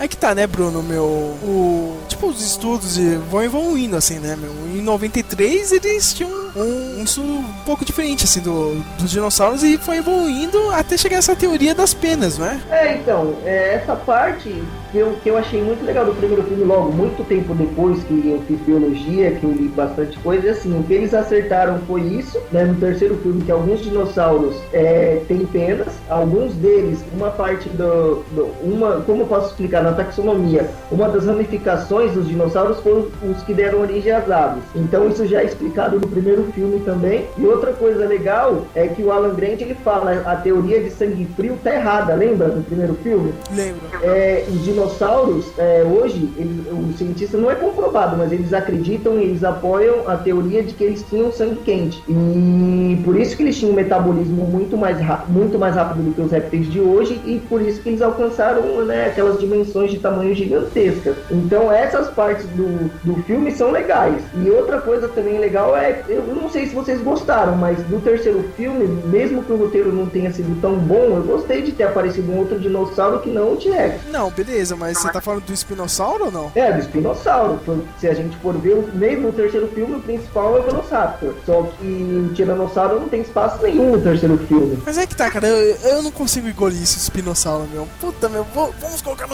É 0.00 0.08
que 0.08 0.16
tá, 0.16 0.34
né, 0.34 0.46
Bruno, 0.46 0.82
meu. 0.82 1.02
O. 1.04 1.96
Tipo, 2.08 2.26
os 2.28 2.44
estudos 2.44 2.98
e- 2.98 3.16
vão 3.30 3.42
evoluindo, 3.42 3.96
assim, 3.96 4.18
né, 4.18 4.36
meu. 4.36 4.50
Em 4.76 4.82
93 4.82 5.70
eles 5.72 6.12
tinham 6.12 6.30
um, 6.30 6.98
um 7.00 7.04
estudo 7.04 7.28
um 7.28 7.44
pouco 7.64 7.84
diferente, 7.84 8.24
assim, 8.24 8.40
do, 8.40 8.74
dos 8.98 9.10
dinossauros 9.10 9.62
e 9.62 9.78
foi 9.78 9.98
evoluindo 9.98 10.58
até 10.72 10.96
chegar 10.96 11.18
essa 11.18 11.34
teoria 11.36 11.74
das 11.74 11.94
penas, 11.94 12.38
não 12.38 12.46
é? 12.46 12.94
Então, 12.96 13.34
é, 13.44 13.74
essa 13.74 13.94
parte 13.96 14.62
que 14.92 14.98
eu, 14.98 15.16
que 15.22 15.28
eu 15.28 15.36
achei 15.38 15.60
muito 15.62 15.84
legal 15.84 16.04
do 16.04 16.12
primeiro 16.14 16.42
filme, 16.44 16.64
logo, 16.64 16.92
muito 16.92 17.24
tempo 17.26 17.54
depois 17.54 18.02
que 18.04 18.14
eu 18.28 18.42
fiz 18.46 18.60
biologia, 18.60 19.32
que 19.32 19.44
eu 19.44 19.50
li 19.52 19.68
bastante 19.68 20.16
coisa, 20.18 20.50
assim, 20.50 20.78
o 20.78 20.82
que 20.84 20.92
eles 20.94 21.12
acertaram 21.14 21.80
foi 21.86 22.00
isso, 22.02 22.38
né, 22.52 22.64
no 22.64 22.74
terceiro 22.76 23.16
filme, 23.22 23.42
que 23.44 23.50
alguns 23.50 23.80
dinossauros 23.82 24.54
é, 24.72 25.22
têm 25.26 25.44
penas, 25.46 25.88
alguns 26.08 26.52
deles, 26.54 27.00
uma 27.16 27.30
parte 27.30 27.68
do, 27.70 28.24
do- 28.32 28.52
uma, 28.62 29.00
como 29.02 29.22
eu 29.22 29.26
posso 29.26 29.53
explicar, 29.54 29.82
na 29.82 29.92
taxonomia, 29.92 30.68
uma 30.90 31.08
das 31.08 31.26
ramificações 31.26 32.12
dos 32.12 32.28
dinossauros 32.28 32.80
foram 32.80 33.06
os 33.22 33.42
que 33.44 33.54
deram 33.54 33.80
origem 33.80 34.12
às 34.12 34.30
aves. 34.30 34.62
Então 34.74 35.08
isso 35.08 35.26
já 35.26 35.40
é 35.40 35.44
explicado 35.44 35.98
no 35.98 36.06
primeiro 36.06 36.44
filme 36.52 36.80
também. 36.80 37.26
E 37.38 37.46
outra 37.46 37.72
coisa 37.72 38.06
legal 38.06 38.64
é 38.74 38.88
que 38.88 39.02
o 39.02 39.10
Alan 39.10 39.34
Grant 39.34 39.60
ele 39.60 39.74
fala 39.76 40.22
a 40.26 40.36
teoria 40.36 40.82
de 40.82 40.90
sangue 40.90 41.26
frio 41.36 41.58
tá 41.62 41.74
errada, 41.74 42.14
lembra 42.14 42.48
do 42.48 42.62
primeiro 42.62 42.94
filme? 42.96 43.32
Lembro. 43.54 43.80
É, 44.02 44.44
os 44.48 44.64
dinossauros, 44.64 45.46
é, 45.56 45.84
hoje, 45.84 46.28
eles, 46.36 46.66
o 46.70 46.92
cientista 46.96 47.38
não 47.38 47.50
é 47.50 47.54
comprovado, 47.54 48.16
mas 48.16 48.32
eles 48.32 48.52
acreditam 48.52 49.18
e 49.18 49.24
eles 49.24 49.44
apoiam 49.44 50.08
a 50.08 50.16
teoria 50.16 50.62
de 50.62 50.74
que 50.74 50.84
eles 50.84 51.04
tinham 51.08 51.30
sangue 51.32 51.56
quente. 51.64 52.02
E 52.08 53.00
por 53.04 53.16
isso 53.16 53.36
que 53.36 53.42
eles 53.42 53.56
tinham 53.56 53.72
um 53.72 53.74
metabolismo 53.74 54.44
muito 54.44 54.76
mais, 54.76 54.98
muito 55.28 55.58
mais 55.58 55.74
rápido 55.74 56.04
do 56.04 56.14
que 56.14 56.20
os 56.20 56.30
répteis 56.30 56.70
de 56.70 56.80
hoje, 56.80 57.20
e 57.24 57.38
por 57.48 57.62
isso 57.62 57.80
que 57.80 57.90
eles 57.90 58.02
alcançaram 58.02 58.84
né, 58.84 59.06
aquelas 59.06 59.38
dimensões 59.44 59.90
de 59.90 59.98
tamanho 59.98 60.34
gigantescas. 60.34 61.16
Então 61.30 61.70
essas 61.70 62.08
partes 62.08 62.46
do, 62.48 62.90
do 63.02 63.22
filme 63.24 63.52
são 63.52 63.70
legais. 63.70 64.22
E 64.34 64.50
outra 64.50 64.80
coisa 64.80 65.08
também 65.08 65.38
legal 65.38 65.76
é, 65.76 66.02
eu 66.08 66.22
não 66.26 66.48
sei 66.48 66.66
se 66.66 66.74
vocês 66.74 67.00
gostaram, 67.00 67.56
mas 67.56 67.78
do 67.84 68.00
terceiro 68.00 68.44
filme, 68.56 68.86
mesmo 69.06 69.42
que 69.42 69.52
o 69.52 69.56
roteiro 69.56 69.92
não 69.92 70.06
tenha 70.06 70.32
sido 70.32 70.60
tão 70.60 70.76
bom, 70.76 71.16
eu 71.16 71.22
gostei 71.22 71.62
de 71.62 71.72
ter 71.72 71.84
aparecido 71.84 72.30
um 72.32 72.38
outro 72.38 72.58
dinossauro 72.58 73.20
que 73.20 73.30
não 73.30 73.52
o 73.52 73.56
T-Rex. 73.56 74.00
Não, 74.10 74.30
beleza, 74.30 74.76
mas 74.76 74.98
você 74.98 75.10
tá 75.10 75.20
falando 75.20 75.44
do 75.44 75.52
espinossauro 75.52 76.26
ou 76.26 76.30
não? 76.32 76.52
É, 76.54 76.72
do 76.72 76.80
espinossauro. 76.80 77.60
Se 77.98 78.08
a 78.08 78.14
gente 78.14 78.36
for 78.38 78.54
ver, 78.54 78.76
mesmo 78.94 79.28
no 79.28 79.32
terceiro 79.32 79.68
filme, 79.68 79.96
o 79.96 80.00
principal 80.00 80.56
é 80.56 80.60
o 80.60 80.62
Velociraptor. 80.62 81.34
Só 81.44 81.62
que 81.78 81.86
o 81.86 82.34
Tiranossauro 82.34 83.00
não 83.00 83.08
tem 83.08 83.20
espaço 83.20 83.62
nenhum 83.62 83.92
no 83.92 84.00
terceiro 84.00 84.36
filme. 84.46 84.78
Mas 84.84 84.98
é 84.98 85.06
que 85.06 85.14
tá, 85.14 85.30
cara, 85.30 85.46
eu, 85.46 85.76
eu 85.76 86.02
não 86.02 86.10
consigo 86.10 86.48
engolir 86.48 86.82
esse 86.82 86.98
espinossauro, 86.98 87.66
meu. 87.72 87.88
Puta, 88.00 88.28
meu, 88.28 88.46
vamos 88.54 89.02
colocar 89.02 89.26
no 89.26 89.33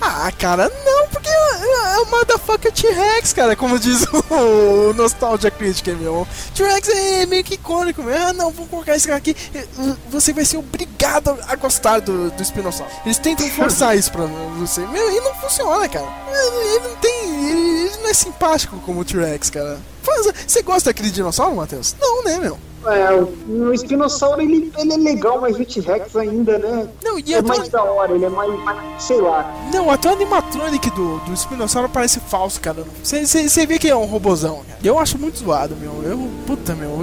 Ah, 0.00 0.30
cara, 0.38 0.70
não, 0.84 1.08
porque 1.08 1.28
é, 1.28 1.94
é 1.94 1.98
o 2.00 2.06
motherfucker 2.06 2.72
T-Rex, 2.72 3.32
cara, 3.32 3.56
como 3.56 3.78
diz 3.78 4.04
o, 4.30 4.92
Nostalgia 4.94 5.50
Critic, 5.50 5.88
meu. 5.98 6.26
T-Rex 6.54 6.88
é 6.88 7.26
meio 7.26 7.44
que 7.44 7.54
icônico, 7.54 8.02
meu. 8.02 8.16
Ah, 8.16 8.32
não, 8.32 8.50
vamos 8.50 8.70
colocar 8.70 8.96
esse 8.96 9.06
cara 9.06 9.18
aqui. 9.18 9.36
Eh, 9.54 9.64
Você 10.10 10.32
vai 10.32 10.44
ser 10.44 10.56
obrigado 10.58 11.36
a 11.48 11.56
gostar 11.56 12.00
do, 12.00 12.30
do 12.30 12.42
espinossauro. 12.42 12.92
Eles 13.04 13.18
tentam 13.18 13.48
forçar 13.50 13.96
isso 13.96 14.10
pra 14.12 14.24
você. 14.58 14.80
Meu, 14.86 15.10
e 15.10 15.20
não 15.20 15.34
funciona, 15.34 15.88
cara. 15.88 16.06
Ele, 16.30 16.88
não 16.88 16.96
tem. 16.96 17.50
Ele 17.50 17.96
não 18.02 18.08
é 18.10 18.14
simpático 18.14 18.78
como 18.80 19.00
o 19.00 19.04
T-Rex, 19.04 19.50
cara. 19.50 19.78
Faz- 20.02 20.32
Você 20.46 20.62
gosta 20.62 20.90
daquele 20.90 21.10
dinossauro, 21.10 21.56
Matheus? 21.56 21.94
Não, 22.00 22.24
né, 22.24 22.38
meu? 22.38 22.58
É, 22.86 23.10
o 23.46 23.74
espinossauro 23.74 24.40
ele, 24.40 24.72
ele 24.78 24.92
é 24.94 24.96
legal, 24.96 25.38
mas 25.38 25.54
o 25.60 25.64
T-Rex 25.66 26.16
ainda, 26.16 26.58
né? 26.58 26.88
Não, 27.04 27.18
e 27.18 27.34
é 27.34 27.42
mais 27.42 27.68
da 27.68 27.82
hora, 27.84 28.12
ele 28.14 28.24
é 28.24 28.28
mais, 28.30 28.50
sei 28.98 29.20
lá. 29.20 29.54
Não, 29.70 29.90
até 29.90 30.08
o 30.08 30.12
animatronic 30.12 30.88
do, 30.92 31.18
do 31.18 31.34
espinossauro 31.34 31.90
parece 31.90 32.20
falso, 32.20 32.58
cara. 32.58 32.82
Você 33.04 33.66
vê 33.66 33.78
que 33.78 33.86
é 33.86 33.94
um 33.94 34.06
robozão, 34.06 34.62
cara. 34.66 34.78
Eu 34.82 34.98
acho 34.98 35.18
muito 35.18 35.40
zoado, 35.40 35.76
meu. 35.76 36.02
Eu, 36.10 36.26
puta, 36.46 36.74
meu. 36.74 36.98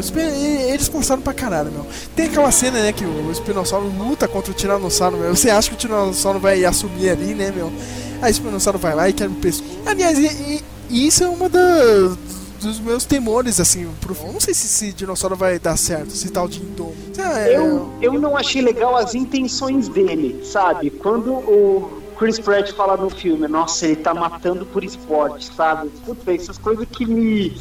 Eles 0.67 0.89
passaram 0.89 1.21
pra 1.21 1.31
caralho, 1.31 1.71
meu. 1.71 1.85
Tem 2.15 2.25
aquela 2.25 2.51
cena, 2.51 2.79
né, 2.81 2.91
que 2.91 3.05
o 3.05 3.31
espinossauro 3.31 3.85
luta 3.87 4.27
contra 4.27 4.51
o 4.51 4.55
tiranossauro, 4.55 5.17
meu. 5.17 5.35
Você 5.35 5.51
acha 5.51 5.69
que 5.69 5.75
o 5.75 5.77
tiranossauro 5.77 6.39
vai 6.39 6.65
assumir 6.65 7.09
ali, 7.11 7.35
né, 7.35 7.51
meu? 7.55 7.71
Aí 8.19 8.31
o 8.31 8.33
espinossauro 8.33 8.79
vai 8.79 8.95
lá 8.95 9.07
e 9.07 9.13
quer 9.13 9.27
o 9.27 9.31
pescoço. 9.35 9.69
Aliás, 9.85 10.17
e- 10.17 10.63
e 10.89 11.05
isso 11.07 11.23
é 11.23 11.27
uma 11.29 11.47
das 11.47 12.17
dos 12.57 12.79
meus 12.79 13.05
temores, 13.05 13.59
assim, 13.59 13.87
pro... 14.01 14.15
Eu 14.15 14.33
não 14.33 14.39
sei 14.39 14.53
se 14.53 14.65
esse 14.65 14.93
dinossauro 14.93 15.35
vai 15.35 15.59
dar 15.59 15.77
certo, 15.77 16.09
esse 16.09 16.29
tal 16.29 16.47
de 16.47 16.61
Indomo. 16.61 16.95
É, 17.17 17.55
Eu, 17.55 17.91
eu 18.01 18.13
não 18.13 18.35
achei 18.35 18.61
legal 18.61 18.95
as 18.95 19.15
intenções 19.15 19.87
dele, 19.87 20.43
sabe? 20.43 20.89
Quando 20.89 21.33
o 21.33 22.01
Chris 22.17 22.39
Pratt 22.39 22.71
fala 22.73 22.97
no 22.97 23.09
filme, 23.09 23.47
nossa, 23.47 23.85
ele 23.85 23.97
tá 23.97 24.13
matando 24.13 24.65
por 24.65 24.83
esporte, 24.83 25.53
sabe? 25.55 25.89
Puta, 26.05 26.33
essas 26.33 26.57
coisas 26.57 26.87
que 26.91 27.05
me. 27.05 27.55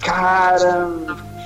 Cara. 0.00 0.88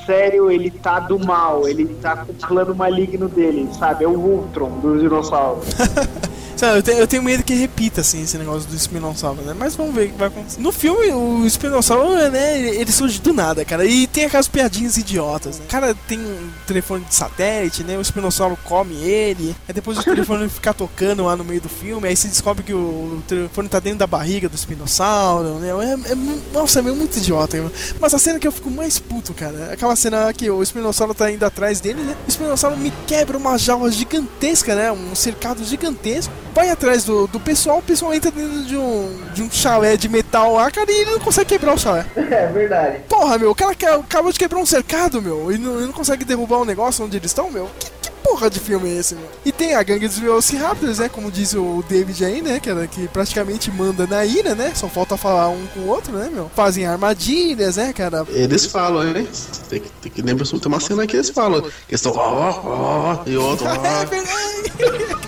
Sério, 0.06 0.50
ele 0.50 0.70
tá 0.70 1.00
do 1.00 1.18
mal, 1.18 1.68
ele 1.68 1.84
tá 2.00 2.16
com 2.16 2.32
o 2.32 2.34
plano 2.34 2.74
maligno 2.74 3.28
dele, 3.28 3.68
sabe? 3.78 4.04
É 4.04 4.08
o 4.08 4.12
Ultron 4.12 4.78
dos 4.80 5.02
dinossauros. 5.02 5.66
Sabe, 6.58 6.78
eu, 6.78 6.82
tenho, 6.82 6.98
eu 6.98 7.06
tenho 7.06 7.22
medo 7.22 7.44
que 7.44 7.54
repita 7.54 8.00
assim 8.00 8.20
esse 8.20 8.36
negócio 8.36 8.68
do 8.68 8.74
espinossauro, 8.74 9.42
né? 9.42 9.54
Mas 9.56 9.76
vamos 9.76 9.94
ver 9.94 10.08
o 10.08 10.10
que 10.10 10.18
vai 10.18 10.26
acontecer. 10.26 10.60
No 10.60 10.72
filme, 10.72 11.12
o 11.12 11.46
espinossauro, 11.46 12.16
né, 12.30 12.60
ele, 12.60 12.90
surge 12.90 13.20
do 13.20 13.32
nada, 13.32 13.64
cara. 13.64 13.84
E 13.84 14.08
tem 14.08 14.24
aquelas 14.24 14.48
piadinhas 14.48 14.96
idiotas, 14.96 15.60
né? 15.60 15.66
O 15.66 15.70
cara 15.70 15.94
tem 16.08 16.18
um 16.18 16.50
telefone 16.66 17.04
de 17.04 17.14
satélite, 17.14 17.84
né? 17.84 17.96
O 17.96 18.00
espinossauro 18.00 18.58
come 18.64 18.96
ele. 18.96 19.54
Aí 19.68 19.72
depois 19.72 19.98
o 19.98 20.02
telefone 20.02 20.48
fica 20.50 20.74
tocando 20.74 21.26
lá 21.26 21.36
no 21.36 21.44
meio 21.44 21.60
do 21.60 21.68
filme. 21.68 22.08
Aí 22.08 22.16
você 22.16 22.26
descobre 22.26 22.64
que 22.64 22.74
o, 22.74 23.22
telefone 23.28 23.68
tá 23.68 23.78
dentro 23.78 24.00
da 24.00 24.08
barriga 24.08 24.48
do 24.48 24.56
espinossauro, 24.56 25.60
né? 25.60 25.68
É, 25.68 26.12
é 26.12 26.14
nossa, 26.52 26.80
é 26.80 26.82
muito 26.82 27.18
idiota. 27.18 27.56
Mas 28.00 28.12
a 28.12 28.18
cena 28.18 28.40
que 28.40 28.48
eu 28.48 28.52
fico 28.52 28.68
mais 28.68 28.98
puto, 28.98 29.32
cara, 29.32 29.68
é 29.70 29.74
aquela 29.74 29.94
cena 29.94 30.32
que 30.32 30.50
o 30.50 30.60
espinossauro 30.60 31.14
tá 31.14 31.30
indo 31.30 31.44
atrás 31.44 31.80
dele, 31.80 32.02
né? 32.02 32.16
O 32.26 32.28
espinossauro 32.28 32.76
me 32.76 32.92
quebra 33.06 33.38
uma 33.38 33.56
jaula 33.56 33.92
gigantesca, 33.92 34.74
né? 34.74 34.90
Um 34.90 35.14
cercado 35.14 35.62
gigantesco. 35.62 36.32
Vai 36.58 36.70
atrás 36.70 37.04
do, 37.04 37.28
do 37.28 37.38
pessoal, 37.38 37.78
o 37.78 37.82
pessoal 37.82 38.12
entra 38.12 38.32
dentro 38.32 38.64
de 38.64 38.76
um, 38.76 39.16
de 39.32 39.42
um 39.44 39.48
chalé 39.48 39.96
de 39.96 40.08
metal 40.08 40.54
lá, 40.54 40.68
cara, 40.72 40.90
e 40.90 41.02
ele 41.02 41.12
não 41.12 41.20
consegue 41.20 41.50
quebrar 41.50 41.74
o 41.74 41.78
chalé. 41.78 42.04
É 42.16 42.46
verdade. 42.48 42.98
Porra, 43.08 43.38
meu, 43.38 43.50
o 43.52 43.54
cara 43.54 43.76
que- 43.76 43.86
acabou 43.86 44.32
de 44.32 44.38
quebrar 44.40 44.58
um 44.58 44.66
cercado, 44.66 45.22
meu, 45.22 45.52
e 45.52 45.56
não, 45.58 45.80
e 45.80 45.84
não 45.86 45.92
consegue 45.92 46.24
derrubar 46.24 46.58
o 46.58 46.64
negócio 46.64 47.04
onde 47.04 47.16
eles 47.16 47.30
estão, 47.30 47.48
meu. 47.48 47.70
Que, 47.78 47.90
que 48.02 48.10
porra 48.24 48.50
de 48.50 48.58
filme 48.58 48.88
é 48.90 48.98
esse, 48.98 49.14
meu? 49.14 49.24
E 49.44 49.52
tem 49.52 49.74
a 49.76 49.82
gangue 49.84 50.08
dos 50.08 50.18
Velociraptors, 50.18 50.98
né? 50.98 51.08
Como 51.08 51.30
diz 51.30 51.54
o 51.54 51.82
David 51.88 52.24
aí, 52.24 52.42
né? 52.42 52.58
Que, 52.60 52.70
que 52.88 53.06
praticamente 53.08 53.70
manda 53.70 54.04
na 54.06 54.24
ilha, 54.24 54.54
né? 54.56 54.72
Só 54.74 54.88
falta 54.88 55.16
falar 55.16 55.48
um 55.50 55.64
com 55.72 55.80
o 55.80 55.86
outro, 55.88 56.12
né, 56.12 56.28
meu? 56.32 56.50
Fazem 56.56 56.86
armadilhas, 56.86 57.76
né, 57.76 57.92
cara? 57.92 58.26
Eles 58.30 58.66
falam, 58.66 59.04
hein? 59.16 59.28
Tem 59.70 59.80
que, 59.80 59.88
tem 60.02 60.10
que 60.12 60.22
lembrar, 60.22 60.44
tem 60.46 60.60
uma 60.66 60.80
cena 60.80 61.06
que 61.06 61.16
eles 61.16 61.30
falam. 61.30 61.60
Que 61.62 61.68
eles 61.68 62.04
estão. 62.04 62.12
Ó, 62.16 62.60
ó, 62.64 63.18
e 63.26 63.36
outro. 63.36 63.64
ó. 63.66 63.74
É 64.02 64.04
verdade. 64.06 65.27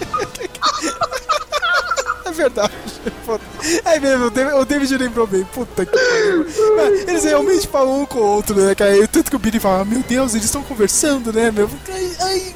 Verdade. 2.40 2.72
Puta. 3.26 3.44
É 3.84 4.00
mesmo, 4.00 4.26
o 4.26 4.64
David, 4.64 4.96
lembrou 4.96 5.26
bem. 5.26 5.44
Puta 5.44 5.84
que 5.84 5.92
pariu. 5.92 6.46
Eles 7.06 7.24
realmente 7.24 7.68
falam 7.68 8.02
um 8.02 8.06
com 8.06 8.18
o 8.18 8.22
outro, 8.22 8.56
né, 8.56 8.74
tanto 9.10 9.30
que 9.30 9.36
o 9.36 9.38
Billy 9.38 9.60
fala, 9.60 9.84
meu 9.84 10.02
Deus, 10.02 10.32
eles 10.32 10.46
estão 10.46 10.62
conversando, 10.62 11.32
né, 11.32 11.50
meu? 11.50 11.68
Ai, 11.88 12.12
ai, 12.20 12.54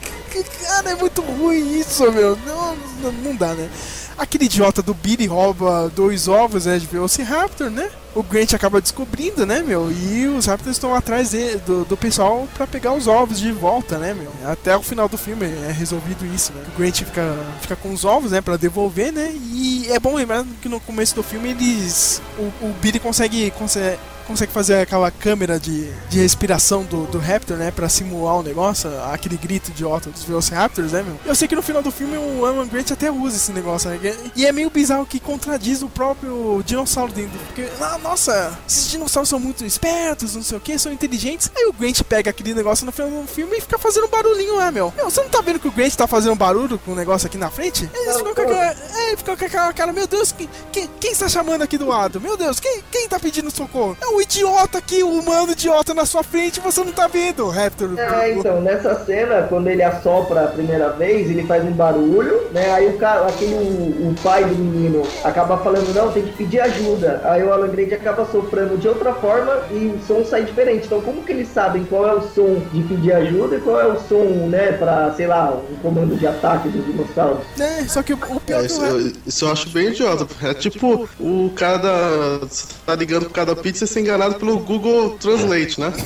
cara, 0.62 0.90
é 0.90 0.94
muito 0.94 1.20
ruim 1.20 1.78
isso, 1.78 2.10
meu. 2.10 2.38
Não, 2.46 2.76
não 3.12 3.36
dá, 3.36 3.54
né? 3.54 3.68
Aquele 4.16 4.44
idiota 4.44 4.80
do 4.82 4.94
Billy 4.94 5.26
rouba 5.26 5.90
dois 5.94 6.28
ovos, 6.28 6.66
né, 6.66 6.78
de 6.78 6.86
Velociraptor, 6.86 7.68
né? 7.70 7.90
O 8.14 8.22
Grant 8.22 8.52
acaba 8.54 8.80
descobrindo, 8.80 9.44
né, 9.44 9.60
meu? 9.60 9.90
E 9.90 10.26
os 10.28 10.46
Raptors 10.46 10.76
estão 10.76 10.94
atrás 10.94 11.30
de- 11.32 11.56
do, 11.58 11.84
do 11.84 11.96
pessoal 11.96 12.46
pra 12.54 12.64
pegar 12.64 12.92
os 12.92 13.08
ovos 13.08 13.40
de 13.40 13.50
volta, 13.50 13.98
né, 13.98 14.14
meu? 14.14 14.30
Até 14.48 14.76
o 14.76 14.82
final 14.82 15.08
do 15.08 15.18
filme 15.18 15.44
é 15.46 15.72
resolvido 15.72 16.24
isso, 16.32 16.52
né? 16.52 16.62
O 16.72 16.78
Grant 16.78 16.98
fica, 17.02 17.36
fica 17.60 17.74
com 17.74 17.92
os 17.92 18.04
ovos, 18.04 18.30
né, 18.30 18.40
pra 18.40 18.56
devolver, 18.56 19.12
né? 19.12 19.32
E 19.34 19.86
é 19.90 19.98
bom 19.98 20.14
lembrar 20.14 20.44
que 20.62 20.68
no 20.68 20.78
começo 20.78 21.16
do 21.16 21.22
filme 21.24 21.50
eles. 21.50 22.22
O, 22.38 22.42
o 22.66 22.74
Billy 22.80 23.00
consegue, 23.00 23.50
consegue, 23.50 23.98
consegue 24.24 24.52
fazer 24.52 24.76
aquela 24.76 25.10
câmera 25.10 25.58
de, 25.58 25.90
de 26.08 26.18
respiração 26.18 26.82
do, 26.84 27.06
do 27.06 27.18
Raptor, 27.18 27.56
né? 27.56 27.70
Pra 27.70 27.88
simular 27.88 28.36
o 28.36 28.42
negócio, 28.42 28.90
aquele 29.12 29.36
grito 29.36 29.70
idiota 29.70 30.10
dos 30.10 30.24
Velociraptors, 30.24 30.92
né, 30.92 31.02
meu? 31.02 31.18
Eu 31.24 31.34
sei 31.34 31.46
que 31.48 31.54
no 31.54 31.62
final 31.62 31.82
do 31.82 31.90
filme 31.90 32.16
o 32.16 32.44
Alan 32.44 32.66
Grant 32.66 32.90
até 32.90 33.10
usa 33.10 33.36
esse 33.36 33.52
negócio, 33.52 33.90
né? 33.90 33.98
E 34.34 34.46
é 34.46 34.52
meio 34.52 34.70
bizarro 34.70 35.06
que 35.06 35.20
contradiz 35.20 35.82
o 35.82 35.88
próprio 35.88 36.62
dinossauro 36.64 37.12
dentro. 37.12 37.38
Porque, 37.46 37.68
ah, 37.80 37.98
nossa, 37.98 38.58
esses 38.68 38.88
dinossauros 38.88 39.28
são 39.28 39.38
muito 39.38 39.64
espertos, 39.64 40.34
não 40.34 40.42
sei 40.42 40.58
o 40.58 40.60
que, 40.60 40.78
são 40.78 40.92
inteligentes. 40.92 41.50
Aí 41.56 41.66
o 41.66 41.72
Grant 41.72 42.02
pega 42.02 42.30
aquele 42.30 42.54
negócio 42.54 42.84
no 42.86 42.92
final 42.92 43.10
do 43.10 43.26
filme 43.26 43.56
e 43.56 43.60
fica 43.60 43.78
fazendo 43.78 44.06
um 44.06 44.10
barulhinho 44.10 44.56
lá, 44.56 44.70
meu. 44.70 44.92
Meu, 44.96 45.10
você 45.10 45.22
não 45.22 45.28
tá 45.28 45.40
vendo 45.40 45.58
que 45.58 45.68
o 45.68 45.72
Grant 45.72 45.94
tá 45.94 46.06
fazendo 46.06 46.34
barulho 46.34 46.78
com 46.78 46.92
o 46.92 46.94
negócio 46.94 47.26
aqui 47.26 47.38
na 47.38 47.50
frente? 47.50 47.88
Eles 47.94 48.16
ficam 48.16 48.34
com 48.34 48.42
aquela, 48.42 48.70
é, 48.70 49.16
ficam 49.16 49.36
com 49.36 49.44
aquela 49.44 49.72
cara, 49.72 49.92
meu 49.92 50.06
Deus, 50.06 50.32
quem, 50.32 50.48
quem, 50.72 50.90
quem 51.00 51.12
está 51.12 51.28
chamando 51.28 51.62
aqui 51.62 51.78
do 51.78 51.86
lado? 51.86 52.20
Meu 52.20 52.36
Deus, 52.36 52.58
quem, 52.60 52.82
quem 52.90 53.08
tá 53.08 53.18
pedindo 53.18 53.50
socorro? 53.50 53.96
É 54.00 54.06
o 54.06 54.13
idiota 54.20 54.78
aqui, 54.78 55.02
o 55.02 55.10
humano 55.10 55.52
idiota 55.52 55.94
na 55.94 56.04
sua 56.04 56.22
frente, 56.22 56.60
você 56.60 56.82
não 56.82 56.92
tá 56.92 57.06
vendo, 57.06 57.48
Raptor. 57.48 57.98
É, 57.98 58.32
então, 58.32 58.60
nessa 58.60 58.94
cena, 59.04 59.46
quando 59.48 59.68
ele 59.68 59.82
assopra 59.82 60.44
a 60.44 60.48
primeira 60.48 60.90
vez, 60.90 61.30
ele 61.30 61.44
faz 61.46 61.64
um 61.64 61.72
barulho, 61.72 62.48
né? 62.52 62.72
Aí 62.72 62.88
o 62.88 62.98
cara, 62.98 63.26
aquele 63.26 63.54
o, 63.54 64.10
o 64.10 64.14
pai 64.22 64.44
do 64.44 64.54
menino 64.54 65.02
acaba 65.22 65.58
falando, 65.58 65.92
não, 65.94 66.12
tem 66.12 66.22
que 66.22 66.32
pedir 66.32 66.60
ajuda. 66.60 67.20
Aí 67.24 67.42
o 67.42 67.52
Alan 67.52 67.68
Grant 67.68 67.92
acaba 67.92 68.26
soprando 68.26 68.78
de 68.78 68.88
outra 68.88 69.12
forma 69.14 69.62
e 69.70 69.86
o 69.86 70.00
som 70.06 70.24
sai 70.24 70.44
diferente. 70.44 70.86
Então 70.86 71.00
como 71.00 71.22
que 71.22 71.32
eles 71.32 71.48
sabem 71.48 71.84
qual 71.84 72.06
é 72.08 72.14
o 72.14 72.22
som 72.22 72.62
de 72.72 72.82
pedir 72.82 73.12
ajuda 73.12 73.56
e 73.56 73.60
qual 73.60 73.80
é 73.80 73.86
o 73.86 74.00
som, 74.00 74.24
né, 74.48 74.72
pra, 74.72 75.12
sei 75.14 75.26
lá, 75.26 75.52
um 75.70 75.76
comando 75.76 76.16
de 76.16 76.26
ataque 76.26 76.68
dos 76.68 76.84
dinossauros? 76.84 77.44
É, 77.58 77.84
só 77.88 78.02
que 78.02 78.12
o, 78.12 78.16
pior 78.16 78.62
É, 78.62 78.66
isso, 78.66 78.80
Raptor... 78.80 79.00
eu, 79.00 79.12
isso 79.26 79.44
eu 79.44 79.52
acho 79.52 79.68
bem 79.70 79.88
idiota. 79.88 80.26
É 80.42 80.54
tipo 80.54 81.08
o 81.18 81.50
cara 81.54 81.78
da. 81.78 82.38
Você 82.46 82.66
tá 82.84 82.94
ligando 82.94 83.24
pro 83.24 83.30
cara 83.30 83.54
da 83.54 83.60
pizza 83.60 83.84
e 83.84 83.88
ser 83.88 84.00
enganado 84.04 84.34
pelo 84.34 84.58
Google 84.58 85.16
Translate, 85.18 85.80
né? 85.80 85.92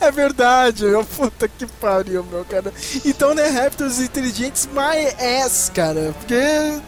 É 0.00 0.10
verdade, 0.10 0.84
meu. 0.84 1.04
Puta 1.04 1.48
que 1.48 1.66
pariu, 1.66 2.24
meu, 2.30 2.44
cara. 2.44 2.72
Então, 3.04 3.34
né, 3.34 3.48
Raptors 3.48 4.00
inteligentes, 4.00 4.68
my 4.72 5.40
ass, 5.42 5.70
cara. 5.74 6.14
Porque, 6.18 6.34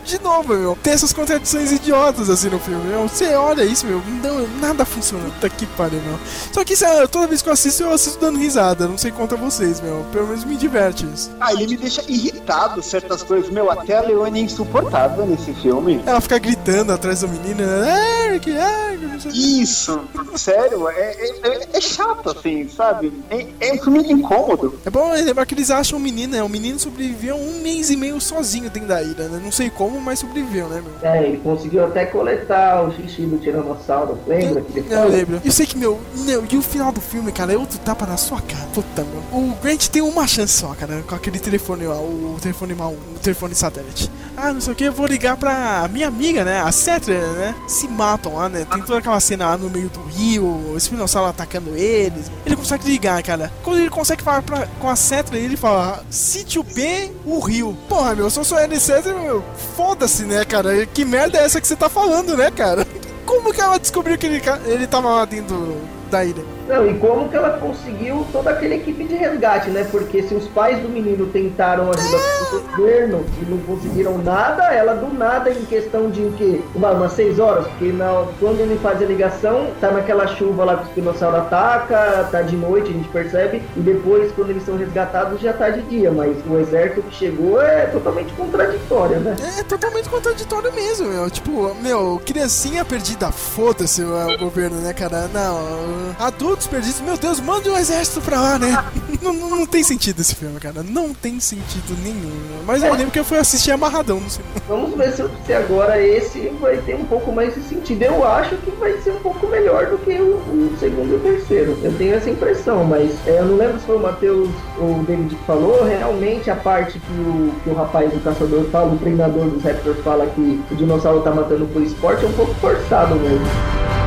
de 0.05 0.20
novo, 0.23 0.55
meu, 0.55 0.78
tem 0.82 0.93
essas 0.93 1.12
contradições 1.12 1.73
idiotas 1.73 2.28
assim 2.31 2.48
no 2.48 2.59
filme, 2.59 2.85
meu. 2.89 3.09
Você 3.09 3.35
olha 3.35 3.64
isso, 3.64 3.86
meu, 3.86 4.01
não, 4.23 4.47
nada 4.60 4.85
funciona. 4.85 5.24
Puta 5.31 5.48
que 5.48 5.66
pariu, 5.66 6.01
meu. 6.02 6.19
Só 6.52 6.64
que, 6.64 6.77
sério, 6.77 7.09
toda 7.09 7.27
vez 7.27 7.43
que 7.43 7.48
eu 7.48 7.52
assisto, 7.52 7.82
eu 7.82 7.93
assisto 7.93 8.20
dando 8.20 8.39
risada. 8.39 8.86
Não 8.89 8.98
sei 8.98 9.10
contra 9.10 9.36
vocês, 9.36 9.81
meu. 9.81 10.05
Pelo 10.12 10.28
menos 10.28 10.44
me 10.44 10.56
diverte 10.56 11.06
isso. 11.12 11.31
Ah, 11.40 11.52
ele 11.52 11.66
me 11.69 11.77
deixa 11.77 12.02
irritado 12.09 12.82
certas 12.82 13.23
coisas. 13.23 13.51
Meu, 13.51 13.70
até 13.70 13.98
a 13.98 14.02
Leone 14.02 14.40
é 14.40 14.43
insuportável 14.44 15.27
nesse 15.27 15.52
filme. 15.55 16.02
Ela 16.06 16.20
fica 16.20 16.39
gritando 16.39 16.93
atrás 16.93 17.20
do 17.20 17.28
menino, 17.28 17.64
né? 17.66 18.27
Eric, 18.27 18.51
Eric, 18.51 19.05
não 19.06 19.20
sei. 19.20 19.32
Isso, 19.32 20.01
sério, 20.36 20.89
é, 20.89 20.93
é, 21.01 21.48
é- 21.48 21.69
é 21.74 21.81
chato 21.81 22.31
assim, 22.31 22.69
sabe? 22.69 22.82
É, 23.31 23.47
é 23.69 23.73
um 23.75 23.79
filme 23.83 24.13
incômodo. 24.13 24.79
É 24.85 24.91
bom 24.91 25.13
lembrar 25.13 25.47
que 25.47 25.55
eles 25.55 25.71
acham 25.71 25.99
o 25.99 26.03
menino, 26.03 26.33
né? 26.33 26.43
O 26.43 26.49
menino 26.49 26.79
sobreviveu 26.79 27.37
um 27.37 27.61
mês 27.63 27.91
e 27.91 27.97
meio 27.97 28.21
sozinho 28.21 28.69
dentro 28.71 28.89
da 28.89 29.03
ilha, 29.03 29.29
né? 29.29 29.41
Não 29.43 29.53
sei 29.53 29.71
como, 29.71 30.01
mas 30.01 30.19
sobreviveu, 30.19 30.69
né, 30.69 30.83
meu? 30.83 31.11
É, 31.11 31.25
ele 31.25 31.39
conseguiu 31.39 31.85
até 31.85 32.05
coletar 32.07 32.83
o 32.83 32.93
xixi 32.95 33.23
do 33.23 33.39
Tiranossauro, 33.39 34.19
lembra? 34.27 34.61
Que 34.63 34.79
ele 34.81 34.87
Eu 34.91 34.97
fala? 34.99 35.09
lembro. 35.11 35.41
Eu 35.45 35.53
sei 35.53 35.67
que, 35.67 35.77
meu, 35.77 36.01
meu, 36.25 36.45
e 36.51 36.57
o 36.57 36.63
final 36.63 36.93
do 36.93 37.01
filme, 37.01 37.31
cara, 37.33 37.53
é 37.53 37.57
outro 37.57 37.79
tapa 37.79 38.07
na 38.07 38.17
sua 38.17 38.41
cara. 38.41 38.67
Puta, 38.75 39.05
meu. 39.05 39.23
O 39.41 39.55
Grant 39.63 39.89
tem 39.89 40.03
uma 40.03 40.27
chance 40.27 40.55
só, 40.55 40.75
cara, 40.75 41.03
com 41.07 41.15
aquele 41.15 41.39
telefone 41.39 41.87
lá, 41.87 41.97
o 42.01 42.37
telefone 42.41 42.75
mal, 42.75 42.93
o 42.93 43.19
telefone 43.23 43.55
satélite. 43.55 44.11
Ah, 44.37 44.53
não 44.53 44.61
sei 44.61 44.73
o 44.73 44.77
que, 44.77 44.85
eu 44.85 44.93
vou 44.93 45.07
ligar 45.07 45.37
pra 45.37 45.89
minha 45.93 46.09
amiga, 46.09 46.45
né? 46.45 46.61
A 46.61 46.73
Cetra, 46.73 47.15
né? 47.33 47.55
Se 47.69 47.87
matam 47.87 48.35
lá, 48.35 48.49
né? 48.49 48.67
Tem 48.71 48.83
toda 48.83 48.99
aquela 48.99 49.21
cena 49.21 49.47
lá 49.51 49.59
no 49.59 49.69
meio 49.71 49.89
do 49.89 50.01
rio, 50.03 50.73
os 50.75 50.89
dinossauros 50.89 51.31
atacando 51.31 51.77
eles. 51.77 52.31
Ele 52.47 52.57
consegue 52.63 52.89
ligar, 52.89 53.23
cara. 53.23 53.53
Quando 53.63 53.79
ele 53.79 53.91
consegue 53.91 54.23
falar 54.23 54.43
pra, 54.43 54.67
com 54.81 54.89
a 54.89 54.97
Cetra, 54.97 55.37
ele 55.37 55.57
fala: 55.57 56.05
Sítio 56.11 56.63
B, 56.63 57.11
o 57.25 57.39
rio. 57.41 57.77
Porra, 57.89 58.15
meu, 58.15 58.31
se 58.31 58.39
eu 58.39 58.45
sou 58.45 58.59
ele 58.59 58.79
Cetra, 58.79 59.15
meu, 59.15 59.45
foda-se, 59.77 60.25
né, 60.25 60.45
cara? 60.45 60.87
Que 60.87 61.05
merda 61.05 61.39
é 61.39 61.45
essa 61.45 61.61
que 61.61 61.67
você 61.67 61.77
tá 61.77 61.89
falando, 61.89 62.37
né, 62.37 62.51
cara? 62.51 62.87
Como 63.27 63.53
que 63.53 63.61
ela 63.61 63.79
descobriu 63.79 64.19
que 64.19 64.27
ele, 64.27 64.43
ele 64.67 64.87
tava 64.87 65.09
lá 65.11 65.25
dentro 65.25 65.77
da 66.11 66.25
ilha? 66.25 66.45
Não, 66.69 66.89
e 66.89 66.95
como 66.95 67.29
que 67.29 67.37
ela 67.37 67.59
conseguiu 67.59 68.27
toda 68.33 68.51
aquela 68.51 68.75
equipe 68.75 69.05
de 69.05 69.15
resgate, 69.15 69.71
né? 69.71 69.87
Porque 69.91 70.23
se 70.23 70.35
os 70.35 70.47
pais 70.49 70.79
do 70.79 70.89
menino 70.89 71.27
tentaram 71.27 71.91
ajudar 71.91 72.19
o 72.53 72.77
governo 72.77 73.25
e 73.41 73.51
não 73.51 73.59
conseguiram 73.59 74.19
nada, 74.19 74.65
ela 74.73 74.95
do 74.95 75.13
nada, 75.13 75.51
em 75.51 75.65
questão 75.65 76.11
de 76.11 76.23
o 76.23 76.33
quê? 76.33 76.61
Uma, 76.75 76.93
umas 76.93 77.13
seis 77.13 77.39
horas, 77.39 77.67
porque 77.67 77.93
na, 77.93 78.27
quando 78.39 78.61
ele 78.61 78.79
faz 78.83 79.03
a 79.03 79.05
ligação, 79.05 79.69
tá 79.81 79.91
naquela 79.91 80.27
chuva 80.27 80.65
lá 80.65 80.77
que 80.77 80.89
os 80.89 80.95
dinossauros 80.95 81.41
ataca, 81.41 82.29
tá 82.31 82.43
de 82.43 82.57
noite, 82.57 82.91
a 82.91 82.93
gente 82.93 83.09
percebe, 83.09 83.63
e 83.77 83.81
depois, 83.81 84.33
quando 84.33 84.51
eles 84.51 84.65
são 84.65 84.77
resgatados, 84.77 85.41
já 85.41 85.53
tá 85.53 85.71
de 85.71 85.83
dia, 85.83 86.11
mas 86.11 86.37
o 86.49 86.59
exército 86.59 87.03
que 87.03 87.15
chegou 87.15 87.61
é 87.61 87.87
totalmente 87.87 88.33
contraditório, 88.35 89.21
né? 89.21 89.37
É 89.59 89.63
totalmente 89.63 90.09
contraditório 90.09 90.73
mesmo, 90.73 91.09
meu. 91.09 91.31
Tipo, 91.31 91.75
meu, 91.83 92.21
criancinha 92.25 92.85
perdida, 92.85 93.31
foda-se 93.33 94.03
o, 94.03 94.35
o 94.35 94.39
governo, 94.39 94.77
né, 94.81 94.93
cara? 94.93 95.29
Não, 95.33 96.15
adultos 96.53 96.66
perdidos, 96.66 97.01
meu 97.01 97.16
Deus, 97.16 97.41
mande 97.41 97.70
um 97.70 97.77
exército 97.79 98.20
pra 98.20 98.41
lá, 98.41 98.59
né? 98.59 98.85
não, 99.23 99.33
não, 99.33 99.51
não 99.51 99.66
tem 99.66 99.83
sentido 99.83 100.20
esse 100.20 100.35
filme, 100.35 100.61
cara. 100.61 100.83
Não 100.83 101.15
tem 101.15 101.41
sentido 101.41 101.97
nenhum. 102.03 102.29
meu. 102.51 102.62
Mas 102.66 102.83
eu 102.83 102.93
lembro 102.93 103.11
que 103.11 103.19
eu 103.19 103.24
fui 103.24 103.39
assistir 103.39 103.70
amarradão 103.70 104.20
no 104.20 104.29
cinema. 104.29 104.53
Vamos 104.69 104.95
ver 104.95 105.12
se, 105.12 105.24
se 105.47 105.53
agora 105.55 106.01
esse 106.01 106.53
vai 106.61 106.77
ter 106.79 106.95
um 106.95 107.05
pouco 107.05 107.33
mais 107.33 107.55
de 107.55 107.62
sentido. 107.62 108.03
Eu 108.03 108.27
acho 108.27 108.57
que 108.57 108.70
vai 108.73 109.01
ser 109.01 109.12
um 109.12 109.20
pouco 109.20 109.47
melhor 109.47 109.87
do 109.87 109.99
que 109.99 110.12
o, 110.12 110.37
o 110.37 110.77
segundo 110.79 111.12
e 111.12 111.16
o 111.16 111.20
terceiro. 111.20 111.79
Eu 111.83 111.97
tenho 111.97 112.15
essa 112.15 112.29
impressão, 112.29 112.85
mas 112.85 113.11
é, 113.27 113.39
eu 113.39 113.47
não 113.47 113.57
lembro 113.57 113.81
se 113.81 113.87
foi 113.87 113.97
o 113.97 114.01
Matheus 114.01 114.51
ou 114.79 114.99
o 114.99 115.05
David 115.05 115.35
que 115.35 115.45
falou. 115.47 115.85
Realmente 115.85 116.51
a 116.51 116.57
parte 116.57 116.99
que 116.99 117.12
o, 117.12 117.53
que 117.65 117.70
o 117.70 117.74
rapaz 117.74 118.12
do 118.12 118.20
caçador 118.20 118.65
fala, 118.70 118.93
o 118.93 118.99
treinador 118.99 119.47
dos 119.47 119.62
Raptors 119.62 119.99
fala 120.05 120.27
que 120.27 120.62
o 120.70 120.74
dinossauro 120.74 121.23
tá 121.23 121.31
matando 121.31 121.66
por 121.66 121.83
esporte, 121.83 122.24
é 122.24 122.29
um 122.29 122.33
pouco 122.33 122.53
forçado 122.55 123.15
mesmo. 123.15 124.02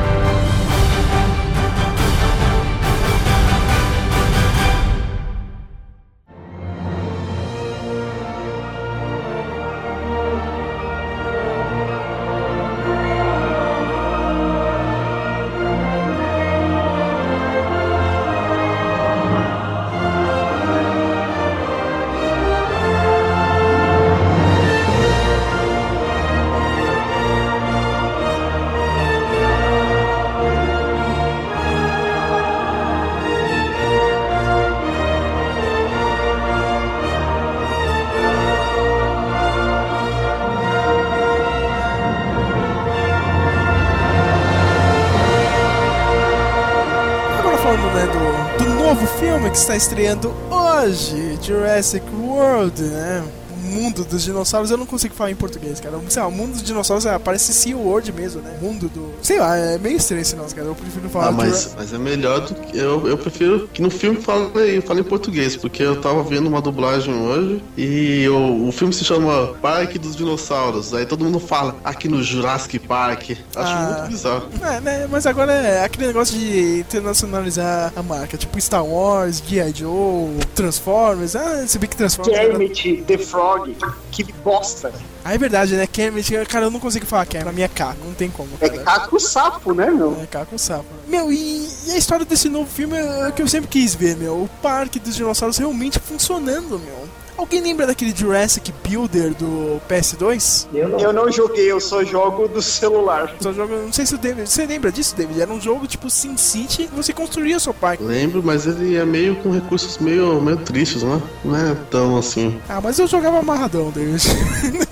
Que 49.56 49.60
está 49.60 49.74
estreando 49.74 50.34
hoje, 50.50 51.38
Jurassic 51.42 52.04
World, 52.14 52.82
né? 52.82 53.24
O 53.50 53.56
mundo 53.56 54.04
dos 54.04 54.22
dinossauros, 54.22 54.70
eu 54.70 54.76
não 54.76 54.84
consigo 54.84 55.14
falar 55.14 55.30
em 55.30 55.34
português, 55.34 55.80
cara. 55.80 55.98
Sei 56.10 56.20
lá, 56.20 56.28
o 56.28 56.30
mundo 56.30 56.52
dos 56.52 56.62
dinossauros 56.62 57.06
é, 57.06 57.18
parece 57.18 57.54
Sea 57.54 57.74
World 57.74 58.12
mesmo, 58.12 58.42
né? 58.42 58.54
Mundo 58.60 58.86
do. 58.90 59.05
Sei 59.26 59.40
lá, 59.40 59.56
é 59.56 59.76
meio 59.76 59.96
estranho 59.96 60.22
esse 60.22 60.36
nosso, 60.36 60.54
cara. 60.54 60.68
Eu 60.68 60.74
prefiro 60.76 61.08
falar 61.08 61.26
Ah, 61.28 61.32
mas, 61.32 61.74
mas 61.76 61.92
é 61.92 61.98
melhor 61.98 62.42
do 62.42 62.54
que. 62.54 62.78
Eu, 62.78 63.08
eu 63.08 63.18
prefiro 63.18 63.66
que 63.72 63.82
no 63.82 63.90
filme 63.90 64.20
fale, 64.22 64.80
fale 64.82 65.00
em 65.00 65.02
português, 65.02 65.56
porque 65.56 65.82
eu 65.82 66.00
tava 66.00 66.22
vendo 66.22 66.46
uma 66.46 66.62
dublagem 66.62 67.12
hoje 67.12 67.60
e 67.76 68.28
o, 68.28 68.68
o 68.68 68.70
filme 68.70 68.94
se 68.94 69.04
chama 69.04 69.48
Parque 69.60 69.98
dos 69.98 70.14
Dinossauros. 70.14 70.94
Aí 70.94 71.04
todo 71.04 71.24
mundo 71.24 71.40
fala 71.40 71.74
aqui 71.82 72.06
no 72.08 72.22
Jurassic 72.22 72.78
Park. 72.78 73.30
Acho 73.32 73.40
Ah. 73.56 73.96
muito 73.98 74.10
bizarro. 74.12 74.48
É, 74.62 74.80
né? 74.80 75.08
Mas 75.10 75.26
agora 75.26 75.52
é 75.52 75.84
aquele 75.84 76.06
negócio 76.06 76.38
de 76.38 76.78
internacionalizar 76.78 77.92
a 77.96 78.02
marca, 78.04 78.36
tipo 78.36 78.60
Star 78.60 78.86
Wars, 78.86 79.42
G.I. 79.44 79.72
Joe, 79.74 80.30
Transformers. 80.54 81.34
Ah, 81.34 81.64
se 81.66 81.80
bem 81.80 81.90
que 81.90 81.96
Transformers. 81.96 82.38
Kermit 82.38 83.02
the 83.08 83.18
Frog. 83.18 83.74
Que 84.10 84.24
bosta. 84.32 84.92
Ah, 85.24 85.34
é 85.34 85.38
verdade, 85.38 85.74
né? 85.74 85.86
Kermit, 85.86 86.32
cara, 86.46 86.66
eu 86.66 86.70
não 86.70 86.80
consigo 86.80 87.04
falar 87.06 87.26
Kermit. 87.26 87.44
Pra 87.44 87.52
mim 87.52 87.62
é 87.62 87.68
K, 87.68 87.96
não 88.04 88.14
tem 88.14 88.30
como. 88.30 88.48
É 88.60 88.68
cara. 88.68 88.82
K 88.82 89.08
com 89.08 89.18
sapo, 89.18 89.74
né, 89.74 89.90
meu? 89.90 90.18
É 90.22 90.26
K 90.26 90.46
com 90.46 90.56
sapo. 90.56 90.86
Meu, 91.06 91.32
e, 91.32 91.68
e 91.86 91.90
a 91.92 91.96
história 91.96 92.24
desse 92.24 92.48
novo 92.48 92.68
filme 92.70 92.96
é 92.96 93.28
o 93.28 93.32
que 93.32 93.42
eu 93.42 93.48
sempre 93.48 93.68
quis 93.68 93.94
ver, 93.94 94.16
meu. 94.16 94.42
O 94.42 94.50
parque 94.62 94.98
dos 94.98 95.14
dinossauros 95.14 95.58
realmente 95.58 95.98
funcionando, 95.98 96.78
meu. 96.78 97.05
Alguém 97.36 97.60
lembra 97.60 97.86
daquele 97.86 98.14
Jurassic 98.14 98.72
Builder 98.82 99.34
do 99.34 99.80
PS2? 99.88 100.66
Eu 100.72 101.12
não 101.12 101.30
joguei, 101.30 101.70
eu 101.70 101.80
só 101.80 102.02
jogo 102.02 102.48
do 102.48 102.62
celular. 102.62 103.34
Só 103.40 103.52
jogo, 103.52 103.74
não 103.76 103.92
sei 103.92 104.06
se 104.06 104.14
o 104.14 104.18
David. 104.18 104.48
Você 104.48 104.66
lembra 104.66 104.90
disso, 104.90 105.14
David? 105.14 105.40
Era 105.40 105.52
um 105.52 105.60
jogo 105.60 105.86
tipo 105.86 106.08
SimCity, 106.08 106.88
você 106.94 107.12
construía 107.12 107.56
o 107.56 107.60
seu 107.60 107.74
parque. 107.74 108.02
Lembro, 108.02 108.42
mas 108.42 108.66
ele 108.66 108.96
é 108.96 109.04
meio 109.04 109.36
com 109.36 109.50
recursos 109.50 109.98
meio, 109.98 110.40
meio 110.40 110.56
tristes, 110.58 111.02
né? 111.02 111.20
Não 111.44 111.56
é 111.56 111.74
tão 111.90 112.16
assim. 112.16 112.58
Ah, 112.68 112.80
mas 112.80 112.98
eu 112.98 113.06
jogava 113.06 113.38
amarradão, 113.38 113.90
David. 113.90 114.24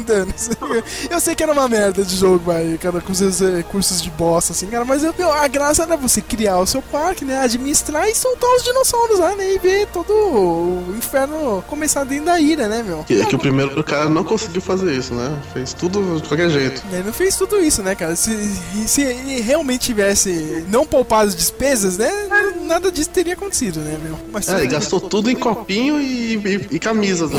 Eu 1.11 1.21
sei 1.21 1.35
que 1.35 1.43
era 1.43 1.53
uma 1.53 1.69
merda 1.69 2.05
de 2.05 2.17
jogo, 2.17 2.39
vai, 2.45 2.79
cara, 2.79 3.01
com 3.01 3.15
seus 3.15 3.41
recursos 3.41 4.03
de 4.03 4.11
bosta, 4.11 4.53
assim, 4.53 4.67
cara, 4.67 4.85
mas 4.85 5.03
eu, 5.03 5.15
a 5.33 5.49
graça 5.49 5.83
era 5.83 5.97
você 5.97 6.21
criar 6.21 6.59
o 6.59 6.67
seu 6.67 6.83
parque, 6.83 7.25
né, 7.25 7.39
administrar 7.39 8.09
e 8.09 8.15
soltar 8.15 8.51
os 8.57 8.63
dinossauros 8.63 9.19
lá, 9.19 9.35
né, 9.35 9.55
e 9.55 9.59
ver 9.59 9.87
todo 9.89 10.13
o 10.13 10.95
inferno 10.97 11.63
começar 11.67 12.05
dentro 12.05 12.27
da 12.27 12.34
ira, 12.41 12.69
né, 12.69 12.83
meu? 12.83 13.05
Que, 13.05 13.25
que 13.27 13.37
o 13.37 13.39
primeiro 13.39 13.83
cara 13.85 14.09
não 14.09 14.25
conseguiu 14.25 14.61
fazer 14.61 14.93
isso, 14.93 15.15
né? 15.15 15.37
Fez 15.53 15.73
tudo 15.73 16.21
de 16.21 16.29
qualquer 16.29 16.51
jeito. 16.51 16.83
Ele 16.93 17.03
não 17.05 17.13
fez 17.13 17.37
tudo 17.37 17.59
isso, 17.61 17.83
né, 17.83 17.95
cara? 17.95 18.17
Se, 18.17 18.33
se 18.87 19.03
ele 19.03 19.41
realmente 19.41 19.81
tivesse 19.87 20.65
não 20.69 20.85
poupado 20.87 21.29
as 21.29 21.35
despesas, 21.37 21.99
né, 21.99 22.11
nada 22.63 22.91
disso 22.91 23.11
teria 23.11 23.35
acontecido, 23.35 23.81
né, 23.81 23.99
meu? 24.03 24.19
Mas, 24.33 24.49
É, 24.49 24.59
ele 24.59 24.67
gastou 24.69 25.01
tudo 25.01 25.31
em 25.31 25.37
copinho 25.37 26.01
e, 26.01 26.35
e- 26.37 26.67
e 26.73 26.79
camisa 26.79 27.27
do, 27.29 27.37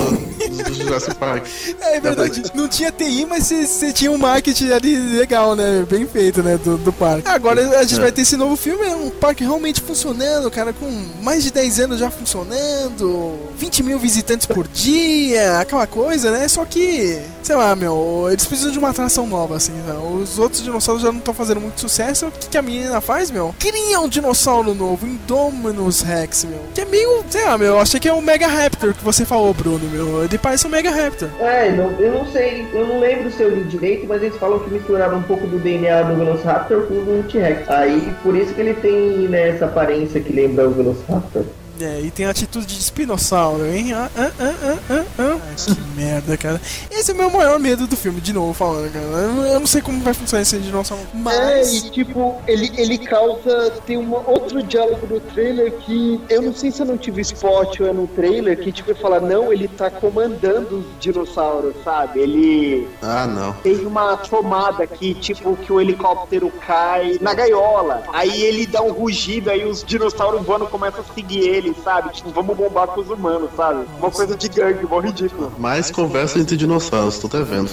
do, 0.70 0.74
Jurassic 0.76 1.16
Park. 1.16 1.46
É 1.82 2.00
verdade, 2.00 2.44
não 2.54 2.68
tinha 2.68 2.92
TI, 2.92 3.26
mas 3.26 3.46
você 3.46 3.92
tinha 3.94 4.12
um 4.12 4.18
marketing 4.18 4.72
ali 4.72 4.98
legal, 5.18 5.56
né? 5.56 5.86
Bem 5.90 6.06
feito, 6.08 6.42
né? 6.44 6.58
Do, 6.58 6.78
do 6.78 6.92
parque. 6.94 7.28
Agora 7.28 7.62
a 7.80 7.84
gente 7.84 7.98
É. 8.00 8.02
vai 8.02 8.12
ter 8.12 8.22
esse 8.22 8.38
novo 8.38 8.56
filme, 8.56 8.86
é 8.86 8.96
um 8.96 9.10
parque 9.10 9.44
realmente 9.44 9.82
funcionando, 9.82 10.50
cara, 10.52 10.74
com 10.74 10.86
mais 11.22 11.44
de 11.44 11.52
10 11.52 11.80
anos 11.82 12.00
já 12.00 12.10
funcionando, 12.10 13.38
20 13.58 13.84
mil 13.84 14.00
visitantes 14.00 14.46
por 14.46 14.68
dia, 14.68 15.60
aquela 15.60 15.88
coisa, 15.88 16.32
né? 16.32 16.48
Só 16.48 16.66
que, 16.66 17.20
sei 17.44 17.56
lá, 17.56 17.76
meu, 17.76 18.28
eles 18.32 18.46
precisam 18.46 18.72
de 18.72 18.80
uma 18.80 18.90
atração 18.90 19.28
nova, 19.28 19.56
assim, 19.58 19.72
né? 19.74 19.94
Os 19.94 20.38
outros 20.40 20.64
dinossauros 20.64 21.02
já 21.02 21.12
não 21.12 21.20
estão 21.20 21.34
fazendo 21.34 21.62
muito 21.62 21.80
sucesso. 21.80 22.28
O 22.28 22.32
que, 22.32 22.48
que 22.50 22.58
a 22.58 22.62
menina 22.62 23.02
faz, 23.02 23.30
meu? 23.32 23.54
Cria 23.60 24.00
um 24.00 24.08
dinossauro 24.08 24.74
novo, 24.74 25.06
Indominus 25.06 26.02
Rex, 26.02 26.46
meu. 26.46 26.62
Que 26.74 26.82
é 26.82 26.86
meio, 26.86 27.24
sei 27.30 27.44
lá, 27.46 27.58
meu, 27.58 27.68
eu 27.76 27.80
achei 27.80 28.00
que 28.00 28.08
é 28.08 28.14
o 28.14 28.22
Mega 28.22 28.48
Raptor 28.48 28.94
que 28.94 29.04
você 29.04 29.26
falou, 29.26 29.54
Bruno, 29.54 29.88
meu. 29.90 30.24
Ele 30.24 30.38
parece 30.38 30.55
um 30.64 30.69
Mega 30.69 30.91
Raptor. 30.91 31.30
É, 31.40 31.72
não, 31.72 31.91
eu 31.99 32.11
não 32.14 32.26
sei, 32.27 32.65
eu 32.72 32.88
não 32.88 32.99
lembro 32.99 33.32
se 33.32 33.41
eu 33.41 33.49
li 33.49 33.64
direito, 33.64 34.06
mas 34.07 34.22
eles 34.22 34.38
falam 34.38 34.60
que 34.60 34.69
misturaram 34.69 35.18
um 35.18 35.23
pouco 35.23 35.48
do 35.48 35.60
DNA 35.60 36.03
do 36.03 36.15
Velociraptor 36.15 36.84
com 36.84 36.94
o 36.94 37.23
T-Rex. 37.30 37.69
Aí, 37.69 38.14
por 38.23 38.36
isso 38.36 38.53
que 38.53 38.61
ele 38.61 38.73
tem 38.76 39.27
né, 39.27 39.49
essa 39.49 39.65
aparência 39.65 40.22
que 40.22 40.32
lembra 40.32 40.68
o 40.68 40.72
Velociraptor. 40.72 41.44
É, 41.80 42.02
e 42.02 42.12
tem 42.12 42.26
a 42.26 42.30
atitude 42.30 42.66
de 42.66 42.80
espinossauro, 42.80 43.66
hein? 43.66 43.94
Ah, 43.94 44.10
ah, 44.16 44.32
ah, 44.40 44.54
ah, 44.64 44.78
ah, 44.90 45.06
ah. 45.20 45.40
Ai, 45.44 45.56
que 45.56 45.96
merda, 45.96 46.38
cara. 46.38 46.62
Esse 46.90 47.12
é 47.12 47.14
o 47.14 47.18
meu 47.18 47.30
maior 47.30 47.60
medo 47.60 47.86
do 47.86 47.98
filme, 47.98 48.22
de 48.22 48.32
novo 48.32 48.54
falando, 48.54 48.92
cara. 48.92 49.06
Eu, 49.06 49.46
eu 49.46 49.60
não 49.60 49.68
sei 49.68 49.82
como 49.82 50.02
vai 50.02 50.14
funcionar 50.14 50.42
esse 50.42 50.58
dinossauro. 50.58 51.04
Mas. 51.14 51.38
É, 51.38 51.88
e 51.88 51.90
tipo, 51.92 52.42
ele, 52.48 52.72
ele 52.78 52.98
causa. 52.98 53.72
Tem 53.86 53.98
um 53.98 54.14
outro 54.14 54.64
diálogo 54.64 55.06
no 55.08 55.20
trailer 55.20 55.72
que. 55.74 56.22
Eu 56.30 56.42
não 56.42 56.54
sei 56.54 56.72
se 56.72 56.82
eu 56.82 56.86
não 56.86 56.98
tive 56.98 57.22
spot 57.22 57.80
ou 57.80 57.88
é 57.88 57.94
no 57.94 58.08
trailer, 58.08 58.58
que 58.58 58.72
tipo, 58.72 58.92
ele 58.92 59.00
fala, 59.00 59.20
não, 59.20 59.52
ele 59.52 59.68
tá 59.68 59.90
comandando 59.90 60.80
os 60.80 60.86
dinossauros, 61.00 61.76
sabe? 61.84 62.20
Ele. 62.22 62.88
Ah, 63.02 63.28
não. 63.28 63.54
Tem 63.54 63.86
uma 63.86 64.18
tomada 64.18 64.84
aqui, 64.84 65.14
tipo, 65.14 65.56
que 65.58 65.72
o 65.72 65.82
helicóptero 65.82 66.52
cai 66.66 67.18
na 67.20 67.34
gaiola. 67.34 68.04
Aí 68.14 68.44
ele 68.44 68.66
dá 68.66 68.82
um 68.82 68.92
rugido, 68.92 69.50
aí 69.50 69.66
os 69.66 69.84
dinossauros 69.84 70.46
voando 70.46 70.68
começam 70.68 71.02
a 71.02 71.14
seguir 71.14 71.40
ele, 71.40 71.65
sabe? 71.84 72.14
Tipo, 72.14 72.30
vamos 72.32 72.56
bombar 72.56 72.88
com 72.88 73.02
os 73.02 73.10
humanos, 73.10 73.50
sabe? 73.56 73.86
Uma 73.98 74.12
coisa 74.12 74.36
de 74.36 74.50
gangue, 74.50 74.86
mó 74.86 75.00
ridículo. 75.00 75.52
Mais 75.58 75.90
conversa 75.90 76.40
entre 76.40 76.58
dinossauros, 76.58 77.18
tô 77.18 77.28
até 77.28 77.42
vendo. 77.42 77.72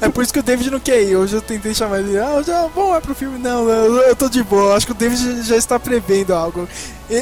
É 0.00 0.08
por 0.08 0.22
isso 0.22 0.32
que 0.32 0.38
o 0.38 0.42
David 0.42 0.70
não 0.70 0.80
quer 0.80 1.02
ir. 1.02 1.16
Hoje 1.16 1.34
eu 1.34 1.42
tentei 1.42 1.74
chamar 1.74 2.00
ele. 2.00 2.18
Ah, 2.18 2.42
já 2.42 2.66
vamos 2.68 2.90
lá 2.92 3.00
pro 3.00 3.14
filme. 3.14 3.38
Não, 3.38 3.68
eu, 3.68 3.96
eu 4.02 4.16
tô 4.16 4.28
de 4.28 4.42
boa. 4.42 4.76
Acho 4.76 4.86
que 4.86 4.92
o 4.92 4.94
David 4.94 5.42
já 5.42 5.56
está 5.56 5.78
prevendo 5.78 6.32
algo. 6.34 6.68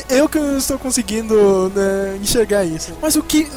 Eu 0.08 0.28
que 0.28 0.38
não 0.38 0.58
estou 0.58 0.78
conseguindo 0.78 1.70
né, 1.74 2.18
enxergar 2.20 2.64
isso. 2.64 2.92
Mas 3.00 3.16
o 3.16 3.22
que. 3.22 3.48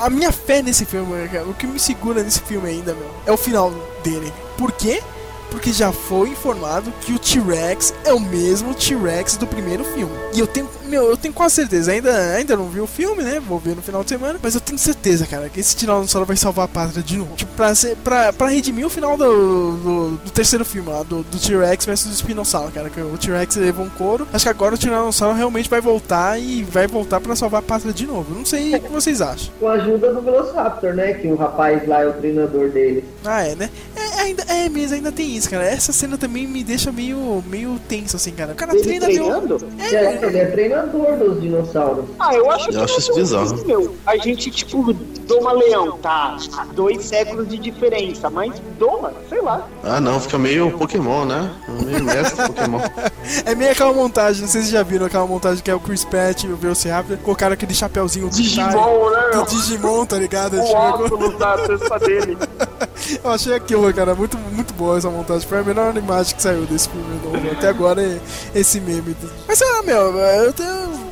A 0.00 0.08
minha 0.08 0.32
fé 0.32 0.62
nesse 0.62 0.84
filme, 0.84 1.28
cara, 1.28 1.44
o 1.44 1.54
que 1.54 1.66
me 1.66 1.78
segura 1.78 2.22
nesse 2.22 2.40
filme 2.40 2.68
ainda, 2.68 2.94
meu, 2.94 3.10
é 3.26 3.32
o 3.32 3.36
final 3.36 3.70
dele. 4.02 4.32
Por 4.56 4.72
quê? 4.72 5.02
Porque 5.50 5.72
já 5.72 5.92
foi 5.92 6.30
informado 6.30 6.92
que 7.00 7.12
o 7.12 7.18
T-Rex 7.18 7.92
é 8.04 8.12
o 8.12 8.20
mesmo 8.20 8.72
T-Rex 8.72 9.36
do 9.36 9.46
primeiro 9.46 9.84
filme. 9.84 10.12
E 10.32 10.38
eu 10.38 10.46
tenho, 10.46 10.68
meu, 10.90 11.08
eu 11.08 11.16
tenho 11.16 11.32
quase 11.32 11.54
certeza. 11.54 11.92
Ainda, 11.92 12.12
ainda 12.34 12.56
não 12.56 12.68
vi 12.68 12.80
o 12.80 12.86
filme, 12.86 13.22
né? 13.22 13.40
Vou 13.40 13.58
ver 13.58 13.76
no 13.76 13.82
final 13.82 14.02
de 14.02 14.10
semana. 14.10 14.38
Mas 14.42 14.54
eu 14.54 14.60
tenho 14.60 14.78
certeza, 14.78 15.26
cara, 15.26 15.48
que 15.48 15.60
esse 15.60 15.76
Tiranossauro 15.76 16.26
vai 16.26 16.36
salvar 16.36 16.64
a 16.64 16.68
pátria 16.68 17.02
de 17.02 17.16
novo. 17.16 17.34
Tipo, 17.36 17.52
pra, 17.54 17.74
ser, 17.74 17.96
pra, 17.96 18.32
pra 18.32 18.48
redimir 18.48 18.84
o 18.84 18.90
final 18.90 19.16
do, 19.16 19.76
do, 19.76 20.10
do 20.16 20.30
terceiro 20.30 20.64
filme 20.64 20.90
lá, 20.90 21.02
do, 21.02 21.22
do 21.22 21.38
T-Rex 21.38 21.86
versus 21.86 22.10
o 22.10 22.14
Espinossauro, 22.14 22.70
cara. 22.72 22.90
Que 22.90 23.00
o 23.00 23.16
T-Rex 23.16 23.56
levou 23.56 23.86
um 23.86 23.90
couro. 23.90 24.26
Acho 24.32 24.44
que 24.44 24.48
agora 24.50 24.74
o 24.74 24.78
Tiranossauro 24.78 25.36
realmente 25.36 25.70
vai 25.70 25.80
voltar 25.80 26.38
e 26.38 26.62
vai 26.64 26.86
voltar 26.86 27.20
pra 27.20 27.36
salvar 27.36 27.60
a 27.60 27.62
pátria 27.62 27.92
de 27.92 28.06
novo. 28.06 28.34
Não 28.34 28.44
sei 28.44 28.74
o 28.74 28.80
que 28.80 28.90
vocês 28.90 29.20
acham. 29.22 29.52
Com 29.60 29.68
a 29.68 29.74
ajuda 29.74 30.12
do 30.12 30.20
Velociraptor, 30.20 30.94
né? 30.94 31.14
Que 31.14 31.28
o 31.28 31.36
rapaz 31.36 31.86
lá 31.86 32.02
é 32.02 32.06
o 32.08 32.12
treinador 32.14 32.70
dele. 32.70 33.04
Ah, 33.24 33.46
é, 33.46 33.54
né? 33.54 33.70
É, 33.96 34.20
ainda, 34.22 34.42
é 34.48 34.68
mesmo, 34.68 34.96
ainda 34.96 35.12
tem 35.12 35.36
isso, 35.36 35.48
cara. 35.48 35.64
Essa 35.64 35.92
cena 35.92 36.18
também 36.18 36.46
me 36.46 36.64
deixa 36.64 36.90
meio, 36.90 37.42
meio 37.46 37.78
tenso, 37.88 38.16
assim, 38.16 38.32
cara. 38.32 38.52
O 38.52 38.54
cara 38.56 38.72
Ele 38.72 38.82
treina 38.82 39.06
treinando? 39.06 39.58
meu. 39.60 39.68
É, 39.78 40.24
ele 40.26 40.38
é 40.38 40.46
treinador 40.88 41.30
dos 41.30 41.40
dinossauros. 41.40 42.04
Ah, 42.18 42.34
eu 42.34 42.50
acho 42.50 42.68
Eu 42.68 42.72
que 42.72 42.78
acho 42.84 42.98
isso 42.98 43.12
é 43.12 43.14
bizarro. 43.14 43.54
isso, 43.54 43.66
meu. 43.66 43.96
A 44.06 44.16
gente, 44.16 44.50
tipo, 44.50 44.92
doma 44.92 45.52
leão, 45.52 45.98
tá? 45.98 46.36
Dois 46.74 47.04
séculos 47.04 47.48
de 47.48 47.58
diferença, 47.58 48.28
mas 48.30 48.60
doma, 48.78 49.12
sei 49.28 49.40
lá. 49.40 49.66
Ah, 49.84 50.00
não, 50.00 50.18
fica 50.20 50.38
meio 50.38 50.70
Pokémon, 50.72 51.24
né? 51.24 51.50
Meio 51.84 52.04
mestre 52.04 52.46
Pokémon. 52.46 52.80
É 53.44 53.54
meio 53.54 53.70
aquela 53.70 53.92
montagem, 53.92 54.42
não 54.42 54.48
sei 54.48 54.62
se 54.62 54.68
vocês 54.68 54.72
já 54.72 54.82
viram 54.82 55.06
aquela 55.06 55.26
montagem 55.26 55.62
que 55.62 55.70
é 55.70 55.74
o 55.74 55.78
Chris 55.78 56.04
Pratt 56.04 56.42
e 56.44 56.48
o 56.48 56.56
Velociraptor, 56.56 57.16
colocaram 57.18 57.52
aquele 57.52 57.72
chapeuzinho 57.74 58.28
do 58.28 58.34
Digimon, 58.34 59.10
né, 59.10 59.30
do? 59.32 59.44
Digimon, 59.44 60.04
tá 60.06 60.16
ligado? 60.16 60.56
O 60.58 60.64
Tipo, 60.64 60.76
óculos 60.76 61.38
da 61.38 61.56
dele. 61.98 62.36
eu 63.22 63.30
achei 63.30 63.54
aquilo, 63.54 63.92
cara, 63.94 64.14
muito, 64.14 64.36
muito 64.38 64.74
boa 64.74 64.98
essa 64.98 65.08
montagem. 65.10 65.46
Foi 65.46 65.58
a 65.60 65.62
melhor 65.62 65.96
imagem 65.96 66.34
que 66.34 66.42
saiu 66.42 66.62
desse 66.66 66.88
filme 66.88 67.20
novo. 67.24 67.50
Até 67.52 67.68
agora 67.68 68.02
é 68.02 68.18
esse 68.54 68.80
meme. 68.80 69.14
Mas 69.46 69.58
sei 69.58 69.70
lá, 69.70 69.82
meu, 69.82 70.18
eu 70.18 70.52
tenho. 70.52 70.69
too. 70.70 71.09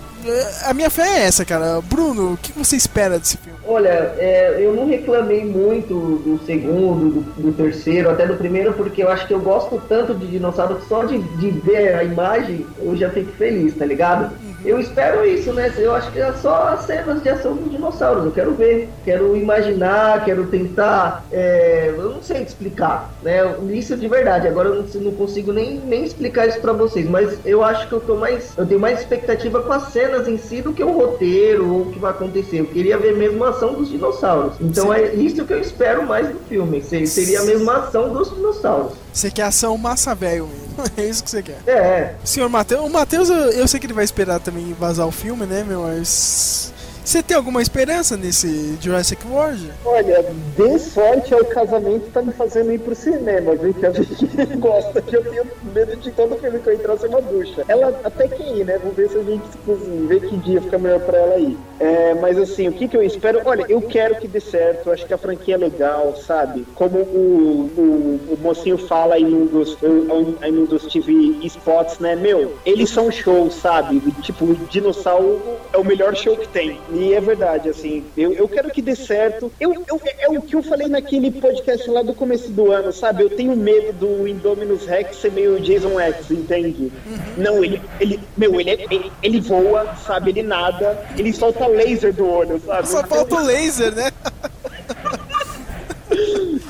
A 0.65 0.75
minha 0.75 0.91
fé 0.91 1.03
é 1.03 1.23
essa, 1.25 1.45
cara. 1.45 1.81
Bruno, 1.83 2.35
o 2.35 2.37
que 2.37 2.53
você 2.53 2.77
espera 2.77 3.19
desse 3.19 3.37
filme? 3.37 3.59
Olha, 3.67 4.15
é, 4.19 4.57
eu 4.59 4.75
não 4.75 4.87
reclamei 4.87 5.45
muito 5.45 5.95
do 5.95 6.41
segundo, 6.47 7.11
do, 7.11 7.43
do 7.43 7.53
terceiro, 7.53 8.11
até 8.11 8.27
do 8.27 8.35
primeiro, 8.35 8.73
porque 8.73 9.03
eu 9.03 9.11
acho 9.11 9.27
que 9.27 9.35
eu 9.35 9.41
gosto 9.41 9.81
tanto 9.89 10.15
de 10.15 10.27
dinossauro 10.27 10.77
que 10.77 10.89
só 10.89 11.05
de, 11.05 11.19
de 11.19 11.51
ver 11.51 11.95
a 11.95 12.05
imagem 12.05 12.67
eu 12.81 12.97
já 12.97 13.11
fico 13.11 13.33
feliz, 13.33 13.77
tá 13.77 13.85
ligado? 13.85 14.33
Eu 14.65 14.81
espero 14.81 15.25
isso, 15.25 15.53
né? 15.53 15.73
Eu 15.77 15.95
acho 15.95 16.11
que 16.11 16.19
é 16.19 16.33
só 16.33 16.69
as 16.69 16.81
cenas 16.81 17.23
de 17.23 17.29
ação 17.29 17.55
dos 17.55 17.71
dinossauros. 17.71 18.25
Eu 18.25 18.33
quero 18.33 18.55
ver, 18.55 18.89
quero 19.05 19.37
imaginar, 19.37 20.25
quero 20.25 20.47
tentar. 20.47 21.25
é, 21.31 21.95
eu 21.97 22.11
não 22.11 22.23
sei 22.23 22.43
explicar, 22.43 23.11
né? 23.23 23.39
Isso 23.71 23.97
de 23.97 24.09
verdade. 24.09 24.49
Agora 24.49 24.69
eu 24.69 24.83
não, 24.83 25.01
não 25.03 25.13
consigo 25.13 25.53
nem, 25.53 25.79
nem 25.79 26.05
explicar 26.05 26.49
isso 26.49 26.61
pra 26.61 26.73
vocês, 26.73 27.09
mas 27.09 27.39
eu 27.45 27.63
acho 27.63 27.87
que 27.87 27.93
eu 27.93 28.01
tô 28.01 28.17
mais. 28.17 28.57
Eu 28.57 28.67
tenho 28.67 28.81
mais 28.81 29.01
expectativa 29.01 29.63
com 29.63 29.73
as 29.73 29.93
cenas 29.93 30.18
cenas 30.25 30.29
em 30.29 30.39
si 30.39 30.61
do 30.63 30.73
que 30.73 30.83
o 30.83 30.91
roteiro 30.93 31.73
ou 31.73 31.83
o 31.83 31.93
que 31.93 31.99
vai 31.99 32.11
acontecer. 32.11 32.61
Eu 32.61 32.67
queria 32.67 32.99
ver 32.99 33.17
mesmo 33.17 33.45
a 33.45 33.51
ação 33.51 33.75
dos 33.75 33.89
dinossauros. 33.89 34.55
Então 34.61 34.87
Sim. 34.87 34.93
é 34.95 35.15
isso 35.15 35.45
que 35.45 35.53
eu 35.53 35.61
espero 35.61 36.07
mais 36.07 36.29
do 36.29 36.39
filme. 36.49 36.83
Se- 36.83 37.07
Seria 37.07 37.41
a 37.41 37.45
mesma 37.45 37.77
ação 37.79 38.13
dos 38.13 38.31
dinossauros. 38.35 38.93
Você 39.13 39.31
quer 39.31 39.43
ação 39.43 39.77
massa 39.79 40.15
velho 40.15 40.47
mesmo. 40.47 40.69
É 40.97 41.05
isso 41.05 41.25
que 41.25 41.31
você 41.31 41.43
quer. 41.43 41.59
É. 41.67 42.15
Senhor 42.25 42.49
Matheus, 42.49 42.85
o 42.85 42.89
Matheus, 42.89 43.29
eu, 43.29 43.37
eu 43.37 43.67
sei 43.67 43.81
que 43.81 43.87
ele 43.87 43.93
vai 43.93 44.05
esperar 44.05 44.39
também 44.39 44.73
vazar 44.79 45.07
o 45.09 45.11
filme, 45.11 45.45
né, 45.45 45.65
meu? 45.67 45.83
Mas. 45.83 46.73
Você 47.09 47.23
tem 47.23 47.35
alguma 47.35 47.63
esperança 47.63 48.19
nesse 48.19 48.77
Jurassic 48.83 49.27
World? 49.27 49.73
Olha, 49.83 50.23
dê 50.55 50.79
sorte 50.79 51.33
ao 51.33 51.43
casamento 51.43 52.11
tá 52.13 52.21
me 52.21 52.35
fazendo 52.35 52.71
ir 52.71 52.81
pro 52.81 52.95
cinema, 52.95 53.57
viu? 53.57 53.73
Que 53.73 53.87
a 53.87 53.93
gente 53.93 54.27
gosta, 54.61 55.01
que 55.01 55.17
eu 55.17 55.25
tenho 55.25 55.47
medo 55.75 55.97
de 55.97 56.11
todo 56.11 56.37
filme 56.37 56.59
que 56.59 56.69
eu 56.69 56.75
entrar 56.75 56.99
ser 56.99 57.07
uma 57.07 57.23
ducha. 57.23 57.65
Ela 57.67 57.99
até 58.05 58.29
que 58.29 58.43
ir, 58.43 58.67
né? 58.67 58.77
Vamos 58.77 58.95
ver 58.95 59.09
se 59.09 59.17
a 59.17 59.23
gente 59.23 59.43
tipo, 59.49 59.75
vê 60.07 60.21
que 60.21 60.37
dia 60.37 60.61
fica 60.61 60.77
melhor 60.77 61.01
pra 61.01 61.17
ela 61.17 61.39
ir. 61.39 61.57
É, 61.81 62.13
mas 62.13 62.37
assim, 62.37 62.69
o 62.69 62.73
que, 62.73 62.87
que 62.87 62.97
eu 62.97 63.03
espero? 63.03 63.41
Olha, 63.47 63.65
eu 63.71 63.81
quero 63.81 64.17
que 64.17 64.29
dê 64.29 64.41
certo, 64.41 64.91
acho 64.91 65.07
que 65.07 65.15
a 65.15 65.19
franquia 65.19 65.55
é 65.55 65.59
legal, 65.59 66.15
sabe? 66.15 66.67
Como 66.75 66.99
o, 66.99 67.71
o, 67.75 68.35
o 68.35 68.39
mocinho 68.43 68.77
fala 68.77 69.19
em 69.19 69.33
um 69.33 69.47
dos, 69.47 69.79
em 69.83 70.53
um 70.53 70.65
dos 70.67 70.85
TV 70.93 71.13
spots, 71.45 72.01
né? 72.01 72.15
Meu, 72.17 72.59
eles 72.67 72.91
são 72.91 73.11
show, 73.11 73.51
sabe? 73.51 73.99
Tipo, 74.21 74.45
o 74.45 74.55
dinossauro 74.69 75.41
é 75.73 75.79
o 75.79 75.85
melhor 75.85 76.15
show 76.15 76.37
que 76.37 76.49
tem. 76.49 76.79
E 76.99 77.15
é 77.15 77.21
verdade, 77.21 77.69
assim, 77.69 78.05
eu, 78.17 78.33
eu 78.33 78.49
quero 78.49 78.71
que 78.71 78.83
dê 78.83 78.97
certo. 78.97 79.53
Eu, 79.61 79.73
eu, 79.73 80.01
é 80.19 80.29
o 80.29 80.43
que 80.43 80.57
eu 80.57 80.63
falei 80.63 80.89
naquele 80.89 81.31
podcast 81.31 81.89
lá 81.89 82.03
do 82.03 82.13
começo 82.13 82.51
do 82.51 82.73
ano, 82.73 82.93
sabe? 82.93 83.23
Eu 83.23 83.31
tenho 83.31 83.55
medo 83.57 83.93
do 83.93 84.27
Indominus 84.27 84.85
Rex 84.85 85.17
ser 85.17 85.31
meio 85.31 85.61
Jason 85.61 86.01
X, 86.01 86.31
entende? 86.33 86.93
Não, 87.37 87.63
ele, 87.65 87.81
ele, 88.01 88.21
meu, 88.37 88.61
ele, 88.61 88.71
ele, 88.71 89.13
ele 89.23 89.41
voa, 89.41 89.95
sabe? 90.05 90.31
Ele 90.31 90.43
nada, 90.43 91.01
ele 91.17 91.33
solta 91.33 91.69
laser 91.69 92.13
do 92.13 92.29
olho, 92.29 92.61
sabe? 92.61 92.89
Só 92.89 93.07
falta 93.07 93.37
o 93.37 93.45
laser, 93.45 93.95
né? 93.95 94.11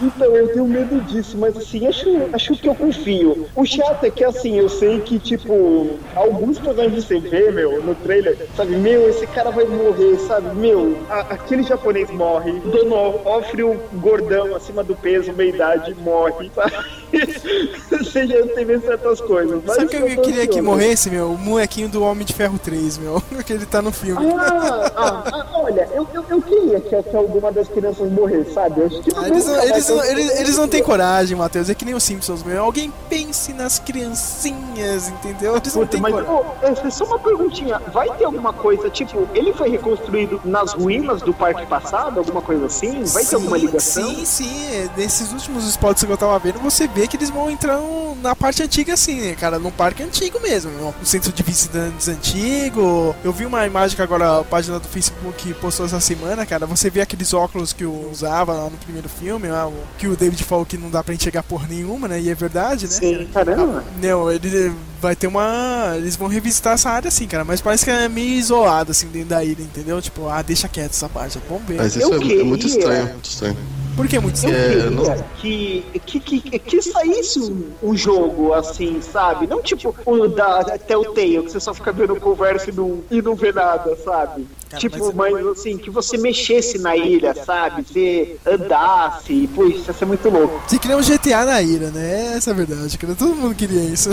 Então, 0.03 0.37
eu 0.37 0.49
tenho 0.49 0.67
medo 0.67 1.01
disso, 1.03 1.37
mas 1.39 1.57
assim, 1.57 1.87
acho, 1.87 2.09
acho 2.33 2.55
que 2.57 2.69
eu 2.69 2.75
confio. 2.75 3.47
O 3.57 3.65
chato 3.65 4.05
é 4.05 4.11
que 4.11 4.25
assim, 4.25 4.59
eu 4.59 4.69
sei 4.69 5.01
que, 5.01 5.19
tipo, 5.19 5.91
alguns 6.15 6.59
personagens 6.59 7.05
você 7.05 7.19
vê, 7.19 7.51
meu, 7.51 7.83
no 7.83 7.95
trailer, 7.95 8.37
sabe, 8.57 8.77
meu, 8.77 9.09
esse 9.09 9.27
cara 9.27 9.51
vai 9.51 9.65
morrer, 9.65 10.17
sabe, 10.19 10.55
meu, 10.57 10.97
a- 11.11 11.21
aquele 11.31 11.63
japonês 11.63 12.11
morre, 12.11 12.53
o 12.53 12.69
Dono 12.69 13.21
ofre 13.25 13.63
o 13.65 13.79
gordão 13.95 14.55
acima 14.55 14.85
do 14.85 14.95
peso, 14.95 15.33
meia 15.33 15.49
idade, 15.51 15.95
morre, 15.95 16.51
sabe? 16.55 16.73
Você 17.89 18.27
já 18.27 18.43
visto 18.43 18.87
certas 18.87 19.21
coisas. 19.21 19.61
Mas 19.65 19.77
Sabe 19.77 19.87
o 19.87 19.89
que 19.91 19.97
eu 19.97 20.17
tô 20.17 20.23
queria 20.23 20.47
que 20.47 20.61
morresse, 20.61 21.11
meu? 21.11 21.31
O 21.33 21.39
molequinho 21.39 21.89
do 21.89 22.03
Homem 22.03 22.25
de 22.25 22.33
Ferro 22.35 22.59
3, 22.59 22.99
meu. 22.99 23.23
Que 23.47 23.53
ele 23.55 23.65
tá 23.67 23.81
no 23.81 23.91
filme. 23.91 24.27
Ah, 24.39 24.93
ah, 24.95 25.23
ah, 25.33 25.47
olha, 25.63 25.89
eu, 25.95 26.07
eu, 26.13 26.25
eu 26.29 26.43
queria 26.43 26.81
que, 26.81 27.03
que 27.03 27.17
alguma 27.17 27.51
das 27.51 27.67
crianças 27.69 28.11
morresse, 28.11 28.53
sabe? 28.53 28.81
Eu 28.81 28.87
acho 28.89 29.01
que 29.01 29.11
Ah, 29.17 29.29
eles, 29.47 29.47
não, 29.47 29.63
eles, 29.63 29.89
não, 29.89 30.05
eles, 30.05 30.41
eles 30.41 30.57
não 30.59 30.69
têm 30.69 30.83
coragem, 30.83 31.37
Matheus. 31.37 31.71
É 31.71 31.75
que 31.75 31.85
nem 31.85 31.95
os 31.95 32.03
Simpsons, 32.03 32.43
meu. 32.43 32.63
Alguém 32.63 32.93
pense 33.09 33.53
nas 33.53 33.79
criancinhas, 33.79 35.09
entendeu? 35.09 35.57
Eles 35.57 35.75
não 35.75 35.87
têm 35.87 36.01
mas 36.01 36.13
coragem. 36.13 36.87
é 36.87 36.91
só 36.91 37.05
uma 37.05 37.19
perguntinha, 37.19 37.81
vai 37.93 38.09
ter 38.17 38.25
alguma 38.25 38.53
coisa, 38.53 38.91
tipo, 38.91 39.29
ele 39.35 39.53
foi 39.53 39.69
reconstruído 39.71 40.41
nas 40.45 40.73
ruínas 40.73 41.23
do 41.23 41.33
parque 41.33 41.65
passado, 41.67 42.19
alguma 42.19 42.43
coisa 42.43 42.67
assim? 42.67 43.03
Vai 43.05 43.25
ter 43.25 43.35
alguma 43.37 43.59
Sim, 43.59 43.67
ligação? 43.67 44.09
Sim, 44.09 44.25
sim. 44.25 44.67
É, 44.73 44.89
Nesses 44.97 45.33
últimos 45.33 45.65
spots 45.69 46.05
que 46.05 46.11
eu 46.11 46.17
tava 46.17 46.39
vendo, 46.39 46.59
você 46.59 46.87
vê 46.87 47.07
que 47.07 47.17
eles 47.17 47.31
vão 47.31 47.51
entrar 47.51 47.79
na 48.21 48.35
parte 48.35 48.63
antiga, 48.63 48.95
assim, 48.95 49.21
né, 49.21 49.35
cara? 49.35 49.59
No 49.59 49.71
parque 49.71 50.03
antigo 50.03 50.41
mesmo. 50.41 50.71
No 50.73 50.89
no 50.99 51.07
centro 51.07 51.33
de 51.33 51.43
visitantes 51.43 52.09
antigo. 52.09 53.15
Eu 53.25 53.33
vi 53.33 53.47
uma 53.47 53.67
imagem 53.67 53.97
que 53.97 54.03
agora 54.03 54.41
a 54.41 54.45
página 54.45 54.79
do 54.79 54.89
Facebook 54.89 55.55
postou 55.55 55.87
essa 55.87 56.01
semana, 56.01 56.45
cara. 56.45 56.67
Você 56.67 56.91
vê 56.91 57.01
aqueles 57.01 57.33
óculos 57.33 57.73
que 57.73 57.85
eu 57.85 58.09
usava 58.11 58.53
lá 58.53 58.65
no 58.65 58.77
primeiro 58.79 59.09
filme, 59.09 59.28
lá, 59.33 59.67
o- 59.69 59.75
que 59.99 60.07
o 60.09 60.17
David 60.17 60.43
falou 60.45 60.65
que 60.65 60.79
não 60.79 60.89
dá 60.91 61.03
pra 61.05 61.13
enxergar 61.15 61.43
por 61.43 61.69
nenhuma, 61.69 62.09
né? 62.09 62.21
E 62.21 62.31
é 62.31 62.35
verdade, 62.35 62.85
né? 62.87 62.91
Sim, 62.93 63.29
caramba. 63.33 63.85
Não, 64.03 64.31
ele 64.31 64.73
vai 65.01 65.15
ter 65.15 65.27
uma. 65.27 65.95
Eles 65.97 66.17
vão 66.17 66.29
revisitar 66.29 66.75
essa 66.75 66.89
área 66.91 67.09
assim, 67.09 67.27
cara. 67.27 67.45
Mas 67.45 67.61
parece 67.61 67.85
que 67.85 67.91
é 67.91 68.09
meio 68.09 68.31
isolado, 68.31 68.93
assim, 68.93 69.09
dentro 69.09 69.29
da 69.31 69.45
ilha, 69.45 69.63
entendeu? 69.63 70.01
Tipo, 70.01 70.29
ah, 70.29 70.41
deixa 70.43 70.69
quieto 70.69 70.93
essa 70.93 71.09
parte. 71.09 71.39
Vamos 71.49 71.65
ver. 71.67 71.77
Mas 71.77 71.95
isso 71.97 72.13
é, 72.13 72.17
é 72.17 72.45
muito 72.45 72.67
estranho, 72.67 73.09
muito 73.09 73.29
estranho. 73.29 73.57
Por 73.97 74.07
que 74.07 74.17
muito 74.21 74.37
Eu 74.47 74.51
estranho? 74.51 74.81
É, 74.87 74.91
não- 74.91 75.25
queria 75.41 75.83
que, 76.07 76.21
que, 76.21 76.41
que, 76.41 76.59
que 76.61 76.83
saísse 76.83 77.41
um, 77.41 77.65
um 77.83 77.97
jogo 77.97 78.53
assim, 78.55 79.01
sabe? 79.03 79.49
Não 79.49 79.61
tipo 79.61 79.93
o 80.07 80.29
da 80.29 80.63
Telltale, 80.79 81.43
que 81.43 81.51
você 81.51 81.59
só 81.59 81.75
fica 81.75 81.91
vendo 81.91 82.15
conversa 82.15 82.71
e 82.71 82.73
não, 82.73 83.01
e 83.11 83.21
não 83.21 83.35
vê 83.35 83.51
nada, 83.51 83.97
sabe? 84.05 84.47
Cara, 84.69 84.81
tipo, 84.81 85.13
mas- 85.15 85.33
mas 85.33 85.47
assim, 85.47 85.79
que 85.79 85.91
você 85.91 86.19
mexesse 86.19 86.79
na 86.79 86.97
ilha, 86.97 87.35
sabe? 87.35 87.83
Você 87.87 88.37
andasse, 88.47 89.49
pô, 89.55 89.65
isso 89.67 89.85
ia 89.89 89.93
ser 89.95 90.05
muito 90.05 90.29
louco. 90.29 90.61
Você 90.67 90.79
queria 90.79 90.97
um 90.97 91.03
GTA 91.03 91.45
na 91.45 91.63
ilha, 91.63 91.91
né? 91.91 92.35
Essa 92.37 92.51
é 92.51 92.53
a 92.53 92.57
verdade, 92.57 92.97
cara. 92.99 93.15
Todo 93.15 93.35
mundo 93.35 93.55
queria 93.55 93.83
isso. 93.83 94.11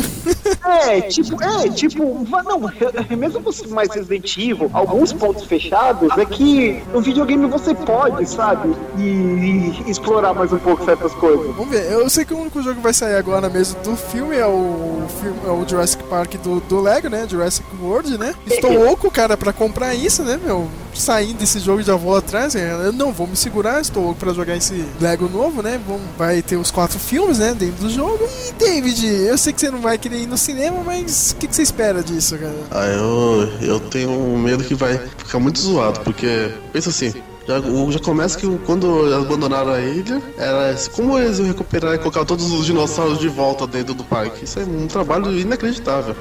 É, 0.66 1.02
tipo, 1.02 1.42
é, 1.44 1.70
tipo, 1.70 2.26
não, 2.30 2.72
mesmo 3.18 3.40
você 3.42 3.68
mais 3.68 3.90
Resident 3.94 4.36
Evil, 4.38 4.70
alguns 4.74 5.14
pontos 5.14 5.44
fechados 5.46 6.10
é 6.18 6.26
que 6.26 6.82
no 6.94 7.02
videogame 7.02 7.46
você 7.48 7.74
pode, 7.76 8.28
sabe? 8.28 8.76
E, 8.98 9.02
e 9.02 9.92
explorar 9.92 10.34
mais 10.34 10.52
um 10.52 10.58
pouco 10.58 10.84
certas 10.86 11.14
coisas. 11.14 11.46
Vamos 11.56 11.70
ver. 11.70 11.92
Eu 11.92 12.10
sei 12.10 12.26
que 12.26 12.34
o 12.34 12.38
único 12.40 12.62
jogo 12.62 12.78
que 12.78 12.82
vai 12.82 12.94
sair 12.94 13.16
agora 13.16 13.50
mesmo 13.50 13.80
do 13.84 13.96
filme 13.96 14.36
é 14.36 14.46
o, 14.48 15.04
filme, 15.22 15.40
é 15.46 15.50
o 15.50 15.68
Jurassic 15.68 16.04
Park 16.06 16.34
do, 16.36 16.60
do 16.62 16.80
Lego, 16.80 17.10
né? 17.10 17.28
Jurassic 17.30 17.66
World, 17.82 18.18
né? 18.18 18.34
Estou 18.48 18.72
louco, 18.74 19.12
cara, 19.12 19.38
pra 19.38 19.54
comprar 19.54 19.94
isso, 19.94 20.24
né, 20.24 20.40
meu? 20.46 20.70
Saindo 20.94 21.40
desse 21.40 21.60
jogo 21.60 21.82
já 21.82 21.96
vou 21.96 22.16
atrás, 22.16 22.54
né? 22.54 22.72
Eu 22.86 22.94
não 22.94 23.12
vou 23.12 23.28
me 23.28 23.36
segurar, 23.36 23.82
estou 23.82 24.16
pra 24.16 24.32
jogar 24.32 24.56
esse 24.56 24.86
Lego 25.02 25.28
novo, 25.28 25.62
né? 25.62 25.82
Vai 26.18 26.42
ter 26.42 26.56
os 26.56 26.72
quatro 26.72 26.98
filmes, 26.98 27.40
né, 27.40 27.54
dentro 27.54 27.84
do 27.84 27.90
jogo. 27.90 28.20
E, 28.48 28.54
David, 28.54 29.06
eu 29.06 29.38
sei 29.38 29.52
que 29.52 29.60
você 29.60 29.70
não 29.70 29.82
vai 29.82 29.98
querer 29.98 30.22
ir 30.22 30.28
no 30.28 30.38
cinema, 30.38 30.82
mas 30.86 31.32
o 31.32 31.36
que, 31.36 31.48
que 31.48 31.56
você 31.56 31.64
espera 31.64 32.02
disso, 32.02 32.38
cara? 32.38 32.56
Ah, 32.72 32.86
eu, 32.86 33.50
eu 33.62 33.80
tenho 33.80 34.38
medo 34.38 34.64
que 34.64 34.76
vai 34.76 34.98
ficar 35.18 35.40
muito 35.40 35.60
zoado, 35.60 36.00
porque, 36.02 36.50
pensa 36.72 36.90
assim, 36.90 37.14
já, 37.48 37.60
já 37.92 38.00
começa 38.00 38.38
que 38.38 38.48
quando 38.66 39.14
abandonaram 39.14 39.74
a 39.74 39.80
ilha, 39.80 40.22
era 40.38 40.76
como 40.94 41.18
eles 41.18 41.38
iam 41.38 41.48
recuperar 41.48 41.94
e 41.94 41.98
colocar 41.98 42.26
todos 42.26 42.52
os 42.52 42.66
dinossauros 42.66 43.20
de 43.20 43.28
volta 43.28 43.68
dentro 43.68 43.94
do 43.94 44.04
parque. 44.04 44.46
Isso 44.46 44.60
é 44.60 44.64
um 44.64 44.88
trabalho 44.88 45.32
inacreditável. 45.38 46.16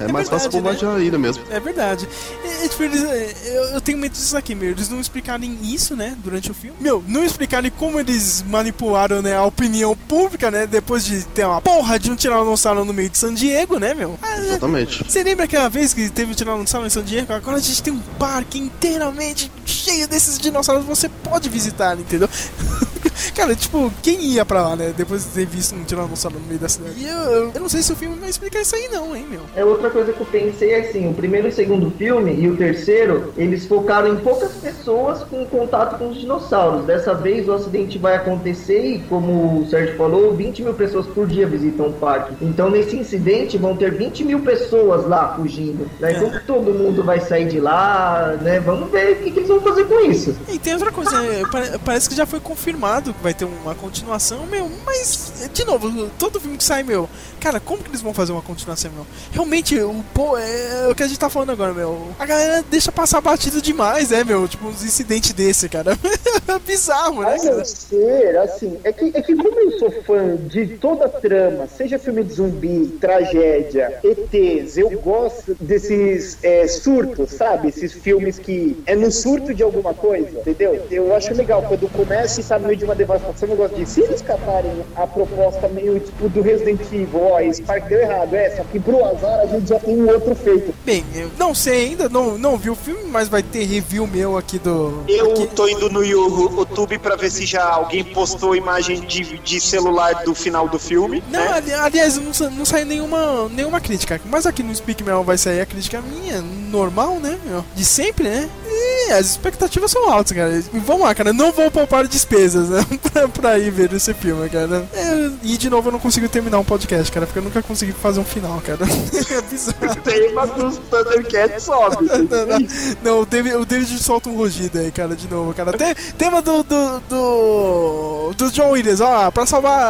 É, 0.00 0.12
mais 0.12 0.28
fácil 0.28 0.50
verdade, 0.50 0.76
bombardear 0.76 1.00
a 1.00 1.04
ilha 1.04 1.18
mesmo. 1.18 1.44
É 1.50 1.60
verdade. 1.60 2.08
É, 2.44 2.64
é, 2.64 2.68
tipo, 2.68 2.82
eles, 2.82 3.02
é, 3.02 3.34
eu, 3.46 3.64
eu 3.74 3.80
tenho 3.80 3.98
medo 3.98 4.12
disso 4.12 4.36
aqui, 4.36 4.54
meu. 4.54 4.70
Eles 4.70 4.88
não 4.88 5.00
explicarem 5.00 5.58
isso, 5.62 5.96
né, 5.96 6.16
durante 6.22 6.50
o 6.50 6.54
filme. 6.54 6.76
Meu, 6.80 7.02
não 7.06 7.24
explicarem 7.24 7.70
como 7.70 7.98
eles 7.98 8.44
manipularam, 8.48 9.22
né, 9.22 9.36
a 9.36 9.44
opinião 9.44 9.96
pública, 9.96 10.50
né, 10.50 10.66
depois 10.66 11.04
de 11.04 11.24
ter 11.24 11.46
uma 11.46 11.60
porra 11.60 11.98
de 11.98 12.10
um 12.10 12.16
tiranossauro 12.16 12.84
no 12.84 12.92
meio 12.92 13.10
de 13.10 13.18
San 13.18 13.34
Diego, 13.34 13.78
né, 13.78 13.94
meu? 13.94 14.18
Ah, 14.22 14.38
Exatamente. 14.38 15.04
Você 15.04 15.22
lembra 15.22 15.44
aquela 15.44 15.68
vez 15.68 15.92
que 15.94 16.08
teve 16.10 16.32
um 16.32 16.34
tiranossauro 16.34 16.86
em 16.86 16.90
San 16.90 17.02
Diego? 17.02 17.32
Agora 17.32 17.56
a 17.56 17.60
gente 17.60 17.82
tem 17.82 17.92
um 17.92 18.00
parque 18.18 18.58
inteiramente 18.58 19.50
cheio 19.64 20.06
desses 20.08 20.38
dinossauros 20.38 20.84
que 20.84 20.88
você 20.88 21.08
pode 21.08 21.48
visitar, 21.48 21.98
entendeu? 21.98 22.28
Cara, 23.34 23.54
tipo, 23.54 23.92
quem 24.02 24.20
ia 24.22 24.44
pra 24.44 24.62
lá, 24.68 24.76
né? 24.76 24.92
Depois 24.96 25.24
de 25.24 25.30
ter 25.30 25.46
visto 25.46 25.74
um 25.74 25.84
tiranossauro 25.84 26.38
no 26.38 26.46
meio 26.46 26.58
da 26.58 26.68
cidade. 26.68 26.94
E 26.98 27.06
eu, 27.08 27.16
eu, 27.18 27.50
eu 27.54 27.60
não 27.60 27.68
sei 27.68 27.82
se 27.82 27.92
o 27.92 27.96
filme 27.96 28.16
vai 28.18 28.28
explicar 28.30 28.60
isso 28.60 28.74
aí, 28.76 28.88
não, 28.92 29.14
hein, 29.14 29.26
meu. 29.28 29.40
É 29.54 29.64
outra 29.64 29.90
coisa 29.90 30.12
que 30.12 30.20
eu 30.20 30.26
pensei 30.26 30.72
é 30.72 30.80
assim, 30.88 31.08
o 31.08 31.14
primeiro 31.14 31.46
e 31.48 31.50
o 31.50 31.54
segundo 31.54 31.90
filme 31.92 32.34
e 32.34 32.48
o 32.48 32.56
terceiro, 32.56 33.32
eles 33.36 33.66
focaram 33.66 34.08
em 34.08 34.16
poucas 34.16 34.52
pessoas 34.52 35.22
com 35.24 35.44
contato 35.46 35.98
com 35.98 36.08
os 36.10 36.18
dinossauros. 36.18 36.84
Dessa 36.84 37.14
vez 37.14 37.48
o 37.48 37.52
acidente 37.52 37.98
vai 37.98 38.16
acontecer 38.16 38.84
e, 38.84 38.98
como 39.08 39.60
o 39.62 39.68
Sérgio 39.68 39.96
falou, 39.96 40.34
20 40.34 40.62
mil 40.62 40.74
pessoas 40.74 41.06
por 41.06 41.26
dia 41.26 41.46
visitam 41.46 41.86
o 41.88 41.92
parque. 41.92 42.34
Então 42.42 42.70
nesse 42.70 42.96
incidente 42.96 43.56
vão 43.58 43.76
ter 43.76 43.92
20 43.92 44.24
mil 44.24 44.40
pessoas 44.40 45.06
lá 45.06 45.34
fugindo. 45.36 45.88
Né? 46.00 46.12
Então 46.16 46.32
todo 46.46 46.72
mundo 46.72 47.02
vai 47.02 47.20
sair 47.20 47.46
de 47.48 47.60
lá, 47.60 48.36
né? 48.40 48.60
Vamos 48.60 48.90
ver 48.90 49.12
o 49.12 49.16
que, 49.16 49.30
que 49.30 49.38
eles 49.40 49.48
vão 49.48 49.60
fazer 49.60 49.84
com 49.86 50.00
isso. 50.10 50.36
E 50.48 50.58
tem 50.58 50.74
outra 50.74 50.92
coisa, 50.92 51.20
né? 51.22 51.42
Pare- 51.50 51.78
parece 51.84 52.08
que 52.08 52.14
já 52.14 52.26
foi 52.26 52.40
confirmado 52.40 53.05
que 53.12 53.22
vai 53.22 53.34
ter 53.34 53.44
uma 53.44 53.74
continuação, 53.74 54.46
meu, 54.46 54.70
mas, 54.84 55.48
de 55.52 55.64
novo, 55.64 56.10
todo 56.18 56.40
filme 56.40 56.56
que 56.56 56.64
sai, 56.64 56.82
meu, 56.82 57.08
cara, 57.46 57.60
como 57.60 57.80
que 57.80 57.90
eles 57.90 58.02
vão 58.02 58.12
fazer 58.12 58.32
uma 58.32 58.42
continuação, 58.42 58.90
meu? 58.92 59.06
Realmente, 59.30 59.78
o, 59.78 60.04
pô, 60.12 60.36
é 60.36 60.88
o 60.90 60.94
que 60.96 61.02
a 61.02 61.06
gente 61.06 61.18
tá 61.18 61.30
falando 61.30 61.52
agora, 61.52 61.72
meu. 61.72 62.08
A 62.18 62.26
galera 62.26 62.64
deixa 62.68 62.90
passar 62.90 63.20
batido 63.20 63.62
demais, 63.62 64.10
né, 64.10 64.24
meu? 64.24 64.48
Tipo, 64.48 64.66
uns 64.66 64.82
incidentes 64.82 65.32
desse, 65.32 65.68
cara. 65.68 65.96
Bizarro, 66.66 67.22
né, 67.22 67.34
A 67.34 67.38
cara? 67.38 67.56
não 67.56 67.64
ser, 67.64 68.36
assim, 68.38 68.78
é 68.82 68.92
que, 68.92 69.12
é 69.14 69.22
que 69.22 69.36
como 69.36 69.60
eu 69.60 69.78
sou 69.78 69.92
fã 70.02 70.36
de 70.36 70.76
toda 70.78 71.04
a 71.04 71.08
trama, 71.08 71.68
seja 71.68 71.98
filme 71.98 72.24
de 72.24 72.34
zumbi, 72.34 72.98
tragédia, 73.00 74.00
ETs, 74.02 74.76
eu 74.76 74.90
gosto 75.00 75.56
desses 75.60 76.38
é, 76.42 76.66
surtos, 76.66 77.30
sabe? 77.30 77.68
Esses 77.68 77.92
filmes 77.92 78.40
que 78.40 78.82
é 78.86 78.96
no 78.96 79.12
surto 79.12 79.54
de 79.54 79.62
alguma 79.62 79.94
coisa, 79.94 80.40
entendeu? 80.40 80.84
Eu 80.90 81.14
acho 81.14 81.32
legal 81.32 81.62
quando 81.62 81.88
começa 81.92 82.40
e 82.40 82.58
no 82.58 82.66
meio 82.66 82.76
de 82.76 82.84
uma 82.84 82.94
devastação, 82.96 83.48
eu 83.48 83.56
gosto 83.56 83.76
disso. 83.76 83.92
Se 83.92 84.00
eles 84.00 84.20
catarem 84.20 84.84
a 84.96 85.06
proposta 85.06 85.68
meio 85.68 86.00
tipo 86.00 86.28
do 86.28 86.42
Resident 86.42 86.80
Evil, 86.92 87.22
ó, 87.22 87.35
esse 87.44 87.62
parque 87.62 87.88
deu 87.88 88.00
errado, 88.00 88.34
é, 88.34 88.50
só 88.56 88.64
que 88.64 88.78
pro 88.80 89.04
azar 89.04 89.40
a 89.40 89.46
gente 89.46 89.68
já 89.68 89.78
tem 89.78 89.96
um 90.00 90.08
outro 90.08 90.34
feito. 90.34 90.74
Bem, 90.84 91.04
eu 91.14 91.30
não 91.38 91.54
sei 91.54 91.86
ainda, 91.88 92.08
não, 92.08 92.36
não 92.38 92.56
vi 92.56 92.70
o 92.70 92.74
filme, 92.74 93.04
mas 93.10 93.28
vai 93.28 93.42
ter 93.42 93.64
review 93.64 94.06
meu 94.06 94.36
aqui 94.36 94.58
do. 94.58 95.02
Eu 95.08 95.32
aqui- 95.32 95.46
tô 95.48 95.66
indo 95.68 95.88
no 95.90 96.04
YouTube 96.04 96.98
pra 96.98 97.16
ver 97.16 97.30
se 97.30 97.46
já 97.46 97.64
alguém 97.64 98.04
postou 98.04 98.54
imagem 98.54 99.00
de, 99.00 99.38
de 99.38 99.60
celular 99.60 100.24
do 100.24 100.34
final 100.34 100.68
do 100.68 100.78
filme. 100.78 101.22
Não, 101.30 101.40
né? 101.40 101.52
ali- 101.52 101.72
aliás, 101.72 102.16
não, 102.18 102.32
sa- 102.32 102.50
não 102.50 102.64
saiu 102.64 102.86
nenhuma, 102.86 103.48
nenhuma 103.50 103.80
crítica. 103.80 104.20
Mas 104.26 104.46
aqui 104.46 104.62
no 104.62 104.74
Speak 104.74 105.02
Mel 105.02 105.22
vai 105.24 105.38
sair 105.38 105.60
a 105.60 105.66
crítica 105.66 106.00
minha, 106.02 106.40
normal, 106.70 107.18
né? 107.20 107.38
De 107.74 107.84
sempre, 107.84 108.24
né? 108.28 108.48
E 108.68 109.12
as 109.12 109.26
expectativas 109.30 109.90
são 109.90 110.10
altas, 110.10 110.36
cara. 110.36 110.50
E 110.72 110.78
vamos 110.78 111.02
lá, 111.06 111.14
cara. 111.14 111.32
Não 111.32 111.52
vou 111.52 111.70
poupar 111.70 112.06
despesas, 112.06 112.68
né? 112.68 112.84
pra, 113.12 113.28
pra 113.28 113.58
ir 113.58 113.70
ver 113.70 113.92
esse 113.92 114.12
filme, 114.12 114.48
cara. 114.48 114.86
É, 114.92 115.30
e 115.42 115.56
de 115.56 115.70
novo 115.70 115.88
eu 115.88 115.92
não 115.92 115.98
consigo 116.00 116.28
terminar 116.28 116.58
um 116.58 116.64
podcast, 116.64 117.10
cara. 117.10 117.15
Porque 117.24 117.38
eu 117.38 117.42
nunca 117.42 117.62
consegui 117.62 117.92
fazer 117.92 118.20
um 118.20 118.24
final, 118.24 118.60
cara. 118.60 118.80
é 118.84 119.42
bizarro. 119.42 119.92
O 119.92 119.96
tema 119.96 120.46
dos 120.48 120.76
Thundercats 120.76 121.62
sobe. 121.62 122.06
Não, 122.06 122.18
não, 122.18 122.68
não, 123.02 123.20
o, 123.20 123.26
David, 123.26 123.54
o 123.54 123.64
David 123.64 123.98
solta 124.02 124.28
um 124.28 124.36
rugido 124.36 124.78
aí, 124.78 124.90
cara, 124.90 125.16
de 125.16 125.28
novo, 125.28 125.54
cara. 125.54 125.72
Tem, 125.72 125.94
tema 126.18 126.42
do, 126.42 126.62
do, 126.62 127.00
do. 127.08 128.34
do 128.36 128.50
John 128.50 128.70
Williams, 128.70 129.00
ó, 129.00 129.30
pra 129.30 129.46
salvar 129.46 129.80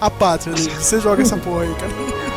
a, 0.00 0.06
a 0.06 0.10
pátria, 0.10 0.54
David. 0.54 0.74
Você 0.82 0.98
joga 0.98 1.22
essa 1.22 1.36
porra 1.36 1.62
aí, 1.62 1.74
cara. 1.74 2.26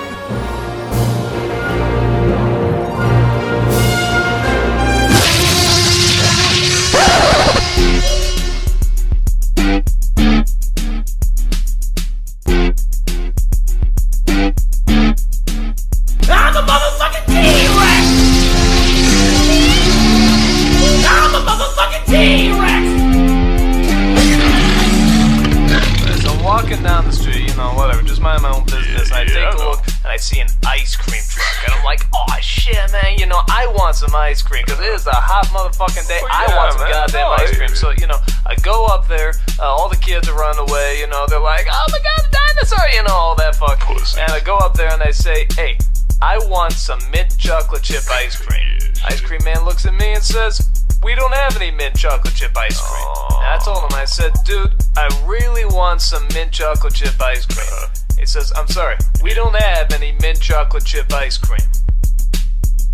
walking 26.70 26.84
down 26.84 27.04
the 27.04 27.12
street, 27.12 27.50
you 27.50 27.56
know, 27.56 27.74
whatever, 27.74 28.04
just 28.04 28.22
mind 28.22 28.44
my 28.44 28.54
own 28.54 28.64
business, 28.66 29.10
and 29.10 29.18
I 29.18 29.26
take 29.26 29.54
a 29.54 29.58
look, 29.58 29.82
and 29.88 30.06
I 30.06 30.18
see 30.18 30.40
an 30.40 30.48
ice 30.68 30.96
cream 30.96 31.22
truck, 31.28 31.66
and 31.66 31.74
I'm 31.74 31.84
like, 31.84 32.02
oh 32.14 32.28
shit, 32.42 32.78
man, 32.92 33.18
you 33.18 33.26
know, 33.26 33.42
I 33.50 33.66
want 33.76 33.96
some 33.96 34.14
ice 34.14 34.44
cream, 34.44 34.66
because 34.68 34.80
it 34.80 34.94
is 34.94 35.08
a 35.08 35.16
hot 35.16 35.48
motherfucking 35.48 36.08
day, 36.08 36.22
I 36.30 36.46
yeah, 36.46 36.58
want 36.58 36.74
some 36.74 36.82
man, 36.84 36.92
goddamn 36.92 37.26
no, 37.26 37.44
ice 37.44 37.58
cream. 37.58 37.70
So, 37.70 37.90
you 37.98 38.06
know, 38.06 38.20
I 38.46 38.54
go 38.62 38.86
up 38.86 39.08
there, 39.08 39.34
uh, 39.58 39.64
all 39.64 39.90
the 39.90 39.98
kids 39.98 40.30
are 40.30 40.38
running 40.38 40.70
away, 40.70 41.00
you 41.00 41.08
know, 41.08 41.26
they're 41.28 41.42
like, 41.42 41.66
oh 41.72 41.86
my 41.90 41.98
god, 42.06 42.22
a 42.22 42.32
dinosaur, 42.38 42.86
you 42.94 43.02
know, 43.02 43.18
all 43.18 43.36
that 43.36 43.56
fuck. 43.56 43.82
And 43.90 44.32
I 44.32 44.40
go 44.40 44.58
up 44.58 44.76
there 44.76 44.94
and 44.94 45.02
I 45.02 45.10
say, 45.10 45.48
hey, 45.56 45.76
I 46.22 46.38
want 46.50 46.74
some 46.74 47.00
mint 47.10 47.36
chocolate 47.40 47.82
chip 47.82 48.04
ice 48.12 48.38
cream. 48.38 48.78
Ice 49.08 49.22
cream 49.22 49.42
man 49.44 49.66
looks 49.66 49.88
at 49.88 49.96
me 49.96 50.14
and 50.14 50.22
says, 50.22 50.79
we 51.04 51.16
don't 51.16 51.34
have 51.34 51.56
any 51.56 51.72
mint 51.72 51.96
chocolate 51.96 52.36
chip 52.36 52.56
ice 52.58 52.80
cream. 52.80 53.08
And 53.38 53.46
I 53.46 53.58
told 53.64 53.78
him, 53.78 53.98
I 53.98 54.06
said, 54.06 54.34
dude, 54.46 54.74
I 54.98 55.08
really 55.26 55.66
want 55.66 56.02
some 56.02 56.28
mint 56.34 56.52
chocolate 56.52 56.94
chip 56.94 57.20
ice 57.22 57.46
cream. 57.46 57.90
He 58.18 58.26
says, 58.26 58.52
I'm 58.56 58.68
sorry, 58.68 58.98
we 59.24 59.34
don't 59.34 59.56
have 59.56 59.92
any 59.94 60.12
mint 60.22 60.42
chocolate 60.42 60.86
chip 60.86 61.12
ice 61.14 61.38
cream. 61.38 61.62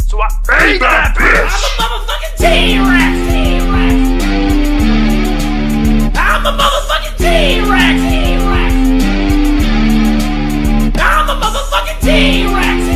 So 0.07 0.21
I 0.21 0.27
ate 0.61 0.79
that 0.81 1.15
bitch! 1.17 1.75
I'm 6.15 6.45
a 6.45 6.51
motherfucking 6.51 7.17
T-Rex! 7.17 8.05
I'm 10.97 11.29
a 11.29 11.33
motherfucking 11.41 11.99
T-Rex! 12.01 12.55
So 12.55 12.61
I'm 12.61 12.94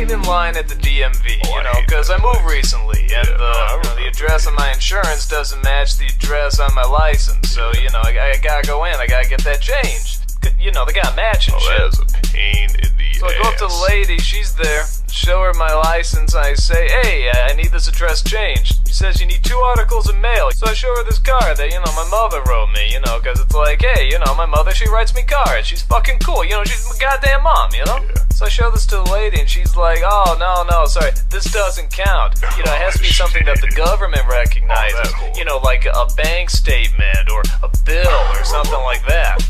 waiting 0.00 0.14
in 0.14 0.22
line 0.24 0.56
at 0.56 0.68
the 0.68 0.74
DMV, 0.74 1.24
you 1.26 1.62
know, 1.62 1.72
because 1.86 2.10
I 2.10 2.18
moved 2.22 2.44
recently, 2.48 3.08
and 3.14 3.28
uh, 3.28 3.80
you 3.82 3.88
know, 3.88 3.96
the 3.96 4.06
address 4.08 4.46
on 4.46 4.54
my 4.54 4.70
insurance 4.72 5.26
doesn't 5.26 5.62
match 5.64 5.96
the 5.96 6.06
address 6.06 6.60
on 6.60 6.74
my 6.74 6.84
license. 6.84 7.50
So 7.50 7.72
you 7.80 7.88
know, 7.90 8.00
I, 8.04 8.34
I 8.34 8.40
gotta 8.42 8.66
go 8.66 8.84
in, 8.84 8.94
I 8.94 9.06
gotta 9.06 9.28
get 9.28 9.42
that 9.44 9.60
changed. 9.60 10.22
You 10.60 10.70
know, 10.72 10.84
they 10.84 10.92
got 10.92 11.16
matching 11.16 11.54
Oh, 11.56 11.60
shit. 11.60 11.78
that 11.78 11.88
is 11.88 11.98
a 11.98 12.26
pain 12.28 12.68
in 12.70 12.90
the 12.98 13.18
So 13.18 13.26
I 13.26 13.34
go 13.42 13.48
up 13.48 13.56
to 13.56 13.66
the 13.66 13.86
lady, 13.88 14.18
she's 14.18 14.54
there, 14.54 14.84
show 15.16 15.42
her 15.42 15.54
my 15.54 15.72
license, 15.72 16.34
I 16.34 16.52
say, 16.54 16.88
hey, 16.88 17.30
I 17.30 17.54
need 17.54 17.72
this 17.72 17.88
address 17.88 18.22
changed. 18.22 18.86
She 18.86 18.92
says 18.92 19.20
you 19.20 19.26
need 19.26 19.42
two 19.42 19.56
articles 19.56 20.08
of 20.08 20.16
mail. 20.16 20.50
So 20.52 20.66
I 20.66 20.74
show 20.74 20.94
her 20.94 21.04
this 21.04 21.18
card 21.18 21.56
that, 21.56 21.72
you 21.72 21.80
know, 21.80 21.92
my 21.96 22.06
mother 22.10 22.42
wrote 22.48 22.70
me, 22.72 22.92
you 22.92 23.00
know, 23.00 23.18
because 23.18 23.40
it's 23.40 23.54
like, 23.54 23.80
hey, 23.80 24.08
you 24.10 24.18
know, 24.18 24.34
my 24.34 24.46
mother, 24.46 24.72
she 24.72 24.88
writes 24.88 25.14
me 25.14 25.22
cards. 25.22 25.66
She's 25.66 25.82
fucking 25.82 26.18
cool, 26.20 26.44
you 26.44 26.52
know, 26.52 26.64
she's 26.64 26.84
my 26.84 26.98
goddamn 27.00 27.42
mom, 27.42 27.70
you 27.72 27.84
know? 27.86 28.04
So 28.30 28.44
I 28.44 28.48
show 28.50 28.70
this 28.70 28.84
to 28.86 28.96
the 28.96 29.10
lady, 29.10 29.40
and 29.40 29.48
she's 29.48 29.74
like, 29.76 30.00
oh, 30.04 30.36
no, 30.38 30.62
no, 30.68 30.84
sorry, 30.84 31.12
this 31.30 31.44
doesn't 31.52 31.90
count. 31.90 32.38
You 32.56 32.64
know, 32.64 32.72
it 32.72 32.80
has 32.80 32.94
to 32.94 33.02
be 33.02 33.08
something 33.08 33.44
that 33.44 33.60
the 33.60 33.68
government 33.76 34.22
recognizes. 34.28 35.12
You 35.36 35.44
know, 35.44 35.58
like 35.58 35.84
a 35.84 36.06
bank 36.16 36.48
statement 36.48 37.30
or 37.30 37.42
a 37.62 37.68
bill 37.84 38.18
or 38.32 38.44
something 38.44 38.80
like 38.80 39.04
that. 39.06 39.44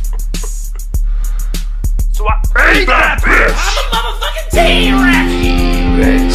So 2.16 2.24
I 2.26 2.40
ate 2.72 2.86
that 2.86 3.20
bitch! 3.20 3.52
I'm 3.52 3.76
a 3.76 3.92
motherfucking 3.92 4.48
T-Rex! 4.48 5.28
Rex. 6.00 6.32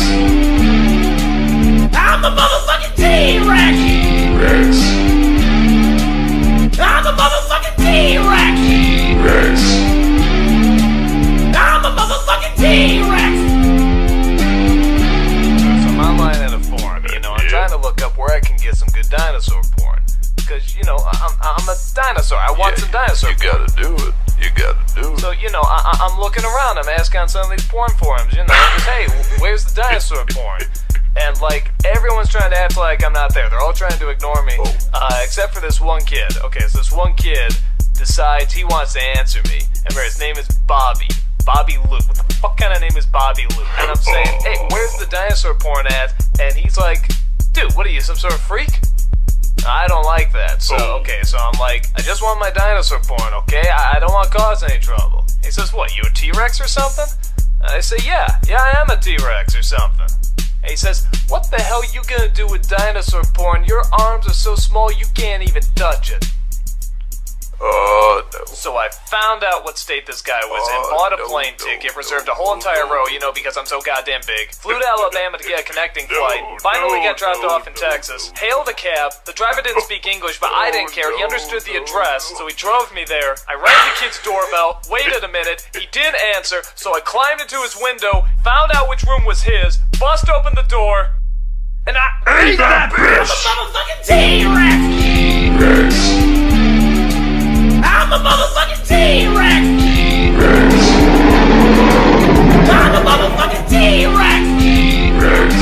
I'm 1.97 2.21
a 2.21 2.29
motherfucking 2.37 2.93
T-Rex! 3.01 3.81
Rex. 4.37 4.77
I'm 6.77 7.05
a 7.07 7.17
motherfucking 7.17 7.81
T-Rex! 7.81 9.57
I'm 11.57 11.81
a 11.81 11.89
motherfucking 11.97 12.53
T-Rex! 12.61 13.33
So 15.81 15.89
I'm 15.89 15.99
online 15.99 16.45
at 16.45 16.53
a 16.53 16.59
forum, 16.59 17.09
you 17.11 17.19
know, 17.21 17.33
I'm 17.33 17.47
trying 17.47 17.71
to 17.71 17.77
look 17.77 18.03
up 18.03 18.19
where 18.19 18.29
I 18.31 18.39
can 18.39 18.55
get 18.57 18.77
some 18.77 18.89
good 18.89 19.09
dinosaur 19.09 19.63
porn. 19.79 19.97
Because, 20.51 20.75
you 20.75 20.83
know, 20.83 20.97
I'm, 20.99 21.31
I'm 21.41 21.63
a 21.69 21.75
dinosaur. 21.95 22.37
I 22.37 22.51
want 22.51 22.77
some 22.77 22.91
dinosaur 22.91 23.29
You 23.31 23.37
porn. 23.39 23.63
gotta 23.71 23.81
do 23.81 23.95
it. 24.03 24.13
You 24.35 24.49
gotta 24.51 25.01
do 25.01 25.13
it. 25.13 25.19
So, 25.19 25.31
you 25.31 25.49
know, 25.49 25.63
I, 25.63 25.95
I'm 26.03 26.19
looking 26.19 26.43
around. 26.43 26.77
I'm 26.77 26.89
asking 26.89 27.21
on 27.21 27.29
some 27.29 27.49
of 27.49 27.57
these 27.57 27.65
porn 27.67 27.89
forums, 27.91 28.33
you 28.33 28.39
know, 28.43 28.51
just, 28.51 28.85
hey, 28.91 29.07
where's 29.39 29.63
the 29.63 29.81
dinosaur 29.81 30.25
porn? 30.31 30.59
And, 31.15 31.39
like, 31.39 31.71
everyone's 31.85 32.27
trying 32.27 32.51
to 32.51 32.57
act 32.57 32.75
like 32.75 33.01
I'm 33.01 33.13
not 33.13 33.33
there. 33.33 33.49
They're 33.49 33.61
all 33.61 33.71
trying 33.71 33.97
to 33.97 34.09
ignore 34.09 34.43
me, 34.43 34.57
uh, 34.93 35.21
except 35.23 35.53
for 35.53 35.61
this 35.61 35.79
one 35.79 36.03
kid. 36.03 36.35
Okay, 36.43 36.67
so 36.67 36.79
this 36.79 36.91
one 36.91 37.15
kid 37.15 37.55
decides 37.93 38.51
he 38.51 38.65
wants 38.65 38.91
to 38.93 38.99
answer 38.99 39.39
me. 39.47 39.61
And 39.85 39.93
his 39.93 40.19
name 40.19 40.35
is 40.35 40.49
Bobby. 40.67 41.07
Bobby 41.45 41.77
Luke. 41.89 42.03
What 42.11 42.17
the 42.27 42.35
fuck 42.41 42.57
kind 42.57 42.73
of 42.73 42.81
name 42.81 42.97
is 42.97 43.05
Bobby 43.05 43.43
Luke? 43.55 43.67
And 43.79 43.89
I'm 43.89 43.95
saying, 43.95 44.27
hey, 44.43 44.67
where's 44.69 44.95
the 44.97 45.07
dinosaur 45.09 45.53
porn 45.53 45.87
at? 45.87 46.11
And 46.41 46.53
he's 46.55 46.77
like, 46.77 47.07
dude, 47.53 47.71
what 47.75 47.85
are 47.85 47.89
you, 47.89 48.01
some 48.01 48.17
sort 48.17 48.33
of 48.33 48.41
freak? 48.41 48.67
I 49.65 49.87
don't 49.87 50.05
like 50.05 50.31
that. 50.33 50.61
So, 50.61 50.75
oh. 50.77 50.99
okay, 51.01 51.21
so 51.23 51.37
I'm 51.37 51.59
like, 51.59 51.87
I 51.95 52.01
just 52.01 52.21
want 52.21 52.39
my 52.39 52.49
dinosaur 52.49 52.99
porn, 52.99 53.33
okay? 53.43 53.69
I, 53.69 53.97
I 53.97 53.99
don't 53.99 54.11
want 54.11 54.31
to 54.31 54.37
cause 54.37 54.63
any 54.63 54.79
trouble. 54.79 55.25
He 55.43 55.51
says, 55.51 55.73
what, 55.73 55.95
you 55.95 56.03
a 56.05 56.13
T-Rex 56.13 56.61
or 56.61 56.67
something? 56.67 57.05
I 57.63 57.79
say, 57.79 57.97
yeah, 58.03 58.39
yeah, 58.47 58.59
I 58.61 58.81
am 58.81 58.89
a 58.89 58.99
T-Rex 58.99 59.55
or 59.55 59.61
something. 59.61 60.07
And 60.63 60.69
he 60.69 60.75
says, 60.75 61.07
what 61.27 61.49
the 61.49 61.61
hell 61.61 61.83
you 61.93 62.01
gonna 62.07 62.29
do 62.29 62.47
with 62.47 62.67
dinosaur 62.67 63.23
porn? 63.33 63.63
Your 63.65 63.83
arms 63.99 64.27
are 64.27 64.33
so 64.33 64.55
small 64.55 64.91
you 64.91 65.05
can't 65.15 65.43
even 65.43 65.63
touch 65.75 66.11
it. 66.11 66.25
Oh, 67.61 68.25
no. 68.33 68.45
So 68.45 68.75
I 68.77 68.89
found 69.05 69.43
out 69.43 69.63
what 69.63 69.77
state 69.77 70.07
this 70.07 70.21
guy 70.21 70.41
was 70.49 70.65
in, 70.73 70.81
uh, 70.81 70.97
bought 70.97 71.13
a 71.13 71.21
plane 71.29 71.53
ticket, 71.61 71.95
reserved 71.95 72.27
a 72.27 72.33
whole 72.33 72.53
entire 72.53 72.89
row, 72.89 73.05
you 73.13 73.19
know, 73.19 73.31
because 73.31 73.55
I'm 73.55 73.67
so 73.67 73.79
goddamn 73.81 74.21
big. 74.25 74.49
Flew 74.51 74.79
to 74.79 74.87
Alabama 74.97 75.37
to 75.37 75.43
get 75.43 75.59
a 75.61 75.63
connecting 75.63 76.07
flight. 76.07 76.41
Finally 76.61 77.05
got 77.05 77.17
dropped 77.17 77.45
off 77.45 77.67
in 77.67 77.73
Texas. 77.73 78.31
Hailed 78.35 78.67
a 78.67 78.73
cab. 78.73 79.13
The 79.25 79.33
driver 79.33 79.61
didn't 79.61 79.81
speak 79.89 80.07
English, 80.07 80.39
but 80.39 80.49
I 80.49 80.71
didn't 80.71 80.91
care. 80.91 81.15
He 81.15 81.23
understood 81.23 81.61
the 81.61 81.77
address, 81.77 82.33
so 82.35 82.47
he 82.47 82.53
drove 82.57 82.91
me 82.93 83.05
there. 83.05 83.37
I 83.47 83.53
rang 83.53 83.77
the 83.93 83.93
kid's 84.01 84.17
doorbell, 84.25 84.81
waited 84.89 85.23
a 85.23 85.29
minute. 85.29 85.69
He 85.77 85.85
did 85.91 86.15
answer, 86.35 86.65
so 86.73 86.95
I 86.95 86.99
climbed 87.01 87.41
into 87.41 87.61
his 87.61 87.77
window, 87.79 88.25
found 88.43 88.71
out 88.73 88.89
which 88.89 89.03
room 89.03 89.23
was 89.23 89.43
his, 89.43 89.77
bust 89.99 90.29
open 90.29 90.55
the 90.55 90.65
door, 90.65 91.13
and 91.85 91.95
I 91.97 92.09
ate 92.41 92.57
that 92.57 92.91
bitch! 92.93 93.29
T-Rex! 95.61 96.50
I'm 98.01 98.11
a 98.13 98.17
motherfucking 98.17 98.81
T-Rex! 98.87 99.61
T-Rex! 99.83 100.73
I'm 102.67 102.95
a 102.95 103.01
motherfucking 103.05 103.69
T-Rex! 103.69 104.41
T-Rex! 104.59 105.53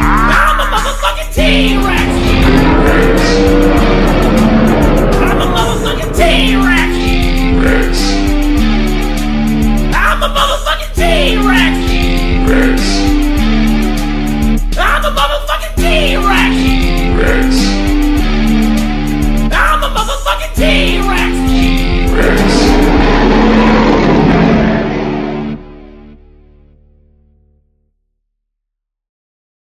I'm 0.00 0.58
a 0.58 0.64
motherfucking 0.64 1.28
T-Rex! 1.34 2.08
T-Rex! 2.24 3.20
I'm 5.20 5.40
a 5.42 5.46
motherfucking 5.52 6.12
T-Rex! 6.16 6.88
T-Rex! 6.96 7.94
I'm 9.94 10.22
a 10.22 10.28
motherfucking 10.32 10.92
T-Rex! 10.96 11.76
T-Rex! 11.86 12.80
I'm 14.78 15.04
a 15.04 15.10
motherfucking 15.12 15.74
T-Rex! 15.76 16.56
T-Rex! 16.56 17.77
fucking 20.28 20.54
T-Rex! 20.54 21.47